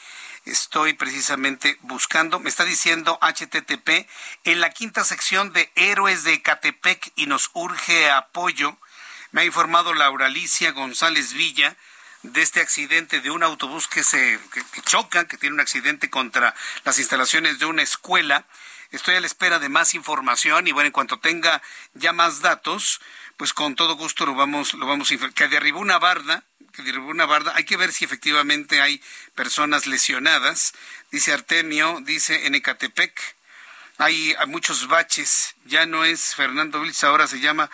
Estoy 0.44 0.94
precisamente 0.94 1.78
buscando, 1.82 2.40
me 2.40 2.48
está 2.48 2.64
diciendo 2.64 3.18
HTTP, 3.22 4.08
en 4.44 4.60
la 4.60 4.70
quinta 4.70 5.04
sección 5.04 5.52
de 5.52 5.70
Héroes 5.76 6.24
de 6.24 6.42
Catepec 6.42 7.12
y 7.14 7.26
nos 7.26 7.50
urge 7.52 8.10
apoyo. 8.10 8.76
Me 9.30 9.42
ha 9.42 9.44
informado 9.44 9.94
Laura 9.94 10.26
Alicia 10.26 10.72
González 10.72 11.32
Villa, 11.32 11.76
de 12.22 12.42
este 12.42 12.60
accidente 12.60 13.20
de 13.20 13.30
un 13.30 13.42
autobús 13.42 13.88
que 13.88 14.04
se 14.04 14.38
que, 14.52 14.82
choca, 14.82 15.26
que 15.26 15.36
tiene 15.36 15.54
un 15.54 15.60
accidente 15.60 16.10
contra 16.10 16.54
las 16.84 16.98
instalaciones 16.98 17.58
de 17.58 17.66
una 17.66 17.82
escuela. 17.82 18.44
Estoy 18.90 19.16
a 19.16 19.20
la 19.20 19.26
espera 19.26 19.58
de 19.58 19.68
más 19.68 19.94
información 19.94 20.66
y 20.66 20.72
bueno, 20.72 20.86
en 20.86 20.92
cuanto 20.92 21.18
tenga 21.18 21.62
ya 21.94 22.12
más 22.12 22.40
datos, 22.40 23.00
pues 23.36 23.52
con 23.52 23.74
todo 23.74 23.96
gusto 23.96 24.26
lo 24.26 24.34
vamos 24.34 24.74
lo 24.74 24.86
vamos 24.86 25.10
a 25.10 25.30
que 25.30 25.48
derribó 25.48 25.80
una 25.80 25.98
barda, 25.98 26.44
que 26.72 26.82
derribó 26.82 27.08
una 27.08 27.26
barda, 27.26 27.52
hay 27.56 27.64
que 27.64 27.76
ver 27.76 27.92
si 27.92 28.04
efectivamente 28.04 28.80
hay 28.80 29.02
personas 29.34 29.86
lesionadas. 29.86 30.74
Dice 31.10 31.32
Artemio, 31.32 32.00
dice 32.02 32.46
en 32.46 32.54
Ecatepec, 32.54 33.18
hay 33.98 34.34
muchos 34.46 34.88
baches, 34.88 35.54
ya 35.64 35.86
no 35.86 36.04
es 36.04 36.34
Fernando 36.34 36.80
Vilchis, 36.80 37.04
ahora 37.04 37.26
se 37.26 37.40
llama 37.40 37.70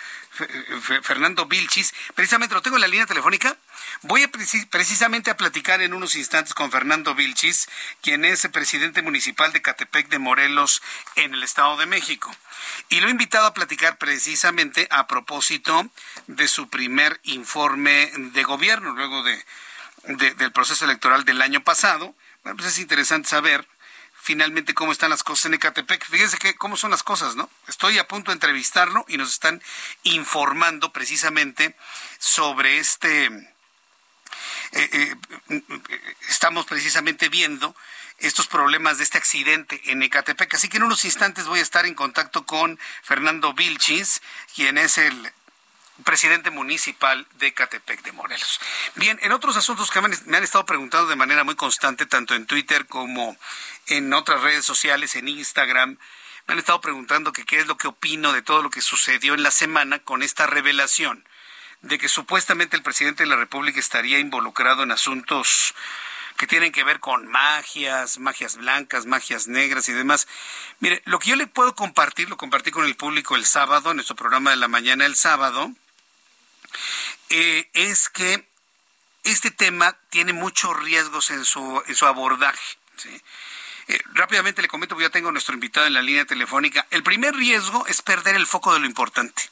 Fernando 1.02 1.46
Vilchis. 1.46 1.92
Precisamente 2.14 2.54
lo 2.54 2.62
tengo 2.62 2.76
en 2.76 2.82
la 2.82 2.88
línea 2.88 3.06
telefónica 3.06 3.56
Voy 4.02 4.22
a 4.22 4.30
precisamente 4.30 5.30
a 5.30 5.36
platicar 5.36 5.82
en 5.82 5.92
unos 5.92 6.14
instantes 6.14 6.54
con 6.54 6.70
Fernando 6.70 7.16
Vilchis, 7.16 7.68
quien 8.00 8.24
es 8.24 8.46
presidente 8.52 9.02
municipal 9.02 9.52
de 9.52 9.60
Catepec 9.60 10.08
de 10.08 10.20
Morelos 10.20 10.82
en 11.16 11.34
el 11.34 11.42
Estado 11.42 11.76
de 11.76 11.86
México. 11.86 12.32
Y 12.90 13.00
lo 13.00 13.08
he 13.08 13.10
invitado 13.10 13.46
a 13.46 13.54
platicar 13.54 13.98
precisamente 13.98 14.86
a 14.90 15.08
propósito 15.08 15.90
de 16.28 16.46
su 16.46 16.68
primer 16.68 17.18
informe 17.24 18.12
de 18.14 18.44
gobierno, 18.44 18.92
luego 18.92 19.24
de, 19.24 19.44
del 20.34 20.52
proceso 20.52 20.84
electoral 20.84 21.24
del 21.24 21.42
año 21.42 21.64
pasado. 21.64 22.14
Bueno, 22.44 22.56
pues 22.56 22.68
es 22.68 22.78
interesante 22.78 23.28
saber 23.28 23.66
finalmente 24.14 24.74
cómo 24.74 24.92
están 24.92 25.10
las 25.10 25.24
cosas 25.24 25.46
en 25.46 25.54
Ecatepec. 25.54 26.06
Fíjense 26.06 26.38
que 26.38 26.54
cómo 26.54 26.76
son 26.76 26.92
las 26.92 27.02
cosas, 27.02 27.34
¿no? 27.34 27.50
Estoy 27.66 27.98
a 27.98 28.06
punto 28.06 28.30
de 28.30 28.34
entrevistarlo 28.34 29.04
y 29.08 29.16
nos 29.16 29.30
están 29.30 29.60
informando 30.04 30.92
precisamente 30.92 31.74
sobre 32.18 32.78
este... 32.78 33.57
Eh, 34.72 35.16
eh, 35.48 35.62
estamos 36.28 36.66
precisamente 36.66 37.28
viendo 37.28 37.74
estos 38.18 38.48
problemas 38.48 38.98
de 38.98 39.04
este 39.04 39.18
accidente 39.18 39.80
en 39.86 40.02
Ecatepec. 40.02 40.54
Así 40.54 40.68
que 40.68 40.78
en 40.78 40.82
unos 40.82 41.04
instantes 41.04 41.46
voy 41.46 41.60
a 41.60 41.62
estar 41.62 41.86
en 41.86 41.94
contacto 41.94 42.44
con 42.44 42.78
Fernando 43.02 43.54
Vilchis, 43.54 44.20
quien 44.54 44.78
es 44.78 44.98
el 44.98 45.32
presidente 46.04 46.50
municipal 46.50 47.26
de 47.34 47.52
Catepec 47.52 48.02
de 48.02 48.12
Morelos. 48.12 48.60
Bien, 48.94 49.18
en 49.22 49.32
otros 49.32 49.56
asuntos 49.56 49.90
que 49.90 50.00
me 50.00 50.36
han, 50.36 50.44
estado 50.44 50.64
preguntando 50.64 51.08
de 51.08 51.16
manera 51.16 51.44
muy 51.44 51.56
constante, 51.56 52.06
tanto 52.06 52.34
en 52.34 52.46
Twitter 52.46 52.86
como 52.86 53.36
en 53.86 54.12
otras 54.12 54.42
redes 54.42 54.64
sociales, 54.64 55.16
en 55.16 55.28
Instagram, 55.28 55.98
me 56.46 56.52
han 56.52 56.58
estado 56.58 56.80
preguntando 56.80 57.32
que 57.32 57.44
qué 57.44 57.58
es 57.58 57.66
lo 57.66 57.76
que 57.76 57.88
opino 57.88 58.32
de 58.32 58.42
todo 58.42 58.62
lo 58.62 58.70
que 58.70 58.80
sucedió 58.80 59.34
en 59.34 59.42
la 59.42 59.50
semana 59.50 59.98
con 59.98 60.22
esta 60.22 60.46
revelación 60.46 61.24
de 61.82 61.98
que 61.98 62.08
supuestamente 62.08 62.76
el 62.76 62.82
presidente 62.82 63.22
de 63.22 63.28
la 63.28 63.36
República 63.36 63.78
estaría 63.78 64.18
involucrado 64.18 64.82
en 64.82 64.92
asuntos 64.92 65.74
que 66.36 66.46
tienen 66.46 66.70
que 66.70 66.84
ver 66.84 67.00
con 67.00 67.26
magias, 67.26 68.18
magias 68.18 68.56
blancas, 68.56 69.06
magias 69.06 69.48
negras 69.48 69.88
y 69.88 69.92
demás. 69.92 70.28
Mire, 70.78 71.02
lo 71.04 71.18
que 71.18 71.30
yo 71.30 71.36
le 71.36 71.48
puedo 71.48 71.74
compartir, 71.74 72.28
lo 72.28 72.36
compartí 72.36 72.70
con 72.70 72.84
el 72.84 72.96
público 72.96 73.34
el 73.34 73.44
sábado, 73.44 73.90
en 73.90 73.96
nuestro 73.96 74.14
programa 74.14 74.50
de 74.50 74.56
la 74.56 74.68
mañana 74.68 75.04
el 75.04 75.16
sábado, 75.16 75.72
eh, 77.30 77.68
es 77.72 78.08
que 78.08 78.46
este 79.24 79.50
tema 79.50 79.96
tiene 80.10 80.32
muchos 80.32 80.76
riesgos 80.80 81.30
en 81.30 81.44
su, 81.44 81.82
en 81.86 81.94
su 81.96 82.06
abordaje. 82.06 82.78
Eh, 83.88 84.00
rápidamente 84.14 84.62
le 84.62 84.68
comento, 84.68 84.94
porque 84.94 85.06
ya 85.06 85.10
tengo 85.10 85.30
a 85.30 85.32
nuestro 85.32 85.54
invitado 85.54 85.86
en 85.86 85.94
la 85.94 86.02
línea 86.02 86.24
telefónica. 86.24 86.86
El 86.90 87.02
primer 87.02 87.34
riesgo 87.34 87.86
es 87.86 88.00
perder 88.00 88.36
el 88.36 88.46
foco 88.46 88.72
de 88.72 88.80
lo 88.80 88.86
importante. 88.86 89.50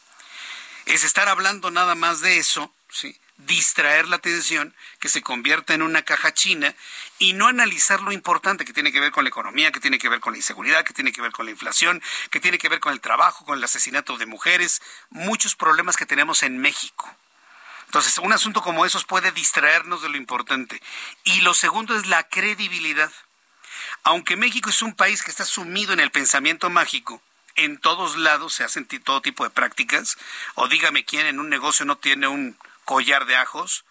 Es 0.87 1.05
estar 1.05 1.29
hablando 1.29 1.71
nada 1.71 1.95
más 1.95 2.21
de 2.21 2.39
eso, 2.39 2.75
¿sí? 2.89 3.19
distraer 3.39 4.09
la 4.09 4.17
atención, 4.17 4.75
que 4.99 5.09
se 5.09 5.23
convierta 5.23 5.75
en 5.75 5.83
una 5.83 6.03
caja 6.03 6.33
china 6.33 6.75
y 7.19 7.35
no 7.35 7.49
analizar 7.49 8.01
lo 8.01 8.13
importante 8.13 8.65
que 8.65 8.73
tiene 8.73 8.93
que 8.93 9.01
ver 9.01 9.13
con 9.13 9.25
la 9.25 9.29
economía, 9.29 9.73
que 9.73 9.81
tiene 9.81 9.99
que 9.99 10.09
ver 10.09 10.21
con 10.21 10.33
la 10.33 10.39
inseguridad, 10.39 10.85
que 10.85 10.95
tiene 10.95 11.13
que 11.13 11.21
ver 11.21 11.33
con 11.33 11.45
la 11.45 11.53
inflación, 11.53 12.03
que 12.31 12.41
tiene 12.41 12.59
que 12.59 12.69
ver 12.69 12.81
con 12.81 12.93
el 12.93 13.01
trabajo, 13.01 13.45
con 13.45 13.59
el 13.59 13.65
asesinato 13.65 14.17
de 14.17 14.27
mujeres, 14.27 14.81
muchos 15.11 15.55
problemas 15.55 15.97
que 15.97 16.07
tenemos 16.07 16.43
en 16.43 16.59
México. 16.59 17.15
Entonces, 17.87 18.19
un 18.19 18.33
asunto 18.33 18.63
como 18.63 18.87
esos 18.87 19.05
puede 19.05 19.33
distraernos 19.33 20.03
de 20.03 20.09
lo 20.09 20.17
importante. 20.17 20.83
Y 21.25 21.41
lo 21.43 21.55
segundo 21.55 21.97
es 21.97 22.07
la 22.07 22.29
credibilidad. 22.29 23.13
Aunque 24.03 24.37
México 24.37 24.71
es 24.71 24.83
un 24.83 24.95
país 24.95 25.23
que 25.23 25.31
está 25.31 25.45
sumido 25.45 25.93
en 25.93 26.01
el 26.01 26.11
pensamiento 26.11 26.69
mágico, 26.71 27.23
en 27.57 27.79
todos 27.79 28.17
lados 28.17 28.55
se 28.55 28.65
hacen 28.65 28.87
todo 28.87 29.23
tipo 29.23 29.45
de 29.45 29.51
prácticas, 29.51 30.17
o 30.55 30.69
dígame 30.69 31.05
quién 31.05 31.27
en 31.27 31.41
un 31.41 31.49
negocio 31.49 31.85
no 31.85 31.99
tiene 31.99 32.29
un 32.29 32.57
collar 32.85 33.27
de 33.27 33.37
ajos, 33.37 33.85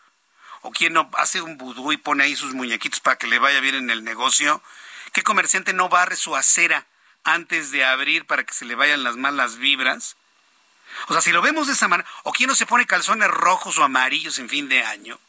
o 0.61 0.71
quién 0.71 0.93
no 0.93 1.09
hace 1.17 1.41
un 1.41 1.57
vudú 1.57 1.91
y 1.91 1.97
pone 1.97 2.23
ahí 2.23 2.35
sus 2.35 2.53
muñequitos 2.53 2.99
para 2.99 3.17
que 3.17 3.27
le 3.27 3.39
vaya 3.39 3.59
bien 3.59 3.75
en 3.75 3.89
el 3.89 4.03
negocio, 4.03 4.63
qué 5.11 5.23
comerciante 5.23 5.73
no 5.73 5.89
barre 5.89 6.15
su 6.15 6.35
acera 6.35 6.85
antes 7.23 7.71
de 7.71 7.85
abrir 7.85 8.25
para 8.25 8.43
que 8.43 8.53
se 8.53 8.65
le 8.65 8.75
vayan 8.75 9.03
las 9.03 9.15
malas 9.15 9.57
vibras. 9.57 10.15
O 11.07 11.13
sea, 11.13 11.21
si 11.21 11.31
lo 11.31 11.41
vemos 11.41 11.67
de 11.67 11.73
esa 11.73 11.87
manera, 11.87 12.09
o 12.23 12.31
quién 12.31 12.47
no 12.47 12.55
se 12.55 12.65
pone 12.65 12.85
calzones 12.85 13.29
rojos 13.29 13.77
o 13.77 13.83
amarillos 13.83 14.39
en 14.39 14.49
fin 14.49 14.69
de 14.69 14.83
año, 14.83 15.19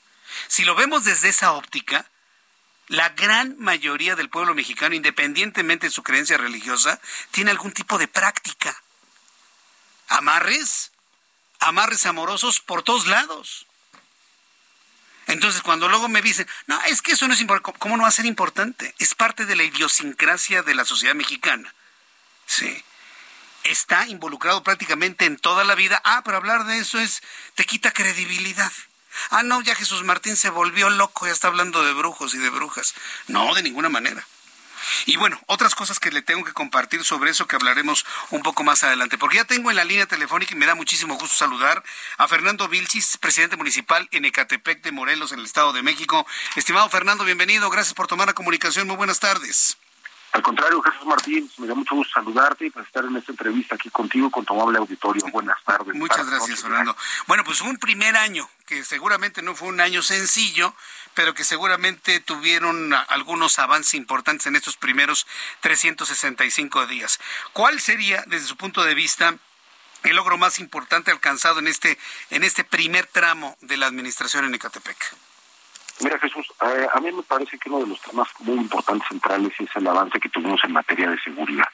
si 0.48 0.64
lo 0.64 0.74
vemos 0.74 1.04
desde 1.04 1.28
esa 1.28 1.52
óptica, 1.52 2.08
la 2.88 3.10
gran 3.10 3.56
mayoría 3.58 4.16
del 4.16 4.28
pueblo 4.28 4.54
mexicano, 4.54 4.94
independientemente 4.94 5.86
de 5.86 5.92
su 5.92 6.02
creencia 6.02 6.36
religiosa, 6.36 7.00
tiene 7.30 7.50
algún 7.50 7.72
tipo 7.72 7.98
de 7.98 8.08
práctica. 8.08 8.82
Amarres, 10.08 10.92
amarres 11.58 12.06
amorosos 12.06 12.60
por 12.60 12.82
todos 12.82 13.06
lados. 13.06 13.66
Entonces, 15.26 15.62
cuando 15.62 15.88
luego 15.88 16.08
me 16.08 16.22
dicen, 16.22 16.46
no, 16.66 16.80
es 16.82 17.02
que 17.02 17.12
eso 17.12 17.26
no 17.26 17.34
es 17.34 17.40
importante, 17.40 17.78
¿cómo 17.80 17.96
no 17.96 18.04
va 18.04 18.08
a 18.08 18.12
ser 18.12 18.26
importante? 18.26 18.94
Es 18.98 19.14
parte 19.14 19.44
de 19.44 19.56
la 19.56 19.64
idiosincrasia 19.64 20.62
de 20.62 20.74
la 20.74 20.84
sociedad 20.84 21.16
mexicana. 21.16 21.74
Sí 22.46 22.84
está 23.70 24.06
involucrado 24.06 24.62
prácticamente 24.62 25.24
en 25.24 25.36
toda 25.36 25.64
la 25.64 25.74
vida. 25.74 26.00
Ah, 26.04 26.22
pero 26.24 26.36
hablar 26.36 26.64
de 26.64 26.78
eso 26.78 26.98
es, 26.98 27.22
te 27.54 27.64
quita 27.64 27.92
credibilidad. 27.92 28.72
Ah, 29.30 29.43
no, 29.43 29.62
ya 29.62 29.74
Jesús 29.74 30.05
Martín 30.05 30.36
se 30.36 30.51
volvió 30.51 30.90
loco, 30.90 31.26
ya 31.26 31.32
está 31.32 31.48
hablando 31.48 31.84
de 31.84 31.93
brujos 31.93 32.34
y 32.34 32.38
de 32.38 32.51
brujas. 32.51 32.94
No, 33.28 33.55
de 33.55 33.62
ninguna 33.62 33.88
manera. 33.88 34.26
Y 35.06 35.16
bueno, 35.16 35.40
otras 35.47 35.74
cosas 35.74 35.98
que 35.98 36.10
le 36.10 36.22
tengo 36.22 36.44
que 36.44 36.52
compartir 36.52 37.05
sobre 37.05 37.30
eso 37.30 37.47
que 37.47 37.56
hablaremos 37.56 38.05
un 38.30 38.43
poco 38.43 38.62
más 38.62 38.82
adelante, 38.84 39.18
porque 39.18 39.36
ya 39.36 39.44
tengo 39.44 39.70
en 39.70 39.76
la 39.76 39.84
línea 39.84 40.06
telefónica 40.06 40.55
y 40.55 40.59
me 40.59 40.66
da 40.66 40.74
muchísimo 40.74 41.14
gusto 41.14 41.34
saludar 41.34 41.82
a 42.18 42.28
Fernando 42.28 42.68
Vilchis, 42.68 43.16
presidente 43.18 43.56
municipal 43.56 44.09
en 44.12 44.24
Ecatepec 44.24 44.82
de 44.82 44.93
Morelos, 44.93 45.32
en 45.32 45.40
el 45.40 45.44
Estado 45.44 45.72
de 45.72 45.82
México. 45.82 46.26
Estimado 46.55 46.88
Fernando, 46.88 47.24
bienvenido, 47.24 47.70
gracias 47.70 47.94
por 47.94 48.06
tomar 48.06 48.28
la 48.28 48.34
comunicación, 48.34 48.86
muy 48.86 48.97
buenas 48.97 49.20
tardes. 49.20 49.76
Al 50.32 50.43
contrario, 50.43 50.82
Jesús 50.82 51.07
Martín, 51.07 51.51
me 51.59 51.66
da 51.66 51.74
mucho 51.74 51.94
gusto 51.94 52.12
saludarte 52.15 52.66
y 52.66 52.70
para 52.70 52.85
estar 52.85 53.05
en 53.05 53.16
esta 53.16 53.32
entrevista 53.32 53.74
aquí 53.74 53.89
contigo 53.90 54.31
con 54.31 54.44
tu 54.44 54.55
amable 54.55 54.78
auditorio. 54.78 55.24
Buenas 55.32 55.62
tardes. 55.65 55.94
Muchas 55.94 56.28
gracias, 56.28 56.61
Fernando. 56.61 56.97
Bueno, 57.27 57.43
pues 57.44 57.61
un 57.62 57.78
primer 57.78 58.16
año 58.16 58.48
que 58.66 58.85
seguramente 58.85 59.43
no 59.43 59.55
fue 59.55 59.69
un 59.69 59.81
año 59.81 60.03
sencillo, 60.03 60.74
pero 61.15 61.35
que 61.35 61.44
seguramente 61.44 62.20
tuvieron 62.20 62.93
algunos 62.93 63.59
avances 63.59 63.94
importantes 63.94 64.47
en 64.47 64.57
estos 64.57 64.77
primeros 64.77 65.27
365 65.61 66.86
días. 66.86 67.19
¿Cuál 67.53 67.81
sería, 67.81 68.23
desde 68.27 68.47
su 68.47 68.57
punto 68.57 68.85
de 68.85 68.94
vista, 68.94 69.36
el 70.03 70.16
logro 70.16 70.36
más 70.36 70.59
importante 70.59 71.11
alcanzado 71.11 71.61
en 71.61 71.69
este, 71.69 71.98
en 72.31 72.44
este 72.44 72.65
primer 72.65 73.07
tramo 73.07 73.57
de 73.62 73.77
la 73.77 73.86
administración 73.86 74.44
en 74.44 74.55
Ecatepec? 74.55 75.16
Mira 76.02 76.18
Jesús, 76.18 76.47
eh, 76.60 76.86
a 76.93 77.01
mí 77.01 77.10
me 77.10 77.23
parece 77.23 77.59
que 77.59 77.70
uno 77.70 77.81
de 77.81 77.86
los 77.86 78.01
temas 78.02 78.28
muy 78.40 78.56
importantes 78.56 79.09
centrales 79.09 79.52
es 79.59 79.77
el 79.77 79.86
avance 79.86 80.20
que 80.20 80.28
tuvimos 80.28 80.62
en 80.64 80.73
materia 80.73 81.09
de 81.09 81.18
seguridad. 81.20 81.68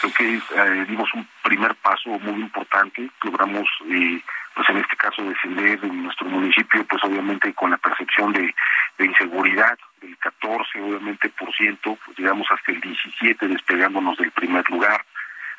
Creo 0.00 0.12
que 0.12 0.34
eh, 0.34 0.84
dimos 0.86 1.08
un 1.14 1.26
primer 1.42 1.74
paso 1.76 2.10
muy 2.10 2.42
importante, 2.42 3.08
logramos, 3.22 3.66
eh, 3.88 4.20
pues 4.54 4.68
en 4.68 4.76
este 4.78 4.96
caso, 4.96 5.22
defender 5.22 5.78
en 5.82 6.02
nuestro 6.02 6.26
municipio, 6.28 6.84
pues 6.84 7.02
obviamente 7.04 7.54
con 7.54 7.70
la 7.70 7.78
percepción 7.78 8.32
de, 8.32 8.54
inseguridad 8.98 9.78
del 10.02 10.18
14, 10.18 10.82
obviamente, 10.82 11.28
por 11.30 11.54
ciento, 11.54 11.96
pues, 12.04 12.18
llegamos 12.18 12.46
hasta 12.50 12.72
el 12.72 12.80
17 12.80 13.48
despegándonos 13.48 14.18
del 14.18 14.32
primer 14.32 14.68
lugar 14.68 15.04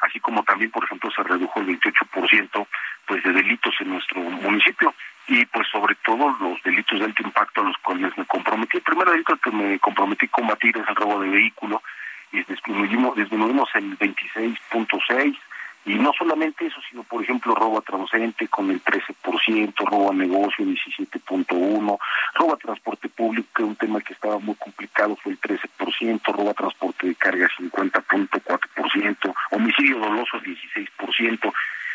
así 0.02 0.20
como 0.22 0.44
también, 0.44 0.72
por 0.72 0.84
ejemplo, 0.86 1.12
se 1.12 1.24
redujo 1.24 1.60
el 1.60 1.68
28% 1.78 2.68
pues 3.06 3.24
de 3.24 3.34
delitos 3.34 3.76
en 3.82 3.90
nuestro 3.90 4.22
municipio 4.22 4.94
y 5.30 5.46
pues 5.46 5.68
sobre 5.72 5.96
todo 6.04 6.36
los 6.40 6.62
delitos 6.64 7.00
de 7.00 7.06
alto 7.06 7.22
impacto 7.24 7.62
a 7.62 7.66
los 7.66 7.78
cuales 7.78 8.18
me 8.18 8.26
comprometí. 8.26 8.78
El 8.78 8.84
primer 8.84 9.10
delito 9.10 9.38
que 9.38 9.52
me 9.52 9.80
comprometí 9.80 10.26
a 10.26 10.30
combatir 10.30 10.76
es 10.76 10.88
el 10.90 10.96
robo 10.96 11.20
de 11.22 11.30
vehículo 11.30 11.84
y 12.32 12.44
disminuimos, 12.44 13.16
disminuimos 13.16 13.70
el 13.76 13.98
26.6 13.98 15.38
y 15.86 15.96
no 15.96 16.12
solamente 16.18 16.66
eso, 16.66 16.82
sino 16.90 17.04
por 17.04 17.24
ejemplo 17.24 17.54
robo 17.54 17.78
a 17.78 17.82
transeúnte 17.82 18.48
con 18.48 18.72
el 18.72 18.84
13%, 18.84 19.74
robo 19.86 20.10
a 20.10 20.14
negocio 20.14 20.66
17.1, 20.66 22.00
robo 22.36 22.54
a 22.54 22.58
transporte 22.58 23.08
público, 23.08 23.48
que 23.56 23.64
es 23.64 23.70
un 23.70 23.76
tema 23.76 24.02
que 24.02 24.14
estaba 24.14 24.40
muy 24.40 24.56
complicado, 24.56 25.16
fue 25.16 25.34
el 25.34 25.40
13%, 25.40 26.22
robo 26.34 26.50
a 26.50 26.54
transporte 26.56 27.08
de 27.08 27.16
carga 27.16 27.48
50.4%, 27.58 29.36
homicidio 29.52 30.00
doloso 30.00 30.42
16%. 30.42 31.54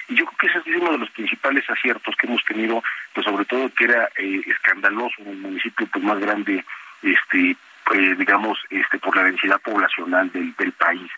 Y 0.08 0.16
yo 0.16 0.26
creo 0.26 0.38
que 0.38 0.46
ese 0.46 0.58
es 0.58 0.76
uno 0.76 0.92
de 0.92 0.98
los 0.98 1.10
principales 1.10 1.68
aciertos 1.68 2.14
que 2.16 2.26
hemos 2.26 2.44
tenido, 2.44 2.82
pues 3.14 3.24
sobre 3.24 3.44
todo 3.44 3.72
que 3.74 3.84
era 3.84 4.10
eh, 4.18 4.42
escandaloso 4.46 5.22
el 5.24 5.38
municipio 5.38 5.86
pues 5.86 6.04
más 6.04 6.18
grande, 6.18 6.64
este, 7.02 7.50
eh, 7.50 8.14
digamos, 8.18 8.58
este, 8.70 8.98
por 8.98 9.16
la 9.16 9.22
densidad 9.22 9.60
poblacional 9.60 10.30
del, 10.32 10.54
del 10.56 10.72
país. 10.72 11.10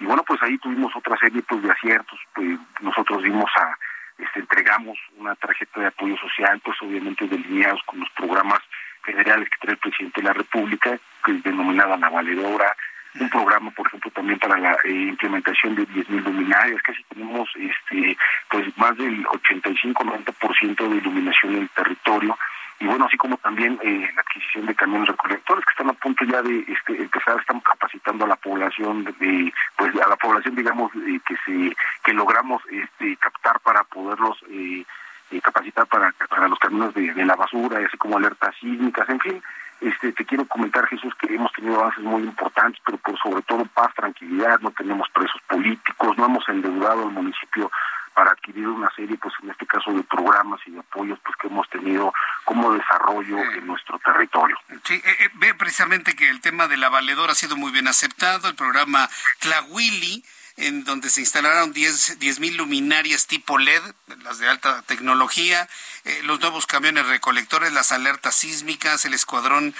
Y 0.00 0.04
bueno, 0.04 0.24
pues 0.24 0.42
ahí 0.42 0.58
tuvimos 0.58 0.94
otra 0.96 1.16
serie 1.16 1.42
pues, 1.42 1.62
de 1.62 1.70
aciertos, 1.70 2.18
pues 2.34 2.58
nosotros 2.80 3.22
dimos 3.22 3.50
a, 3.56 3.78
este, 4.18 4.40
entregamos 4.40 4.98
una 5.16 5.34
tarjeta 5.36 5.80
de 5.80 5.86
apoyo 5.86 6.16
social, 6.16 6.60
pues 6.64 6.76
obviamente 6.82 7.28
delineados 7.28 7.82
con 7.84 8.00
los 8.00 8.10
programas 8.10 8.60
generales 9.04 9.48
que 9.48 9.58
trae 9.60 9.72
el 9.74 9.78
presidente 9.78 10.20
de 10.20 10.26
la 10.26 10.32
República, 10.32 10.98
que 11.24 11.32
es 11.32 11.42
denominada 11.42 11.96
la 11.96 12.08
valedora, 12.08 12.76
un 13.20 13.28
programa, 13.30 13.70
por 13.70 13.86
ejemplo, 13.86 14.10
también 14.10 14.38
para 14.38 14.58
la 14.58 14.76
eh, 14.84 14.90
implementación 14.90 15.74
de 15.76 15.86
10.000 15.86 16.24
luminarias, 16.24 16.82
casi 16.82 17.02
tenemos 17.04 17.48
este 17.56 18.16
pues 18.50 18.76
más 18.76 18.96
del 18.96 19.24
85-90% 19.24 20.88
de 20.88 20.96
iluminación 20.96 21.54
en 21.54 21.62
el 21.62 21.68
territorio 21.70 22.36
y 22.80 22.86
bueno, 22.86 23.06
así 23.06 23.16
como 23.16 23.36
también 23.36 23.78
eh, 23.82 24.10
la 24.14 24.20
adquisición 24.20 24.66
de 24.66 24.74
camiones 24.74 25.08
recolectores 25.08 25.64
que 25.64 25.70
están 25.70 25.90
a 25.90 25.92
punto 25.92 26.24
ya 26.24 26.42
de 26.42 26.58
este, 26.66 27.02
empezar, 27.02 27.38
estamos 27.38 27.62
capacitando 27.62 28.24
a 28.24 28.28
la 28.28 28.36
población, 28.36 29.04
de, 29.04 29.52
pues 29.76 29.94
a 29.96 30.08
la 30.08 30.16
población, 30.16 30.56
digamos, 30.56 30.90
que 30.92 31.36
se 31.46 31.76
que 32.02 32.12
logramos 32.12 32.62
este, 32.70 33.16
captar 33.16 33.60
para 33.60 33.84
poderlos 33.84 34.38
eh, 34.50 34.84
eh, 35.30 35.40
capacitar 35.40 35.86
para, 35.86 36.12
para 36.28 36.48
los 36.48 36.58
camiones 36.58 36.94
de, 36.94 37.24
la 37.24 37.36
basura, 37.36 37.78
así 37.78 37.96
como 37.96 38.18
alertas 38.18 38.54
sísmicas, 38.60 39.08
en 39.08 39.20
fin. 39.20 39.42
Este, 39.84 40.12
te 40.12 40.24
quiero 40.24 40.46
comentar, 40.46 40.86
Jesús, 40.86 41.12
que 41.20 41.34
hemos 41.34 41.52
tenido 41.52 41.78
avances 41.78 42.02
muy 42.02 42.22
importantes, 42.22 42.80
pero 42.86 42.96
por 42.96 43.18
sobre 43.18 43.42
todo 43.42 43.66
paz, 43.66 43.92
tranquilidad, 43.94 44.58
no 44.60 44.70
tenemos 44.70 45.06
presos 45.10 45.38
políticos, 45.46 46.16
no 46.16 46.24
hemos 46.24 46.48
endeudado 46.48 47.02
al 47.02 47.12
municipio 47.12 47.70
para 48.14 48.30
adquirir 48.30 48.66
una 48.66 48.90
serie, 48.96 49.18
pues 49.18 49.34
en 49.42 49.50
este 49.50 49.66
caso, 49.66 49.92
de 49.92 50.02
programas 50.04 50.58
y 50.64 50.70
de 50.70 50.80
apoyos 50.80 51.18
pues 51.22 51.36
que 51.36 51.48
hemos 51.48 51.68
tenido 51.68 52.14
como 52.46 52.72
desarrollo 52.72 53.36
en 53.36 53.66
nuestro 53.66 53.98
territorio. 53.98 54.56
Sí, 54.84 54.94
eh, 54.94 55.16
eh, 55.20 55.30
ve 55.34 55.52
precisamente 55.52 56.16
que 56.16 56.30
el 56.30 56.40
tema 56.40 56.66
de 56.66 56.78
la 56.78 56.88
valedora 56.88 57.32
ha 57.32 57.34
sido 57.34 57.54
muy 57.54 57.70
bien 57.70 57.86
aceptado, 57.86 58.48
el 58.48 58.54
programa 58.54 59.10
Tlahuili, 59.40 60.24
en 60.56 60.84
donde 60.84 61.10
se 61.10 61.20
instalaron 61.20 61.72
10 61.72 62.38
mil 62.38 62.56
luminarias 62.56 63.26
tipo 63.26 63.58
LED, 63.58 63.82
las 64.22 64.38
de 64.38 64.48
alta 64.48 64.82
tecnología, 64.82 65.68
eh, 66.04 66.20
los 66.22 66.38
nuevos 66.40 66.66
camiones 66.66 67.06
recolectores, 67.06 67.72
las 67.72 67.90
alertas 67.90 68.36
sísmicas, 68.36 69.04
el 69.04 69.14
escuadrón 69.14 69.74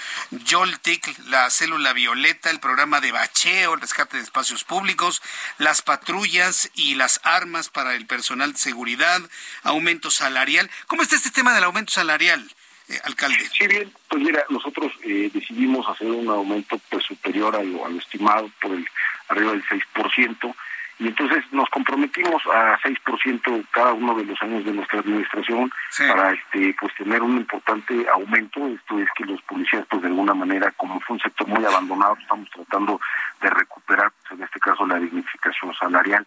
Joltic, 0.49 1.17
la 1.27 1.49
célula 1.49 1.93
violeta, 1.93 2.49
el 2.49 2.59
programa 2.59 2.99
de 2.99 3.13
bacheo, 3.13 3.73
el 3.73 3.81
rescate 3.81 4.17
de 4.17 4.23
espacios 4.23 4.65
públicos, 4.65 5.21
las 5.57 5.81
patrullas 5.81 6.69
y 6.73 6.95
las 6.95 7.21
armas 7.23 7.69
para 7.69 7.95
el 7.95 8.05
personal 8.05 8.53
de 8.53 8.59
seguridad, 8.59 9.21
aumento 9.63 10.11
salarial. 10.11 10.69
¿Cómo 10.87 11.03
está 11.03 11.15
este 11.15 11.31
tema 11.31 11.53
del 11.53 11.63
aumento 11.63 11.93
salarial? 11.93 12.51
Eh, 12.89 12.99
alcalde. 13.03 13.37
Sí, 13.51 13.67
bien, 13.67 13.91
pues 14.07 14.21
mira, 14.21 14.45
nosotros 14.49 14.91
eh, 15.03 15.29
decidimos 15.33 15.87
hacer 15.89 16.07
un 16.07 16.27
aumento 16.29 16.79
pues 16.89 17.03
superior 17.05 17.55
a 17.55 17.63
lo, 17.63 17.85
a 17.85 17.89
lo 17.89 17.97
estimado 17.97 18.49
por 18.61 18.71
el 18.71 18.87
arriba 19.29 19.51
del 19.51 19.63
6%, 19.63 20.55
y 20.97 21.07
entonces 21.07 21.43
nos 21.51 21.69
comprometimos 21.69 22.41
a 22.53 22.79
6% 22.79 23.65
cada 23.71 23.93
uno 23.93 24.15
de 24.15 24.23
los 24.23 24.41
años 24.41 24.63
de 24.63 24.71
nuestra 24.71 24.99
administración 24.99 25.69
para 25.97 26.31
este 26.31 26.73
pues 26.79 26.95
tener 26.95 27.21
un 27.21 27.37
importante 27.37 28.05
aumento, 28.13 28.65
esto 28.67 28.99
es 28.99 29.09
que 29.15 29.25
los 29.25 29.41
policías 29.41 29.85
pues 29.89 30.01
de 30.03 30.07
alguna 30.07 30.33
manera, 30.33 30.71
como 30.77 30.99
fue 31.01 31.15
un 31.15 31.21
sector 31.21 31.47
muy 31.47 31.65
abandonado, 31.65 32.15
estamos 32.21 32.49
tratando 32.49 33.01
de 33.41 33.49
recuperar 33.49 34.11
pues, 34.21 34.39
en 34.39 34.45
este 34.45 34.59
caso 34.59 34.85
la 34.87 34.99
dignificación 34.99 35.73
salarial 35.75 36.25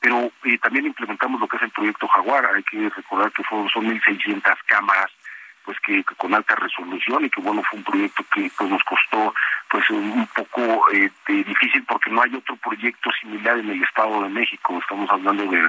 pero 0.00 0.32
eh, 0.44 0.58
también 0.62 0.86
implementamos 0.86 1.40
lo 1.40 1.46
que 1.46 1.58
es 1.58 1.62
el 1.62 1.70
proyecto 1.72 2.08
Jaguar. 2.08 2.46
Hay 2.46 2.62
que 2.62 2.88
recordar 2.88 3.30
que 3.32 3.44
fueron, 3.44 3.68
son 3.68 3.84
1.600 3.84 4.56
cámaras 4.66 5.10
pues 5.64 5.78
que, 5.80 6.02
con 6.16 6.34
alta 6.34 6.54
resolución 6.56 7.24
y 7.24 7.30
que 7.30 7.40
bueno 7.40 7.62
fue 7.68 7.78
un 7.78 7.84
proyecto 7.84 8.24
que 8.32 8.50
pues 8.56 8.70
nos 8.70 8.82
costó 8.84 9.34
pues 9.68 9.88
un 9.90 10.26
poco 10.34 10.90
eh, 10.92 11.10
difícil 11.28 11.84
porque 11.84 12.10
no 12.10 12.22
hay 12.22 12.34
otro 12.34 12.56
proyecto 12.56 13.10
similar 13.20 13.58
en 13.58 13.70
el 13.70 13.82
Estado 13.82 14.22
de 14.22 14.28
México. 14.28 14.78
Estamos 14.80 15.08
hablando 15.10 15.44
de, 15.44 15.60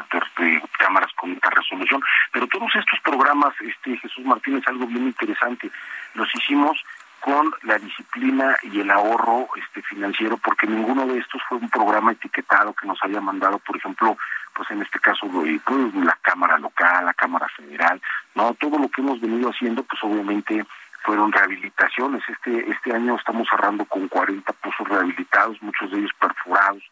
cámaras 0.80 1.12
con 1.14 1.32
alta 1.32 1.50
resolución. 1.52 2.02
Pero 2.32 2.48
todos 2.48 2.74
estos 2.76 3.00
programas 3.02 3.54
este 3.62 3.98
Jesús 3.98 4.26
Martínez 4.26 4.64
algo 4.68 4.88
bien 4.88 5.08
interesante. 5.08 5.70
Los 6.16 6.34
hicimos 6.36 6.84
con 7.22 7.54
la 7.64 7.78
disciplina 7.78 8.58
y 8.64 8.82
el 8.82 8.92
ahorro 8.92 9.48
este 9.56 9.82
financiero 9.84 10.38
porque 10.38 10.68
ninguno 10.68 11.06
de 11.06 11.20
estos 11.20 11.42
fue 11.48 11.58
un 11.58 11.70
programa 11.70 12.12
etiquetado 12.12 12.74
que 12.74 12.88
nos 12.88 13.02
haya 13.04 13.22
mandado 13.22 13.60
por 13.60 13.78
ejemplo 13.78 14.18
pues 14.56 14.70
en 14.72 14.82
este 14.82 15.00
caso 15.00 15.28
pues, 15.28 15.62
la 15.96 16.18
Cámara 16.22 16.58
Local, 16.58 17.06
la 17.06 17.14
Cámara 17.14 17.48
Federal, 17.56 18.02
no 18.36 18.54
todo 18.56 18.78
lo 18.78 18.90
que 18.90 19.02
hemos 19.02 19.20
venido 19.22 19.50
haciendo, 19.50 19.84
pues 19.84 20.04
obviamente 20.04 20.66
fueron 21.04 21.32
rehabilitaciones. 21.32 22.22
Este 22.28 22.70
este 22.70 22.94
año 22.94 23.16
estamos 23.16 23.48
cerrando 23.50 23.86
con 23.86 24.08
40 24.08 24.52
pozos 24.54 24.88
rehabilitados, 24.88 25.62
muchos 25.62 25.92
de 25.92 26.00
ellos 26.00 26.12
perforados. 26.20 26.84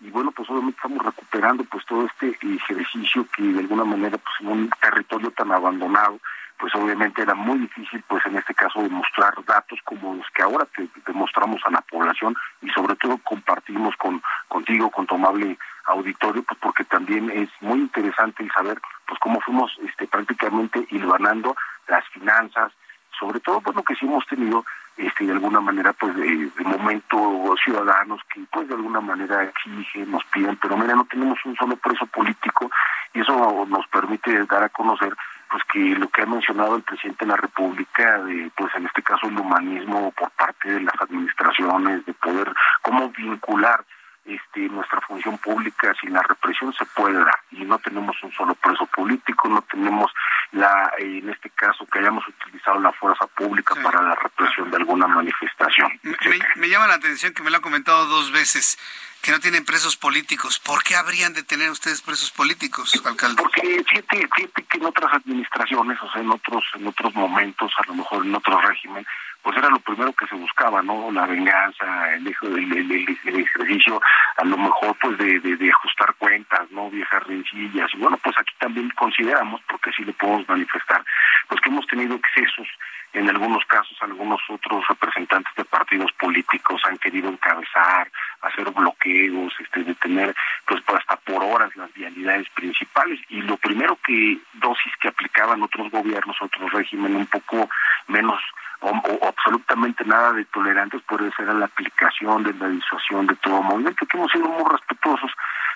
Y 0.00 0.10
bueno, 0.10 0.30
pues 0.32 0.48
obviamente 0.48 0.76
estamos 0.76 1.04
recuperando 1.04 1.64
pues 1.64 1.84
todo 1.86 2.06
este 2.06 2.36
ejercicio 2.42 3.26
que 3.36 3.42
de 3.42 3.60
alguna 3.60 3.84
manera 3.84 4.18
pues 4.18 4.34
en 4.40 4.48
un 4.48 4.70
territorio 4.80 5.30
tan 5.32 5.52
abandonado 5.52 6.18
pues 6.60 6.74
obviamente 6.74 7.22
era 7.22 7.34
muy 7.34 7.58
difícil, 7.58 8.04
pues 8.06 8.24
en 8.26 8.36
este 8.36 8.54
caso, 8.54 8.82
demostrar 8.82 9.32
datos 9.46 9.78
como 9.82 10.14
los 10.14 10.26
que 10.34 10.42
ahora 10.42 10.66
te, 10.66 10.86
demostramos 11.06 11.60
a 11.64 11.70
la 11.70 11.80
población 11.80 12.36
y 12.60 12.68
sobre 12.68 12.96
todo 12.96 13.16
compartimos 13.24 13.96
con 13.96 14.22
contigo, 14.46 14.90
con 14.90 15.06
tu 15.06 15.14
amable 15.14 15.58
auditorio, 15.86 16.42
pues 16.42 16.60
porque 16.60 16.84
también 16.84 17.30
es 17.30 17.48
muy 17.60 17.80
interesante 17.80 18.42
el 18.42 18.52
saber, 18.52 18.78
pues 19.06 19.18
cómo 19.20 19.40
fuimos 19.40 19.72
este, 19.82 20.06
prácticamente 20.06 20.86
hilvanando 20.90 21.56
las 21.88 22.06
finanzas, 22.08 22.72
sobre 23.18 23.40
todo, 23.40 23.62
bueno, 23.62 23.82
que 23.82 23.94
sí 23.94 24.04
hemos 24.04 24.26
tenido 24.26 24.64
este, 25.06 25.24
de 25.24 25.32
alguna 25.32 25.60
manera, 25.60 25.92
pues 25.92 26.14
de, 26.14 26.22
de, 26.24 26.64
momento 26.64 27.54
ciudadanos 27.64 28.20
que 28.32 28.40
pues 28.52 28.68
de 28.68 28.74
alguna 28.74 29.00
manera 29.00 29.44
exigen, 29.44 30.10
nos 30.10 30.24
piden, 30.24 30.56
pero 30.56 30.76
mira, 30.76 30.94
no 30.94 31.04
tenemos 31.04 31.38
un 31.44 31.56
solo 31.56 31.76
preso 31.76 32.06
político 32.06 32.70
y 33.14 33.20
eso 33.20 33.66
nos 33.68 33.86
permite 33.88 34.44
dar 34.46 34.64
a 34.64 34.68
conocer 34.68 35.14
pues 35.50 35.62
que 35.72 35.80
lo 35.96 36.08
que 36.08 36.22
ha 36.22 36.26
mencionado 36.26 36.76
el 36.76 36.82
presidente 36.82 37.24
de 37.24 37.30
la 37.30 37.36
República, 37.36 38.22
de, 38.22 38.50
pues 38.56 38.72
en 38.76 38.86
este 38.86 39.02
caso 39.02 39.26
el 39.26 39.38
humanismo 39.38 40.12
por 40.12 40.30
parte 40.30 40.70
de 40.70 40.80
las 40.80 40.94
administraciones, 41.00 42.06
de 42.06 42.12
poder 42.14 42.52
cómo 42.82 43.10
vincular 43.10 43.84
este, 44.34 44.60
nuestra 44.68 45.00
función 45.00 45.38
pública 45.38 45.94
sin 46.00 46.12
la 46.12 46.22
represión 46.22 46.72
se 46.74 46.84
puede 46.86 47.14
dar 47.14 47.38
y 47.50 47.64
no 47.64 47.78
tenemos 47.78 48.16
un 48.22 48.32
solo 48.32 48.54
preso 48.54 48.86
político, 48.86 49.48
no 49.48 49.62
tenemos 49.62 50.12
la 50.52 50.92
en 50.98 51.28
este 51.28 51.50
caso 51.50 51.86
que 51.86 51.98
hayamos 51.98 52.26
utilizado 52.26 52.80
la 52.80 52.92
fuerza 52.92 53.26
pública 53.28 53.74
para 53.82 54.02
la 54.02 54.14
represión 54.14 54.70
de 54.70 54.76
alguna 54.76 55.06
manifestación. 55.06 55.88
Me, 56.02 56.16
me, 56.56 56.68
llama 56.68 56.86
la 56.86 56.94
atención 56.94 57.32
que 57.32 57.42
me 57.42 57.50
lo 57.50 57.58
ha 57.58 57.60
comentado 57.60 58.06
dos 58.06 58.32
veces 58.32 58.78
que 59.22 59.32
no 59.32 59.40
tienen 59.40 59.64
presos 59.64 59.96
políticos. 59.96 60.58
¿Por 60.58 60.82
qué 60.82 60.96
habrían 60.96 61.34
de 61.34 61.42
tener 61.42 61.70
ustedes 61.70 62.00
presos 62.00 62.30
políticos, 62.30 63.00
alcalde? 63.04 63.42
Porque 63.42 63.84
fíjate, 63.88 64.28
fíjate 64.34 64.62
que 64.64 64.78
en 64.78 64.86
otras 64.86 65.12
administraciones, 65.14 65.98
o 66.02 66.10
sea, 66.10 66.22
en 66.22 66.30
otros, 66.30 66.64
en 66.74 66.86
otros 66.86 67.14
momentos, 67.14 67.72
a 67.76 67.86
lo 67.86 67.94
mejor 67.94 68.24
en 68.24 68.34
otro 68.34 68.60
régimen, 68.60 69.06
pues 69.42 69.56
era 69.56 69.68
lo 69.68 69.78
primero 69.80 70.12
que 70.12 70.26
se 70.26 70.34
buscaba, 70.34 70.82
¿no? 70.82 71.10
La 71.10 71.26
venganza, 71.26 72.14
el, 72.14 72.26
el, 72.26 72.92
el, 73.24 73.40
ejercicio, 73.40 74.00
a 74.36 74.44
lo 74.44 74.56
mejor 74.56 74.96
pues 75.00 75.18
de, 75.18 75.40
de, 75.40 75.70
ajustar 75.70 76.14
cuentas, 76.18 76.70
¿no? 76.70 76.90
Viejas 76.90 77.22
rencillas. 77.26 77.90
Y 77.94 77.98
bueno, 77.98 78.18
pues 78.22 78.36
aquí 78.38 78.54
también 78.58 78.90
consideramos, 78.90 79.60
porque 79.68 79.90
así 79.90 80.04
lo 80.04 80.12
podemos 80.12 80.48
manifestar, 80.48 81.04
pues 81.48 81.60
que 81.60 81.70
hemos 81.70 81.86
tenido 81.86 82.16
excesos 82.16 82.68
en 83.12 83.28
algunos 83.28 83.64
casos 83.64 83.96
algunos 84.02 84.40
otros 84.48 84.86
representantes 84.88 85.52
de 85.56 85.64
partidos 85.64 86.12
políticos 86.12 86.80
han 86.84 86.96
querido 86.98 87.28
encabezar, 87.28 88.10
hacer 88.42 88.70
bloqueos, 88.70 89.52
este, 89.58 89.82
detener 89.82 90.34
pues 90.66 90.80
hasta 90.86 91.16
por 91.16 91.42
horas 91.42 91.74
las 91.76 91.92
vialidades 91.92 92.48
principales 92.50 93.20
y 93.28 93.42
lo 93.42 93.56
primero 93.56 93.98
que 94.06 94.38
dosis 94.54 94.92
que 95.00 95.08
aplicaban 95.08 95.62
otros 95.62 95.90
gobiernos, 95.90 96.36
otros 96.40 96.72
regímenes 96.72 97.16
un 97.16 97.26
poco 97.26 97.68
menos 98.06 98.40
o, 98.80 99.28
absolutamente 99.28 100.04
nada 100.04 100.32
de 100.32 100.44
tolerantes 100.46 101.02
puede 101.02 101.30
ser 101.32 101.48
la 101.48 101.66
aplicación 101.66 102.42
de 102.42 102.54
la 102.54 102.68
disuasión 102.68 103.26
de 103.26 103.36
todo 103.36 103.62
movimiento, 103.62 104.06
que 104.06 104.16
hemos 104.16 104.32
sido 104.32 104.48
muy 104.48 104.64
respetuosos 104.70 105.30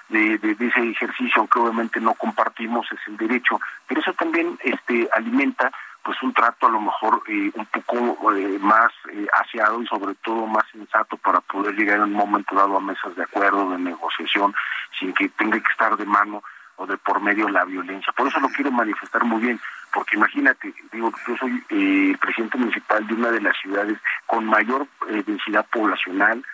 de, 0.08 0.38
de, 0.38 0.52
ese 0.66 0.90
ejercicio, 0.90 1.40
aunque 1.40 1.58
obviamente 1.58 2.00
no 2.00 2.14
compartimos, 2.14 2.86
es 2.92 3.00
el 3.06 3.16
derecho, 3.16 3.60
pero 3.86 4.00
eso 4.00 4.12
también 4.14 4.58
este 4.62 5.08
alimenta 5.12 5.70
pues 6.04 6.22
un 6.22 6.34
trato 6.34 6.66
a 6.66 6.70
lo 6.70 6.80
mejor 6.80 7.22
eh, 7.26 7.50
un 7.54 7.64
poco 7.66 8.30
eh, 8.34 8.58
más 8.60 8.92
eh, 9.10 9.26
aseado 9.40 9.82
y 9.82 9.86
sobre 9.86 10.14
todo 10.16 10.46
más 10.46 10.64
sensato 10.70 11.16
para 11.16 11.40
poder 11.40 11.74
llegar 11.74 11.96
en 11.96 12.04
un 12.04 12.12
momento 12.12 12.54
dado 12.54 12.76
a 12.76 12.80
mesas 12.80 13.16
de 13.16 13.22
acuerdo, 13.22 13.70
de 13.70 13.78
negociación, 13.78 14.54
sin 14.98 15.14
que 15.14 15.30
tenga 15.30 15.58
que 15.58 15.72
estar 15.72 15.96
de 15.96 16.04
mano 16.04 16.42
o 16.76 16.86
de 16.86 16.96
por 16.98 17.20
medio 17.20 17.48
la 17.48 17.64
violencia. 17.64 18.12
Por 18.12 18.28
eso 18.28 18.40
lo 18.40 18.48
quiero 18.48 18.70
manifestar 18.70 19.24
muy 19.24 19.40
bien, 19.40 19.60
porque 19.92 20.16
imagínate, 20.16 20.74
digo, 20.92 21.12
yo 21.26 21.36
soy 21.36 21.64
eh, 21.70 22.16
presidente 22.20 22.58
municipal 22.58 23.06
de 23.06 23.14
una 23.14 23.30
de 23.30 23.40
las 23.40 23.56
ciudades 23.58 23.98
con 24.26 24.44
mayor 24.44 24.86
densidad 25.26 25.66
poblacional, 25.70 26.44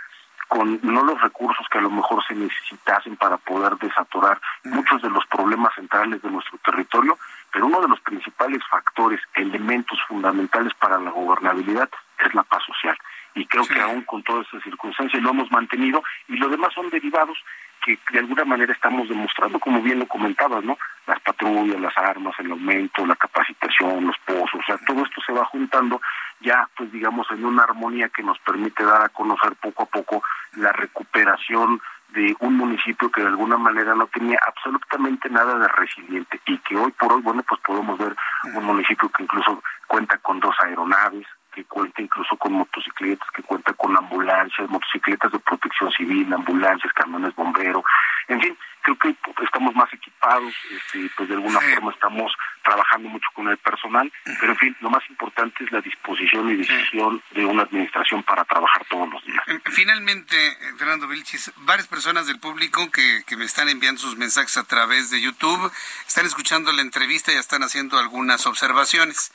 con 0.50 0.80
no 0.82 1.04
los 1.04 1.20
recursos 1.20 1.64
que 1.70 1.78
a 1.78 1.80
lo 1.80 1.90
mejor 1.90 2.24
se 2.26 2.34
necesitasen 2.34 3.14
para 3.16 3.36
poder 3.36 3.76
desatorar 3.76 4.40
muchos 4.64 5.00
de 5.00 5.08
los 5.08 5.24
problemas 5.26 5.72
centrales 5.76 6.20
de 6.22 6.28
nuestro 6.28 6.58
territorio, 6.58 7.16
pero 7.52 7.66
uno 7.66 7.80
de 7.80 7.86
los 7.86 8.00
principales 8.00 8.60
factores, 8.68 9.20
elementos 9.34 10.00
fundamentales 10.08 10.74
para 10.74 10.98
la 10.98 11.12
gobernabilidad 11.12 11.88
es 12.18 12.34
la 12.34 12.42
paz 12.42 12.64
social. 12.64 12.98
Y 13.36 13.46
creo 13.46 13.64
que 13.64 13.80
aún 13.80 14.02
con 14.02 14.24
todas 14.24 14.44
esas 14.48 14.64
circunstancias 14.64 15.22
lo 15.22 15.30
hemos 15.30 15.52
mantenido 15.52 16.02
y 16.26 16.36
lo 16.36 16.48
demás 16.48 16.74
son 16.74 16.90
derivados 16.90 17.38
que 17.84 17.98
de 18.12 18.18
alguna 18.18 18.44
manera 18.44 18.72
estamos 18.72 19.08
demostrando, 19.08 19.58
como 19.58 19.80
bien 19.82 19.98
lo 19.98 20.06
comentabas, 20.06 20.62
¿no? 20.64 20.76
Las 21.06 21.20
patrullas, 21.20 21.80
las 21.80 21.96
armas, 21.96 22.34
el 22.38 22.50
aumento, 22.50 23.06
la 23.06 23.16
capacitación, 23.16 24.06
los 24.06 24.16
pozos, 24.24 24.60
o 24.60 24.62
sea, 24.64 24.76
todo 24.86 25.04
esto 25.04 25.20
se 25.26 25.32
va 25.32 25.44
juntando 25.46 26.00
ya, 26.40 26.68
pues 26.76 26.90
digamos, 26.92 27.26
en 27.30 27.44
una 27.44 27.64
armonía 27.64 28.08
que 28.08 28.22
nos 28.22 28.38
permite 28.40 28.84
dar 28.84 29.02
a 29.02 29.08
conocer 29.08 29.54
poco 29.56 29.82
a 29.82 29.86
poco 29.86 30.22
la 30.56 30.72
recuperación 30.72 31.80
de 32.12 32.34
un 32.40 32.56
municipio 32.56 33.10
que 33.10 33.20
de 33.20 33.28
alguna 33.28 33.56
manera 33.56 33.94
no 33.94 34.06
tenía 34.08 34.38
absolutamente 34.46 35.28
nada 35.30 35.56
de 35.58 35.68
resiliente 35.68 36.40
y 36.46 36.58
que 36.58 36.76
hoy 36.76 36.92
por 36.92 37.12
hoy, 37.12 37.22
bueno, 37.22 37.42
pues 37.48 37.60
podemos 37.60 37.98
ver 37.98 38.16
un 38.54 38.64
municipio 38.64 39.08
que 39.10 39.22
incluso 39.22 39.62
cuenta 39.86 40.18
con 40.18 40.40
dos 40.40 40.54
aeronaves, 40.60 41.26
que 41.52 41.64
cuenta 41.64 42.02
incluso 42.02 42.36
con 42.36 42.52
motocicletas, 42.52 43.28
que 43.34 43.42
cuenta 43.42 43.72
con 43.74 43.96
ambulancias, 43.96 44.68
motocicletas 44.68 45.32
de 45.32 45.38
protección 45.40 45.90
civil, 45.92 46.32
ambulancias, 46.32 46.92
camiones 46.92 47.34
bomberos, 47.34 47.84
en 48.28 48.40
fin, 48.40 48.56
creo 48.82 48.96
que 48.96 49.16
estamos 49.44 49.74
más 49.74 49.92
equipados, 49.92 50.52
este, 50.70 51.10
pues 51.16 51.28
de 51.28 51.34
alguna 51.34 51.60
forma 51.60 51.92
estamos 51.92 52.32
trabajando 52.62 53.08
mucho 53.08 53.26
con 53.34 53.48
el 53.48 53.56
personal, 53.58 54.10
pero 54.38 54.52
en 54.52 54.58
fin, 54.58 54.76
lo 54.80 54.90
más 54.90 55.02
importante 55.10 55.64
es 55.64 55.72
la 55.72 55.80
disposición 55.80 56.50
y 56.50 56.56
decisión 56.56 57.22
de 57.32 57.44
una 57.44 57.62
administración 57.62 58.22
para 58.22 58.44
trabajar 58.44 58.84
todos 58.88 59.08
los 59.10 59.24
días. 59.24 59.42
Finalmente, 59.64 60.36
eh, 60.36 60.56
Fernando 60.78 61.08
Vilchis, 61.08 61.52
varias 61.58 61.88
personas 61.88 62.26
del 62.26 62.38
público 62.38 62.90
que, 62.90 63.22
que 63.26 63.36
me 63.36 63.44
están 63.44 63.68
enviando 63.68 64.00
sus 64.00 64.16
mensajes 64.16 64.56
a 64.56 64.64
través 64.64 65.10
de 65.10 65.20
YouTube, 65.20 65.72
están 66.06 66.26
escuchando 66.26 66.72
la 66.72 66.82
entrevista 66.82 67.32
y 67.32 67.36
están 67.36 67.62
haciendo 67.62 67.98
algunas 67.98 68.46
observaciones, 68.46 69.32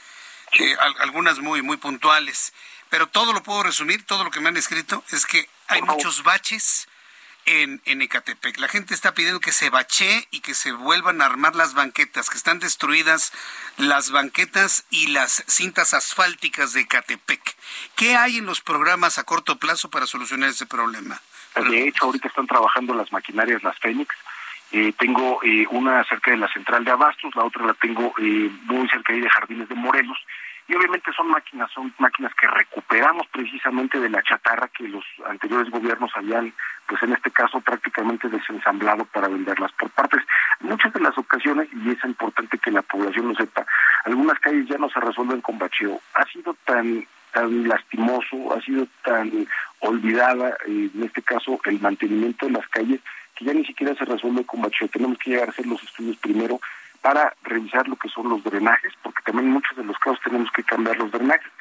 eh, 0.60 0.76
algunas 1.00 1.40
muy, 1.40 1.62
muy 1.62 1.78
puntuales, 1.78 2.54
pero 2.90 3.08
todo 3.08 3.34
lo 3.34 3.44
puedo 3.44 3.64
resumir, 3.64 4.06
todo 4.06 4.24
lo 4.24 4.32
que 4.32 4.40
me 4.40 4.50
han 4.50 4.58
escrito 4.58 5.04
es 5.12 5.26
que 5.26 5.48
hay 5.68 5.82
muchos 5.82 6.24
baches, 6.24 6.88
en, 7.46 7.82
en 7.86 8.02
Ecatepec. 8.02 8.58
La 8.60 8.68
gente 8.68 8.94
está 8.94 9.14
pidiendo 9.14 9.40
que 9.40 9.52
se 9.52 9.70
bache 9.70 10.28
y 10.32 10.42
que 10.42 10.54
se 10.54 10.72
vuelvan 10.72 11.22
a 11.22 11.26
armar 11.26 11.56
las 11.56 11.74
banquetas, 11.74 12.30
que 12.30 12.38
están 12.38 12.60
destruidas 12.60 13.32
las 13.78 14.12
banquetas 14.12 14.86
y 14.90 15.08
las 15.08 15.44
cintas 15.48 15.94
asfálticas 15.94 16.74
de 16.74 16.82
Ecatepec. 16.82 17.56
¿Qué 17.96 18.16
hay 18.16 18.38
en 18.38 18.46
los 18.46 18.62
programas 18.62 19.18
a 19.18 19.24
corto 19.24 19.58
plazo 19.58 19.90
para 19.90 20.08
solucionar 20.08 20.50
ese 20.50 20.66
problema? 20.66 21.22
De 21.56 21.88
hecho, 21.88 22.06
ahorita 22.06 22.28
están 22.28 22.48
trabajando 22.48 22.94
las 22.94 23.12
maquinarias, 23.12 23.64
las 23.64 23.78
Fénix. 23.80 24.14
Eh, 24.72 24.94
tengo 24.98 25.40
eh, 25.44 25.66
una 25.72 26.04
cerca 26.06 26.32
de 26.32 26.38
la 26.38 26.48
central 26.48 26.84
de 26.84 26.92
Abastos, 26.92 27.36
la 27.36 27.46
otra 27.46 27.66
la 27.66 27.74
tengo 27.76 28.14
eh, 28.18 28.50
muy 28.66 28.90
cerca 28.90 29.14
de 29.14 29.30
Jardines 29.30 29.70
de 29.70 29.76
Morelos 29.76 30.18
y 30.68 30.74
obviamente 30.74 31.12
son 31.16 31.28
máquinas, 31.28 31.70
son 31.72 31.94
máquinas 32.00 32.34
que 32.34 32.48
recuperamos 32.48 33.28
precisamente 33.28 34.00
de 34.00 34.10
la 34.10 34.24
chatarra 34.24 34.68
que 34.70 34.88
los 34.88 35.06
anteriores 35.30 35.70
gobiernos 35.70 36.12
habían, 36.16 36.52
pues 36.88 37.04
en 37.04 37.14
este 37.14 37.30
caso 37.30 37.62
prácticamente 37.62 38.30
desensamblado 38.30 39.06
para 39.06 39.28
venderlas 39.28 39.72
por 39.74 39.92
partes. 39.92 40.24
muchas 40.62 40.92
de 40.92 41.02
las 41.02 41.16
ocasiones, 41.18 41.68
y 41.72 41.92
es 41.92 42.04
importante 42.04 42.58
que 42.58 42.72
la 42.72 42.82
población 42.82 43.28
lo 43.28 43.36
sepa, 43.36 43.66
algunas 44.06 44.40
calles 44.40 44.68
ya 44.68 44.78
no 44.78 44.90
se 44.90 45.00
resuelven 45.00 45.42
con 45.42 45.60
bacheo. 45.60 46.02
Ha 46.16 46.26
sido 46.26 46.56
tan 46.66 47.06
tan 47.32 47.68
lastimoso, 47.68 48.56
ha 48.56 48.62
sido 48.62 48.88
tan 49.04 49.30
olvidada, 49.80 50.52
eh, 50.68 50.90
en 50.96 51.04
este 51.04 51.22
caso, 51.22 51.60
el 51.66 51.82
mantenimiento 51.82 52.46
de 52.46 52.54
las 52.54 52.68
calles, 52.70 53.02
que 53.36 53.46
ya 53.46 53.54
ni 53.54 53.66
siquiera 53.66 53.94
se 53.96 54.06
resuelve 54.06 54.46
con 54.46 54.62
bacheo. 54.62 54.88
Tenemos 54.88 55.18
que 55.18 55.32
llegar 55.32 55.50
a 55.50 55.52
hacer 55.52 55.66
los 55.66 55.84
estudios 55.84 56.18
primero 56.18 56.60
para 57.02 57.36
revisar 57.44 57.88
lo 57.88 57.96
que 57.98 58.10
son 58.10 58.30
los 58.30 58.44
drenajes, 58.44 58.94
porque 59.04 59.22
también 59.24 59.48
en 59.48 59.54
muchos 59.54 59.78
de 59.78 59.84
los 59.84 59.98
casos 60.00 60.20
tenemos 60.24 60.50
que 60.52 60.64
cambiar 60.64 60.98
los 60.98 61.12
drenajes. 61.12 61.52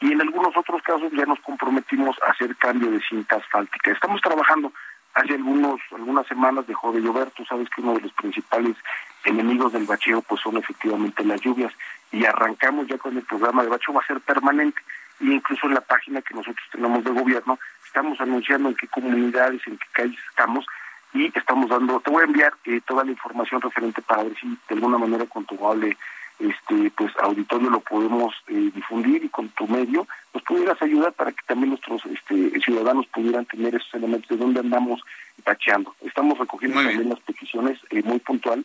Y 0.00 0.12
en 0.12 0.20
algunos 0.20 0.56
otros 0.56 0.82
casos 0.82 1.12
ya 1.12 1.24
nos 1.24 1.40
comprometimos 1.40 2.16
a 2.26 2.32
hacer 2.32 2.56
cambio 2.56 2.90
de 2.90 3.00
cinta 3.00 3.36
asfáltica. 3.36 3.90
Estamos 3.90 4.20
trabajando. 4.20 4.72
Hace 5.14 5.34
algunos, 5.34 5.80
algunas 5.94 6.26
semanas 6.26 6.66
dejó 6.66 6.92
de 6.92 7.00
llover. 7.00 7.30
Tú 7.30 7.44
sabes 7.44 7.68
que 7.70 7.80
uno 7.80 7.94
de 7.94 8.02
los 8.02 8.12
principales 8.12 8.76
enemigos 9.24 9.72
del 9.72 9.86
bacheo 9.86 10.22
pues 10.22 10.40
son 10.40 10.56
efectivamente 10.56 11.24
las 11.24 11.40
lluvias. 11.40 11.72
Y 12.12 12.24
arrancamos 12.24 12.86
ya 12.86 12.96
con 12.98 13.16
el 13.16 13.24
programa 13.24 13.62
de 13.62 13.68
bacheo, 13.68 13.94
va 13.94 14.02
a 14.02 14.06
ser 14.06 14.20
permanente. 14.20 14.80
Y 15.20 15.32
incluso 15.32 15.66
en 15.66 15.74
la 15.74 15.80
página 15.80 16.22
que 16.22 16.34
nosotros 16.34 16.64
tenemos 16.70 17.02
de 17.02 17.10
gobierno, 17.10 17.58
estamos 17.84 18.20
anunciando 18.20 18.68
en 18.68 18.76
qué 18.76 18.86
comunidades, 18.86 19.66
en 19.66 19.78
qué 19.78 19.86
calles 19.92 20.20
estamos 20.30 20.64
y 21.14 21.26
estamos 21.34 21.68
dando, 21.68 22.00
te 22.00 22.10
voy 22.10 22.22
a 22.22 22.26
enviar 22.26 22.52
eh, 22.64 22.80
toda 22.86 23.04
la 23.04 23.10
información 23.10 23.60
referente 23.60 24.02
para 24.02 24.24
ver 24.24 24.34
si 24.38 24.46
de 24.46 24.74
alguna 24.74 24.98
manera 24.98 25.24
con 25.26 25.44
tu 25.44 25.54
amable 25.56 25.96
este 26.38 26.92
pues 26.96 27.12
auditorio 27.20 27.68
lo 27.68 27.80
podemos 27.80 28.32
eh, 28.46 28.70
difundir 28.72 29.24
y 29.24 29.28
con 29.28 29.48
tu 29.48 29.66
medio 29.66 30.06
nos 30.32 30.42
pudieras 30.44 30.80
ayudar 30.80 31.12
para 31.12 31.32
que 31.32 31.42
también 31.46 31.70
nuestros 31.70 32.04
este, 32.06 32.60
ciudadanos 32.60 33.06
pudieran 33.06 33.44
tener 33.46 33.74
esos 33.74 33.92
elementos 33.94 34.28
de 34.28 34.36
dónde 34.36 34.60
andamos 34.60 35.00
tacheando. 35.42 35.94
Estamos 36.02 36.38
recogiendo 36.38 36.80
también 36.80 37.08
las 37.08 37.20
peticiones 37.20 37.78
eh, 37.90 38.02
muy 38.02 38.18
puntual 38.20 38.64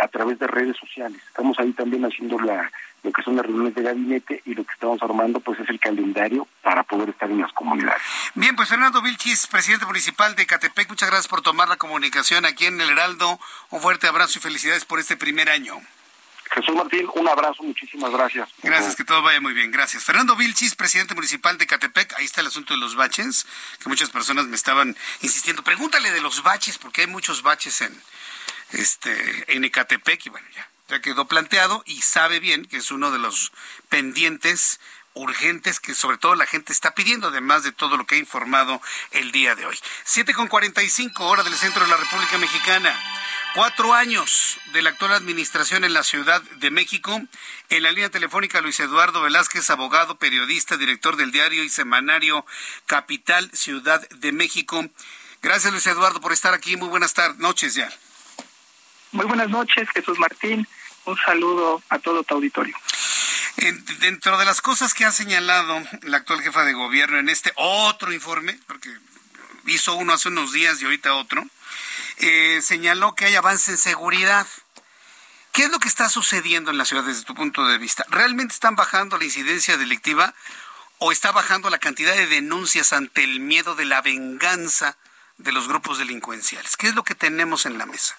a 0.00 0.08
través 0.08 0.38
de 0.38 0.46
redes 0.46 0.76
sociales. 0.76 1.20
Estamos 1.28 1.58
ahí 1.58 1.72
también 1.72 2.04
haciendo 2.04 2.38
la 2.40 2.70
lo 3.02 3.12
que 3.12 3.22
son 3.22 3.36
las 3.36 3.46
reuniones 3.46 3.74
de 3.74 3.82
gabinete 3.82 4.42
y 4.44 4.54
lo 4.54 4.64
que 4.64 4.72
estamos 4.72 5.00
armando 5.02 5.40
pues 5.40 5.60
es 5.60 5.68
el 5.68 5.78
calendario 5.78 6.48
para 6.62 6.82
poder 6.82 7.10
estar 7.10 7.30
en 7.30 7.40
las 7.40 7.52
comunidades. 7.52 8.02
Bien, 8.34 8.56
pues 8.56 8.68
Fernando 8.68 9.00
Vilchis, 9.02 9.46
presidente 9.46 9.86
municipal 9.86 10.34
de 10.34 10.46
Catepec, 10.46 10.88
muchas 10.88 11.08
gracias 11.08 11.28
por 11.28 11.42
tomar 11.42 11.68
la 11.68 11.76
comunicación 11.76 12.44
aquí 12.44 12.66
en 12.66 12.80
El 12.80 12.90
Heraldo. 12.90 13.38
Un 13.70 13.80
fuerte 13.80 14.08
abrazo 14.08 14.38
y 14.38 14.42
felicidades 14.42 14.84
por 14.84 14.98
este 14.98 15.16
primer 15.16 15.48
año. 15.48 15.74
Jesús 16.50 16.74
Martín, 16.74 17.06
un 17.14 17.28
abrazo, 17.28 17.62
muchísimas 17.62 18.10
gracias. 18.10 18.48
Gracias, 18.62 18.96
que 18.96 19.04
todo 19.04 19.22
vaya 19.22 19.40
muy 19.40 19.52
bien, 19.52 19.70
gracias. 19.70 20.02
Fernando 20.04 20.34
Vilchis, 20.34 20.74
presidente 20.74 21.14
municipal 21.14 21.58
de 21.58 21.66
Catepec, 21.66 22.14
ahí 22.18 22.24
está 22.24 22.40
el 22.40 22.46
asunto 22.46 22.72
de 22.72 22.80
los 22.80 22.96
baches, 22.96 23.46
que 23.82 23.88
muchas 23.88 24.08
personas 24.08 24.46
me 24.46 24.56
estaban 24.56 24.96
insistiendo, 25.20 25.62
pregúntale 25.62 26.10
de 26.10 26.22
los 26.22 26.42
baches, 26.42 26.78
porque 26.78 27.02
hay 27.02 27.06
muchos 27.06 27.42
baches 27.42 27.82
en, 27.82 27.92
este, 28.72 29.54
en 29.54 29.64
Ecatepec, 29.64 30.26
y 30.26 30.28
bueno, 30.30 30.46
ya, 30.54 31.00
quedó 31.00 31.26
planteado 31.26 31.82
y 31.86 32.02
sabe 32.02 32.40
bien 32.40 32.64
que 32.64 32.78
es 32.78 32.90
uno 32.90 33.10
de 33.10 33.18
los 33.18 33.52
pendientes 33.88 34.80
urgentes 35.14 35.80
que 35.80 35.94
sobre 35.94 36.16
todo 36.16 36.34
la 36.34 36.46
gente 36.46 36.72
está 36.72 36.94
pidiendo, 36.94 37.28
además 37.28 37.62
de 37.62 37.72
todo 37.72 37.96
lo 37.96 38.06
que 38.06 38.14
ha 38.14 38.18
informado 38.18 38.80
el 39.10 39.32
día 39.32 39.54
de 39.54 39.66
hoy. 39.66 39.78
7 40.04 40.32
con 40.32 40.48
45 40.48 41.26
hora 41.26 41.42
del 41.42 41.54
centro 41.54 41.84
de 41.84 41.90
la 41.90 41.96
República 41.96 42.38
Mexicana. 42.38 42.94
Cuatro 43.54 43.94
años 43.94 44.58
de 44.72 44.82
la 44.82 44.90
actual 44.90 45.12
administración 45.12 45.84
en 45.84 45.92
la 45.92 46.04
Ciudad 46.04 46.42
de 46.42 46.70
México. 46.70 47.20
En 47.70 47.82
la 47.82 47.90
línea 47.90 48.10
telefónica 48.10 48.60
Luis 48.60 48.78
Eduardo 48.78 49.22
Velázquez, 49.22 49.68
abogado, 49.70 50.18
periodista, 50.18 50.76
director 50.76 51.16
del 51.16 51.32
diario 51.32 51.64
y 51.64 51.68
semanario 51.68 52.46
Capital 52.86 53.50
Ciudad 53.52 54.06
de 54.10 54.32
México. 54.32 54.84
Gracias 55.42 55.72
Luis 55.72 55.86
Eduardo 55.86 56.20
por 56.20 56.32
estar 56.32 56.54
aquí. 56.54 56.76
Muy 56.76 56.88
buenas 56.88 57.14
tardes, 57.14 57.38
noches 57.38 57.74
ya. 57.74 57.90
Muy 59.12 59.26
buenas 59.26 59.48
noches, 59.48 59.88
Jesús 59.90 60.18
Martín. 60.18 60.66
Un 61.04 61.16
saludo 61.16 61.82
a 61.88 61.98
todo 61.98 62.22
tu 62.24 62.34
auditorio. 62.34 62.76
Dentro 64.00 64.38
de 64.38 64.44
las 64.44 64.60
cosas 64.60 64.94
que 64.94 65.04
ha 65.04 65.12
señalado 65.12 65.82
la 66.02 66.18
actual 66.18 66.42
jefa 66.42 66.64
de 66.64 66.74
gobierno 66.74 67.18
en 67.18 67.28
este 67.28 67.52
otro 67.56 68.12
informe, 68.12 68.58
porque 68.66 68.90
hizo 69.66 69.94
uno 69.96 70.12
hace 70.12 70.28
unos 70.28 70.52
días 70.52 70.80
y 70.80 70.84
ahorita 70.84 71.14
otro, 71.14 71.44
eh, 72.18 72.60
señaló 72.62 73.14
que 73.14 73.24
hay 73.24 73.34
avance 73.34 73.70
en 73.70 73.78
seguridad. 73.78 74.46
¿Qué 75.52 75.64
es 75.64 75.70
lo 75.70 75.78
que 75.78 75.88
está 75.88 76.08
sucediendo 76.08 76.70
en 76.70 76.78
la 76.78 76.84
ciudad 76.84 77.02
desde 77.02 77.24
tu 77.24 77.34
punto 77.34 77.66
de 77.66 77.78
vista? 77.78 78.04
¿Realmente 78.10 78.54
están 78.54 78.76
bajando 78.76 79.18
la 79.18 79.24
incidencia 79.24 79.76
delictiva 79.76 80.34
o 80.98 81.10
está 81.10 81.32
bajando 81.32 81.70
la 81.70 81.78
cantidad 81.78 82.14
de 82.14 82.26
denuncias 82.26 82.92
ante 82.92 83.24
el 83.24 83.40
miedo 83.40 83.74
de 83.74 83.86
la 83.86 84.02
venganza 84.02 84.96
de 85.38 85.52
los 85.52 85.66
grupos 85.66 85.98
delincuenciales? 85.98 86.76
¿Qué 86.76 86.88
es 86.88 86.94
lo 86.94 87.02
que 87.02 87.14
tenemos 87.14 87.66
en 87.66 87.78
la 87.78 87.86
mesa? 87.86 88.16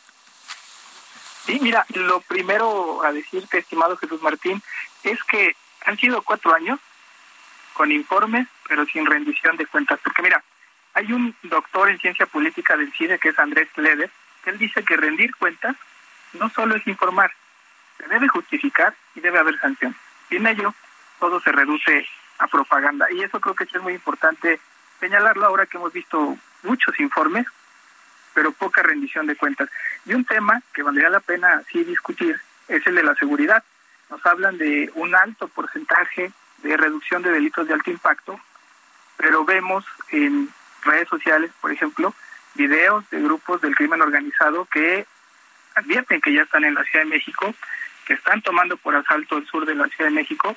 Sí, 1.49 1.57
mira, 1.63 1.84
lo 1.95 2.21
primero 2.21 3.03
a 3.03 3.11
decirte, 3.11 3.57
estimado 3.57 3.97
Jesús 3.97 4.21
Martín, 4.21 4.61
es 5.01 5.17
que 5.23 5.55
han 5.84 5.97
sido 5.97 6.21
cuatro 6.21 6.53
años 6.53 6.80
con 7.73 7.91
informes, 7.91 8.47
pero 8.67 8.85
sin 8.85 9.03
rendición 9.07 9.57
de 9.57 9.65
cuentas. 9.65 9.99
Porque 10.03 10.21
mira, 10.21 10.43
hay 10.93 11.11
un 11.11 11.35
doctor 11.41 11.89
en 11.89 11.97
ciencia 11.97 12.27
política 12.27 12.77
del 12.77 12.93
CIDE 12.93 13.17
que 13.17 13.30
es 13.30 13.39
Andrés 13.39 13.67
Leder, 13.77 14.11
que 14.43 14.51
él 14.51 14.59
dice 14.59 14.84
que 14.84 14.95
rendir 14.95 15.35
cuentas 15.38 15.76
no 16.34 16.51
solo 16.51 16.76
es 16.76 16.85
informar, 16.85 17.31
se 17.97 18.07
debe 18.07 18.27
justificar 18.27 18.93
y 19.15 19.19
debe 19.19 19.39
haber 19.39 19.59
sanción. 19.59 19.95
Sin 20.30 20.45
ello, 20.45 20.76
todo 21.19 21.39
se 21.39 21.51
reduce 21.51 22.07
a 22.38 22.45
propaganda. 22.45 23.07
Y 23.11 23.23
eso 23.23 23.41
creo 23.41 23.55
que 23.55 23.63
es 23.63 23.81
muy 23.81 23.93
importante 23.93 24.59
señalarlo 24.99 25.47
ahora 25.47 25.65
que 25.65 25.77
hemos 25.77 25.93
visto 25.93 26.38
muchos 26.61 26.99
informes 26.99 27.47
pero 28.40 28.53
poca 28.53 28.82
rendición 28.82 29.28
de 29.28 29.36
cuentas. 29.36 29.70
Y 30.06 30.14
un 30.14 30.24
tema 30.24 30.61
que 30.74 30.82
valdría 30.82 31.10
la 31.10 31.20
pena 31.20 31.61
sí 31.70 31.84
discutir 31.84 32.40
es 32.70 32.88
el 32.88 32.95
de 32.95 33.03
la 33.03 33.14
seguridad. 33.16 33.66
Nos 34.10 34.26
hablan 34.26 34.57
de 34.57 34.90
un 34.95 35.14
alto 35.14 35.49
porcentaje 35.49 36.32
de 36.60 36.78
reducción 36.78 37.22
de 37.22 37.32
delitos 37.32 37.68
de 37.68 37.74
alto 37.74 37.91
impacto, 37.91 38.40
pero 39.18 39.44
vemos 39.44 39.84
en 40.11 40.48
redes 40.86 41.10
sociales, 41.10 41.52
por 41.60 41.74
ejemplo, 41.74 42.14
videos 42.53 43.03
de 43.10 43.22
grupos 43.22 43.60
del 43.60 43.76
crimen 43.76 44.02
organizado 44.02 44.64
que 44.72 45.06
advierten 45.76 46.22
que 46.22 46.34
ya 46.34 46.44
están 46.44 46.64
en 46.64 46.76
la 46.76 46.86
Ciudad 46.86 47.03
de 47.03 47.11
México, 47.11 47.53
que 48.06 48.14
están 48.14 48.41
tomando 48.41 48.78
por 48.78 48.95
asalto 48.95 49.36
el 49.36 49.48
sur 49.48 49.66
de 49.66 49.76
la 49.76 49.90
Ciudad 49.90 50.10
de 50.11 50.16
México 50.16 50.56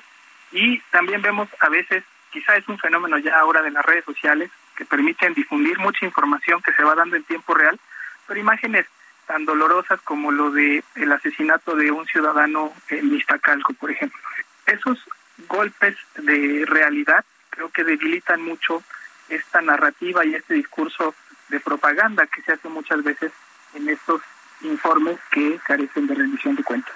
y 0.53 0.79
también 0.89 1.21
vemos 1.21 1.49
a 1.59 1.67
veces, 1.67 2.05
quizá 2.31 2.55
es 2.55 2.65
un 2.69 2.79
fenómeno 2.79 3.17
ya 3.17 3.37
ahora 3.37 3.61
de 3.61 3.71
las 3.71 3.85
redes 3.85 4.05
sociales, 4.05 4.51
que 4.75 4.85
permiten 4.85 5.33
difundir 5.33 5.77
mucha 5.79 6.05
información 6.05 6.61
que 6.61 6.73
se 6.73 6.83
va 6.83 6.95
dando 6.95 7.15
en 7.15 7.23
tiempo 7.23 7.53
real, 7.53 7.79
pero 8.27 8.39
imágenes 8.39 8.85
tan 9.27 9.45
dolorosas 9.45 10.01
como 10.01 10.31
lo 10.31 10.51
de 10.51 10.83
el 10.95 11.11
asesinato 11.11 11.75
de 11.75 11.91
un 11.91 12.05
ciudadano 12.05 12.73
en 12.89 13.11
Mistacalco, 13.11 13.73
por 13.73 13.91
ejemplo. 13.91 14.19
Esos 14.65 14.99
golpes 15.47 15.95
de 16.15 16.65
realidad 16.67 17.23
creo 17.49 17.69
que 17.69 17.83
debilitan 17.83 18.41
mucho 18.41 18.83
esta 19.29 19.61
narrativa 19.61 20.25
y 20.25 20.35
este 20.35 20.55
discurso 20.55 21.15
de 21.49 21.59
propaganda 21.59 22.27
que 22.27 22.41
se 22.41 22.53
hace 22.53 22.67
muchas 22.69 23.03
veces 23.03 23.31
en 23.73 23.89
estos 23.89 24.21
informes 24.61 25.19
que 25.31 25.59
carecen 25.65 26.07
de 26.07 26.15
rendición 26.15 26.55
de 26.55 26.63
cuentas. 26.63 26.93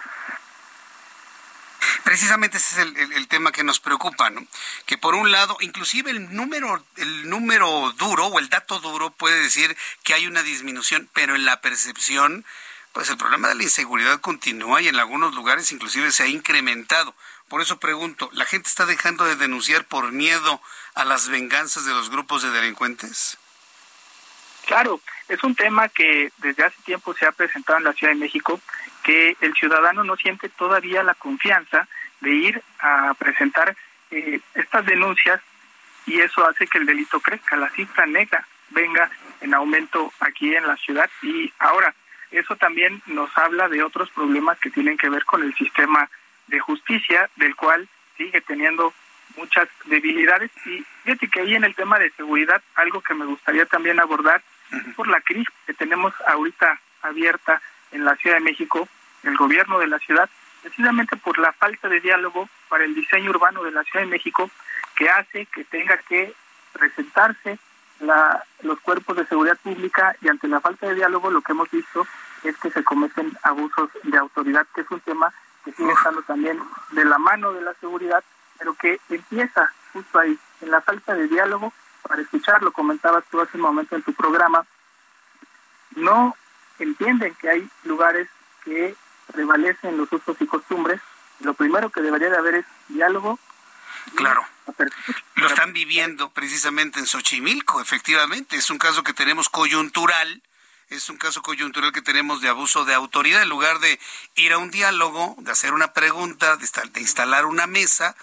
Precisamente 2.17 2.57
ese 2.57 2.81
es 2.81 2.87
el, 3.15 3.27
tema 3.27 3.51
que 3.51 3.63
nos 3.63 3.79
preocupa, 3.79 4.31
¿no? 4.31 4.43
Que 4.87 4.97
por 4.97 5.13
un 5.13 5.31
lado, 5.31 5.55
inclusive 5.59 6.09
el 6.09 6.33
número, 6.33 6.83
el 6.95 7.29
número 7.29 7.91
duro 7.91 8.25
o 8.25 8.39
el 8.39 8.49
dato 8.49 8.79
duro 8.79 9.11
puede 9.11 9.39
decir 9.39 9.77
que 10.03 10.15
hay 10.15 10.25
una 10.25 10.41
disminución, 10.41 11.07
pero 11.13 11.35
en 11.35 11.45
la 11.45 11.61
percepción, 11.61 12.43
pues 12.91 13.11
el 13.11 13.17
problema 13.17 13.49
de 13.49 13.53
la 13.53 13.61
inseguridad 13.61 14.19
continúa 14.19 14.81
y 14.81 14.87
en 14.87 14.95
algunos 14.95 15.35
lugares 15.35 15.71
inclusive 15.71 16.11
se 16.11 16.23
ha 16.23 16.27
incrementado. 16.27 17.13
Por 17.49 17.61
eso 17.61 17.79
pregunto, 17.79 18.31
¿la 18.33 18.45
gente 18.45 18.67
está 18.67 18.87
dejando 18.87 19.25
de 19.25 19.35
denunciar 19.35 19.85
por 19.85 20.11
miedo 20.11 20.59
a 20.95 21.05
las 21.05 21.29
venganzas 21.29 21.85
de 21.85 21.93
los 21.93 22.09
grupos 22.09 22.41
de 22.41 22.49
delincuentes? 22.49 23.37
Claro, 24.65 24.99
es 25.29 25.43
un 25.43 25.53
tema 25.53 25.87
que 25.87 26.31
desde 26.37 26.63
hace 26.63 26.81
tiempo 26.81 27.13
se 27.13 27.27
ha 27.27 27.31
presentado 27.31 27.77
en 27.77 27.83
la 27.83 27.93
Ciudad 27.93 28.11
de 28.11 28.19
México, 28.19 28.59
que 29.03 29.37
el 29.39 29.53
ciudadano 29.53 30.03
no 30.03 30.15
siente 30.15 30.49
todavía 30.49 31.03
la 31.03 31.13
confianza 31.13 31.87
de 32.21 32.31
ir 32.31 32.61
a 32.79 33.13
presentar 33.15 33.75
eh, 34.11 34.39
estas 34.53 34.85
denuncias 34.85 35.41
y 36.05 36.19
eso 36.19 36.45
hace 36.47 36.67
que 36.67 36.77
el 36.77 36.85
delito 36.85 37.19
crezca, 37.19 37.57
la 37.57 37.69
cifra 37.71 38.05
negra 38.05 38.47
venga 38.69 39.09
en 39.41 39.53
aumento 39.53 40.11
aquí 40.19 40.55
en 40.55 40.65
la 40.67 40.77
ciudad 40.77 41.09
y 41.21 41.51
ahora 41.59 41.93
eso 42.31 42.55
también 42.55 43.01
nos 43.05 43.35
habla 43.37 43.69
de 43.69 43.83
otros 43.83 44.09
problemas 44.11 44.59
que 44.59 44.69
tienen 44.69 44.97
que 44.97 45.09
ver 45.09 45.23
con 45.25 45.43
el 45.43 45.53
sistema 45.55 46.09
de 46.47 46.59
justicia, 46.59 47.29
del 47.35 47.55
cual 47.55 47.87
sigue 48.17 48.41
teniendo 48.41 48.93
muchas 49.37 49.69
debilidades. 49.85 50.51
Y 50.65 50.83
fíjate 51.03 51.27
que 51.29 51.41
ahí 51.41 51.55
en 51.55 51.63
el 51.63 51.75
tema 51.75 51.99
de 51.99 52.11
seguridad, 52.11 52.61
algo 52.75 53.01
que 53.01 53.13
me 53.13 53.25
gustaría 53.25 53.65
también 53.65 53.99
abordar 53.99 54.41
por 54.95 55.07
la 55.07 55.21
crisis 55.21 55.47
que 55.65 55.73
tenemos 55.73 56.13
ahorita 56.25 56.79
abierta 57.01 57.61
en 57.91 58.03
la 58.03 58.15
Ciudad 58.17 58.37
de 58.37 58.43
México, 58.43 58.87
el 59.23 59.37
gobierno 59.37 59.79
de 59.79 59.87
la 59.87 59.99
ciudad, 59.99 60.29
precisamente 60.67 61.15
por 61.15 61.37
la 61.39 61.53
falta 61.53 61.87
de 61.87 62.01
diálogo 62.01 62.49
para 62.67 62.83
el 62.83 62.93
diseño 62.93 63.29
urbano 63.29 63.63
de 63.63 63.71
la 63.71 63.83
Ciudad 63.83 64.03
de 64.05 64.11
México, 64.11 64.49
que 64.97 65.09
hace 65.09 65.45
que 65.45 65.63
tenga 65.63 65.97
que 65.97 66.33
presentarse 66.73 67.57
la, 68.01 68.43
los 68.63 68.79
cuerpos 68.81 69.15
de 69.15 69.25
seguridad 69.27 69.57
pública 69.63 70.15
y 70.21 70.27
ante 70.27 70.47
la 70.49 70.59
falta 70.59 70.87
de 70.87 70.95
diálogo 70.95 71.31
lo 71.31 71.41
que 71.41 71.53
hemos 71.53 71.71
visto 71.71 72.05
es 72.43 72.57
que 72.57 72.69
se 72.69 72.83
cometen 72.83 73.31
abusos 73.43 73.89
de 74.03 74.17
autoridad, 74.17 74.67
que 74.75 74.81
es 74.81 74.91
un 74.91 74.99
tema 74.99 75.33
que 75.63 75.71
sigue 75.71 75.91
estando 75.91 76.21
también 76.23 76.59
de 76.91 77.05
la 77.05 77.17
mano 77.17 77.53
de 77.53 77.61
la 77.61 77.73
seguridad, 77.75 78.23
pero 78.59 78.73
que 78.73 78.99
empieza 79.09 79.71
justo 79.93 80.19
ahí, 80.19 80.37
en 80.61 80.69
la 80.69 80.81
falta 80.81 81.15
de 81.15 81.29
diálogo, 81.29 81.71
para 82.03 82.21
escuchar, 82.21 82.61
lo 82.61 82.73
comentabas 82.73 83.23
tú 83.31 83.39
hace 83.39 83.55
un 83.55 83.63
momento 83.63 83.95
en 83.95 84.03
tu 84.03 84.13
programa, 84.13 84.65
no 85.95 86.35
entienden 86.77 87.33
que 87.35 87.49
hay 87.49 87.69
lugares 87.85 88.27
que 88.65 88.95
prevalecen 89.31 89.97
los 89.97 90.11
usos 90.11 90.37
y 90.39 90.45
costumbres, 90.45 91.01
lo 91.39 91.53
primero 91.53 91.89
que 91.89 92.01
debería 92.01 92.29
de 92.29 92.37
haber 92.37 92.55
es 92.55 92.65
diálogo. 92.87 93.39
Claro. 94.15 94.45
Lo 95.35 95.47
están 95.47 95.73
viviendo 95.73 96.29
precisamente 96.29 96.99
en 96.99 97.05
Xochimilco, 97.05 97.81
efectivamente. 97.81 98.55
Es 98.55 98.69
un 98.69 98.77
caso 98.77 99.03
que 99.03 99.13
tenemos 99.13 99.49
coyuntural 99.49 100.41
es 100.89 101.09
un 101.09 101.17
caso 101.17 101.41
coyuntural 101.41 101.91
que 101.91 102.01
tenemos 102.01 102.39
de 102.41 102.47
abuso 102.47 102.85
de 102.85 102.93
autoridad. 102.93 103.41
En 103.41 103.49
lugar 103.49 103.79
de 103.79 103.99
ir 104.35 104.53
a 104.53 104.57
un 104.57 104.71
diálogo, 104.71 105.35
de 105.39 105.51
hacer 105.51 105.73
una 105.73 105.91
pregunta, 105.91 106.55
de, 106.57 107.01
instalar 107.01 107.45
una 107.45 107.67
mesa, 107.67 108.15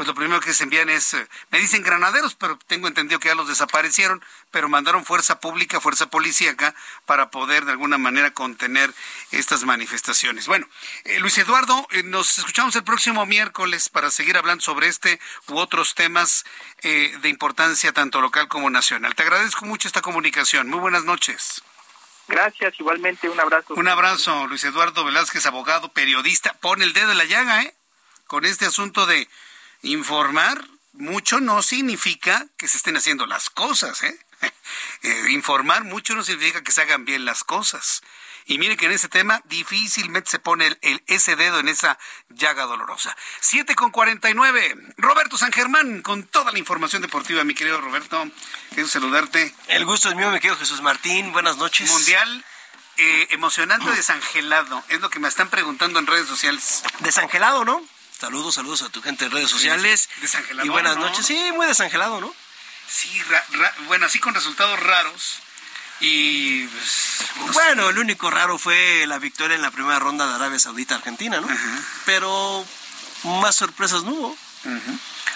pues 0.00 0.08
lo 0.08 0.14
primero 0.14 0.40
que 0.40 0.54
se 0.54 0.64
envían 0.64 0.88
es, 0.88 1.12
eh, 1.12 1.28
me 1.50 1.58
dicen 1.58 1.82
granaderos, 1.82 2.34
pero 2.34 2.58
tengo 2.66 2.88
entendido 2.88 3.20
que 3.20 3.28
ya 3.28 3.34
los 3.34 3.48
desaparecieron, 3.48 4.24
pero 4.50 4.66
mandaron 4.66 5.04
fuerza 5.04 5.40
pública, 5.40 5.78
fuerza 5.78 6.06
policíaca, 6.06 6.74
para 7.04 7.30
poder 7.30 7.66
de 7.66 7.72
alguna 7.72 7.98
manera 7.98 8.30
contener 8.30 8.94
estas 9.30 9.64
manifestaciones. 9.64 10.46
Bueno, 10.46 10.66
eh, 11.04 11.20
Luis 11.20 11.36
Eduardo, 11.36 11.86
eh, 11.90 12.02
nos 12.02 12.38
escuchamos 12.38 12.74
el 12.76 12.82
próximo 12.82 13.26
miércoles 13.26 13.90
para 13.90 14.10
seguir 14.10 14.38
hablando 14.38 14.62
sobre 14.62 14.88
este 14.88 15.20
u 15.48 15.58
otros 15.58 15.94
temas 15.94 16.46
de 16.82 17.28
importancia 17.28 17.92
tanto 17.92 18.22
local 18.22 18.48
como 18.48 18.70
nacional. 18.70 19.14
Te 19.14 19.24
agradezco 19.24 19.66
mucho 19.66 19.86
esta 19.86 20.00
comunicación. 20.00 20.70
Muy 20.70 20.78
buenas 20.78 21.04
noches. 21.04 21.62
Gracias, 22.26 22.72
igualmente 22.80 23.28
un 23.28 23.38
abrazo. 23.38 23.74
Un 23.74 23.86
abrazo, 23.86 24.46
Luis 24.46 24.64
Eduardo 24.64 25.04
Velázquez, 25.04 25.44
abogado, 25.44 25.92
periodista. 25.92 26.54
Pone 26.54 26.86
el 26.86 26.94
dedo 26.94 27.12
en 27.12 27.18
la 27.18 27.26
llaga, 27.26 27.64
¿eh? 27.64 27.74
Con 28.26 28.46
este 28.46 28.64
asunto 28.64 29.04
de 29.04 29.28
informar 29.82 30.66
mucho 30.92 31.40
no 31.40 31.62
significa 31.62 32.46
que 32.56 32.68
se 32.68 32.76
estén 32.76 32.96
haciendo 32.96 33.26
las 33.26 33.50
cosas, 33.50 34.02
¿eh? 34.02 34.18
eh 35.02 35.26
informar 35.30 35.84
mucho 35.84 36.14
no 36.14 36.24
significa 36.24 36.62
que 36.62 36.72
se 36.72 36.82
hagan 36.82 37.04
bien 37.04 37.24
las 37.24 37.44
cosas. 37.44 38.02
Y 38.46 38.58
mire 38.58 38.76
que 38.76 38.86
en 38.86 38.92
ese 38.92 39.08
tema 39.08 39.42
difícilmente 39.44 40.30
se 40.30 40.38
pone 40.38 40.76
el, 40.80 41.04
ese 41.06 41.36
dedo 41.36 41.60
en 41.60 41.68
esa 41.68 41.98
llaga 42.30 42.64
dolorosa. 42.64 43.16
7 43.40 43.74
con 43.76 43.90
49. 43.90 44.76
Roberto 44.96 45.38
San 45.38 45.52
Germán 45.52 46.02
con 46.02 46.24
toda 46.24 46.50
la 46.50 46.58
información 46.58 47.02
deportiva, 47.02 47.44
mi 47.44 47.54
querido 47.54 47.80
Roberto. 47.80 48.28
Quiero 48.74 48.88
saludarte. 48.88 49.54
El 49.68 49.84
gusto 49.84 50.08
es 50.08 50.16
mío, 50.16 50.30
mi 50.30 50.40
querido 50.40 50.56
Jesús 50.56 50.82
Martín. 50.82 51.32
Buenas 51.32 51.58
noches. 51.58 51.90
Mundial 51.90 52.44
eh, 52.96 53.28
emocionante 53.30 53.90
desangelado. 53.90 54.84
Es 54.88 55.00
lo 55.00 55.10
que 55.10 55.20
me 55.20 55.28
están 55.28 55.48
preguntando 55.48 55.98
en 55.98 56.06
redes 56.06 56.26
sociales. 56.26 56.82
Desangelado, 56.98 57.64
¿no? 57.64 57.82
Saludos, 58.20 58.54
saludos 58.54 58.82
a 58.82 58.90
tu 58.90 59.00
gente 59.00 59.24
en 59.24 59.30
redes 59.30 59.48
sociales. 59.48 60.10
desangelado. 60.20 60.66
Y 60.66 60.68
buenas 60.68 60.98
noches. 60.98 61.24
Sí, 61.24 61.52
muy 61.52 61.66
desangelado, 61.66 62.20
¿no? 62.20 62.34
Sí, 62.86 63.08
bueno, 63.86 64.04
así 64.04 64.18
con 64.18 64.34
resultados 64.34 64.78
raros. 64.78 65.38
Y 66.00 66.66
pues, 66.66 67.54
bueno, 67.54 67.88
el 67.88 67.98
único 67.98 68.30
raro 68.30 68.58
fue 68.58 69.06
la 69.06 69.18
victoria 69.18 69.54
en 69.54 69.62
la 69.62 69.70
primera 69.70 69.98
ronda 69.98 70.26
de 70.26 70.34
Arabia 70.34 70.58
Saudita 70.58 70.96
Argentina, 70.96 71.40
¿no? 71.40 71.48
Pero 72.04 72.66
más 73.22 73.56
sorpresas 73.56 74.02
no 74.02 74.10
hubo. 74.12 74.36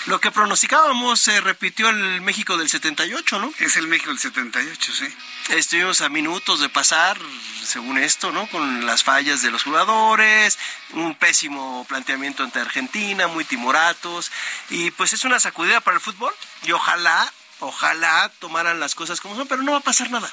Lo 0.06 0.20
que 0.20 0.31
pronosticábamos 0.31 1.18
se 1.18 1.40
repitió 1.40 1.89
el 1.89 2.20
México 2.20 2.59
del 2.59 2.68
78, 2.68 3.39
¿no? 3.39 3.52
Es 3.59 3.76
el 3.76 3.89
México 3.89 4.10
del 4.10 4.18
78, 4.18 4.93
sí. 4.93 5.06
Estuvimos 5.51 6.02
a 6.02 6.10
minutos 6.10 6.60
de 6.60 6.68
pasar, 6.68 7.18
según 7.64 7.97
esto, 7.97 8.31
¿no? 8.31 8.47
Con 8.48 8.85
las 8.85 9.02
fallas 9.02 9.40
de 9.40 9.51
los 9.51 9.62
jugadores, 9.62 10.59
un 10.93 11.14
pésimo 11.14 11.86
planteamiento 11.89 12.43
ante 12.43 12.60
Argentina, 12.60 13.28
muy 13.28 13.44
timoratos, 13.44 14.31
y 14.68 14.90
pues 14.90 15.14
es 15.14 15.24
una 15.24 15.40
sacudida 15.40 15.81
para 15.81 15.97
el 15.97 16.02
fútbol, 16.02 16.35
y 16.64 16.72
ojalá, 16.72 17.32
ojalá 17.60 18.31
tomaran 18.40 18.81
las 18.81 18.94
cosas 18.94 19.22
como 19.22 19.36
son, 19.36 19.48
pero 19.48 19.62
no 19.62 19.72
va 19.72 19.78
a 19.78 19.82
pasar 19.82 20.10
nada. 20.10 20.31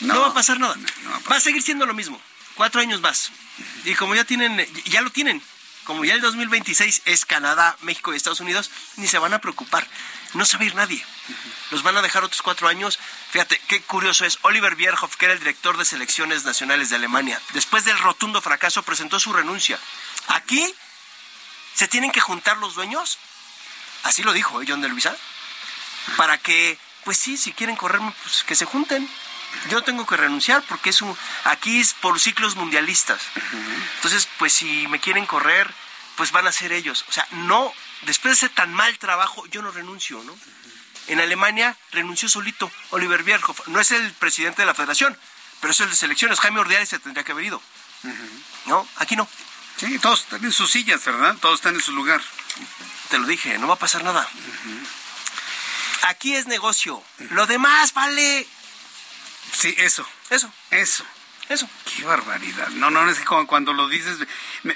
No, 0.00 0.20
va 0.20 0.28
a 0.28 0.34
pasar 0.34 0.60
nada. 0.60 0.76
va, 1.30 1.36
a 1.36 1.40
seguir 1.40 1.62
siendo 1.62 1.86
lo 1.86 1.94
mismo. 1.94 2.20
Cuatro 2.56 2.80
años 2.80 3.00
más. 3.00 3.30
Y 3.84 3.94
como 3.94 4.14
ya 4.14 4.24
tienen, 4.24 4.66
ya 4.84 5.00
lo 5.00 5.10
tienen. 5.10 5.42
Como 5.84 6.04
ya 6.04 6.14
el 6.14 6.20
2026 6.20 7.02
es 7.06 7.24
Canadá, 7.24 7.76
México 7.80 8.12
y 8.12 8.16
Estados 8.16 8.40
Unidos, 8.40 8.70
ni 8.96 9.08
se 9.08 9.18
van 9.18 9.34
a 9.34 9.40
preocupar. 9.40 9.86
No 10.34 10.46
se 10.46 10.56
va 10.56 10.62
a 10.62 10.66
ir 10.66 10.74
nadie. 10.74 11.04
Los 11.70 11.82
van 11.82 11.96
a 11.96 12.02
dejar 12.02 12.24
otros 12.24 12.42
cuatro 12.42 12.68
años. 12.68 12.98
Fíjate, 13.30 13.60
qué 13.66 13.82
curioso 13.82 14.24
es. 14.24 14.38
Oliver 14.42 14.76
Bierhoff, 14.76 15.16
que 15.16 15.26
era 15.26 15.34
el 15.34 15.40
director 15.40 15.76
de 15.76 15.84
selecciones 15.84 16.44
nacionales 16.44 16.88
de 16.88 16.96
Alemania, 16.96 17.40
después 17.52 17.84
del 17.84 17.98
rotundo 17.98 18.40
fracaso 18.40 18.82
presentó 18.82 19.18
su 19.18 19.32
renuncia. 19.32 19.78
Aquí 20.28 20.74
se 21.74 21.88
tienen 21.88 22.12
que 22.12 22.20
juntar 22.20 22.56
los 22.58 22.74
dueños. 22.74 23.18
Así 24.04 24.22
lo 24.22 24.32
dijo 24.32 24.62
¿eh? 24.62 24.66
John 24.68 24.80
de 24.80 24.88
Luisa. 24.88 25.16
Para 26.16 26.38
que, 26.38 26.78
pues 27.04 27.18
sí, 27.18 27.36
si 27.36 27.52
quieren 27.52 27.76
correrme, 27.76 28.12
pues 28.22 28.44
que 28.44 28.54
se 28.54 28.64
junten 28.64 29.08
yo 29.70 29.82
tengo 29.82 30.06
que 30.06 30.16
renunciar 30.16 30.62
porque 30.68 30.90
es 30.90 31.02
un, 31.02 31.16
aquí 31.44 31.80
es 31.80 31.94
por 31.94 32.18
ciclos 32.20 32.56
mundialistas. 32.56 33.20
Entonces, 33.96 34.28
pues 34.38 34.52
si 34.52 34.86
me 34.88 35.00
quieren 35.00 35.26
correr, 35.26 35.72
pues 36.16 36.32
van 36.32 36.46
a 36.46 36.52
ser 36.52 36.72
ellos. 36.72 37.04
O 37.08 37.12
sea, 37.12 37.26
no, 37.32 37.72
después 38.02 38.40
de 38.40 38.46
ese 38.46 38.54
tan 38.54 38.72
mal 38.72 38.98
trabajo, 38.98 39.46
yo 39.46 39.62
no 39.62 39.70
renuncio, 39.70 40.22
¿no? 40.24 40.36
En 41.08 41.20
Alemania 41.20 41.76
renunció 41.90 42.28
solito 42.28 42.70
Oliver 42.90 43.22
Bierhoff. 43.24 43.66
No 43.66 43.80
es 43.80 43.90
el 43.90 44.12
presidente 44.12 44.62
de 44.62 44.66
la 44.66 44.74
federación, 44.74 45.18
pero 45.60 45.72
es 45.72 45.80
el 45.80 45.90
de 45.90 45.96
selecciones. 45.96 46.40
Jaime 46.40 46.60
Ordiales 46.60 46.88
se 46.88 46.98
tendría 46.98 47.24
que 47.24 47.32
haber 47.32 47.46
ido. 47.46 47.62
¿No? 48.66 48.86
Aquí 48.96 49.16
no. 49.16 49.28
Sí, 49.76 49.98
todos 49.98 50.20
están 50.20 50.44
en 50.44 50.52
sus 50.52 50.70
sillas, 50.70 51.04
¿verdad? 51.04 51.36
Todos 51.40 51.56
están 51.56 51.74
en 51.74 51.80
su 51.80 51.92
lugar. 51.92 52.20
Te 53.08 53.18
lo 53.18 53.26
dije, 53.26 53.58
no 53.58 53.66
va 53.66 53.74
a 53.74 53.78
pasar 53.78 54.04
nada. 54.04 54.28
Aquí 56.02 56.34
es 56.34 56.46
negocio. 56.46 57.02
Lo 57.30 57.46
demás 57.46 57.92
vale 57.94 58.46
Sí, 59.50 59.74
eso. 59.78 60.06
Eso. 60.30 60.52
Eso. 60.70 61.04
Eso. 61.48 61.68
Qué 61.96 62.04
barbaridad. 62.04 62.68
No, 62.68 62.90
no, 62.90 63.08
es 63.10 63.18
que 63.18 63.24
cuando 63.46 63.72
lo 63.72 63.88
dices 63.88 64.18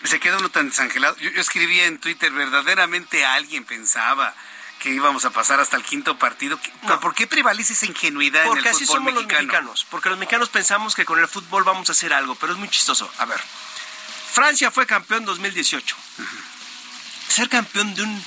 se 0.05 0.20
queda 0.20 0.36
uno 0.38 0.48
tan 0.51 0.68
desangelado. 0.68 1.16
Yo, 1.18 1.30
escribía 1.40 1.86
en 1.86 1.98
Twitter, 1.98 2.30
verdaderamente 2.32 3.24
alguien 3.24 3.64
pensaba 3.64 4.34
que 4.80 4.90
íbamos 4.90 5.24
a 5.24 5.30
pasar 5.30 5.59
hasta 5.60 5.76
el 5.76 5.84
quinto 5.84 6.18
partido. 6.18 6.59
¿Por 7.01 7.14
qué 7.14 7.26
prevalece 7.26 7.72
esa 7.72 7.86
ingenuidad 7.86 8.44
porque 8.44 8.60
en 8.60 8.66
el 8.66 8.74
así 8.74 8.84
fútbol 8.84 8.97
somos 8.98 9.14
mexicano? 9.14 9.38
los 9.38 9.47
mexicanos. 9.47 9.86
Porque 9.90 10.09
los 10.10 10.18
mexicanos 10.18 10.48
pensamos 10.51 10.94
que 10.94 11.05
con 11.06 11.18
el 11.18 11.28
fútbol 11.28 11.64
vamos 11.64 11.88
a 11.88 11.93
hacer 11.93 12.12
algo, 12.12 12.34
pero 12.34 12.52
es 12.52 12.59
muy 12.59 12.68
chistoso. 12.68 13.10
A 13.18 13.24
ver, 13.24 13.40
Francia 14.32 14.70
fue 14.70 14.86
campeón 14.86 15.20
en 15.20 15.26
2018. 15.26 15.97
Ser 17.28 17.48
campeón 17.48 17.94
de 17.94 18.02
un 18.02 18.24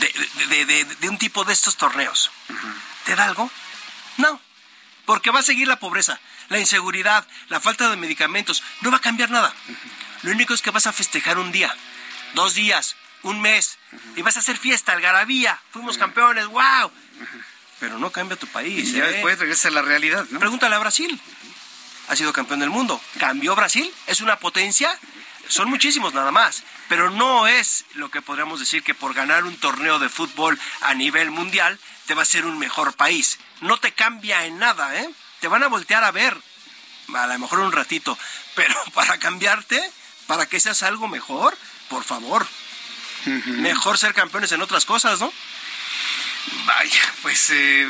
de, 0.00 0.08
de- 0.08 0.46
de- 0.46 0.64
de- 0.84 0.94
de 0.96 1.08
un 1.08 1.18
tipo 1.18 1.44
de 1.44 1.52
estos 1.52 1.76
torneos, 1.76 2.30
¿te 3.04 3.14
da 3.16 3.24
algo? 3.24 3.50
No, 4.16 4.40
porque 5.12 5.30
va 5.30 5.40
a 5.40 5.42
seguir 5.42 5.68
la 5.68 5.78
pobreza, 5.78 6.18
la 6.48 6.58
inseguridad, 6.58 7.26
la 7.50 7.60
falta 7.60 7.90
de 7.90 7.98
medicamentos. 7.98 8.62
No 8.80 8.90
va 8.90 8.96
a 8.96 9.00
cambiar 9.02 9.28
nada. 9.28 9.52
Lo 10.22 10.32
único 10.32 10.54
es 10.54 10.62
que 10.62 10.70
vas 10.70 10.86
a 10.86 10.92
festejar 10.94 11.36
un 11.36 11.52
día, 11.52 11.76
dos 12.32 12.54
días, 12.54 12.96
un 13.22 13.38
mes, 13.38 13.78
y 14.16 14.22
vas 14.22 14.38
a 14.38 14.40
hacer 14.40 14.56
fiesta, 14.56 14.92
algarabía. 14.92 15.60
Fuimos 15.70 15.98
campeones, 15.98 16.46
wow. 16.46 16.90
Pero 17.78 17.98
no 17.98 18.08
cambia 18.10 18.38
tu 18.38 18.46
país. 18.46 18.88
Y 18.88 18.92
ya 18.92 19.04
¿eh? 19.04 19.12
después 19.12 19.38
regresa 19.38 19.68
a 19.68 19.72
la 19.72 19.82
realidad, 19.82 20.24
¿no? 20.30 20.38
Pregúntale 20.38 20.76
a 20.76 20.78
Brasil. 20.78 21.20
Ha 22.08 22.16
sido 22.16 22.32
campeón 22.32 22.60
del 22.60 22.70
mundo. 22.70 22.98
¿Cambió 23.18 23.54
Brasil? 23.54 23.92
¿Es 24.06 24.22
una 24.22 24.38
potencia? 24.38 24.98
Son 25.46 25.68
muchísimos 25.68 26.14
nada 26.14 26.30
más. 26.30 26.62
Pero 26.88 27.10
no 27.10 27.46
es 27.46 27.84
lo 27.96 28.10
que 28.10 28.22
podríamos 28.22 28.60
decir 28.60 28.82
que 28.82 28.94
por 28.94 29.12
ganar 29.12 29.44
un 29.44 29.58
torneo 29.58 29.98
de 29.98 30.08
fútbol 30.08 30.58
a 30.80 30.94
nivel 30.94 31.30
mundial 31.30 31.78
te 32.06 32.14
va 32.14 32.22
a 32.22 32.26
ser 32.26 32.46
un 32.46 32.58
mejor 32.58 32.94
país. 32.94 33.38
No 33.60 33.76
te 33.78 33.92
cambia 33.92 34.46
en 34.46 34.58
nada, 34.58 35.00
¿eh? 35.00 35.10
Te 35.40 35.48
van 35.48 35.62
a 35.62 35.68
voltear 35.68 36.04
a 36.04 36.10
ver. 36.10 36.36
A 37.14 37.26
lo 37.26 37.38
mejor 37.38 37.60
un 37.60 37.72
ratito. 37.72 38.18
Pero 38.54 38.74
para 38.94 39.18
cambiarte, 39.18 39.80
para 40.26 40.46
que 40.46 40.60
seas 40.60 40.82
algo 40.82 41.08
mejor, 41.08 41.56
por 41.88 42.04
favor. 42.04 42.46
Mejor 43.24 43.98
ser 43.98 44.14
campeones 44.14 44.50
en 44.50 44.62
otras 44.62 44.84
cosas, 44.84 45.20
¿no? 45.20 45.32
Vaya, 46.66 47.14
pues 47.22 47.50
eh, 47.50 47.88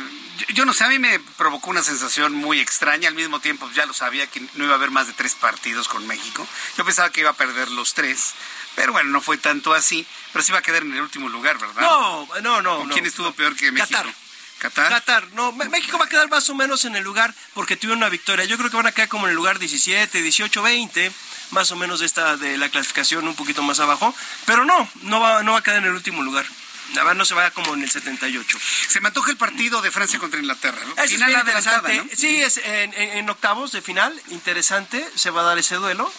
yo, 0.53 0.65
no 0.65 0.73
sé, 0.73 0.83
a 0.83 0.89
mí 0.89 0.99
me 0.99 1.19
provocó 1.37 1.69
una 1.69 1.83
sensación 1.83 2.33
muy 2.33 2.59
extraña. 2.59 3.07
Al 3.07 3.15
mismo 3.15 3.39
tiempo, 3.39 3.69
ya 3.71 3.85
lo 3.85 3.93
sabía 3.93 4.27
que 4.27 4.41
no 4.55 4.63
iba 4.63 4.73
a 4.73 4.77
haber 4.77 4.91
más 4.91 5.07
de 5.07 5.13
tres 5.13 5.35
partidos 5.35 5.87
con 5.87 6.05
México. 6.07 6.47
Yo 6.77 6.85
pensaba 6.85 7.09
que 7.11 7.21
iba 7.21 7.29
a 7.29 7.33
perder 7.33 7.69
los 7.71 7.93
tres, 7.93 8.33
pero 8.75 8.91
bueno, 8.91 9.09
no 9.09 9.21
fue 9.21 9.37
tanto 9.37 9.73
así. 9.73 10.05
Pero 10.31 10.43
sí 10.43 10.51
iba 10.51 10.59
a 10.59 10.63
quedar 10.63 10.83
en 10.83 10.93
el 10.93 11.01
último 11.01 11.29
lugar, 11.29 11.57
¿verdad? 11.59 11.81
No, 11.81 12.27
no, 12.41 12.61
no. 12.61 12.73
¿O 12.79 12.85
no. 12.85 12.93
¿Quién 12.93 13.05
estuvo 13.05 13.31
peor 13.33 13.55
que 13.55 13.71
México? 13.71 13.89
Qatar. 13.89 14.13
¿Qatar? 14.59 14.89
Qatar, 14.89 15.27
no, 15.33 15.51
México 15.51 15.97
va 15.97 16.05
a 16.05 16.09
quedar 16.09 16.29
más 16.29 16.49
o 16.49 16.55
menos 16.55 16.85
en 16.85 16.95
el 16.95 17.03
lugar 17.03 17.35
porque 17.53 17.75
tuvieron 17.75 17.97
una 17.97 18.07
victoria. 18.07 18.45
Yo 18.45 18.57
creo 18.57 18.69
que 18.69 18.77
van 18.77 18.87
a 18.87 18.93
quedar 18.93 19.09
como 19.09 19.25
en 19.25 19.31
el 19.31 19.35
lugar 19.35 19.59
17, 19.59 20.21
18, 20.21 20.61
20, 20.61 21.11
más 21.51 21.69
o 21.71 21.75
menos 21.75 21.99
de 21.99 22.05
esta 22.05 22.37
de 22.37 22.57
la 22.57 22.69
clasificación 22.69 23.27
un 23.27 23.35
poquito 23.35 23.61
más 23.61 23.81
abajo, 23.81 24.15
pero 24.45 24.63
no, 24.63 24.89
no 25.01 25.19
va 25.19 25.43
no 25.43 25.51
va 25.51 25.59
a 25.59 25.63
quedar 25.63 25.79
en 25.79 25.85
el 25.85 25.93
último 25.93 26.23
lugar. 26.23 26.45
Verdad 26.93 27.15
no 27.15 27.25
se 27.25 27.33
vaya 27.33 27.51
como 27.51 27.73
en 27.73 27.81
el 27.83 27.89
78. 27.89 28.57
Se 28.87 29.01
me 29.01 29.07
antoja 29.07 29.31
el 29.31 29.37
partido 29.37 29.81
de 29.81 29.91
Francia 29.91 30.19
contra 30.19 30.39
Inglaterra, 30.39 30.79
¿no? 30.85 31.01
Es 31.03 31.11
Final 31.11 31.31
interesante. 31.31 31.95
¿no? 31.97 32.03
Sí, 32.15 32.41
es 32.41 32.57
en, 32.63 33.29
octavos 33.29 33.71
de 33.71 33.81
final, 33.81 34.19
interesante, 34.29 35.05
se 35.15 35.29
va 35.31 35.41
a 35.41 35.45
dar 35.45 35.57
ese 35.57 35.75
duelo. 35.75 36.11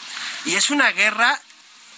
Y 0.45 0.55
es 0.57 0.71
una 0.71 0.91
guerra 0.91 1.41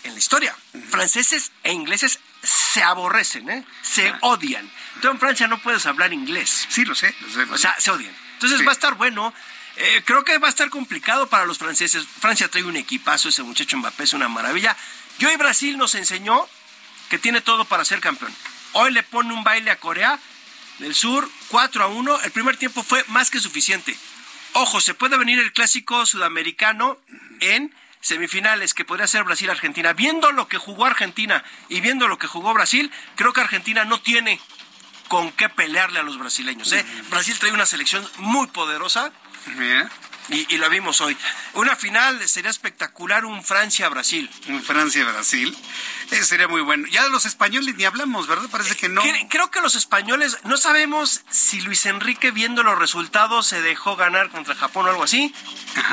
en 0.05 0.13
la 0.13 0.19
historia. 0.19 0.55
Franceses 0.91 1.53
e 1.63 1.73
ingleses 1.73 2.19
se 2.43 2.83
aborrecen, 2.83 3.49
¿eh? 3.51 3.65
se 3.83 4.13
odian. 4.21 4.71
Tú 5.01 5.09
en 5.09 5.19
Francia 5.19 5.47
no 5.49 5.59
puedes 5.63 5.87
hablar 5.87 6.13
inglés. 6.13 6.67
Sí, 6.69 6.85
lo 6.85 6.95
sé. 6.95 7.15
lo 7.21 7.31
sé, 7.31 7.47
lo 7.47 7.55
O 7.55 7.57
sé. 7.57 7.63
sea, 7.63 7.77
se 7.81 7.91
odian. 7.91 8.15
Entonces 8.35 8.59
Sí. 8.59 8.65
va 8.65 8.73
a 8.73 8.75
estar 8.75 8.95
bueno. 8.95 9.33
Eh, 9.79 10.03
creo 10.07 10.25
que 10.25 10.39
va 10.39 10.47
a 10.47 10.51
estar 10.51 10.71
complicado 10.71 11.29
para 11.29 11.45
los 11.45 11.59
franceses. 11.59 12.07
Francia 12.21 12.49
trae 12.49 12.65
un 12.65 12.77
equipazo, 12.77 13.29
ese 13.29 13.43
muchacho 13.43 13.77
Mbappé 13.77 14.05
es 14.05 14.13
una 14.13 14.29
maravilla. 14.29 14.77
Y 15.19 15.25
hoy 15.25 15.37
Brasil 15.37 15.77
nos 15.77 15.95
enseñó 15.95 16.47
que 17.11 17.19
tiene 17.19 17.41
todo 17.41 17.65
para 17.65 17.85
ser 17.85 18.01
campeón. 18.01 18.35
Hoy 18.79 18.93
le 18.93 19.03
pone 19.03 19.33
un 19.33 19.43
baile 19.43 19.71
a 19.71 19.77
Corea 19.77 20.19
del 20.81 20.95
Sur, 20.95 21.27
4 21.49 21.83
a 21.83 21.87
1. 21.87 22.21
El 22.25 22.31
primer 22.31 22.59
tiempo 22.59 22.83
fue 22.83 23.03
más 23.09 23.31
que 23.31 23.41
suficiente. 23.41 23.97
Ojo, 24.53 24.83
se 24.83 24.93
puede 24.93 25.17
venir 25.17 25.39
el 25.39 25.55
clásico 25.55 26.05
sudamericano 26.05 26.99
en 27.41 27.75
semifinales, 28.03 28.75
que 28.75 28.85
podría 28.85 29.07
ser 29.07 29.25
Brasil-Argentina. 29.25 29.95
Viendo 29.95 30.31
lo 30.31 30.47
que 30.47 30.59
jugó 30.59 30.85
Argentina 30.85 31.43
y 31.71 31.81
viendo 31.81 32.07
lo 32.07 32.19
que 32.19 32.27
jugó 32.27 32.53
Brasil, 32.53 32.93
creo 33.15 33.33
que 33.33 33.41
Argentina 33.41 33.87
no 33.87 34.03
tiene 34.03 34.39
con 35.09 35.33
qué 35.33 35.49
pelearle 35.49 36.01
a 36.01 36.03
los 36.03 36.19
brasileños. 36.19 36.71
¿eh? 36.75 36.85
Brasil 37.09 37.39
trae 37.39 37.53
una 37.53 37.65
selección 37.65 38.07
muy 38.19 38.47
poderosa. 38.49 39.11
Y, 40.29 40.55
y 40.55 40.59
lo 40.59 40.69
vimos 40.69 41.01
hoy. 41.01 41.17
Una 41.55 41.77
final 41.77 42.29
sería 42.29 42.51
espectacular, 42.51 43.25
un 43.25 43.43
Francia-Brasil. 43.43 44.29
Un 44.49 44.63
Francia-Brasil. 44.63 45.57
Eh, 46.11 46.23
sería 46.25 46.47
muy 46.49 46.61
bueno. 46.61 46.87
Ya 46.89 47.03
de 47.05 47.11
los 47.11 47.27
españoles 47.27 47.75
ni 47.77 47.85
hablamos, 47.85 48.27
¿verdad? 48.29 48.49
Parece 48.51 48.77
que 48.77 48.89
no. 48.89 49.03
Cre- 49.03 49.27
Creo 49.29 49.51
que 49.51 49.61
los 49.61 49.75
españoles, 49.75 50.39
no 50.45 50.57
sabemos 50.57 51.23
si 51.31 51.61
Luis 51.63 51.85
Enrique 51.87 52.31
viendo 52.31 52.63
los 52.63 52.79
resultados 52.79 53.47
se 53.47 53.61
dejó 53.61 53.97
ganar 53.97 54.31
contra 54.31 54.55
Japón 54.55 54.87
o 54.87 54.91
algo 54.91 55.03
así. 55.03 55.35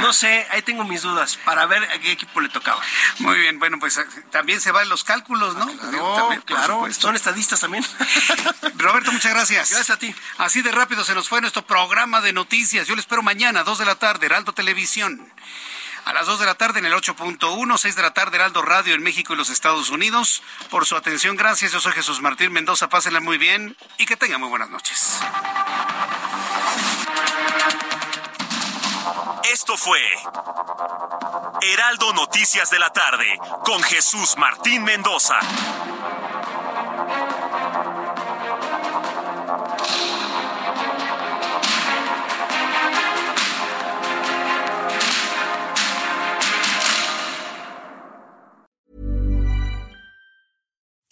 No 0.02 0.14
sé, 0.14 0.48
ahí 0.52 0.62
tengo 0.62 0.84
mis 0.84 1.02
dudas 1.02 1.38
para 1.44 1.66
ver 1.66 1.84
a 1.84 2.00
qué 2.00 2.12
equipo 2.12 2.42
le 2.42 2.50
tocaba. 2.50 2.82
Muy 3.20 3.38
bien, 3.40 3.58
bueno, 3.60 3.80
pues 3.80 3.98
eh, 3.98 4.06
también 4.32 4.62
se 4.62 4.72
van 4.72 4.88
los 4.88 5.04
cálculos, 5.04 5.56
¿no? 5.56 5.66
También, 5.66 6.42
por 6.42 6.46
claro, 6.46 6.74
supuesto. 6.76 7.02
son 7.08 7.16
estadistas 7.16 7.60
también. 7.62 7.84
Roberto, 8.78 9.12
muchas 9.12 9.32
gracias. 9.34 9.72
Gracias 9.72 9.90
a 9.90 9.98
ti. 10.00 10.14
Así 10.38 10.62
de 10.62 10.72
rápido 10.72 11.04
se 11.04 11.16
nos 11.16 11.28
fue 11.28 11.42
nuestro 11.42 11.66
programa 11.66 12.22
de 12.22 12.34
noticias. 12.34 12.88
Yo 12.88 12.96
le 12.96 13.02
espero 13.02 13.24
mañana, 13.24 13.64
2 13.64 13.80
de 13.80 13.86
la 13.86 13.96
tarde, 13.96 14.26
Heraldo 14.28 14.54
Televisión. 14.54 15.28
A 16.06 16.14
las 16.14 16.28
2 16.28 16.40
de 16.40 16.46
la 16.46 16.56
tarde 16.56 16.80
en 16.80 16.86
el 16.86 16.94
8.1, 16.94 17.78
6 17.78 17.96
de 17.96 18.02
la 18.02 18.14
tarde, 18.14 18.36
Heraldo 18.36 18.62
Radio 18.62 18.94
en 18.94 19.04
México 19.04 19.34
y 19.34 19.38
los 19.38 19.50
Estados 19.50 19.90
Unidos. 19.90 20.44
Por 20.70 20.86
su 20.86 20.96
atención, 20.96 21.36
gracias. 21.38 21.72
Yo 21.72 21.80
soy 21.80 21.94
Jesús 21.94 22.22
Martín 22.22 22.52
Mendoza. 22.52 22.90
Pásenla 22.90 23.22
muy 23.22 23.38
bien 23.38 23.78
y 23.98 24.06
que 24.06 24.18
tengan 24.18 24.42
muy 24.42 24.50
buenas 24.50 24.70
noches. 24.70 25.20
Esto 29.52 29.78
fue 29.78 30.00
Heraldo 31.62 32.14
Noticias 32.14 32.70
de 32.70 32.80
la 32.80 32.90
tarde 32.92 33.38
con 33.64 33.82
Jesús 33.84 34.36
Martín 34.38 34.84
Mendoza. 34.84 35.40